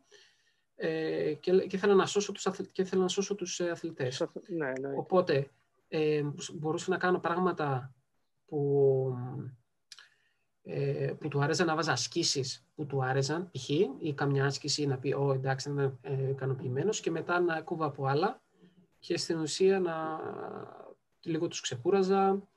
ε, 0.74 1.34
και, 1.34 1.66
και 1.66 1.76
ήθελα 1.76 1.94
να 1.94 2.06
σώσω 2.06 2.32
τους, 2.32 2.46
αθλη, 2.46 2.66
και 2.66 2.82
ήθελα 2.82 3.02
να 3.02 3.08
σώσω 3.08 3.34
τους 3.34 3.60
ε, 3.60 3.70
αθλητές. 3.70 4.26
Ναι, 4.46 4.72
ναι. 4.80 4.94
Οπότε 4.96 5.50
ε, 5.88 6.22
μπορούσα 6.54 6.90
να 6.90 6.96
κάνω 6.96 7.18
πράγματα 7.18 7.94
που, 8.46 9.14
ε, 10.62 11.12
που 11.18 11.28
του 11.28 11.42
άρεσαν 11.42 11.66
να 11.66 11.74
βάζα 11.74 11.92
ασκήσεις 11.92 12.66
που 12.74 12.86
του 12.86 13.04
άρεσαν, 13.04 13.50
π.χ. 13.50 13.68
ή 13.98 14.14
καμιά 14.14 14.44
άσκηση 14.44 14.86
να 14.86 14.98
πει 14.98 15.12
«Ω, 15.12 15.32
εντάξει, 15.32 15.72
να 15.72 15.82
είμαι 15.82 15.98
ε, 16.00 16.28
ικανοποιημένος 16.28 17.00
και 17.00 17.10
μετά 17.10 17.40
να 17.40 17.60
κούβα 17.60 17.86
από 17.86 18.06
άλλα 18.06 18.42
και 19.06 19.16
στην 19.16 19.40
ουσία 19.40 19.80
να 19.80 20.20
λίγο 21.22 21.48
τους 21.48 21.60
ξεκούραζα, 21.60 22.48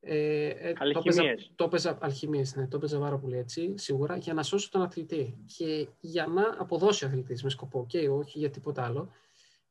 ε, 0.00 0.48
ε, 0.48 0.72
αλχημίες. 0.78 1.52
Το 1.54 1.64
έπαιζα, 1.64 1.98
αλχημίες, 2.00 2.54
ναι, 2.56 2.66
το 2.66 2.76
έπαιζα 2.76 2.98
πάρα 2.98 3.18
πολύ 3.18 3.36
έτσι, 3.36 3.74
σίγουρα, 3.76 4.16
για 4.16 4.34
να 4.34 4.42
σώσω 4.42 4.70
τον 4.70 4.82
αθλητή 4.82 5.44
και 5.56 5.88
για 6.00 6.26
να 6.26 6.56
αποδώσει 6.58 7.04
ο 7.04 7.08
αθλητής 7.08 7.42
με 7.42 7.50
σκοπό 7.50 7.86
και 7.88 8.08
όχι 8.08 8.38
για 8.38 8.50
τίποτα 8.50 8.84
άλλο. 8.84 9.12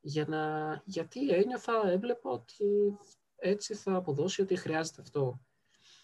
Για 0.02 0.26
να, 0.28 0.82
γιατί 0.86 1.30
ένιωθα, 1.30 1.90
έβλεπα 1.90 2.30
ότι 2.30 2.98
έτσι 3.36 3.74
θα 3.74 3.96
αποδώσει 3.96 4.42
ότι 4.42 4.56
χρειάζεται 4.56 5.02
αυτό. 5.02 5.40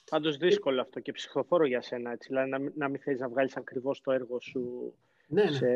Πάντως 0.10 0.38
δύσκολο 0.38 0.82
αυτό 0.82 1.00
και 1.00 1.12
ψυχοφόρο 1.12 1.66
για 1.66 1.82
σένα, 1.82 2.12
έτσι, 2.12 2.28
δηλαδή 2.28 2.50
να, 2.50 2.60
να 2.76 2.90
μην 2.90 3.02
θέλεις 3.02 3.20
να 3.20 3.30
βγάλεις 3.30 3.58
ακριβώς 3.58 4.02
το 4.02 4.12
έργο 4.12 4.42
σου 4.42 4.94
ναι, 5.28 5.44
ναι. 5.44 5.52
σε 5.52 5.68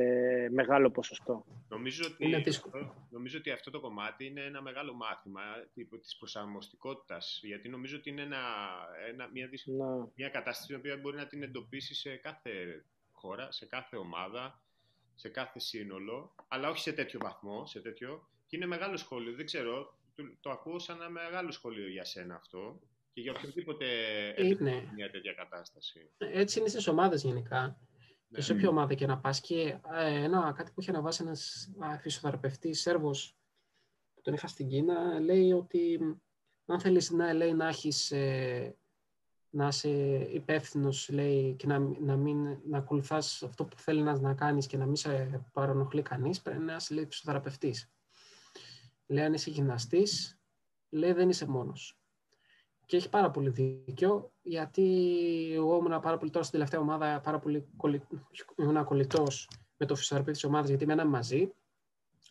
μεγάλο 0.50 0.92
ποσοστό. 0.92 1.46
Νομίζω 1.70 2.04
ότι, 2.14 2.50
αυτό, 2.50 2.96
νομίζω 3.10 3.38
ότι 3.38 3.52
αυτό 3.52 3.72
το 3.72 3.80
κομμάτι 3.80 4.26
είναι 4.26 4.42
ένα 4.42 4.62
μεγάλο 4.62 4.94
μάθημα 4.94 5.42
της 6.02 6.16
προσαρμοστικότητας, 6.18 7.40
γιατί 7.44 7.70
νομίζω 7.70 7.98
ότι 7.98 8.10
είναι 8.10 8.22
ένα, 8.22 8.38
ένα, 9.10 9.30
μια, 9.34 9.50
ναι. 9.66 10.08
μια 10.16 10.30
κατάσταση 10.30 10.68
την 10.68 10.76
οποία 10.76 10.98
μπορεί 10.98 11.18
να 11.18 11.28
την 11.28 11.44
εντοπίσει 11.44 11.96
σε 11.96 12.16
κάθε 12.16 12.84
χώρα, 13.12 13.52
σε 13.52 13.66
κάθε 13.66 13.98
ομάδα, 13.98 14.62
σε 15.16 15.30
κάθε 15.30 15.60
σύνολο, 15.60 16.36
αλλά 16.48 16.70
όχι 16.70 16.82
σε 16.82 16.92
τέτοιο 16.92 17.20
βαθμό, 17.20 17.66
σε 17.66 17.82
τέτοιο. 17.82 18.30
Και 18.48 18.56
είναι 18.56 18.66
μεγάλο 18.66 18.98
σχόλιο, 18.98 19.34
δεν 19.34 19.46
ξέρω, 19.46 19.98
το, 20.16 20.24
το 20.40 20.50
ακούω 20.50 20.80
σαν 20.80 20.96
ένα 20.96 21.10
μεγάλο 21.10 21.52
σχόλιο 21.52 21.88
για 21.88 22.06
σένα 22.06 22.36
αυτό 22.36 22.80
και 23.14 23.22
για 23.22 23.34
οποιοδήποτε 23.38 23.86
είναι. 24.38 24.92
μια 24.96 25.10
τέτοια 25.10 25.34
κατάσταση. 25.34 26.10
Έτσι 26.18 26.60
είναι 26.60 26.68
στις 26.68 26.88
ομάδες 26.88 27.24
γενικά. 27.24 27.80
Και 28.34 28.42
σε 28.42 28.54
όποια 28.54 28.70
ομάδα 28.70 28.94
και 28.94 29.06
να 29.06 29.20
πας 29.20 29.42
και 29.42 29.80
ε, 29.92 30.24
ένα, 30.24 30.54
κάτι 30.58 30.72
που 30.72 30.82
είχε 30.82 30.90
αναβάσει 30.90 31.24
ένας 31.24 31.72
φυσιοθεραπευτής 32.02 32.82
Σέρβος 32.82 33.36
που 34.14 34.22
τον 34.22 34.34
είχα 34.34 34.48
στην 34.48 34.68
Κίνα, 34.68 35.20
λέει 35.20 35.52
ότι 35.52 36.00
αν 36.66 36.80
θέλεις 36.80 37.12
να, 37.12 37.34
λέει, 37.34 37.54
να 37.54 37.68
έχεις 37.68 38.12
ε, 38.12 38.78
να 39.50 39.68
είσαι 39.68 39.90
υπεύθυνος, 40.32 41.10
λέει, 41.10 41.54
και 41.54 41.68
να, 41.68 41.80
να, 41.80 42.16
μην, 42.16 42.58
να 42.64 42.78
ακολουθάς 42.78 43.44
αυτό 43.44 43.66
που 43.66 43.78
θέλεις 43.78 44.04
να, 44.04 44.20
να 44.20 44.34
κάνεις 44.34 44.68
και 44.68 44.78
να 44.78 44.86
μην 44.86 44.96
σε 44.96 45.42
παρονοχλεί 45.54 46.02
κανείς, 46.02 46.42
πρέπει 46.42 46.64
να 46.64 46.76
είσαι, 46.76 46.94
λέει, 46.94 47.06
φυσιοθεραπευτής. 47.06 47.92
Λέει, 49.06 49.24
αν 49.24 49.34
είσαι 49.34 49.50
γυμναστής, 49.50 50.40
λέει, 50.90 51.12
δεν 51.12 51.30
είσαι 51.30 51.48
μόνος. 51.48 51.99
Και 52.90 52.98
έχει 52.98 53.10
πάρα 53.10 53.32
πολύ 53.32 53.50
δίκιο, 53.50 54.32
γιατί 54.42 54.84
εγώ 55.54 55.78
ήμουν 55.78 56.00
πάρα 56.00 56.18
πολύ 56.18 56.32
τώρα 56.32 56.46
στην 56.46 56.58
τελευταία 56.58 56.80
ομάδα, 56.80 57.22
πάρα 57.24 57.40
πολύ 57.40 57.68
ήμουν 58.56 58.84
κολλητός 58.84 59.50
με 59.78 59.86
το 59.86 59.96
φυσιοθεραπευτή 59.96 60.42
της 60.42 60.50
ομάδας, 60.50 60.70
γιατί 60.70 60.86
μέναμε 60.86 61.10
μαζί. 61.10 61.54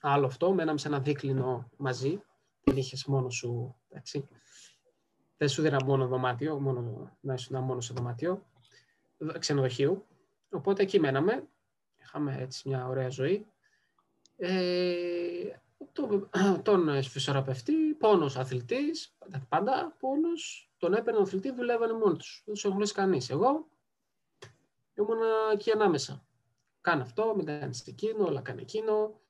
Άλλο 0.00 0.26
αυτό, 0.26 0.52
μέναμε 0.52 0.78
σε 0.78 0.88
ένα 0.88 1.00
δίκλινο 1.00 1.70
μαζί, 1.76 2.20
δεν 2.60 2.76
είχες 2.76 3.04
μόνος 3.04 3.34
σου, 3.34 3.76
έτσι 3.88 4.28
δεν 5.36 5.48
σου 5.48 5.62
δίνα 5.62 5.84
μόνο 5.84 6.06
δωμάτιο, 6.06 6.60
μόνο, 6.60 7.10
να 7.20 7.34
ήσουν 7.34 7.62
μόνος 7.62 7.84
σε 7.84 7.94
δωμάτιο 7.96 8.46
ξενοδοχείου. 9.38 10.06
Οπότε 10.50 10.82
εκεί 10.82 11.00
μέναμε. 11.00 11.48
Είχαμε 12.00 12.36
έτσι 12.40 12.68
μια 12.68 12.86
ωραία 12.86 13.08
ζωή. 13.08 13.46
Ε, 14.36 15.58
το, 15.92 16.28
τον 16.62 17.02
φυσιοθεραπευτή, 17.02 17.87
πόνος 17.98 18.36
αθλητής, 18.36 19.16
πάντα 19.48 19.96
πόνος, 19.98 20.70
τον 20.78 20.94
έπαιρνε 20.94 21.18
ο 21.18 21.22
αθλητής, 21.22 21.52
δουλεύανε 21.52 21.92
μόνοι 21.92 22.16
τους. 22.16 22.42
Δεν 22.44 22.54
τους 22.54 22.64
έχουν 22.64 22.86
κανείς. 22.86 23.30
Εγώ 23.30 23.68
ήμουν 24.94 25.18
εκεί 25.52 25.70
ανάμεσα. 25.70 26.26
Κάνε 26.80 27.02
αυτό, 27.02 27.34
μην 27.36 27.46
κάνεις 27.46 27.86
εκείνο, 27.86 28.24
όλα 28.24 28.40
κάνει 28.40 28.62
εκείνο, 28.62 29.20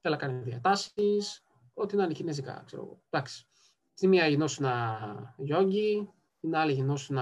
έλα 0.00 0.16
κάνει 0.16 0.42
διατάσεις, 0.42 1.44
ό,τι 1.74 1.96
να 1.96 2.04
είναι 2.04 2.12
κινέζικα, 2.12 2.62
ξέρω 2.66 2.82
εγώ. 2.82 3.02
Εντάξει. 3.10 3.46
Στη 3.94 4.06
μία 4.06 4.26
γινόσουν 4.26 4.66
γιόγκι, 5.36 6.12
την 6.40 6.56
άλλη 6.56 6.72
γινόσουν, 6.72 7.16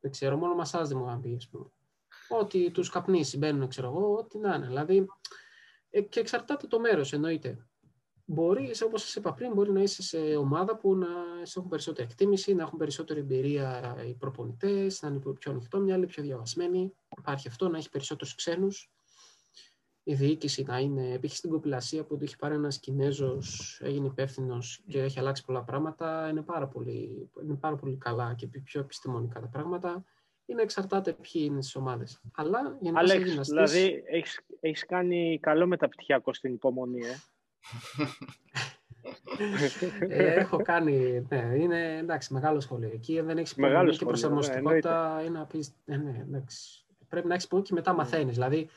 δεν 0.00 0.10
ξέρω, 0.10 0.36
μόνο 0.36 0.54
μασάζ 0.54 0.88
δεν 0.88 0.98
μου 0.98 1.06
είχαν 1.06 1.20
πει, 1.20 1.40
Ότι 2.28 2.70
τους 2.70 2.90
καπνίσει, 2.90 3.38
μπαίνουν, 3.38 3.68
ξέρω 3.68 3.88
εγώ, 3.88 4.16
ό,τι 4.16 4.38
να 4.38 4.54
είναι. 4.54 4.66
Δηλαδή, 4.66 5.06
ε, 5.90 6.00
και 6.00 6.20
εξαρτάται 6.20 6.66
το 6.66 6.80
μέρος, 6.80 7.12
εννοείται. 7.12 7.66
Μπορεί, 8.28 8.70
όπως 8.84 9.02
σας 9.02 9.14
είπα 9.14 9.34
πριν, 9.34 9.52
μπορεί 9.52 9.72
να 9.72 9.82
είσαι 9.82 10.02
σε 10.02 10.18
ομάδα 10.18 10.76
που 10.76 10.96
να 10.96 11.08
έχουν 11.56 11.68
περισσότερη 11.68 12.08
εκτίμηση, 12.10 12.54
να 12.54 12.62
έχουν 12.62 12.78
περισσότερη 12.78 13.20
εμπειρία 13.20 13.96
οι 14.08 14.14
προπονητές, 14.14 15.02
να 15.02 15.08
είναι 15.08 15.20
πιο 15.38 15.50
ανοιχτό 15.52 15.80
μυαλί, 15.80 16.06
πιο 16.06 16.22
διαβασμένοι. 16.22 16.92
Υπάρχει 17.18 17.48
αυτό, 17.48 17.68
να 17.68 17.78
έχει 17.78 17.90
περισσότερους 17.90 18.34
ξένους 18.34 18.90
η 20.08 20.14
διοίκηση 20.14 20.62
να 20.62 20.78
είναι, 20.78 21.18
π.χ. 21.18 21.34
στην 21.34 21.50
κοπηλασία 21.50 22.04
που 22.04 22.16
το 22.16 22.24
έχει 22.24 22.36
πάρει 22.36 22.54
ένας 22.54 22.78
Κινέζος, 22.78 23.78
έγινε 23.82 24.06
υπεύθυνος 24.06 24.82
και 24.88 25.02
έχει 25.02 25.18
αλλάξει 25.18 25.44
πολλά 25.44 25.62
πράγματα, 25.62 26.28
είναι 26.28 26.42
πάρα 26.42 26.66
πολύ, 26.66 27.30
είναι 27.42 27.54
πάρα 27.54 27.76
πολύ 27.76 27.96
καλά 27.96 28.34
και 28.34 28.46
πιο 28.46 28.80
επιστημονικά 28.80 29.40
τα 29.40 29.46
πράγματα. 29.46 30.04
Είναι 30.46 30.62
εξαρτάται 30.62 31.12
ποιοι 31.12 31.42
είναι 31.44 31.62
στις 31.62 31.76
ομάδες. 31.76 32.20
Αλλά 32.34 32.76
για 32.80 32.92
να 32.92 32.98
Αλέξ, 32.98 33.28
γυμναστής... 33.28 33.70
δηλαδή 33.70 34.02
έχεις, 34.06 34.40
έχεις 34.60 34.86
κάνει 34.86 35.38
καλό 35.42 35.66
μεταπτυχιακό 35.66 36.34
στην 36.34 36.52
υπομονή, 36.52 37.06
ε. 37.06 37.16
Ε, 39.98 40.34
έχω 40.34 40.56
κάνει, 40.56 41.26
ναι, 41.28 41.52
είναι 41.58 41.96
εντάξει, 41.96 42.32
μεγάλο 42.32 42.60
σχολείο. 42.60 42.90
Εκεί 42.92 43.20
δεν 43.20 43.38
έχεις 43.38 43.50
υπομονή 43.50 43.96
και 43.96 44.04
προσαρμοστικότητα. 44.04 45.14
Ναι, 45.14 45.24
είναι 45.24 45.46
ναι, 45.84 45.96
ναι, 45.96 46.18
εντάξει. 46.18 46.84
Πρέπει 47.08 47.26
να 47.26 47.34
έχεις 47.34 47.46
υπομονή 47.46 47.68
και 47.68 47.74
μετά 47.74 47.92
μαθαίνεις. 47.92 48.34
Δηλαδή, 48.34 48.68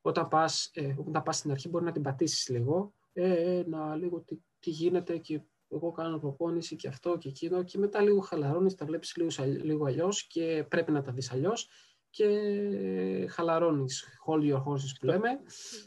όταν 0.00 0.28
πας, 0.28 0.70
ε, 0.74 0.94
όταν 1.06 1.22
πας 1.22 1.36
στην 1.36 1.50
αρχή 1.50 1.68
μπορεί 1.68 1.84
να 1.84 1.92
την 1.92 2.02
πατήσεις 2.02 2.48
λίγο, 2.48 2.94
ε, 3.12 3.58
ε, 3.58 3.64
να 3.66 3.96
λίγο 3.96 4.20
τι, 4.20 4.36
τι 4.60 4.70
γίνεται 4.70 5.16
και 5.16 5.40
εγώ 5.68 5.92
κάνω 5.92 6.18
προπόνηση 6.18 6.76
και 6.76 6.88
αυτό 6.88 7.18
και 7.18 7.28
εκείνο 7.28 7.62
και 7.62 7.78
μετά 7.78 8.00
λίγο 8.00 8.20
χαλαρώνεις, 8.20 8.74
τα 8.74 8.84
βλέπεις 8.84 9.16
λίγο, 9.16 9.30
λίγο 9.62 9.86
αλλιώς 9.86 10.26
και 10.26 10.64
πρέπει 10.68 10.92
να 10.92 11.02
τα 11.02 11.12
δεις 11.12 11.32
αλλιώς 11.32 11.68
και 12.10 13.26
χαλαρώνεις, 13.28 14.20
hold 14.26 14.52
your 14.52 14.62
horses 14.62 14.94
που 15.00 15.06
λέμε. 15.06 15.40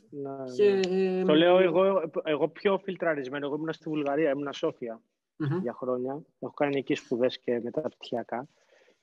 Να, 0.10 0.44
και, 0.56 0.80
ναι. 0.90 1.26
το 1.26 1.34
λέω 1.34 1.58
εγώ, 1.60 2.12
εγώ 2.24 2.48
πιο 2.48 2.78
φιλτραρισμένο, 2.78 3.46
εγώ 3.46 3.56
ήμουν 3.56 3.74
στη 3.74 3.90
Βουλγαρία, 3.90 4.30
ήμουν 4.30 4.54
Σόφια 4.54 5.02
mm-hmm. 5.44 5.62
για 5.62 5.74
χρόνια, 5.74 6.22
έχω 6.40 6.54
κάνει 6.54 6.78
εκεί 6.78 6.96
σπουδές 6.96 7.40
και 7.40 7.60
μεταπτυχιακά. 7.64 8.48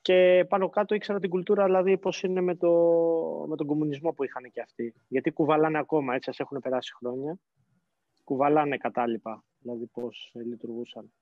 Και 0.03 0.47
πάνω 0.49 0.69
κάτω 0.69 0.95
ήξερα 0.95 1.19
την 1.21 1.31
κουλτούρα, 1.31 1.65
δηλαδή 1.65 1.99
πώς 1.99 2.23
είναι 2.23 2.41
με, 2.41 2.57
το, 2.57 2.71
με 3.49 3.57
τον 3.57 3.67
κομμουνισμό 3.67 4.13
που 4.13 4.25
είχαν 4.25 4.51
και 4.53 4.61
αυτοί. 4.61 4.95
Γιατί 5.09 5.31
κουβαλάνε 5.31 5.79
ακόμα, 5.79 6.15
έτσι, 6.15 6.31
ας 6.31 6.41
έχουν 6.41 6.61
περάσει 6.61 6.95
χρόνια. 6.95 7.39
Κουβαλάνε 8.25 8.77
κατάλοιπα, 8.77 9.45
δηλαδή 9.59 9.87
πώς 9.87 10.33
λειτουργούσαν. 10.35 11.13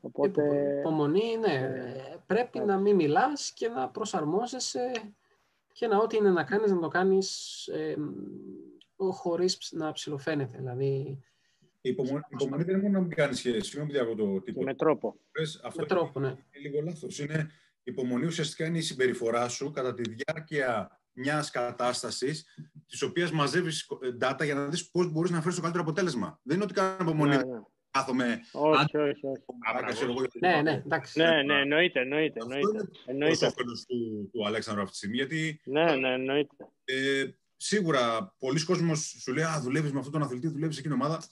Οπότε... 0.00 0.76
Υπομονή, 0.78 1.36
ναι. 1.36 1.54
Ε, 1.54 2.16
Πρέπει 2.26 2.58
να 2.58 2.78
μην 2.78 2.94
μιλάς 2.94 3.52
και 3.52 3.68
να 3.68 3.88
προσαρμόζεσαι 3.88 4.90
και 5.76 5.86
να 5.86 5.98
ό,τι 5.98 6.16
είναι 6.16 6.30
να 6.30 6.44
κάνεις, 6.44 6.70
να 6.70 6.78
το 6.78 6.88
κάνεις 6.88 7.66
ε, 7.66 7.96
χωρίς 8.96 9.68
να 9.72 9.92
ψηλοφαίνεται. 9.92 10.58
Δηλαδή, 10.58 11.18
η 11.80 11.88
υπομονή, 11.88 12.20
υπομονή 12.28 12.62
δεν 12.62 12.74
είναι 12.74 12.82
μόνο 12.82 12.98
να 12.98 13.04
μην 13.04 13.16
κάνει 13.16 13.34
σχέση. 13.34 13.60
Συγγνώμη 13.60 13.98
από 13.98 14.14
το 14.14 14.40
τύπο. 14.40 14.62
Με 14.62 14.74
τρόπο. 14.74 15.16
Αυτό 15.64 15.80
με 15.80 15.86
τρόπο, 15.86 16.20
ναι. 16.20 16.28
Είναι 16.28 16.68
λίγο 16.68 16.80
λάθος. 16.80 17.18
Είναι 17.18 17.50
υπομονή 17.82 18.26
ουσιαστικά 18.26 18.66
είναι 18.66 18.78
η 18.78 18.80
συμπεριφορά 18.80 19.48
σου 19.48 19.70
κατά 19.70 19.94
τη 19.94 20.02
διάρκεια 20.02 21.00
μιας 21.12 21.50
κατάστασης, 21.50 22.44
της 22.86 23.02
οποίας 23.02 23.30
μαζεύεις 23.32 23.86
data 24.20 24.44
για 24.44 24.54
να 24.54 24.66
δεις 24.66 24.90
πώς 24.90 25.12
μπορείς 25.12 25.30
να 25.30 25.40
φέρεις 25.40 25.54
το 25.54 25.60
καλύτερο 25.62 25.84
αποτέλεσμα. 25.84 26.40
Δεν 26.42 26.54
είναι 26.56 26.64
ότι 26.64 26.74
κάνω 26.74 26.96
υπομονή. 27.00 27.36
Ναι, 27.36 27.44
ναι. 27.44 27.60
Κάθομαι. 27.96 28.40
Όχι, 28.52 28.96
όχι. 28.96 29.26
όχι. 29.26 30.38
Ναι, 30.40 30.62
ναι, 30.62 30.72
εντάξει. 30.72 31.18
Ναι, 31.18 31.42
ναι, 31.42 31.60
εννοείται. 31.60 32.00
εννοείται, 32.00 32.40
εννοείται. 33.06 33.46
Αυτό 33.46 33.62
είναι 33.62 33.72
ο 33.72 33.84
του, 33.86 34.30
του 34.32 34.46
Αλέξανδρου 34.46 34.82
αυτή 34.82 34.92
τη 34.92 34.98
στιγμή. 34.98 35.16
Γιατί, 35.16 35.60
ναι, 35.64 35.96
ναι, 35.96 36.12
εννοείται. 36.12 36.54
Ε, 36.84 37.24
σίγουρα 37.56 38.34
πολλοί 38.38 38.64
κόσμοι 38.64 38.96
σου 38.96 39.32
λέει 39.32 39.44
Α, 39.44 39.60
δουλεύεις 39.62 39.92
με 39.92 39.98
αυτόν 39.98 40.12
τον 40.12 40.22
αθλητή, 40.22 40.48
δουλεύεις 40.48 40.74
σε 40.74 40.80
εκείνη 40.80 40.94
την 40.94 41.02
ομάδα. 41.04 41.22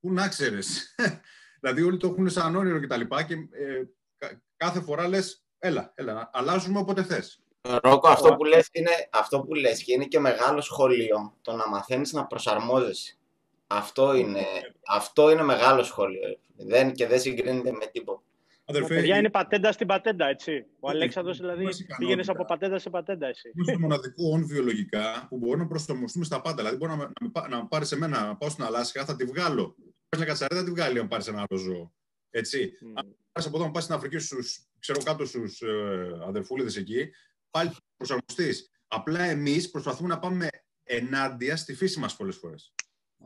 Πού 0.00 0.12
να 0.12 0.28
ξέρεις. 0.28 0.94
δηλαδή, 1.60 1.82
όλοι 1.82 1.96
το 1.96 2.06
έχουν 2.06 2.30
σαν 2.30 2.56
όνειρο 2.56 2.80
κτλ. 2.80 3.00
Και, 3.00 3.24
και 3.26 3.34
ε, 3.34 4.38
κάθε 4.56 4.80
φορά 4.80 5.08
λες, 5.08 5.44
Έλα, 5.66 5.92
έλα, 5.94 6.30
αλλάζουμε 6.32 6.78
όποτε 6.78 7.02
θες. 7.02 7.42
Ρόκο, 7.82 8.08
αυτό 8.08 8.34
που, 8.34 8.44
λες 8.44 8.68
είναι, 8.72 8.90
αυτό 9.12 9.40
που 9.40 9.54
λες 9.54 9.82
και 9.82 9.92
είναι 9.92 10.04
και 10.04 10.18
μεγάλο 10.18 10.60
σχολείο, 10.60 11.36
το 11.42 11.52
να 11.52 11.68
μαθαίνεις 11.68 12.12
να 12.12 12.26
προσαρμόζεσαι. 12.26 13.18
Αυτό 13.66 14.14
είναι, 14.14 14.44
αυτό 14.86 15.30
είναι 15.30 15.42
μεγάλο 15.42 15.82
σχολείο 15.82 16.38
δεν, 16.56 16.92
και 16.92 17.06
δεν 17.06 17.20
συγκρίνεται 17.20 17.72
με 17.72 17.86
τίποτα. 17.92 18.22
Αδερφέ, 18.66 18.94
παιδιά 18.94 19.16
είναι 19.18 19.30
πατέντα 19.30 19.72
στην 19.72 19.86
πατέντα, 19.86 20.26
έτσι. 20.26 20.66
Ο 20.80 20.88
Αλέξανδρος 20.88 21.38
δηλαδή 21.38 21.68
πήγαινες 21.98 22.28
από 22.28 22.44
πατέντα 22.44 22.78
σε 22.78 22.90
πατέντα, 22.90 23.26
εσύ. 23.26 23.52
Είναι 23.54 23.72
το 23.72 23.78
μοναδικό 23.78 24.30
όν 24.32 24.46
βιολογικά 24.46 25.26
που 25.28 25.38
μπορούμε 25.38 25.62
να 25.62 25.68
προσαρμοστούμε 25.68 26.24
στα 26.24 26.40
πάντα. 26.40 26.56
Δηλαδή, 26.56 26.76
μπορεί 26.76 26.92
να, 26.92 27.10
να, 27.32 27.48
να 27.48 27.66
πάρεις 27.66 27.92
εμένα, 27.92 28.26
να 28.26 28.36
πάω 28.36 28.48
στην 28.48 28.64
Αλάσκα, 28.64 29.04
θα 29.04 29.16
τη 29.16 29.24
βγάλω. 29.24 29.76
Πα 30.08 30.18
να 30.18 30.24
κατσαρέ, 30.24 30.54
θα 30.54 30.64
τη 30.64 30.70
βγάλει 30.70 30.98
αν 30.98 31.08
πάρεις 31.08 31.26
ένα 31.26 31.44
άλλο 31.48 31.60
ζώο. 31.60 31.92
Έτσι. 32.30 32.72
Mm. 32.72 32.92
Αν 32.94 33.16
πάρεις 33.32 33.48
από 33.48 33.56
εδώ, 33.56 33.66
να 33.66 33.70
πας 33.70 33.82
στην 33.82 33.94
Αφρική 33.94 34.18
στους 34.18 34.68
ξέρω 34.78 35.02
κάτω 35.02 35.26
στους 35.26 35.60
ε, 35.60 36.18
αδερφούλιδες 36.26 36.76
εκεί, 36.76 37.10
πάλι 37.50 37.70
προσαρμοστείς. 37.96 38.70
Απλά 38.86 39.22
εμείς 39.22 39.70
προσπαθούμε 39.70 40.08
να 40.08 40.18
πάμε 40.18 40.48
ενάντια 40.84 41.56
στη 41.56 41.74
φύση 41.74 41.98
μας 41.98 42.16
πολλές 42.16 42.36
φορές. 42.36 42.74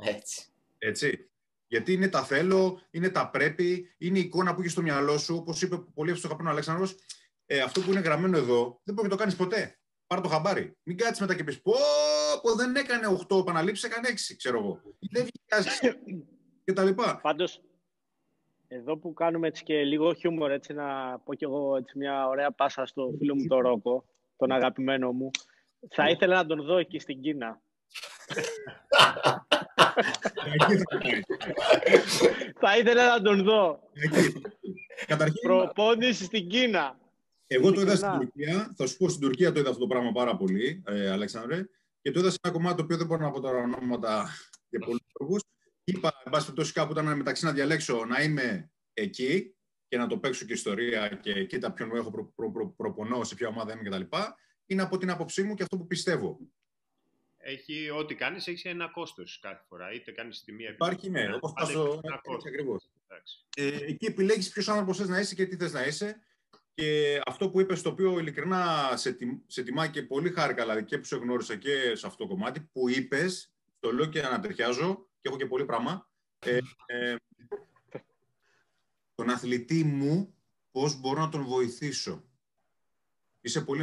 Έτσι. 0.00 0.46
Έτσι. 0.78 1.30
Γιατί 1.66 1.92
είναι 1.92 2.08
τα 2.08 2.24
θέλω, 2.24 2.80
είναι 2.90 3.08
τα 3.08 3.30
πρέπει, 3.30 3.94
είναι 3.98 4.18
η 4.18 4.20
εικόνα 4.20 4.54
που 4.54 4.60
έχεις 4.60 4.72
στο 4.72 4.82
μυαλό 4.82 5.18
σου. 5.18 5.36
Όπως 5.36 5.62
είπε 5.62 5.76
πολύ 5.76 6.10
εύστοχα 6.10 6.34
πριν 6.34 6.46
ο 6.46 6.50
Αλέξανδρος, 6.50 6.96
ε, 7.46 7.60
αυτό 7.60 7.80
που 7.80 7.90
είναι 7.90 8.00
γραμμένο 8.00 8.36
εδώ 8.36 8.80
δεν 8.84 8.94
μπορεί 8.94 9.08
να 9.08 9.14
το 9.14 9.20
κάνεις 9.20 9.36
ποτέ. 9.36 9.78
Πάρε 10.06 10.20
το 10.20 10.28
χαμπάρι. 10.28 10.76
Μην 10.82 10.96
κάτσεις 10.96 11.20
μετά 11.20 11.34
και 11.34 11.44
πεις: 11.44 11.62
Πω, 11.62 11.72
πω 12.42 12.54
δεν 12.54 12.76
έκανε 12.76 13.06
8 13.28 13.38
επαναλήψεις, 13.40 13.84
έκανε 13.84 14.08
6, 14.08 14.34
ξέρω 14.36 14.58
εγώ. 14.58 14.80
Δεν 15.10 15.22
βγήκε 15.24 15.98
και 16.64 16.72
τα 16.72 16.84
λοιπά. 16.84 17.18
Πάντως, 17.22 17.62
εδώ 18.68 18.96
που 18.96 19.12
κάνουμε 19.12 19.46
έτσι 19.46 19.62
και 19.62 19.84
λίγο 19.84 20.14
χιούμορ, 20.14 20.50
έτσι 20.50 20.72
να 20.72 21.18
πω 21.18 21.34
κι 21.34 21.44
εγώ 21.44 21.76
έτσι 21.76 21.98
μια 21.98 22.26
ωραία 22.26 22.50
πάσα 22.50 22.86
στο 22.86 23.14
φίλο 23.18 23.34
μου 23.34 23.46
τον 23.46 23.60
Ρόκο, 23.60 24.04
τον 24.36 24.52
αγαπημένο 24.52 25.12
μου, 25.12 25.30
θα 25.88 26.08
ήθελα 26.08 26.36
να 26.36 26.46
τον 26.46 26.62
δω 26.62 26.76
εκεί 26.76 26.98
στην 26.98 27.20
Κίνα. 27.20 27.60
θα 32.62 32.78
ήθελα 32.78 33.08
να 33.08 33.22
τον 33.22 33.42
δω. 33.42 33.80
Καταρχήν, 35.06 35.40
Προπόνηση 35.42 36.24
στην 36.24 36.48
Κίνα. 36.48 36.98
Εγώ 37.46 37.72
το 37.72 37.80
είδα 37.80 37.96
στην 37.96 38.10
Τουρκία. 38.10 38.74
Θα 38.76 38.86
σου 38.86 38.96
πω 38.96 39.08
στην 39.08 39.20
Τουρκία 39.20 39.52
το 39.52 39.60
είδα 39.60 39.68
αυτό 39.68 39.80
το 39.80 39.86
πράγμα 39.86 40.12
πάρα 40.12 40.36
πολύ, 40.36 40.82
ε, 40.86 41.10
Αλέξανδρε. 41.10 41.64
Και 42.02 42.10
το 42.10 42.20
είδα 42.20 42.30
σε 42.30 42.38
ένα 42.42 42.52
κομμάτι 42.52 42.76
το 42.76 42.82
οποίο 42.82 42.96
δεν 42.96 43.06
μπορώ 43.06 43.22
να 43.22 43.30
πω 43.30 43.40
τώρα 43.40 43.58
ονόματα 43.58 44.28
για 44.68 44.78
πολλούς 44.78 45.00
λόγους. 45.20 45.42
Είπα, 45.84 46.12
εν 46.24 46.32
πάση 46.32 46.44
περιπτώσει, 46.44 46.72
κάπου 46.72 46.92
ήταν 46.92 47.16
μεταξύ 47.16 47.44
να 47.44 47.52
διαλέξω 47.52 48.04
να 48.04 48.22
είμαι 48.22 48.70
εκεί 48.92 49.54
και 49.88 49.96
να 49.96 50.06
το 50.06 50.18
παίξω 50.18 50.44
και 50.44 50.52
ιστορία 50.52 51.08
και 51.08 51.44
κοίτα 51.44 51.72
ποιον 51.72 51.96
έχω 51.96 52.10
προ, 52.10 52.32
προ, 52.34 52.50
προ, 52.50 52.74
προπονώ, 52.76 53.24
σε 53.24 53.34
ποια 53.34 53.48
ομάδα 53.48 53.72
είμαι 53.72 53.88
κτλ. 53.88 54.16
Είναι 54.66 54.82
από 54.82 54.98
την 54.98 55.10
άποψή 55.10 55.42
μου 55.42 55.54
και 55.54 55.62
αυτό 55.62 55.76
που 55.76 55.86
πιστεύω. 55.86 56.38
Έχει, 57.48 57.90
ό,τι 57.90 58.14
κάνεις 58.14 58.46
έχεις 58.46 58.64
ένα 58.64 58.88
κόστος 58.88 59.38
κάθε 59.42 59.64
φορά. 59.68 59.92
Είτε 59.92 60.12
κάνεις 60.12 60.44
τη 60.44 60.52
μία 60.52 60.70
Υπάρχει, 60.70 61.10
ναι, 61.10 61.34
όπως 61.34 61.52
πάντα 61.52 61.66
πας 61.72 61.86
έχει 61.86 61.98
ένα 62.02 62.20
κόστος. 62.22 62.44
ακριβώς. 62.46 62.90
Εντάξει. 63.08 63.44
Ε, 63.56 63.76
εκεί 63.84 64.06
επιλέγεις 64.06 64.50
ποιος 64.50 64.68
άνθρωπος 64.68 64.96
θες 64.98 65.08
να 65.08 65.18
είσαι 65.18 65.34
και 65.34 65.46
τι 65.46 65.56
θες 65.56 65.72
να 65.72 65.86
είσαι. 65.86 66.22
Και 66.74 67.20
αυτό 67.26 67.50
που 67.50 67.60
είπες, 67.60 67.82
το 67.82 67.88
οποίο 67.88 68.18
ειλικρινά 68.18 68.92
σε, 68.96 69.12
τιμ- 69.12 69.42
σε 69.46 69.62
τιμά 69.62 69.86
και 69.88 70.02
πολύ 70.02 70.30
χάρηκα, 70.30 70.62
δηλαδή 70.62 70.84
και 70.84 70.98
που 70.98 71.04
σε 71.04 71.16
γνώρισα 71.16 71.56
και 71.56 71.94
σε 71.94 72.06
αυτό 72.06 72.22
το 72.24 72.28
κομμάτι, 72.30 72.60
που 72.60 72.88
είπες, 72.88 73.52
το 73.80 73.92
λέω 73.92 74.06
και 74.06 74.20
ανατριχιάζω 74.22 75.08
και 75.20 75.28
έχω 75.28 75.36
και 75.36 75.46
πολύ 75.46 75.64
πράγμα, 75.64 76.10
ε, 76.38 76.58
ε, 76.86 77.14
τον 79.14 79.30
αθλητή 79.30 79.84
μου 79.84 80.34
πώς 80.70 81.00
μπορώ 81.00 81.20
να 81.20 81.28
τον 81.28 81.44
βοηθήσω. 81.44 82.24
Είσαι 83.40 83.60
πολύ 83.60 83.82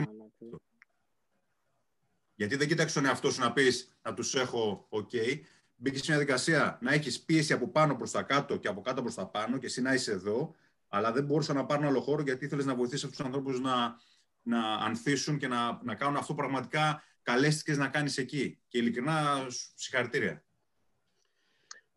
γιατί 2.35 2.55
δεν 2.55 2.67
κοίταξε 2.67 2.93
τον 2.95 3.05
εαυτό 3.05 3.31
σου 3.31 3.39
να 3.39 3.53
πεις 3.53 3.97
να 4.01 4.13
τους 4.13 4.35
έχω 4.35 4.87
OK. 4.89 5.39
Μπήκε 5.75 5.97
σε 5.97 6.03
μια 6.07 6.19
δικασία 6.19 6.77
να 6.81 6.93
έχεις 6.93 7.21
πίεση 7.23 7.53
από 7.53 7.67
πάνω 7.67 7.95
προς 7.95 8.11
τα 8.11 8.23
κάτω 8.23 8.57
και 8.57 8.67
από 8.67 8.81
κάτω 8.81 9.01
προς 9.01 9.15
τα 9.15 9.27
πάνω 9.27 9.57
και 9.57 9.65
εσύ 9.65 9.81
να 9.81 9.93
είσαι 9.93 10.11
εδώ, 10.11 10.55
αλλά 10.87 11.11
δεν 11.11 11.25
μπορούσα 11.25 11.53
να 11.53 11.65
πάρουν 11.65 11.85
άλλο 11.85 12.01
χώρο 12.01 12.21
γιατί 12.21 12.45
ήθελες 12.45 12.65
να 12.65 12.75
βοηθήσεις 12.75 13.03
αυτούς 13.03 13.17
τους 13.17 13.25
ανθρώπους 13.25 13.59
να, 13.59 13.95
να 14.41 14.73
ανθίσουν 14.73 15.37
και 15.37 15.47
να, 15.47 15.79
να 15.83 15.95
κάνουν 15.95 16.15
αυτό 16.15 16.33
που 16.33 16.39
πραγματικά 16.39 17.03
καλέστηκες 17.21 17.77
να 17.77 17.87
κάνεις 17.87 18.17
εκεί. 18.17 18.59
Και 18.67 18.77
ειλικρινά 18.77 19.47
σου- 19.49 19.71
συγχαρητήρια. 19.75 20.43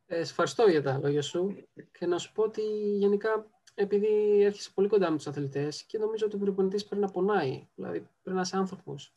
Ε, 0.06 0.14
σε 0.14 0.30
ευχαριστώ 0.30 0.68
για 0.68 0.82
τα 0.82 0.98
λόγια 0.98 1.22
σου 1.22 1.68
και 1.98 2.06
να 2.06 2.18
σου 2.18 2.32
πω 2.32 2.42
ότι 2.42 2.60
γενικά 2.98 3.46
επειδή 3.74 4.42
έρχεσαι 4.42 4.70
πολύ 4.74 4.88
κοντά 4.88 5.10
με 5.10 5.16
τους 5.16 5.26
αθλητές 5.26 5.82
και 5.82 5.98
νομίζω 5.98 6.26
ότι 6.26 6.36
ο 6.36 6.38
προπονητής 6.38 6.84
πρέπει 6.84 7.02
να 7.02 7.10
πονάει, 7.10 7.68
δηλαδή 7.74 7.98
πρέπει 8.22 8.36
να 8.36 8.40
είσαι 8.40 8.56
άνθρωπος. 8.56 9.12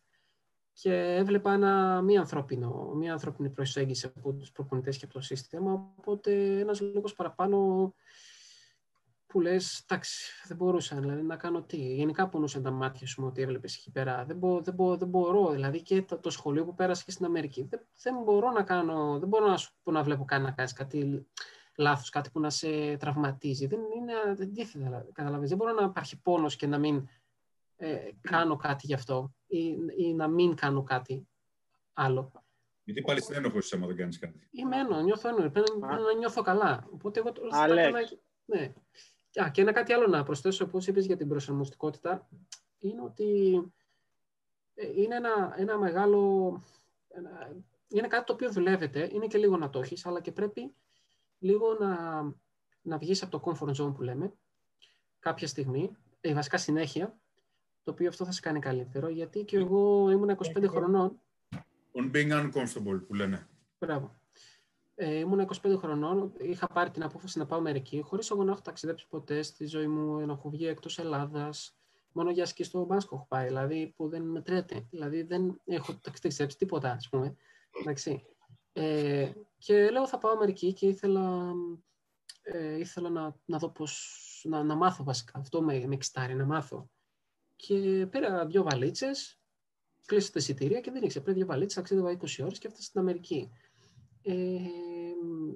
Και 0.82 0.94
έβλεπα 0.94 1.54
ένα 1.54 2.02
μη 2.02 2.18
ανθρώπινο, 2.18 2.94
μία 2.96 3.12
ανθρώπινη 3.12 3.50
προσέγγιση 3.50 4.12
από 4.16 4.34
τους 4.34 4.52
προπονητές 4.52 4.98
και 4.98 5.06
από 5.06 5.14
το 5.14 5.22
σύστημα, 5.22 5.94
οπότε 5.96 6.60
ένας 6.60 6.82
λόγος 6.82 7.14
παραπάνω 7.14 7.94
που 9.28 9.40
λες, 9.40 9.80
εντάξει, 9.80 10.32
δεν 10.48 10.58
μπορούσα 10.58 11.00
δηλαδή, 11.00 11.22
να 11.22 11.36
κάνω 11.36 11.62
τι. 11.62 11.78
Γενικά 11.78 12.30
πονούσαν 12.30 12.64
τα 12.64 12.72
μάτια 12.72 13.08
σου 13.08 13.22
με 13.22 13.28
ό,τι 13.28 13.42
έβλεπες 13.42 13.76
εκεί 13.76 13.92
πέρα. 13.92 14.26
Δεν, 14.26 14.38
μπο, 14.38 14.62
δεν, 14.62 14.74
μπο, 14.74 14.98
δεν 14.98 15.08
μπορώ, 15.08 15.50
δηλαδή 15.50 15.82
και 15.82 16.02
το, 16.02 16.18
το 16.18 16.30
σχολείο 16.30 16.66
που 16.66 16.76
πέρασε 16.76 17.04
και 17.06 17.12
στην 17.12 17.26
Αμερική. 17.26 17.68
Δεν, 17.70 17.88
δεν 18.02 18.16
μπορώ 18.24 18.52
να 18.52 18.64
κάνω, 18.64 19.20
δεν 19.20 19.28
μπορώ 19.28 19.48
να, 19.48 19.58
σου, 19.58 19.74
πω 19.84 19.92
να 19.92 20.04
βλέπω 20.04 20.26
καν 20.26 20.42
να 20.42 20.52
κάνεις 20.52 20.74
κάτι 20.74 21.28
λάθος, 21.76 22.10
κάτι 22.10 22.30
που 22.30 22.40
να 22.40 22.50
σε 22.50 22.98
τραυματίζει. 22.98 23.68
Δεν 23.68 23.80
είναι 23.80 24.14
αντίθετα, 24.44 24.86
δηλαδή, 24.86 25.12
καταλαβαίνεις. 25.12 25.50
Δεν 25.50 25.58
μπορώ 25.58 25.74
να 25.74 25.84
υπάρχει 25.84 26.22
πόνος 26.22 26.56
και 26.56 26.68
να 26.68 26.78
μην 26.78 27.08
ε, 27.76 27.98
κάνω 28.22 28.56
κάτι 28.56 28.86
γι' 28.86 28.94
αυτό 28.94 29.34
ή, 29.52 29.78
ή 29.98 30.14
να 30.14 30.28
μην 30.28 30.56
κάνω 30.56 30.84
κάτι 30.84 31.28
άλλο. 31.94 32.32
Γιατί 32.84 33.02
πάλι 33.02 33.22
στην 33.22 33.36
ένοχο 33.36 33.58
είσαι 33.58 33.76
άμα 33.76 33.88
δεν 33.88 33.96
κάνεις 33.96 34.20
κάτι. 34.20 34.48
Είμαι 34.52 34.78
ένω, 34.78 35.02
νιώθω 35.02 35.28
ένω. 35.30 35.38
Πρέπει, 35.38 35.60
να- 35.80 35.88
πρέπει 35.88 36.02
να 36.04 36.14
νιώθω 36.14 36.42
καλά. 36.42 36.88
Οπότε 36.92 37.20
εγώ 37.20 37.32
τώρα 37.32 37.50
θα 37.50 37.62
Αλέξ. 37.62 37.88
έκανα- 37.88 38.08
Ναι. 38.46 38.74
Α, 39.46 39.50
και 39.52 39.62
ένα 39.62 39.72
κάτι 39.72 39.94
άλλο 39.94 40.08
να 40.08 40.24
προσθέσω, 40.24 40.66
όπως 40.66 40.88
είπες 40.88 41.06
για 41.06 41.18
την 41.18 41.28
προσαρμοστικότητα, 41.28 42.28
είναι 42.80 43.02
ότι 43.02 43.62
ε, 44.74 45.02
είναι 45.02 45.16
ένα, 45.16 45.54
ένα 45.58 45.78
μεγάλο... 45.78 46.52
Ένα, 47.08 47.56
είναι 47.88 48.08
κάτι 48.08 48.26
το 48.26 48.34
οποίο 48.34 48.52
δουλεύεται, 48.52 49.10
είναι 49.12 49.28
και 49.28 49.38
λίγο 49.38 49.58
να 49.58 49.70
το 49.70 49.80
έχεις, 49.80 50.06
αλλά 50.06 50.22
και 50.22 50.32
πρέπει 50.32 50.74
λίγο 51.40 51.74
να, 51.74 52.22
να 52.82 52.98
βγεις 52.98 53.24
από 53.24 53.40
το 53.40 53.42
comfort 53.60 53.76
zone 53.76 53.94
που 53.96 54.02
λέμε 54.02 54.34
κάποια 55.20 55.48
στιγμή, 55.48 55.96
ε, 56.22 56.34
βασικά 56.34 56.58
συνέχεια, 56.58 57.20
το 57.84 57.92
οποίο 57.92 58.08
αυτό 58.08 58.26
θα 58.26 58.32
σε 58.32 58.40
κάνει 58.40 58.60
καλύτερο, 58.60 59.10
γιατί 59.10 59.44
και 59.44 59.58
εγώ 59.58 60.10
ήμουν 60.12 60.38
25 60.58 60.66
χρονών 60.68 61.20
On 61.94 62.12
being 62.12 62.32
uncomfortable 62.32 63.02
που 63.08 63.14
λένε. 63.14 63.48
Μπράβο. 63.80 64.20
Ε, 64.96 65.18
ήμουν 65.20 65.48
25 65.64 65.78
χρονών, 65.78 66.34
είχα 66.38 66.68
πάρει 66.68 66.90
την 66.90 67.04
απόφαση 67.04 67.38
να 67.38 67.46
πάω 67.46 67.60
Αμερική, 67.60 68.02
χωρίς 68.02 68.30
εγώ 68.30 68.44
να 68.44 68.52
έχω 68.52 68.62
ταξιδέψει 68.62 69.08
ποτέ 69.08 69.42
στη 69.42 69.66
ζωή 69.66 69.88
μου, 69.88 70.26
να 70.26 70.34
έχω 70.34 70.50
βγει 70.50 70.68
εκτός 70.68 71.00
Ελλάδας. 71.00 71.76
Μόνο 72.12 72.32
για 72.32 72.46
σκι 72.46 72.64
στο 72.64 72.86
μπάσκο 72.86 73.16
έχω 73.16 73.26
πάει, 73.30 73.48
δηλαδή 73.48 73.94
που 73.96 74.10
δεν 74.10 74.22
μετρέται. 74.22 74.88
Δηλαδή 74.90 75.22
δεν 75.22 75.62
έχω 75.66 76.00
ταξιδέψει 76.02 76.58
τίποτα, 76.58 76.92
ας 76.92 77.10
πούμε. 77.10 77.36
Εντάξει. 77.80 78.26
Ε, 78.74 79.32
και 79.58 79.90
λέω 79.90 80.08
θα 80.08 80.18
πάω 80.18 80.32
Αμερική 80.32 80.74
και 80.74 80.88
ήθελα, 80.88 81.54
ε, 82.42 82.78
ήθελα 82.78 83.10
να, 83.10 83.36
να 83.46 83.58
δω 83.58 83.70
πώς, 83.70 84.46
να, 84.50 84.64
να 84.64 84.76
μάθω 84.76 85.04
βασικά. 85.04 85.40
Αυτό 85.40 85.62
με, 85.62 85.86
με 85.88 85.94
εξητάρει, 85.94 86.36
να 86.36 86.46
μάθω. 86.46 86.90
Και 87.68 88.08
πήρα 88.10 88.46
δύο 88.46 88.64
βαλίτσες, 88.64 89.40
κλείσα 90.06 90.32
τα 90.32 90.40
εισιτήρια 90.40 90.80
και 90.80 90.92
δεν 90.92 91.04
ήξερα. 91.04 91.24
Πήρα 91.24 91.36
δύο 91.36 91.46
βαλίτσες, 91.46 91.76
ταξίδευα 91.76 92.12
20 92.12 92.44
ώρες 92.44 92.60
και 92.60 92.68
έφτασα 92.68 92.88
στην 92.88 93.00
Αμερική. 93.00 93.52
Ε, 94.22 94.34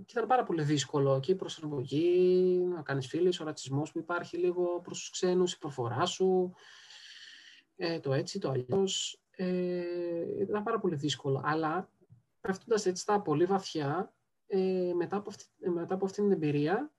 και 0.06 0.14
ήταν 0.16 0.28
πάρα 0.28 0.44
πολύ 0.44 0.64
δύσκολο 0.64 1.20
και 1.20 1.32
η 1.32 1.36
προσαρμογή, 1.36 2.58
να 2.74 2.82
κάνεις 2.82 3.08
φίλους, 3.08 3.40
ο 3.40 3.44
ρατσισμός 3.44 3.92
που 3.92 4.00
υπάρχει 4.00 4.38
λίγο 4.38 4.82
προς 4.84 5.00
τους 5.00 5.10
ξένους, 5.10 5.54
η 5.54 5.58
προφορά 5.58 6.06
σου, 6.06 6.54
ε, 7.76 8.00
το 8.00 8.14
έτσι, 8.14 8.40
το 8.40 8.50
αλλιώς. 8.50 9.22
Ε, 9.30 9.84
ήταν 10.40 10.64
πάρα 10.64 10.80
πολύ 10.80 10.96
δύσκολο. 10.96 11.42
Αλλά 11.44 11.90
πέφτοντας 12.42 12.86
έτσι 12.86 13.02
στα 13.02 13.22
πολύ 13.22 13.46
βαθιά, 13.46 14.14
ε, 14.48 14.92
μετά, 14.96 15.18
από 15.18 15.30
αυτή, 15.30 15.46
ε, 15.60 15.70
μετά 15.70 15.94
από 15.94 16.06
αυτή 16.06 16.22
την 16.22 16.32
εμπειρία, 16.32 16.94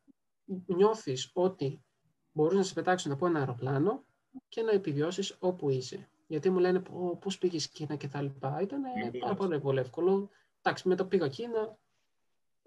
νιώθεις 0.67 1.31
ότι 1.33 1.85
μπορείς 2.33 2.57
να 2.57 2.63
σε 2.63 2.75
πετάξουν 2.75 3.13
από 3.13 3.27
ένα 3.27 3.39
αεροπλάνο 3.39 4.05
και 4.49 4.63
να 4.63 4.71
επιβιώσεις 4.71 5.37
όπου 5.39 5.71
είσαι. 5.71 6.09
Γιατί 6.27 6.51
μου 6.51 6.59
λένε 6.59 6.81
«Πω, 6.81 7.17
πώς 7.21 7.39
πήγες 7.39 7.69
Κίνα 7.69 7.97
και 7.97 8.09
τα 8.09 8.23
λοιπά. 8.23 8.61
Ήταν 8.61 8.81
Λοιπόν. 9.05 9.21
πάρα 9.21 9.35
πολύ, 9.35 9.61
πολύ 9.61 9.79
εύκολο. 9.79 10.31
Εντάξει, 10.63 10.89
μετά 10.89 11.05
πήγα 11.07 11.29
Κίνα, 11.29 11.79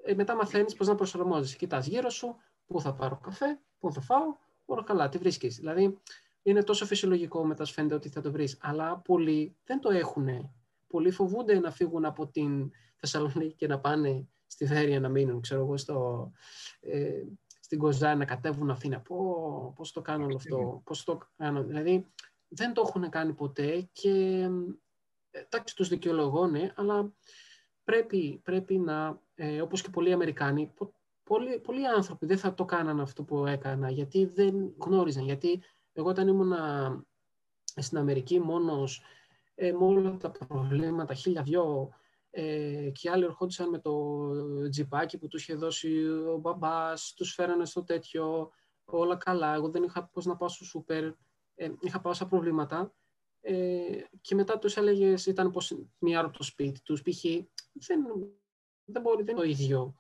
ε, 0.04 0.14
μετά 0.14 0.36
μαθαίνεις 0.36 0.76
πώς 0.76 0.88
να 0.88 0.96
προσαρμόζεσαι. 0.96 1.56
Κοιτάς 1.56 1.88
γύρω 1.88 2.10
σου, 2.10 2.36
πού 2.68 2.82
θα 2.82 2.94
πάρω 2.94 3.20
καφέ, 3.24 3.60
πού 3.80 3.94
θα 3.94 4.02
φάω, 4.02 4.36
όλα 4.66 4.84
καλά, 4.84 5.10
τι 5.10 5.18
βρίσκεις. 5.18 5.56
Δηλαδή, 5.56 5.98
είναι 6.41 6.64
τόσο 6.64 6.86
φυσιολογικό 6.86 7.46
μετά 7.46 7.66
σου 7.66 7.74
φαίνεται 7.74 7.96
ότι 7.96 8.10
θα 8.10 8.22
το 8.22 8.32
βρεις. 8.32 8.58
Αλλά 8.62 8.98
πολλοί 8.98 9.56
δεν 9.66 9.80
το 9.80 9.90
έχουν. 9.90 10.52
Πολλοί 10.88 11.12
φοβούνται 11.12 11.60
να 11.60 11.72
φύγουν 11.72 12.06
από 12.06 12.28
την 12.28 12.72
Θεσσαλονίκη 12.96 13.54
και 13.54 13.68
να 13.68 13.80
πάνε 13.80 14.28
στη 14.48 14.66
Βέρεια 14.66 15.00
να 15.00 15.10
μείνουν, 15.10 15.41
ξέρω 15.41 15.62
εγώ, 15.62 15.78
στο, 15.78 16.32
ε, 16.80 17.24
στην 17.70 17.82
Κοζά 17.82 18.16
να 18.16 18.26
κατέβουν 18.26 18.70
Αθήνα. 18.70 19.00
Πω, 19.00 19.74
πώς 19.76 19.91
το 19.91 20.02
κάνω 20.02 20.26
όλο 20.26 20.36
αυτό, 20.36 20.82
πώς 20.86 21.04
το 21.04 21.20
κάνω. 21.38 21.64
Δηλαδή, 21.64 22.06
δεν 22.48 22.74
το 22.74 22.84
έχουν 22.88 23.10
κάνει 23.10 23.34
ποτέ 23.34 23.90
και 23.91 24.10
ε, 25.32 25.40
εντάξει, 25.40 25.76
τους 25.76 25.88
δικαιολογώ, 25.88 26.48
ναι, 26.48 26.72
αλλά 26.76 27.14
πρέπει, 27.84 28.41
πρέπει 28.44 28.78
να, 28.78 29.22
ε, 29.36 29.62
όπως 29.62 29.82
και 29.82 29.90
πολλοί 29.90 30.14
Αμερικάνοι, 30.14 30.72
πο- 30.76 30.94
πολλοί, 31.24 31.60
πολλοί 31.60 31.88
άνθρωποι 31.88 32.26
δεν 32.26 32.38
θα 32.38 32.54
το 32.54 32.66
κάναν 32.66 33.00
αυτό 33.00 33.24
που 33.24 33.46
έκανα, 33.46 33.90
γιατί 33.90 34.26
δεν 34.26 34.74
γνώριζαν. 34.78 35.24
Γιατί 35.24 35.62
εγώ 35.94 36.10
όταν 36.10 36.28
ήμουν 36.28 36.54
στην 37.76 37.98
Αμερική 37.98 38.40
μόνος, 38.40 39.02
ε, 39.56 39.72
με 39.72 39.86
όλα 39.86 40.18
τα 40.18 40.32
προβλήματα, 40.32 41.14
χίλια 41.14 41.44
δυο, 41.44 41.90
ε, 42.32 42.90
και 42.94 43.08
οι 43.08 43.10
άλλοι 43.10 43.24
ερχόντουσαν 43.24 43.70
με 43.70 43.80
το 43.80 44.20
τζιπάκι 44.70 45.18
που 45.18 45.28
τους 45.28 45.42
είχε 45.42 45.56
δώσει 45.56 46.08
ο 46.08 46.38
μπαμπάς, 46.38 47.14
τους 47.14 47.34
φέρανε 47.34 47.66
στο 47.66 47.84
τέτοιο, 47.84 48.52
όλα 48.86 49.16
καλά. 49.16 49.54
Εγώ 49.54 49.70
δεν 49.70 49.84
είχα 49.84 50.08
πώς 50.08 50.26
να 50.26 50.36
πάω 50.36 50.50
στο 50.50 50.66
σούπερ, 50.66 51.04
ε, 51.56 51.72
είχα 51.80 52.02
πάω 52.02 52.14
προβλήματα. 52.30 52.94
Ε, 53.42 54.04
και 54.22 54.36
μετά 54.36 54.60
τους 54.60 54.78
έλεγες, 54.78 55.26
ήταν 55.26 55.52
πως 55.52 55.78
μία 55.98 56.20
ώρα 56.20 56.28
από 56.28 56.38
το 56.38 56.44
σπίτι 56.44 56.82
τους, 56.82 57.02
π.χ. 57.02 57.24
Δεν, 57.74 58.02
δεν 58.86 59.02
μπορεί, 59.02 59.24
δεν 59.24 59.36
είναι 59.36 59.44
το 59.44 59.50
ίδιο. 59.50 59.94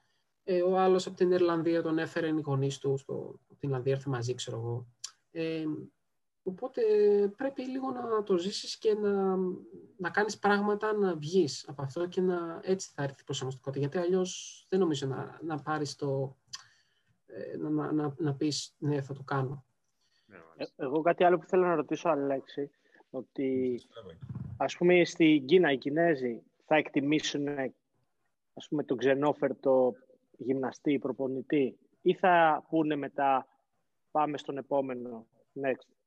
Ε, 0.43 0.61
ο 0.61 0.77
άλλος 0.77 1.07
από 1.07 1.15
την 1.15 1.31
Ιρλανδία 1.31 1.81
τον 1.81 1.97
έφερε 1.97 2.27
οι 2.27 2.41
γονείς 2.45 2.77
του, 2.77 2.97
στο, 2.97 3.13
από 3.13 3.59
την 3.59 3.69
Ιρλανδία 3.69 3.93
έρθει 3.93 4.09
μαζί, 4.09 4.33
ξέρω 4.33 4.57
εγώ. 4.57 4.87
Ε, 5.31 5.65
οπότε 6.49 6.81
πρέπει 7.37 7.61
λίγο 7.67 7.91
να 7.91 8.23
το 8.23 8.37
ζήσεις 8.37 8.77
και 8.77 8.93
να, 8.93 9.35
να 9.97 10.09
κάνεις 10.09 10.39
πράγματα, 10.39 10.93
να 10.93 11.15
βγεις 11.15 11.65
από 11.67 11.81
αυτό 11.81 12.07
και 12.07 12.21
να, 12.21 12.59
έτσι 12.63 12.91
θα 12.93 13.03
έρθει 13.03 13.21
η 13.21 13.23
προσαρμοστικότητα. 13.23 13.79
Γιατί 13.79 13.97
αλλιώς 13.97 14.65
δεν 14.69 14.79
νομίζω 14.79 15.07
να, 15.07 15.39
να 15.41 15.61
πάρεις 15.61 15.95
το, 15.95 16.37
ε, 17.25 17.57
να, 17.57 17.69
να, 17.69 17.91
να, 17.91 18.13
να 18.17 18.35
πεις 18.35 18.75
ναι 18.77 19.01
θα 19.01 19.13
το 19.13 19.23
κάνω. 19.23 19.65
Ναι, 20.25 20.35
Ε, 20.35 20.39
μάλιστα. 20.49 20.83
Εγώ 20.83 21.01
κάτι 21.01 21.23
άλλο 21.23 21.37
που 21.37 21.45
θέλω 21.45 21.65
να 21.65 21.75
ρωτήσω, 21.75 22.09
Αλέξη, 22.09 22.69
ότι 23.09 23.81
ας 24.57 24.77
πούμε 24.77 25.05
στην 25.05 25.45
Κίνα 25.45 25.71
οι 25.71 25.77
Κινέζοι 25.77 26.41
θα 26.65 26.75
εκτιμήσουν 26.75 27.47
ας 28.53 28.67
πούμε 28.69 28.83
τον 28.83 28.97
ξενόφερτο 28.97 29.93
γυμναστή, 30.37 30.99
προπονητή 30.99 31.77
ή 32.01 32.13
θα 32.13 32.65
πούνε 32.69 32.95
μετά 32.95 33.47
πάμε 34.11 34.37
στον 34.37 34.57
επόμενο, 34.57 35.25
next. 35.61 35.98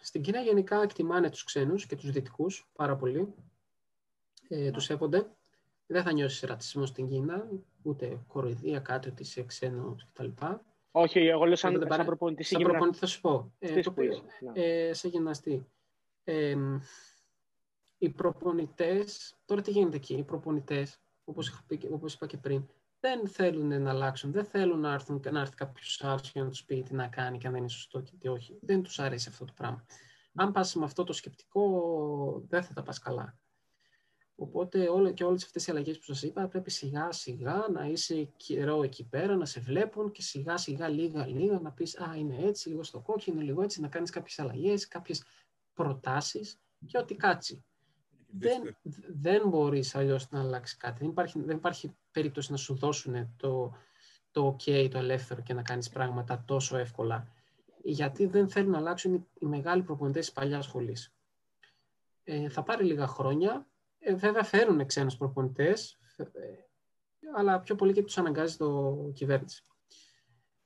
Στην 0.00 0.22
Κίνα 0.22 0.40
γενικά 0.40 0.82
εκτιμάνε 0.82 1.30
τους 1.30 1.44
ξένους 1.44 1.86
και 1.86 1.96
τους 1.96 2.10
δυτικούς 2.10 2.70
πάρα 2.72 2.96
πολύ. 2.96 3.34
Ε, 4.48 4.70
τους 4.70 4.84
σέβονται. 4.84 5.30
Δεν 5.86 6.02
θα 6.02 6.12
νιώσεις 6.12 6.40
ρατσισμό 6.40 6.86
στην 6.86 7.08
Κίνα, 7.08 7.48
ούτε 7.82 8.20
κοροϊδία, 8.26 8.78
κάτι 8.80 9.08
ότι 9.08 9.22
είσαι 9.22 9.42
ξένος 9.44 10.06
κτλ. 10.12 10.28
Όχι, 10.90 11.18
εγώ 11.18 11.44
λέω 11.44 11.56
σαν, 11.56 11.70
Δεν 11.70 11.80
σαν 11.80 11.88
παρά- 11.88 12.04
προπονητή 12.04 12.42
Σαν 12.42 12.62
προπονητή 12.62 12.98
θα 12.98 13.06
σου 13.06 13.20
πω. 13.20 13.52
Ε, 13.58 13.66
γυμναστής 13.66 13.84
το 13.84 13.92
που 13.92 14.02
οποίο, 14.02 14.12
είσαι, 14.12 14.50
ναι. 14.52 14.62
ε, 14.88 14.92
σε 14.92 15.08
γυμναστή. 15.08 15.66
Ε, 16.24 16.56
οι 17.98 18.08
προπονητές, 18.08 19.36
τώρα 19.44 19.60
τι 19.62 19.70
γίνεται 19.70 19.96
εκεί, 19.96 20.14
οι 20.14 20.22
προπονητές, 20.22 21.00
όπως, 21.24 21.62
όπως 21.90 22.14
είπα 22.14 22.26
και 22.26 22.36
πριν, 22.36 22.66
δεν 23.00 23.28
θέλουν 23.28 23.82
να 23.82 23.90
αλλάξουν, 23.90 24.32
δεν 24.32 24.44
θέλουν 24.44 24.80
να, 24.80 24.92
έρθουν, 24.92 25.22
να 25.30 25.40
έρθει 25.40 25.54
κάποιος 25.54 26.02
άλλος 26.04 26.30
για 26.30 26.42
να 26.42 26.48
τους 26.48 26.64
πει 26.64 26.82
τι 26.82 26.94
να 26.94 27.08
κάνει 27.08 27.38
και 27.38 27.46
αν 27.46 27.52
δεν 27.52 27.62
είναι 27.62 27.70
σωστό 27.70 28.00
και 28.00 28.12
τι 28.18 28.28
όχι. 28.28 28.58
Δεν 28.60 28.82
τους 28.82 28.98
αρέσει 28.98 29.28
αυτό 29.28 29.44
το 29.44 29.52
πράγμα. 29.56 29.84
Αν 30.34 30.52
πας 30.52 30.74
με 30.74 30.84
αυτό 30.84 31.04
το 31.04 31.12
σκεπτικό, 31.12 32.44
δεν 32.48 32.62
θα 32.62 32.72
τα 32.72 32.82
πας 32.82 32.98
καλά. 32.98 33.38
Οπότε 34.34 34.88
όλο 34.88 35.12
και 35.12 35.24
όλες 35.24 35.44
αυτές 35.44 35.66
οι 35.66 35.70
αλλαγές 35.70 35.98
που 35.98 36.04
σας 36.04 36.22
είπα 36.22 36.48
πρέπει 36.48 36.70
σιγά 36.70 37.12
σιγά 37.12 37.66
να 37.72 37.84
είσαι 37.84 38.24
καιρό 38.36 38.82
εκεί 38.82 39.08
πέρα, 39.08 39.36
να 39.36 39.44
σε 39.44 39.60
βλέπουν 39.60 40.10
και 40.10 40.22
σιγά 40.22 40.56
σιγά 40.56 40.88
λίγα 40.88 41.26
λίγα 41.26 41.60
να 41.60 41.72
πεις 41.72 41.98
«Α, 41.98 42.16
είναι 42.16 42.36
έτσι, 42.38 42.68
λίγο 42.68 42.82
στο 42.82 43.00
κόκκινο, 43.00 43.40
λίγο 43.40 43.62
έτσι», 43.62 43.80
να 43.80 43.88
κάνεις 43.88 44.10
κάποιες 44.10 44.38
αλλαγές, 44.38 44.88
κάποιες 44.88 45.22
προτάσεις 45.74 46.60
και 46.86 46.98
ό,τι 46.98 47.14
κάτσει. 47.14 47.64
Δεν, 48.32 48.76
δεν 49.08 49.48
μπορείς 49.48 49.94
αλλιώς 49.94 50.30
να 50.30 50.40
αλλάξεις 50.40 50.76
κάτι. 50.76 50.98
Δεν 50.98 51.08
υπάρχει, 51.08 51.40
δεν 51.40 51.56
υπάρχει 51.56 51.96
περίπτωση 52.12 52.50
να 52.50 52.56
σου 52.56 52.74
δώσουν 52.74 53.34
το, 53.36 53.72
το 54.30 54.56
ok, 54.56 54.88
το 54.90 54.98
ελεύθερο 54.98 55.42
και 55.42 55.54
να 55.54 55.62
κάνεις 55.62 55.88
πράγματα 55.88 56.44
τόσο 56.46 56.76
εύκολα. 56.76 57.28
Γιατί 57.82 58.26
δεν 58.26 58.48
θέλουν 58.48 58.70
να 58.70 58.78
αλλάξουν 58.78 59.14
οι, 59.14 59.46
μεγάλοι 59.46 59.82
προπονητές 59.82 60.24
της 60.24 60.34
παλιάς 60.34 60.64
σχολής. 60.64 61.14
Ε, 62.24 62.48
θα 62.48 62.62
πάρει 62.62 62.84
λίγα 62.84 63.06
χρόνια, 63.06 63.66
ε, 63.98 64.14
βέβαια 64.14 64.44
φέρουν 64.44 64.86
ξένους 64.86 65.16
προπονητές, 65.16 65.98
ε, 66.16 66.24
αλλά 67.34 67.60
πιο 67.60 67.74
πολύ 67.74 67.92
και 67.92 68.02
τους 68.02 68.18
αναγκάζει 68.18 68.56
το 68.56 69.10
κυβέρνηση. 69.14 69.64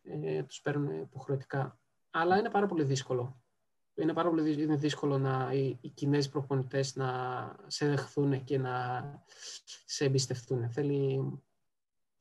Ε, 0.03 0.43
τους 0.43 0.61
παίρνουν 0.61 1.01
υποχρεωτικά. 1.01 1.79
Αλλά 2.11 2.39
είναι 2.39 2.51
πάρα 2.51 2.67
πολύ 2.67 2.85
δύσκολο. 2.85 3.44
Είναι 3.95 4.13
πάρα 4.13 4.29
πολύ 4.29 4.63
είναι 4.63 4.77
δύσκολο 4.77 5.19
να, 5.19 5.51
οι, 5.53 5.79
οι 5.81 5.89
Κινέζοι 5.89 6.31
προπονητές 6.31 6.97
να 6.97 7.09
σε 7.67 7.89
δεχθούν 7.89 8.45
και 8.45 8.59
να 8.59 9.03
σε 9.85 10.05
εμπιστευτούν. 10.05 10.71
Θέλει 10.71 11.21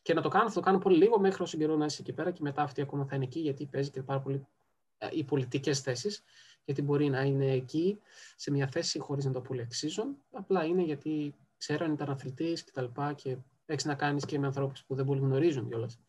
και 0.02 0.14
να 0.14 0.22
το 0.22 0.30
κάνουν, 0.30 0.48
θα 0.48 0.54
το 0.54 0.60
κάνουν 0.60 0.80
πολύ 0.80 0.98
λίγο 0.98 1.20
μέχρι 1.20 1.44
όσο 1.44 1.58
καιρό 1.58 1.76
να 1.76 1.86
είσαι 1.86 2.02
εκεί 2.02 2.14
πέρα 2.14 2.32
και 2.32 2.42
μετά 2.42 2.62
αυτοί 2.62 2.82
ακόμα 2.82 3.06
θα 3.06 3.16
είναι 3.16 3.24
εκεί 3.24 3.40
γιατί 3.40 3.66
παίζει 3.66 3.90
και 3.90 4.04
πάρα 4.04 4.22
πολύ 4.22 4.48
ε, 4.98 5.08
οι 5.12 5.24
πολιτικές 5.24 5.80
θέσεις 5.80 6.24
γιατί 6.66 6.82
μπορεί 6.82 7.10
να 7.10 7.22
είναι 7.22 7.52
εκεί 7.52 8.00
σε 8.36 8.52
μια 8.52 8.68
θέση 8.68 9.00
χωρίς 9.00 9.26
να 9.26 9.32
το 9.32 9.44
αξίζουν. 9.62 10.18
Απλά 10.32 10.66
είναι 10.66 10.84
γιατί 10.84 11.36
ξέρω 11.58 11.86
αν 11.86 11.94
ήταν 11.94 12.10
αθλητής 12.10 12.64
και 12.64 12.72
τα 12.72 12.82
λοιπά 12.82 13.14
και 13.14 13.38
έχεις 13.66 13.86
να 13.86 13.96
κάνεις 13.96 14.26
και 14.26 14.40
με 14.40 14.46
ανθρώπους 14.46 14.84
που 14.84 14.96
δεν 14.96 15.06
πολύ 15.06 15.20
γνωρίζουν 15.20 15.68
κιόλας 15.68 16.00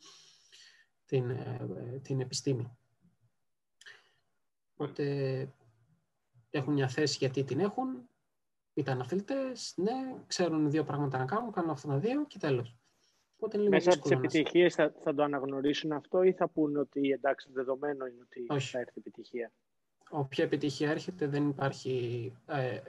την, 1.05 1.31
ε, 1.31 2.01
την 2.03 2.21
επιστήμη. 2.21 2.77
Οπότε 4.75 5.49
έχουν 6.51 6.73
μια 6.73 6.89
θέση 6.89 7.17
γιατί 7.19 7.45
την 7.45 7.61
έχουν, 7.61 8.09
ήταν 8.75 9.01
αθλητές, 9.01 9.75
ναι, 9.77 10.23
ξέρουν 10.27 10.71
δύο 10.71 10.85
πράγματα 10.85 11.19
να 11.19 11.25
κάνουν, 11.25 11.53
κάνουν 11.53 11.71
αυτά 11.71 11.89
τα 11.89 11.99
δύο 11.99 12.27
και 12.27 12.39
τέλος. 12.39 12.77
Μέσα 13.69 13.93
από 13.93 14.03
τις 14.03 14.11
επιτυχίες 14.11 14.75
θα, 14.75 14.95
θα 15.01 15.15
το 15.15 15.23
αναγνωρίσουν 15.23 15.93
αυτό 15.93 16.23
ή 16.23 16.33
θα 16.33 16.49
πούνε 16.49 16.79
ότι 16.79 17.11
εντάξει, 17.11 17.49
δεδομένο 17.53 18.07
είναι 18.07 18.21
ότι 18.23 18.47
Όχι. 18.49 18.71
θα 18.71 18.79
έρθει 18.79 18.93
επιτυχία; 18.97 19.53
Όποια 20.11 20.45
επιτυχία 20.45 20.91
έρχεται 20.91 21.27
δεν 21.27 21.49
υπάρχει, 21.49 22.33
ε, 22.47 22.81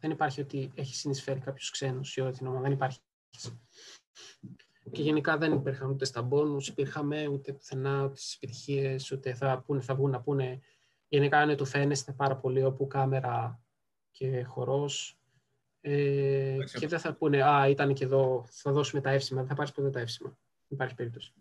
δεν 0.00 0.10
υπάρχει 0.10 0.40
ότι 0.40 0.72
έχει 0.74 0.94
συνεισφέρει 0.94 1.40
κάποιος 1.40 1.70
ξένος 1.70 2.16
ή 2.16 2.20
ό,τι 2.20 2.44
νόμα. 2.44 2.60
Δεν 2.60 2.72
υπάρχει. 2.72 3.00
Και 4.92 5.02
γενικά 5.02 5.38
δεν 5.38 5.52
υπήρχαν 5.52 5.90
ούτε 5.90 6.04
στα 6.04 6.22
μπόνους, 6.22 6.68
υπήρχαμε 6.68 7.26
ούτε 7.26 7.52
πουθενά, 7.52 8.04
ούτε 8.04 8.16
στις 8.16 8.34
επιτυχίες, 8.34 9.12
ούτε 9.12 9.34
θα, 9.34 9.62
πούνε, 9.66 9.80
θα 9.80 9.94
βγουν 9.94 10.10
να 10.10 10.20
πούνε. 10.20 10.60
Γενικά 11.08 11.42
είναι 11.42 11.54
του 11.54 11.64
φαίνεστε 11.64 12.12
πάρα 12.12 12.36
πολύ 12.36 12.64
όπου 12.64 12.86
κάμερα 12.86 13.60
και 14.10 14.42
χορός. 14.42 15.18
Ε, 15.80 16.56
και 16.78 16.86
δεν 16.86 16.98
θα 16.98 17.14
πούνε, 17.14 17.42
α, 17.42 17.68
ήταν 17.68 17.94
και 17.94 18.04
εδώ, 18.04 18.44
θα 18.48 18.72
δώσουμε 18.72 19.00
τα 19.00 19.10
εύσημα. 19.10 19.40
Δεν 19.40 19.48
θα 19.48 19.54
πάρεις 19.54 19.72
ποτέ 19.72 19.90
τα 19.90 20.00
εύσημα. 20.00 20.28
Δεν 20.28 20.68
υπάρχει 20.68 20.94
περίπτωση. 20.94 21.32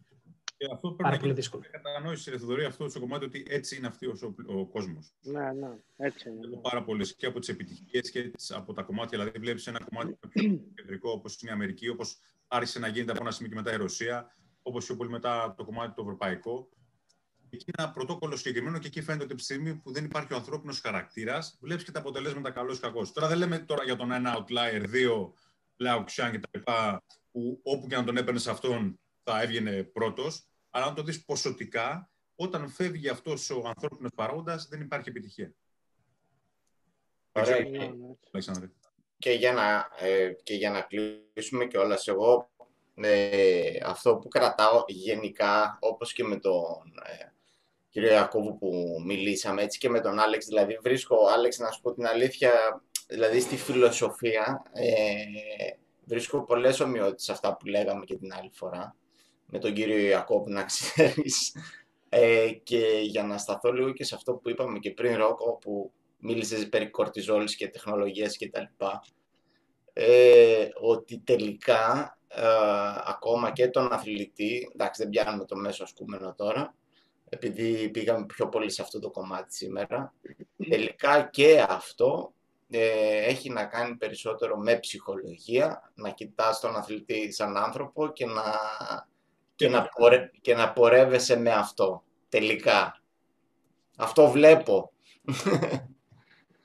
Και 0.58 0.66
αυτό 0.72 0.88
πρέπει 0.88 1.04
Πάρα 1.04 1.16
να 1.16 1.22
πολύ 1.22 1.34
δύσκολο. 1.34 1.64
κατανόηση 1.72 2.34
η 2.34 2.38
Θοδωρή 2.38 2.66
αυτό 2.66 2.90
στο 2.90 3.00
κομμάτι 3.00 3.26
ότι 3.26 3.46
έτσι 3.50 3.76
είναι 3.76 3.88
αυτή 3.88 4.06
ο, 4.06 4.36
ο 4.48 4.66
κόσμος. 4.66 5.14
Ναι, 5.22 5.52
ναι, 5.52 5.70
έτσι 5.98 6.30
είναι. 6.30 6.48
Ναι. 6.48 6.58
Πάρα 6.58 6.84
πολλές 6.84 7.16
και 7.16 7.26
από 7.26 7.40
τις 7.40 7.50
επιτυχίες 7.50 8.12
και 8.12 8.32
από 8.50 8.74
τα 8.74 8.82
κομμάτια. 8.82 9.18
Δηλαδή, 9.18 9.40
βλέπεις 9.40 9.68
ένα 9.68 9.80
κομμάτι 9.90 10.18
πιο 10.30 10.60
κεντρικό 10.76 11.12
όπως 11.12 11.42
είναι 11.42 11.52
η 11.52 11.54
Αμερική, 11.54 11.88
όπως 11.90 12.18
άρχισε 12.48 12.80
να 12.80 12.88
γίνεται 12.88 13.12
από 13.12 13.22
ένα 13.22 13.32
σημείο 13.32 13.50
και 13.50 13.56
μετά 13.56 13.74
η 13.74 13.78
Ρωσία, 13.78 14.36
όπως 14.62 14.86
πιο 14.86 14.96
πολύ 14.96 15.10
μετά 15.10 15.54
το 15.58 15.64
κομμάτι 15.64 15.94
το 15.96 16.02
ευρωπαϊκό. 16.02 16.70
Εκεί 17.50 17.64
είναι 17.68 17.84
ένα 17.84 17.92
πρωτόκολλο 17.92 18.36
συγκεκριμένο 18.36 18.80
και 18.80 18.88
εκεί 18.88 19.02
φαίνεται 19.02 19.24
ότι 19.24 19.32
από 19.32 19.42
τη 19.42 19.48
στιγμή 19.48 19.76
που 19.76 19.92
δεν 19.92 20.06
υπάρχει 20.06 20.34
ο 20.34 20.36
ανθρώπινος 20.36 20.80
χαρακτήρας, 20.80 21.58
βλέπεις 21.62 21.84
και 21.84 21.92
τα 21.92 22.00
αποτελέσματα 22.00 22.52
καλό 22.52 22.74
ή 22.74 22.78
κακό. 22.78 23.12
Τώρα 23.12 23.28
δεν 23.28 23.38
λέμε 23.38 23.60
τώρα 23.60 23.84
για 23.84 23.96
τον 23.96 24.12
ένα 24.12 24.38
outlier, 24.38 24.84
δύο 24.88 25.34
Λάου 25.78 26.04
Ξιάν 26.04 26.32
κτλ. 26.32 26.60
που 27.32 27.60
όπου 27.64 27.88
και 27.88 27.96
να 27.96 28.04
τον 28.04 28.18
έπαιρνες 28.18 28.48
αυτόν 28.48 29.00
θα 29.24 29.42
έβγαινε 29.42 29.84
πρώτος. 29.84 30.48
Αλλά 30.70 30.86
αν 30.86 30.96
το 30.96 31.04
δεις 31.04 31.26
ποσοτικά, 31.26 32.10
όταν 32.36 32.70
φεύγει 32.70 33.10
αυτός 33.10 33.50
ο 33.50 33.62
ανθρώπινος 33.66 34.12
παράγοντα, 34.16 34.66
δεν 34.70 34.82
υπάρχει 34.82 35.10
επιτυχία. 35.10 35.54
Ωραία. 37.32 37.58
Και 39.18 39.32
για 39.32 39.54
να, 39.54 39.90
ε, 40.08 40.34
και 40.44 40.54
για 40.54 40.70
να 40.70 40.82
κλείσουμε 40.82 41.66
κιόλας, 41.66 42.08
εγώ 42.08 42.50
ε, 42.96 43.78
αυτό 43.84 44.16
που 44.16 44.28
κρατάω 44.28 44.84
γενικά, 44.88 45.78
όπως 45.82 46.14
και 46.14 46.24
με 46.24 46.40
τον 46.40 46.94
ε, 47.04 47.34
κύριο 47.96 48.12
Ιακώβου 48.12 48.58
που 48.58 48.72
μιλήσαμε, 49.06 49.62
έτσι 49.62 49.78
και 49.78 49.90
με 49.90 50.00
τον 50.00 50.20
Άλεξ, 50.20 50.46
δηλαδή 50.46 50.78
βρίσκω, 50.82 51.16
Άλεξ, 51.28 51.58
να 51.58 51.72
σου 51.72 51.82
πω 51.82 51.94
την 51.94 52.06
αλήθεια, 52.06 52.52
δηλαδή 53.08 53.40
στη 53.40 53.58
φιλοσοφία, 53.58 54.64
ε, 54.74 55.14
βρίσκω 56.06 56.44
πολλές 56.44 56.80
ομοιότητες 56.80 57.30
αυτά 57.30 57.58
που 57.58 57.66
λέγαμε 57.66 58.06
και 58.06 58.18
την 58.18 58.34
άλλη 58.34 58.50
φορά 58.54 58.96
με 59.46 59.60
τον 59.60 59.74
κύριο 59.74 59.98
Ιακώπ, 59.98 60.50
να 60.50 60.64
ξέρεις. 60.64 61.56
Ε, 62.10 62.52
και 62.64 63.00
για 63.04 63.24
να 63.24 63.38
σταθώ 63.38 63.72
λίγο 63.72 63.92
και 63.92 64.04
σε 64.04 64.16
αυτό 64.16 64.34
που 64.34 64.50
είπαμε 64.50 64.80
και 64.80 64.92
πριν, 64.92 65.18
Ρόκο, 65.18 65.58
που 65.62 65.92
μίλησες 66.18 66.70
περί 66.70 66.90
κορτιζόλης 66.90 67.56
και 67.56 67.68
τεχνολογίας 67.68 68.38
και 68.38 68.50
τα 68.50 68.60
λοιπά, 68.60 69.04
ε, 69.94 70.68
ότι 70.82 71.22
τελικά 71.26 72.18
ε, 72.28 72.44
ακόμα 73.06 73.52
και 73.52 73.68
τον 73.68 73.94
αθλητή, 73.94 74.70
εντάξει 74.74 75.02
δεν 75.02 75.12
πιάνουμε 75.12 75.46
το 75.46 75.56
μέσο 75.56 75.84
ασκούμενο 75.84 76.34
τώρα, 76.38 76.76
επειδή 77.36 77.90
πήγαμε 77.90 78.26
πιο 78.26 78.50
πολύ 78.50 78.70
σε 78.70 78.82
αυτό 78.82 79.00
το 79.00 79.12
κομμάτι 79.12 79.54
σήμερα, 79.54 80.14
τελικά 80.70 81.30
και 81.32 81.66
αυτό 81.70 82.34
ε, 82.70 83.26
έχει 83.26 83.50
να 83.50 83.66
κάνει 83.66 83.96
περισσότερο 83.96 84.58
με 84.58 84.80
ψυχολογία, 84.80 85.92
να 85.96 86.10
κοιτάς 86.10 86.60
τον 86.60 86.76
αθλητή 86.76 87.32
σαν 87.32 87.58
άνθρωπο 87.58 88.08
και 88.08 88.26
να 88.26 88.44
και 89.56 89.70
να, 89.70 89.88
πορε... 89.88 90.32
και 90.42 90.56
να 90.56 90.74
πορεύεσαι 90.74 91.40
με 91.40 91.52
αυτό, 91.52 92.04
τελικά. 92.30 93.02
Αυτό 93.98 94.30
βλέπω. 94.30 94.92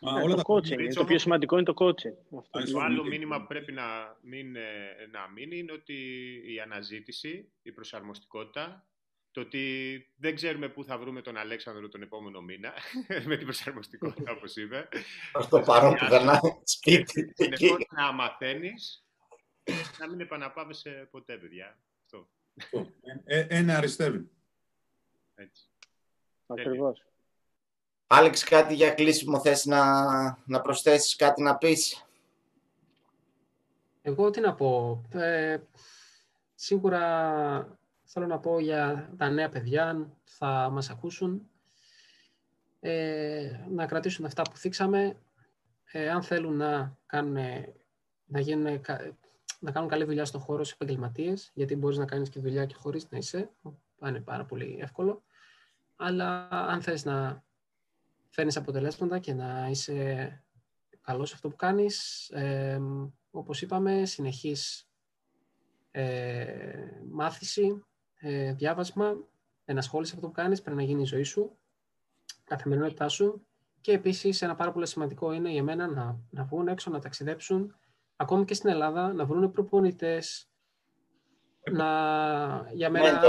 Μα, 0.02 0.12
όλα 0.12 0.34
το 0.34 0.42
τα 0.42 0.55
coaching. 0.55 0.94
Το 0.94 1.05
πιο 1.05 1.18
σημαντικό 1.18 1.56
είναι 1.56 1.64
το 1.64 1.74
coaching. 1.76 2.42
Το 2.72 2.80
άλλο 2.80 3.05
μήνυμα 3.05 3.40
που 3.40 3.47
πρέπει 3.47 3.72
να, 3.72 3.82
μην, 4.22 4.56
ε, 4.56 4.60
να 5.10 5.28
μείνει 5.34 5.59
είναι 5.59 5.72
ότι 5.72 5.94
η 6.55 6.60
αναζήτηση, 6.60 7.48
η 7.62 7.72
προσαρμοστικότητα, 7.72 8.84
το 9.32 9.40
ότι 9.40 10.07
δεν 10.16 10.35
ξέρουμε 10.35 10.69
πού 10.69 10.85
θα 10.85 10.98
βρούμε 10.98 11.23
τον 11.23 11.36
Αλέξανδρο 11.36 11.89
τον 11.89 12.02
επόμενο 12.02 12.40
μήνα, 12.40 12.73
με 13.27 13.36
την 13.36 13.44
προσαρμοστικότητα, 13.44 14.32
όπως 14.36 14.57
είπε. 14.57 14.89
Αυτό 15.35 15.61
παρόν 15.61 15.94
που 15.94 16.07
δεν 16.09 16.28
σπίτι. 16.65 17.32
Συνεχώς 17.36 17.86
να 17.90 18.12
μαθαίνεις, 18.12 19.05
να 19.98 20.09
μην 20.09 20.20
επαναπάβεσαι 20.20 21.09
ποτέ, 21.11 21.36
παιδιά. 21.36 21.78
Ε, 23.24 23.47
ένα 23.48 23.77
αριστεύει. 23.77 24.31
Έτσι. 25.35 25.69
Ακριβώς. 26.47 27.05
Άλεξ, 28.07 28.44
κάτι 28.44 28.74
για 28.74 28.90
κλείσιμο 28.90 29.40
θες 29.40 29.65
να, 29.65 30.02
να 30.47 30.61
προσθέσεις, 30.61 31.16
κάτι 31.16 31.43
να 31.43 31.57
πεις; 31.57 32.07
Εγώ 34.02 34.31
τι 34.31 34.40
να 34.40 34.55
πω. 34.55 35.02
Ε, 35.12 35.59
σίγουρα 36.55 37.80
θέλω 38.12 38.26
να 38.26 38.38
πω 38.38 38.60
για 38.60 39.12
τα 39.16 39.30
νέα 39.30 39.48
παιδιά 39.48 40.10
θα 40.24 40.68
μας 40.72 40.90
ακούσουν. 40.90 41.48
Ε, 42.80 43.64
να 43.70 43.86
κρατήσουν 43.86 44.24
αυτά 44.24 44.42
που 44.42 44.56
θίξαμε. 44.56 45.16
Ε, 45.92 46.10
αν 46.10 46.22
θέλουν 46.22 46.56
να, 46.56 46.98
κάνουν, 47.06 47.36
να 48.26 48.40
γίνουν 48.40 48.80
να 49.60 49.70
κάνουν 49.70 49.88
καλή 49.88 50.04
δουλειά 50.04 50.24
στον 50.24 50.40
χώρο 50.40 50.64
σε 50.64 50.74
επαγγελματίες, 50.74 51.50
γιατί 51.54 51.76
μπορείς 51.76 51.98
να 51.98 52.04
κάνεις 52.04 52.28
και 52.28 52.40
δουλειά 52.40 52.66
και 52.66 52.74
χωρίς 52.74 53.10
να 53.10 53.18
είσαι. 53.18 53.50
Είναι 54.06 54.20
πάρα 54.20 54.44
πολύ 54.44 54.78
εύκολο. 54.80 55.22
Αλλά 55.96 56.48
αν 56.48 56.82
θες 56.82 57.04
να 57.04 57.44
φέρνεις 58.28 58.56
αποτελέσματα 58.56 59.18
και 59.18 59.34
να 59.34 59.68
είσαι 59.70 60.42
καλός 61.00 61.28
σε 61.28 61.34
αυτό 61.34 61.48
που 61.48 61.56
κάνεις, 61.56 62.28
ε, 62.28 62.80
όπως 63.30 63.62
είπαμε, 63.62 64.04
συνεχή 64.04 64.56
ε, 65.90 66.84
μάθηση, 67.10 67.84
ε, 68.20 68.52
διάβασμα, 68.52 69.16
ενασχόληση 69.64 70.10
σε 70.10 70.16
αυτό 70.16 70.28
που 70.28 70.34
κάνεις, 70.34 70.62
πρέπει 70.62 70.76
να 70.76 70.82
γίνει 70.82 71.02
η 71.02 71.05
ζωή 71.05 71.22
σου, 71.22 71.59
καθημερινότητά 72.44 73.09
σου. 73.09 73.47
Και 73.80 73.92
επίσης 73.92 74.42
ένα 74.42 74.55
πάρα 74.55 74.72
πολύ 74.72 74.86
σημαντικό 74.86 75.32
είναι 75.32 75.51
για 75.51 75.62
μένα 75.62 75.86
να, 75.86 76.20
να 76.30 76.44
βγουν 76.44 76.68
έξω, 76.68 76.90
να 76.90 76.98
ταξιδέψουν, 76.98 77.74
ακόμη 78.16 78.44
και 78.44 78.55
στην 78.55 78.70
Ελλάδα, 78.70 79.12
να 79.12 79.24
βρουν 79.24 79.51
προπονητές, 79.51 80.51
να, 81.70 81.86
για 82.72 82.90
μένα, 82.90 83.22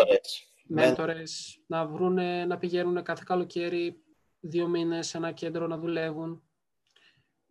μέντορες, 0.68 1.61
να, 1.68 1.88
βρούνε, 1.88 2.45
να 2.45 2.57
πηγαίνουν 2.57 3.03
κάθε 3.03 3.23
καλοκαίρι 3.26 4.03
δύο 4.39 4.68
μήνες 4.68 5.07
σε 5.07 5.18
ένα 5.18 5.31
κέντρο 5.31 5.68
να 5.68 5.77
δουλεύουν, 5.77 6.43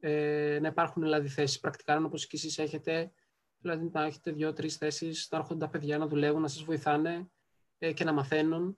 ε, 0.00 0.58
να 0.60 0.68
υπάρχουν 0.68 1.02
δηλαδή 1.02 1.28
θέσεις 1.28 1.60
πρακτικά, 1.60 1.96
όπως 2.04 2.26
και 2.26 2.36
εσείς 2.36 2.58
έχετε, 2.58 3.12
δηλαδή 3.60 3.90
να 3.92 4.04
έχετε 4.04 4.32
δύο-τρεις 4.32 4.76
θέσεις, 4.76 5.28
να 5.30 5.38
έρχονται 5.38 5.64
τα 5.64 5.70
παιδιά 5.70 5.98
να 5.98 6.06
δουλεύουν, 6.06 6.40
να 6.40 6.48
σας 6.48 6.62
βοηθάνε 6.62 7.30
ε, 7.78 7.92
και 7.92 8.04
να 8.04 8.12
μαθαίνουν, 8.12 8.76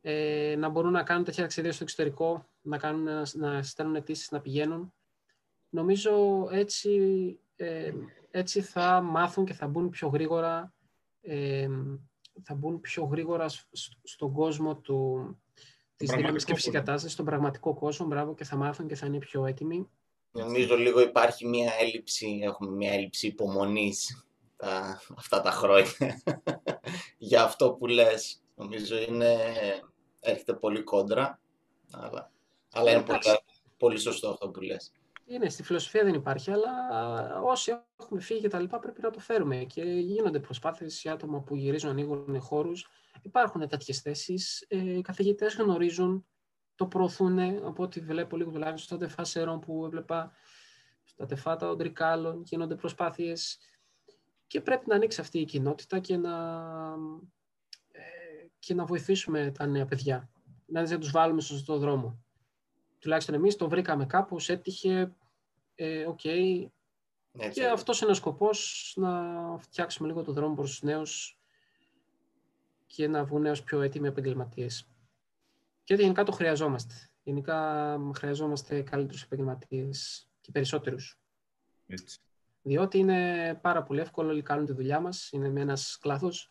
ε, 0.00 0.54
να 0.58 0.68
μπορούν 0.68 0.92
να 0.92 1.02
κάνουν 1.02 1.24
τέτοια 1.24 1.42
ταξίδια 1.42 1.72
στο 1.72 1.82
εξωτερικό, 1.82 2.48
να, 2.60 2.78
κάνουν, 2.78 3.02
να, 3.02 3.26
να 3.32 3.62
στέλνουν 3.62 3.94
αιτήσεις 3.94 4.30
να 4.30 4.40
πηγαίνουν. 4.40 4.92
Νομίζω 5.68 6.48
έτσι, 6.50 6.90
ε, 7.56 7.92
έτσι 8.30 8.60
θα 8.60 9.00
μάθουν 9.00 9.44
και 9.44 9.54
θα 9.54 9.66
μπουν 9.66 9.88
πιο 9.88 10.08
γρήγορα 10.08 10.72
ε, 11.22 11.68
θα 12.42 12.54
μπουν 12.54 12.80
πιο 12.80 13.04
γρήγορα 13.04 13.46
στον 14.02 14.32
κόσμο 14.32 14.76
του, 14.76 15.26
της 15.96 16.10
δύναμης 16.10 16.44
και 16.44 16.54
φυσικής 16.54 16.78
κατάστασης, 16.78 17.12
στον 17.12 17.24
πραγματικό 17.24 17.74
κόσμο, 17.74 18.06
μπράβο, 18.06 18.34
και 18.34 18.44
θα 18.44 18.56
μάθουν 18.56 18.86
και 18.86 18.94
θα 18.94 19.06
είναι 19.06 19.18
πιο 19.18 19.46
έτοιμοι. 19.46 19.88
Νομίζω 20.32 20.76
λίγο 20.76 21.00
υπάρχει 21.00 21.46
μια 21.46 21.72
έλλειψη, 21.80 22.40
έχουμε 22.42 22.70
μια 22.70 22.92
έλλειψη 22.92 23.26
υπομονής 23.26 24.26
τα, 24.56 25.00
αυτά 25.16 25.40
τα 25.40 25.50
χρόνια 25.50 26.22
για 27.18 27.42
αυτό 27.42 27.72
που 27.72 27.86
λες. 27.86 28.42
Νομίζω 28.54 28.98
είναι, 28.98 29.36
έρχεται 30.20 30.54
πολύ 30.54 30.82
κόντρα, 30.82 31.40
αλλά, 31.90 32.30
αλλά 32.72 32.90
είναι 32.90 33.02
πολύ, 33.02 33.20
πολύ 33.76 33.98
σωστό 33.98 34.28
αυτό 34.28 34.48
που 34.48 34.60
λες. 34.60 34.92
Είναι, 35.26 35.48
στη 35.48 35.62
φιλοσοφία 35.62 36.04
δεν 36.04 36.14
υπάρχει, 36.14 36.50
αλλά 36.50 36.70
όσοι 37.42 37.72
έχουμε 38.00 38.20
φύγει 38.20 38.40
και 38.40 38.48
τα 38.48 38.60
λοιπά 38.60 38.78
πρέπει 38.78 39.00
να 39.02 39.10
το 39.10 39.18
φέρουμε 39.18 39.56
και 39.56 39.82
γίνονται 39.82 40.38
προσπάθειες 40.38 41.00
για 41.00 41.12
άτομα 41.12 41.40
που 41.40 41.56
γυρίζουν, 41.56 41.90
ανοίγουν 41.90 42.40
χώρους. 42.40 42.88
Υπάρχουν 43.22 43.68
τέτοιες 43.68 44.00
θέσεις, 44.00 44.64
ε, 44.68 44.96
οι 44.96 45.00
καθηγητές 45.00 45.54
γνωρίζουν, 45.54 46.26
το 46.82 46.88
προωθούν, 46.88 47.38
από 47.40 47.82
ό,τι 47.82 48.00
βλέπω 48.00 48.36
λίγο 48.36 48.50
τουλάχιστον 48.50 48.98
στο 48.98 49.06
τεφάσερον 49.06 49.60
που 49.60 49.84
έβλεπα, 49.84 50.32
στα 51.04 51.26
τεφάτα 51.26 51.66
των 51.68 51.78
τρικάλων, 51.78 52.42
γίνονται 52.44 52.74
προσπάθειες 52.74 53.58
και 54.46 54.60
πρέπει 54.60 54.84
να 54.88 54.94
ανοίξει 54.94 55.20
αυτή 55.20 55.38
η 55.38 55.44
κοινότητα 55.44 55.98
και 55.98 56.16
να, 56.16 56.34
ε, 57.92 58.46
και 58.58 58.74
να 58.74 58.84
βοηθήσουμε 58.84 59.52
τα 59.58 59.66
νέα 59.66 59.84
παιδιά, 59.84 60.30
να 60.66 60.98
τους 60.98 61.10
βάλουμε 61.10 61.40
στο 61.40 61.54
σωστό 61.54 61.78
δρόμο 61.78 62.22
τουλάχιστον 63.02 63.34
εμείς 63.34 63.56
το 63.56 63.68
βρήκαμε 63.68 64.06
κάπου, 64.06 64.36
έτυχε, 64.46 65.14
ε, 65.74 66.06
okay. 66.08 66.66
και 67.52 67.66
αυτός 67.66 68.00
είναι 68.00 68.10
ο 68.10 68.14
σκοπός, 68.14 68.92
να 68.96 69.22
φτιάξουμε 69.58 70.08
λίγο 70.08 70.22
το 70.22 70.32
δρόμο 70.32 70.54
προς 70.54 70.70
τους 70.70 70.82
νέους 70.82 71.38
και 72.86 73.08
να 73.08 73.24
βγουν 73.24 73.40
νέους 73.40 73.62
πιο 73.62 73.80
έτοιμοι 73.80 74.08
επαγγελματίες. 74.08 74.91
Και 75.84 75.94
γενικά 75.94 76.22
το 76.24 76.32
χρειαζόμαστε. 76.32 76.94
Γενικά 77.22 77.98
χρειαζόμαστε 78.14 78.82
καλύτερους 78.82 79.22
επαγγελματίες 79.22 80.28
και 80.40 80.50
περισσότερους. 80.50 81.18
Έτσι. 81.86 82.20
Διότι 82.62 82.98
είναι 82.98 83.58
πάρα 83.62 83.82
πολύ 83.82 84.00
εύκολο, 84.00 84.28
όλοι 84.28 84.42
κάνουν 84.42 84.66
τη 84.66 84.72
δουλειά 84.72 85.00
μας, 85.00 85.30
είναι 85.32 85.48
με 85.48 85.60
ένας 85.60 85.98
κλάδος 86.00 86.50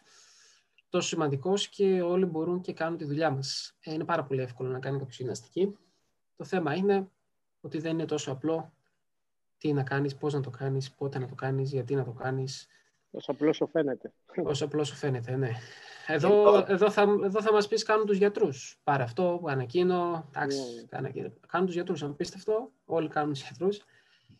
τόσο 0.89 1.07
σημαντικός 1.07 1.67
και 1.67 2.01
όλοι 2.01 2.25
μπορούν 2.25 2.61
και 2.61 2.73
κάνουν 2.73 2.97
τη 2.97 3.05
δουλειά 3.05 3.29
μας. 3.29 3.77
Ε, 3.79 3.93
είναι 3.93 4.05
πάρα 4.05 4.23
πολύ 4.23 4.41
εύκολο 4.41 4.69
να 4.69 4.79
κάνει 4.79 4.97
κάποιος 4.97 5.17
γυμναστική 5.17 5.75
το 6.41 6.47
θέμα 6.47 6.75
είναι 6.75 7.09
ότι 7.61 7.79
δεν 7.79 7.91
είναι 7.91 8.05
τόσο 8.05 8.31
απλό 8.31 8.73
τι 9.57 9.73
να 9.73 9.83
κάνεις, 9.83 10.15
πώς 10.15 10.33
να 10.33 10.41
το 10.41 10.49
κάνεις, 10.49 10.91
πότε 10.91 11.19
να 11.19 11.27
το 11.27 11.35
κάνεις, 11.35 11.71
γιατί 11.71 11.95
να 11.95 12.03
το 12.03 12.11
κάνεις. 12.11 12.67
Όσο 13.11 13.31
απλός 13.31 13.55
σου 13.55 13.67
φαίνεται. 13.67 14.13
Όσο 14.43 14.65
απλός 14.65 14.87
σου 14.87 14.95
φαίνεται, 14.95 15.35
ναι. 15.35 15.49
Εδώ, 16.07 16.65
εδώ, 16.67 16.91
θα, 16.91 17.01
εδώ 17.01 17.41
θα 17.41 17.53
μας 17.53 17.67
πεις 17.67 17.83
κάνουν 17.83 18.05
τους 18.05 18.17
γιατρούς. 18.17 18.79
Πάρε 18.83 19.03
αυτό, 19.03 19.41
κάνε 19.45 19.63
εκείνο, 19.63 20.25
εντάξει, 20.29 20.57
yeah. 20.57 20.87
κάνε 20.89 21.07
εκείνο. 21.07 21.33
Κάνουν 21.47 21.65
τους 21.67 21.75
γιατρούς, 21.75 22.03
αν 22.03 22.15
πεις 22.15 22.35
αυτό, 22.35 22.71
όλοι 22.85 23.07
κάνουν 23.07 23.33
τους 23.33 23.41
γιατρούς. 23.41 23.81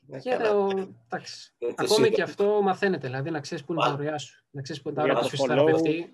Ναι, 0.07 0.19
και 0.19 0.30
εδώ, 0.30 0.69
εντάξει. 1.06 1.53
Ακόμη 1.76 2.10
και 2.10 2.22
αυτό 2.22 2.61
μαθαίνεται, 2.61 3.07
δηλαδή 3.07 3.30
να 3.30 3.39
ξέρεις 3.39 3.64
πού 3.64 3.73
είναι 3.73 3.81
τα 3.81 3.93
ωριά 3.93 4.18
σου. 4.18 4.43
Να 4.52 4.61
ξέρεις 4.61 4.81
πού 4.81 4.89
είναι 4.89 4.98
τα 4.98 5.03
ωριά 5.03 5.23
σου 5.23 5.38
θεραπευτή. 5.38 6.14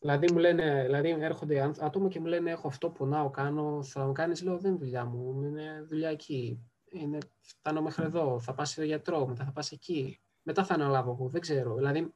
Δηλαδή, 0.00 0.32
μου 0.32 0.38
λένε, 0.38 0.82
δηλαδή 0.84 1.16
έρχονται 1.20 1.72
άτομα 1.80 2.08
και 2.08 2.20
μου 2.20 2.26
λένε 2.26 2.50
έχω 2.50 2.68
αυτό 2.68 2.90
που 2.90 3.06
να 3.06 3.28
κάνω, 3.28 3.82
θα 3.82 4.06
μου 4.06 4.12
κάνεις, 4.12 4.42
λέω 4.42 4.58
δεν 4.58 4.70
είναι 4.70 4.80
δουλειά 4.80 5.04
μου, 5.04 5.42
είναι 5.42 5.84
δουλειά 5.88 6.08
εκεί. 6.08 6.60
Είναι, 6.90 7.18
φτάνω 7.40 7.82
μέχρι 7.82 8.04
εδώ, 8.04 8.40
θα 8.40 8.54
πας 8.54 8.70
στο 8.70 8.82
γιατρό, 8.82 9.26
μετά 9.26 9.44
θα 9.44 9.52
πας 9.52 9.72
εκεί. 9.72 10.20
Μετά 10.50 10.64
θα 10.64 10.74
αναλάβω 10.74 11.10
εγώ, 11.10 11.28
δεν 11.28 11.40
ξέρω. 11.40 11.74
Δηλαδή, 11.74 12.12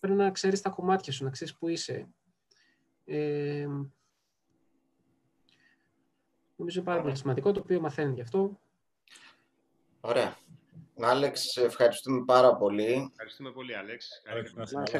πρέπει 0.00 0.16
να 0.16 0.30
ξέρεις 0.30 0.60
τα 0.60 0.70
κομμάτια 0.70 1.12
σου, 1.12 1.24
να 1.24 1.30
ξέρεις 1.30 1.56
που 1.56 1.68
είσαι. 1.68 2.08
Ε, 3.04 3.66
νομίζω 6.56 6.82
πάρα 6.82 7.02
πολύ 7.02 7.16
σημαντικό, 7.16 7.52
το 7.52 7.60
οποίο 7.60 7.80
μαθαίνει 7.80 8.14
γι' 8.14 8.20
αυτό. 8.20 8.60
Ωραία. 10.00 10.36
Άλεξ, 11.00 11.56
ευχαριστούμε 11.56 12.24
πάρα 12.24 12.56
πολύ. 12.56 13.08
Ευχαριστούμε 13.10 13.50
πολύ, 13.50 13.76
Άλεξ. 13.76 14.22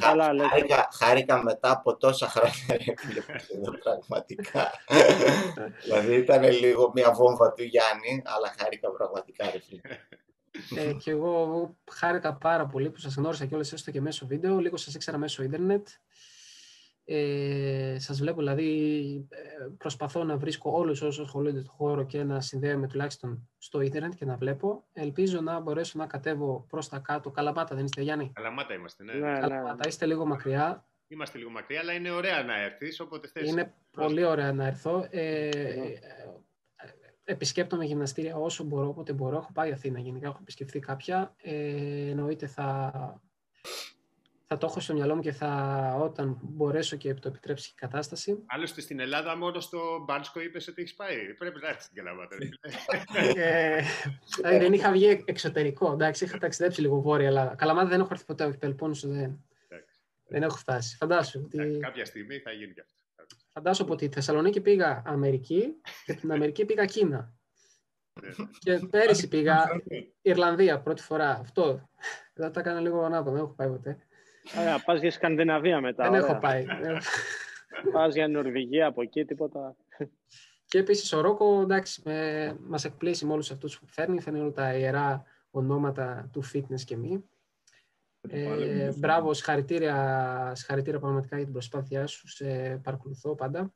Χάρηκα, 0.01 0.89
χάρηκα 0.93 1.43
μετά 1.43 1.71
από 1.71 1.97
τόσα 1.97 2.29
χρόνια, 2.29 2.95
πραγματικά. 3.85 4.71
δηλαδή 5.83 6.15
ήταν 6.15 6.43
λίγο 6.43 6.91
μια 6.95 7.13
βόμβα 7.13 7.53
του 7.53 7.63
Γιάννη, 7.63 8.23
αλλά 8.25 8.55
χάρηκα 8.59 8.91
πραγματικά, 8.91 9.51
ρε 9.51 9.59
ε, 10.77 10.93
και 10.93 11.11
εγώ 11.11 11.77
χάρηκα 11.91 12.35
πάρα 12.35 12.67
πολύ 12.67 12.91
που 12.91 12.99
σας 12.99 13.15
γνώρισα 13.15 13.47
κιόλας 13.47 13.73
έστω 13.73 13.91
και 13.91 14.01
μέσω 14.01 14.27
βίντεο, 14.27 14.59
λίγο 14.59 14.77
σας 14.77 14.95
ήξερα 14.95 15.19
μέσω 15.19 15.43
ίντερνετ. 15.43 15.89
Ε, 17.05 17.97
σας 17.99 18.19
βλέπω, 18.19 18.39
δηλαδή 18.39 19.29
ε, 19.31 19.39
προσπαθώ 19.79 20.25
να 20.25 20.37
βρίσκω 20.37 20.71
όλους 20.71 21.03
όσους 21.03 21.25
ασχολούνται 21.25 21.63
το 21.63 21.71
χώρο 21.71 22.07
και 22.07 22.23
να 22.23 22.41
συνδέομαι 22.41 22.87
τουλάχιστον 22.87 23.49
στο 23.59 23.81
ίντερνετ 23.81 24.15
και 24.15 24.25
να 24.25 24.37
βλέπω. 24.37 24.85
Ελπίζω 24.93 25.41
να 25.41 25.61
μπορέσω 25.61 25.99
να 25.99 26.07
κατέβω 26.07 26.67
προς 26.69 26.89
τα 26.89 26.99
κάτω. 26.99 27.31
Καλαμάτα 27.31 27.75
δεν 27.75 27.85
είστε, 27.85 28.03
Γιάννη; 28.03 28.33
Καλαμάτα 28.35 28.75
είμαστε, 28.75 29.05
ναι. 29.05 29.13
ναι, 29.13 29.31
ναι. 29.31 29.39
Καλαμάτα, 29.39 29.89
είστε 29.89 30.07
λίγο 30.07 30.27
μακριά. 30.27 30.85
Είμαστε 31.07 31.39
λίγο 31.39 31.51
μακριά, 31.51 31.81
αλλά 31.81 31.93
είναι 31.93 32.11
ωραία 32.11 32.43
να 32.43 32.61
έρθεις, 32.61 33.01
όποτε 33.01 33.29
θες. 33.29 33.49
Είναι 33.49 33.75
πολύ 33.91 34.25
ωραία 34.25 34.53
να 34.53 34.67
έρθω. 34.67 35.07
Ε, 35.11 35.51
επισκέπτομαι 37.31 37.85
γυμναστήρια 37.85 38.37
όσο 38.37 38.65
μπορώ, 38.65 38.89
όποτε 38.89 39.13
μπορώ. 39.13 39.37
Έχω 39.37 39.53
πάει 39.53 39.73
Αθήνα 39.73 39.99
γενικά, 39.99 40.27
έχω 40.27 40.39
επισκεφθεί 40.41 40.79
κάποια. 40.79 41.35
Ε, 41.43 42.11
εννοείται 42.11 42.47
θα 42.47 42.91
θα 44.53 44.59
το 44.59 44.67
έχω 44.67 44.81
στο 44.81 44.95
μυαλό 44.95 45.15
μου 45.15 45.21
και 45.21 45.33
θα, 45.33 45.51
όταν 46.01 46.39
μπορέσω 46.43 46.97
και 46.97 47.15
το 47.15 47.29
επιτρέψει 47.29 47.71
η 47.71 47.75
κατάσταση. 47.81 48.43
Άλλωστε 48.47 48.81
στην 48.81 49.01
Ελλάδα 49.01 49.37
μόνο 49.37 49.61
στο 49.61 50.05
Μπάνσκο 50.07 50.41
είπες 50.41 50.69
ότι 50.69 50.83
έχεις 50.83 50.95
πάει. 50.95 51.35
Πρέπει 51.39 51.61
να 51.61 51.69
έρθεις 51.69 51.85
στην 51.85 51.97
Καλαμάτα. 51.97 52.37
ε, 53.37 53.83
δηλαδή 54.37 54.59
δεν 54.59 54.73
είχα 54.73 54.91
βγει 54.93 55.25
εξωτερικό. 55.25 55.93
Εντάξει, 55.93 56.25
είχα 56.25 56.39
ταξιδέψει 56.39 56.81
λίγο 56.81 57.01
βόρεια 57.01 57.27
Ελλάδα. 57.27 57.55
Καλαμάτα 57.55 57.89
δεν 57.89 58.01
έχω 58.01 58.09
έρθει 58.13 58.25
ποτέ, 58.25 58.45
όχι 58.45 58.59
Πελπόννησο 58.59 59.09
δεν. 59.09 59.45
Δεν 60.27 60.43
έχω 60.43 60.57
φτάσει. 60.57 60.97
Φαντάσου. 60.97 61.43
Ότι... 61.45 61.79
Κάποια 61.81 62.05
στιγμή 62.05 62.39
θα 62.39 62.51
γίνει 62.51 62.73
και 62.73 62.81
αυτό. 62.81 62.95
Φαντάσου 63.53 63.83
από 63.83 63.95
τη 63.95 64.09
Θεσσαλονίκη 64.09 64.61
πήγα 64.61 65.03
Αμερική 65.07 65.81
και 66.05 66.13
από 66.13 66.21
την 66.21 66.33
Αμερική 66.33 66.65
πήγα 66.65 66.85
Κίνα. 66.85 67.35
Ναι. 68.23 68.29
και 68.59 68.87
πέρυσι 68.91 69.29
πήγα 69.29 69.65
Ιρλανδία 70.23 70.81
πρώτη 70.81 71.03
φορά. 71.03 71.31
Αυτό. 71.31 71.89
Δεν 72.35 72.53
τα 72.53 72.61
έκανα 72.61 72.81
λίγο 72.81 73.03
ανάποδα, 73.03 73.37
δεν 73.37 73.45
έχω 73.45 73.55
πάει 73.55 73.69
ποτέ. 73.69 73.99
Ωραία, 74.59 74.83
πας 74.85 75.01
για 75.01 75.11
Σκανδιναβία 75.11 75.81
μετά. 75.81 76.11
Δεν 76.11 76.21
έχω 76.23 76.39
πάει. 76.39 76.65
πας 77.93 78.15
για 78.15 78.29
Νορβηγία 78.29 78.87
από 78.87 79.03
εκεί, 79.03 79.25
τίποτα. 79.25 79.77
Και 80.65 80.79
επίσης 80.79 81.13
ο 81.13 81.21
Ρόκο, 81.21 81.61
εντάξει, 81.61 82.03
με, 82.05 82.57
μας 82.61 82.85
εκπλήσει 82.85 83.27
με 83.27 83.33
όλους 83.33 83.51
αυτούς 83.51 83.79
που 83.79 83.87
φέρνει. 83.87 84.21
Φέρνει 84.21 84.41
όλα 84.41 84.53
τα 84.53 84.75
ιερά 84.75 85.25
ονόματα 85.51 86.29
του 86.33 86.45
fitness 86.53 86.81
και 86.85 86.97
μη. 86.97 87.25
Ε, 88.29 88.93
μπράβο, 88.97 89.35
συγχαρητήρια, 89.35 90.53
συγχαρητήρια 90.55 91.01
πραγματικά 91.01 91.37
για 91.37 91.45
την 91.45 91.53
προσπάθειά 91.53 92.07
σου. 92.07 92.29
Σε 92.29 92.81
παρακολουθώ 92.83 93.35
πάντα. 93.35 93.73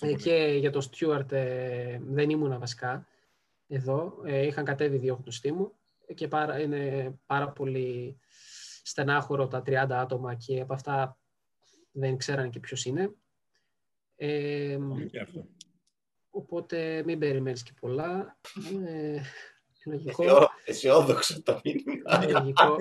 Ε, 0.00 0.14
και 0.14 0.56
για 0.58 0.70
τον 0.70 0.82
Στιούαρτ 0.82 1.32
ε, 1.32 2.00
δεν 2.02 2.30
ήμουν 2.30 2.58
βασικά 2.58 3.06
εδώ. 3.68 4.22
Ε, 4.24 4.46
είχαν 4.46 4.64
κατέβει 4.64 4.96
δύο 4.96 5.18
γνωστοί 5.22 5.52
μου 5.52 5.72
και 6.14 6.28
πάρα, 6.28 6.60
είναι 6.60 7.14
πάρα 7.26 7.50
πολύ 7.50 8.18
στενάχωρο 8.82 9.48
τα 9.48 9.62
30 9.66 9.72
άτομα 9.90 10.34
και 10.34 10.60
από 10.60 10.74
αυτά 10.74 11.18
δεν 11.92 12.16
ξέρανε 12.16 12.48
και 12.48 12.60
ποιος 12.60 12.84
είναι. 12.84 13.14
Ε, 14.16 14.78
οπότε 16.30 17.02
μην 17.04 17.18
περιμένεις 17.18 17.62
και 17.62 17.72
πολλά. 17.80 18.38
Ε, 19.86 19.90
λογικό. 19.90 20.50
Αισιόδοξο 20.64 21.42
το 21.42 21.60
μήνυμα. 21.64 22.40
Λογικό. 22.40 22.76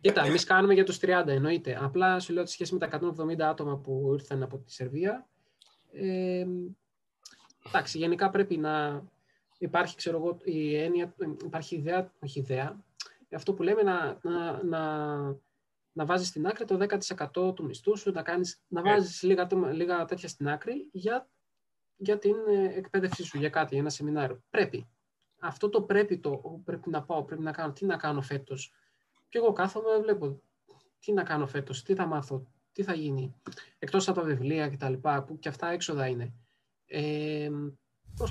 Κοίτα, 0.00 0.24
εμείς 0.24 0.44
κάνουμε 0.44 0.74
για 0.74 0.84
τους 0.84 0.98
30, 1.02 1.24
εννοείται. 1.26 1.78
Απλά 1.82 2.20
σου 2.20 2.32
λέω 2.32 2.42
ότι 2.42 2.50
σχέση 2.50 2.72
με 2.72 2.78
τα 2.78 2.86
170 2.86 3.40
άτομα 3.40 3.76
που 3.76 4.10
ήρθαν 4.12 4.42
από 4.42 4.58
τη 4.58 4.72
Σερβία, 4.72 5.26
ε, 5.92 6.46
εντάξει, 7.66 7.98
γενικά 7.98 8.30
πρέπει 8.30 8.56
να 8.56 9.02
υπάρχει, 9.58 9.96
ξέρω 9.96 10.16
εγώ, 10.16 10.38
η 10.44 10.76
έννοια, 10.76 11.14
υπάρχει 11.44 11.76
ιδέα, 11.76 12.12
όχι 12.18 12.38
ιδέα, 12.38 12.84
αυτό 13.34 13.54
που 13.54 13.62
λέμε 13.62 13.82
να, 13.82 14.18
να, 14.22 14.62
να, 14.62 15.16
να 15.92 16.04
βάζεις 16.04 16.28
στην 16.28 16.46
άκρη 16.46 16.64
το 16.64 16.86
10% 17.34 17.54
του 17.54 17.64
μισθού 17.64 17.96
σου, 17.96 18.10
να, 18.12 18.22
κάνεις, 18.22 18.60
να 18.68 18.82
βάζεις 18.82 19.22
λίγα, 19.22 19.48
λίγα 19.72 20.04
τέτοια 20.04 20.28
στην 20.28 20.48
άκρη 20.48 20.88
για, 20.92 21.28
για 21.96 22.18
την 22.18 22.34
ε, 22.48 22.76
εκπαίδευσή 22.76 23.22
σου, 23.22 23.38
για 23.38 23.48
κάτι, 23.48 23.68
για 23.70 23.80
ένα 23.80 23.90
σεμινάριο. 23.90 24.42
Πρέπει. 24.50 24.88
Αυτό 25.40 25.68
το 25.68 25.82
πρέπει 25.82 26.18
το 26.18 26.60
πρέπει 26.64 26.90
να 26.90 27.02
πάω, 27.02 27.24
πρέπει 27.24 27.42
να 27.42 27.52
κάνω, 27.52 27.72
τι 27.72 27.84
να 27.86 27.96
κάνω 27.96 28.22
φέτος; 28.22 28.72
Και 29.28 29.38
εγώ 29.38 29.52
κάθομαι, 29.52 29.98
βλέπω 29.98 30.40
τι 30.98 31.12
να 31.12 31.22
κάνω 31.22 31.46
φέτος, 31.46 31.82
τι 31.82 31.94
θα 31.94 32.06
μάθω, 32.06 32.46
τι 32.72 32.82
θα 32.82 32.94
γίνει. 32.94 33.34
Εκτός 33.78 34.08
από 34.08 34.20
τα 34.20 34.26
βιβλία 34.26 34.68
και 34.68 34.76
τα 34.76 34.88
λοιπά, 34.90 35.22
που 35.22 35.38
και 35.38 35.48
αυτά 35.48 35.68
έξοδα 35.68 36.06
είναι. 36.06 36.32
Ε, 36.86 37.50
πώς 38.16 38.30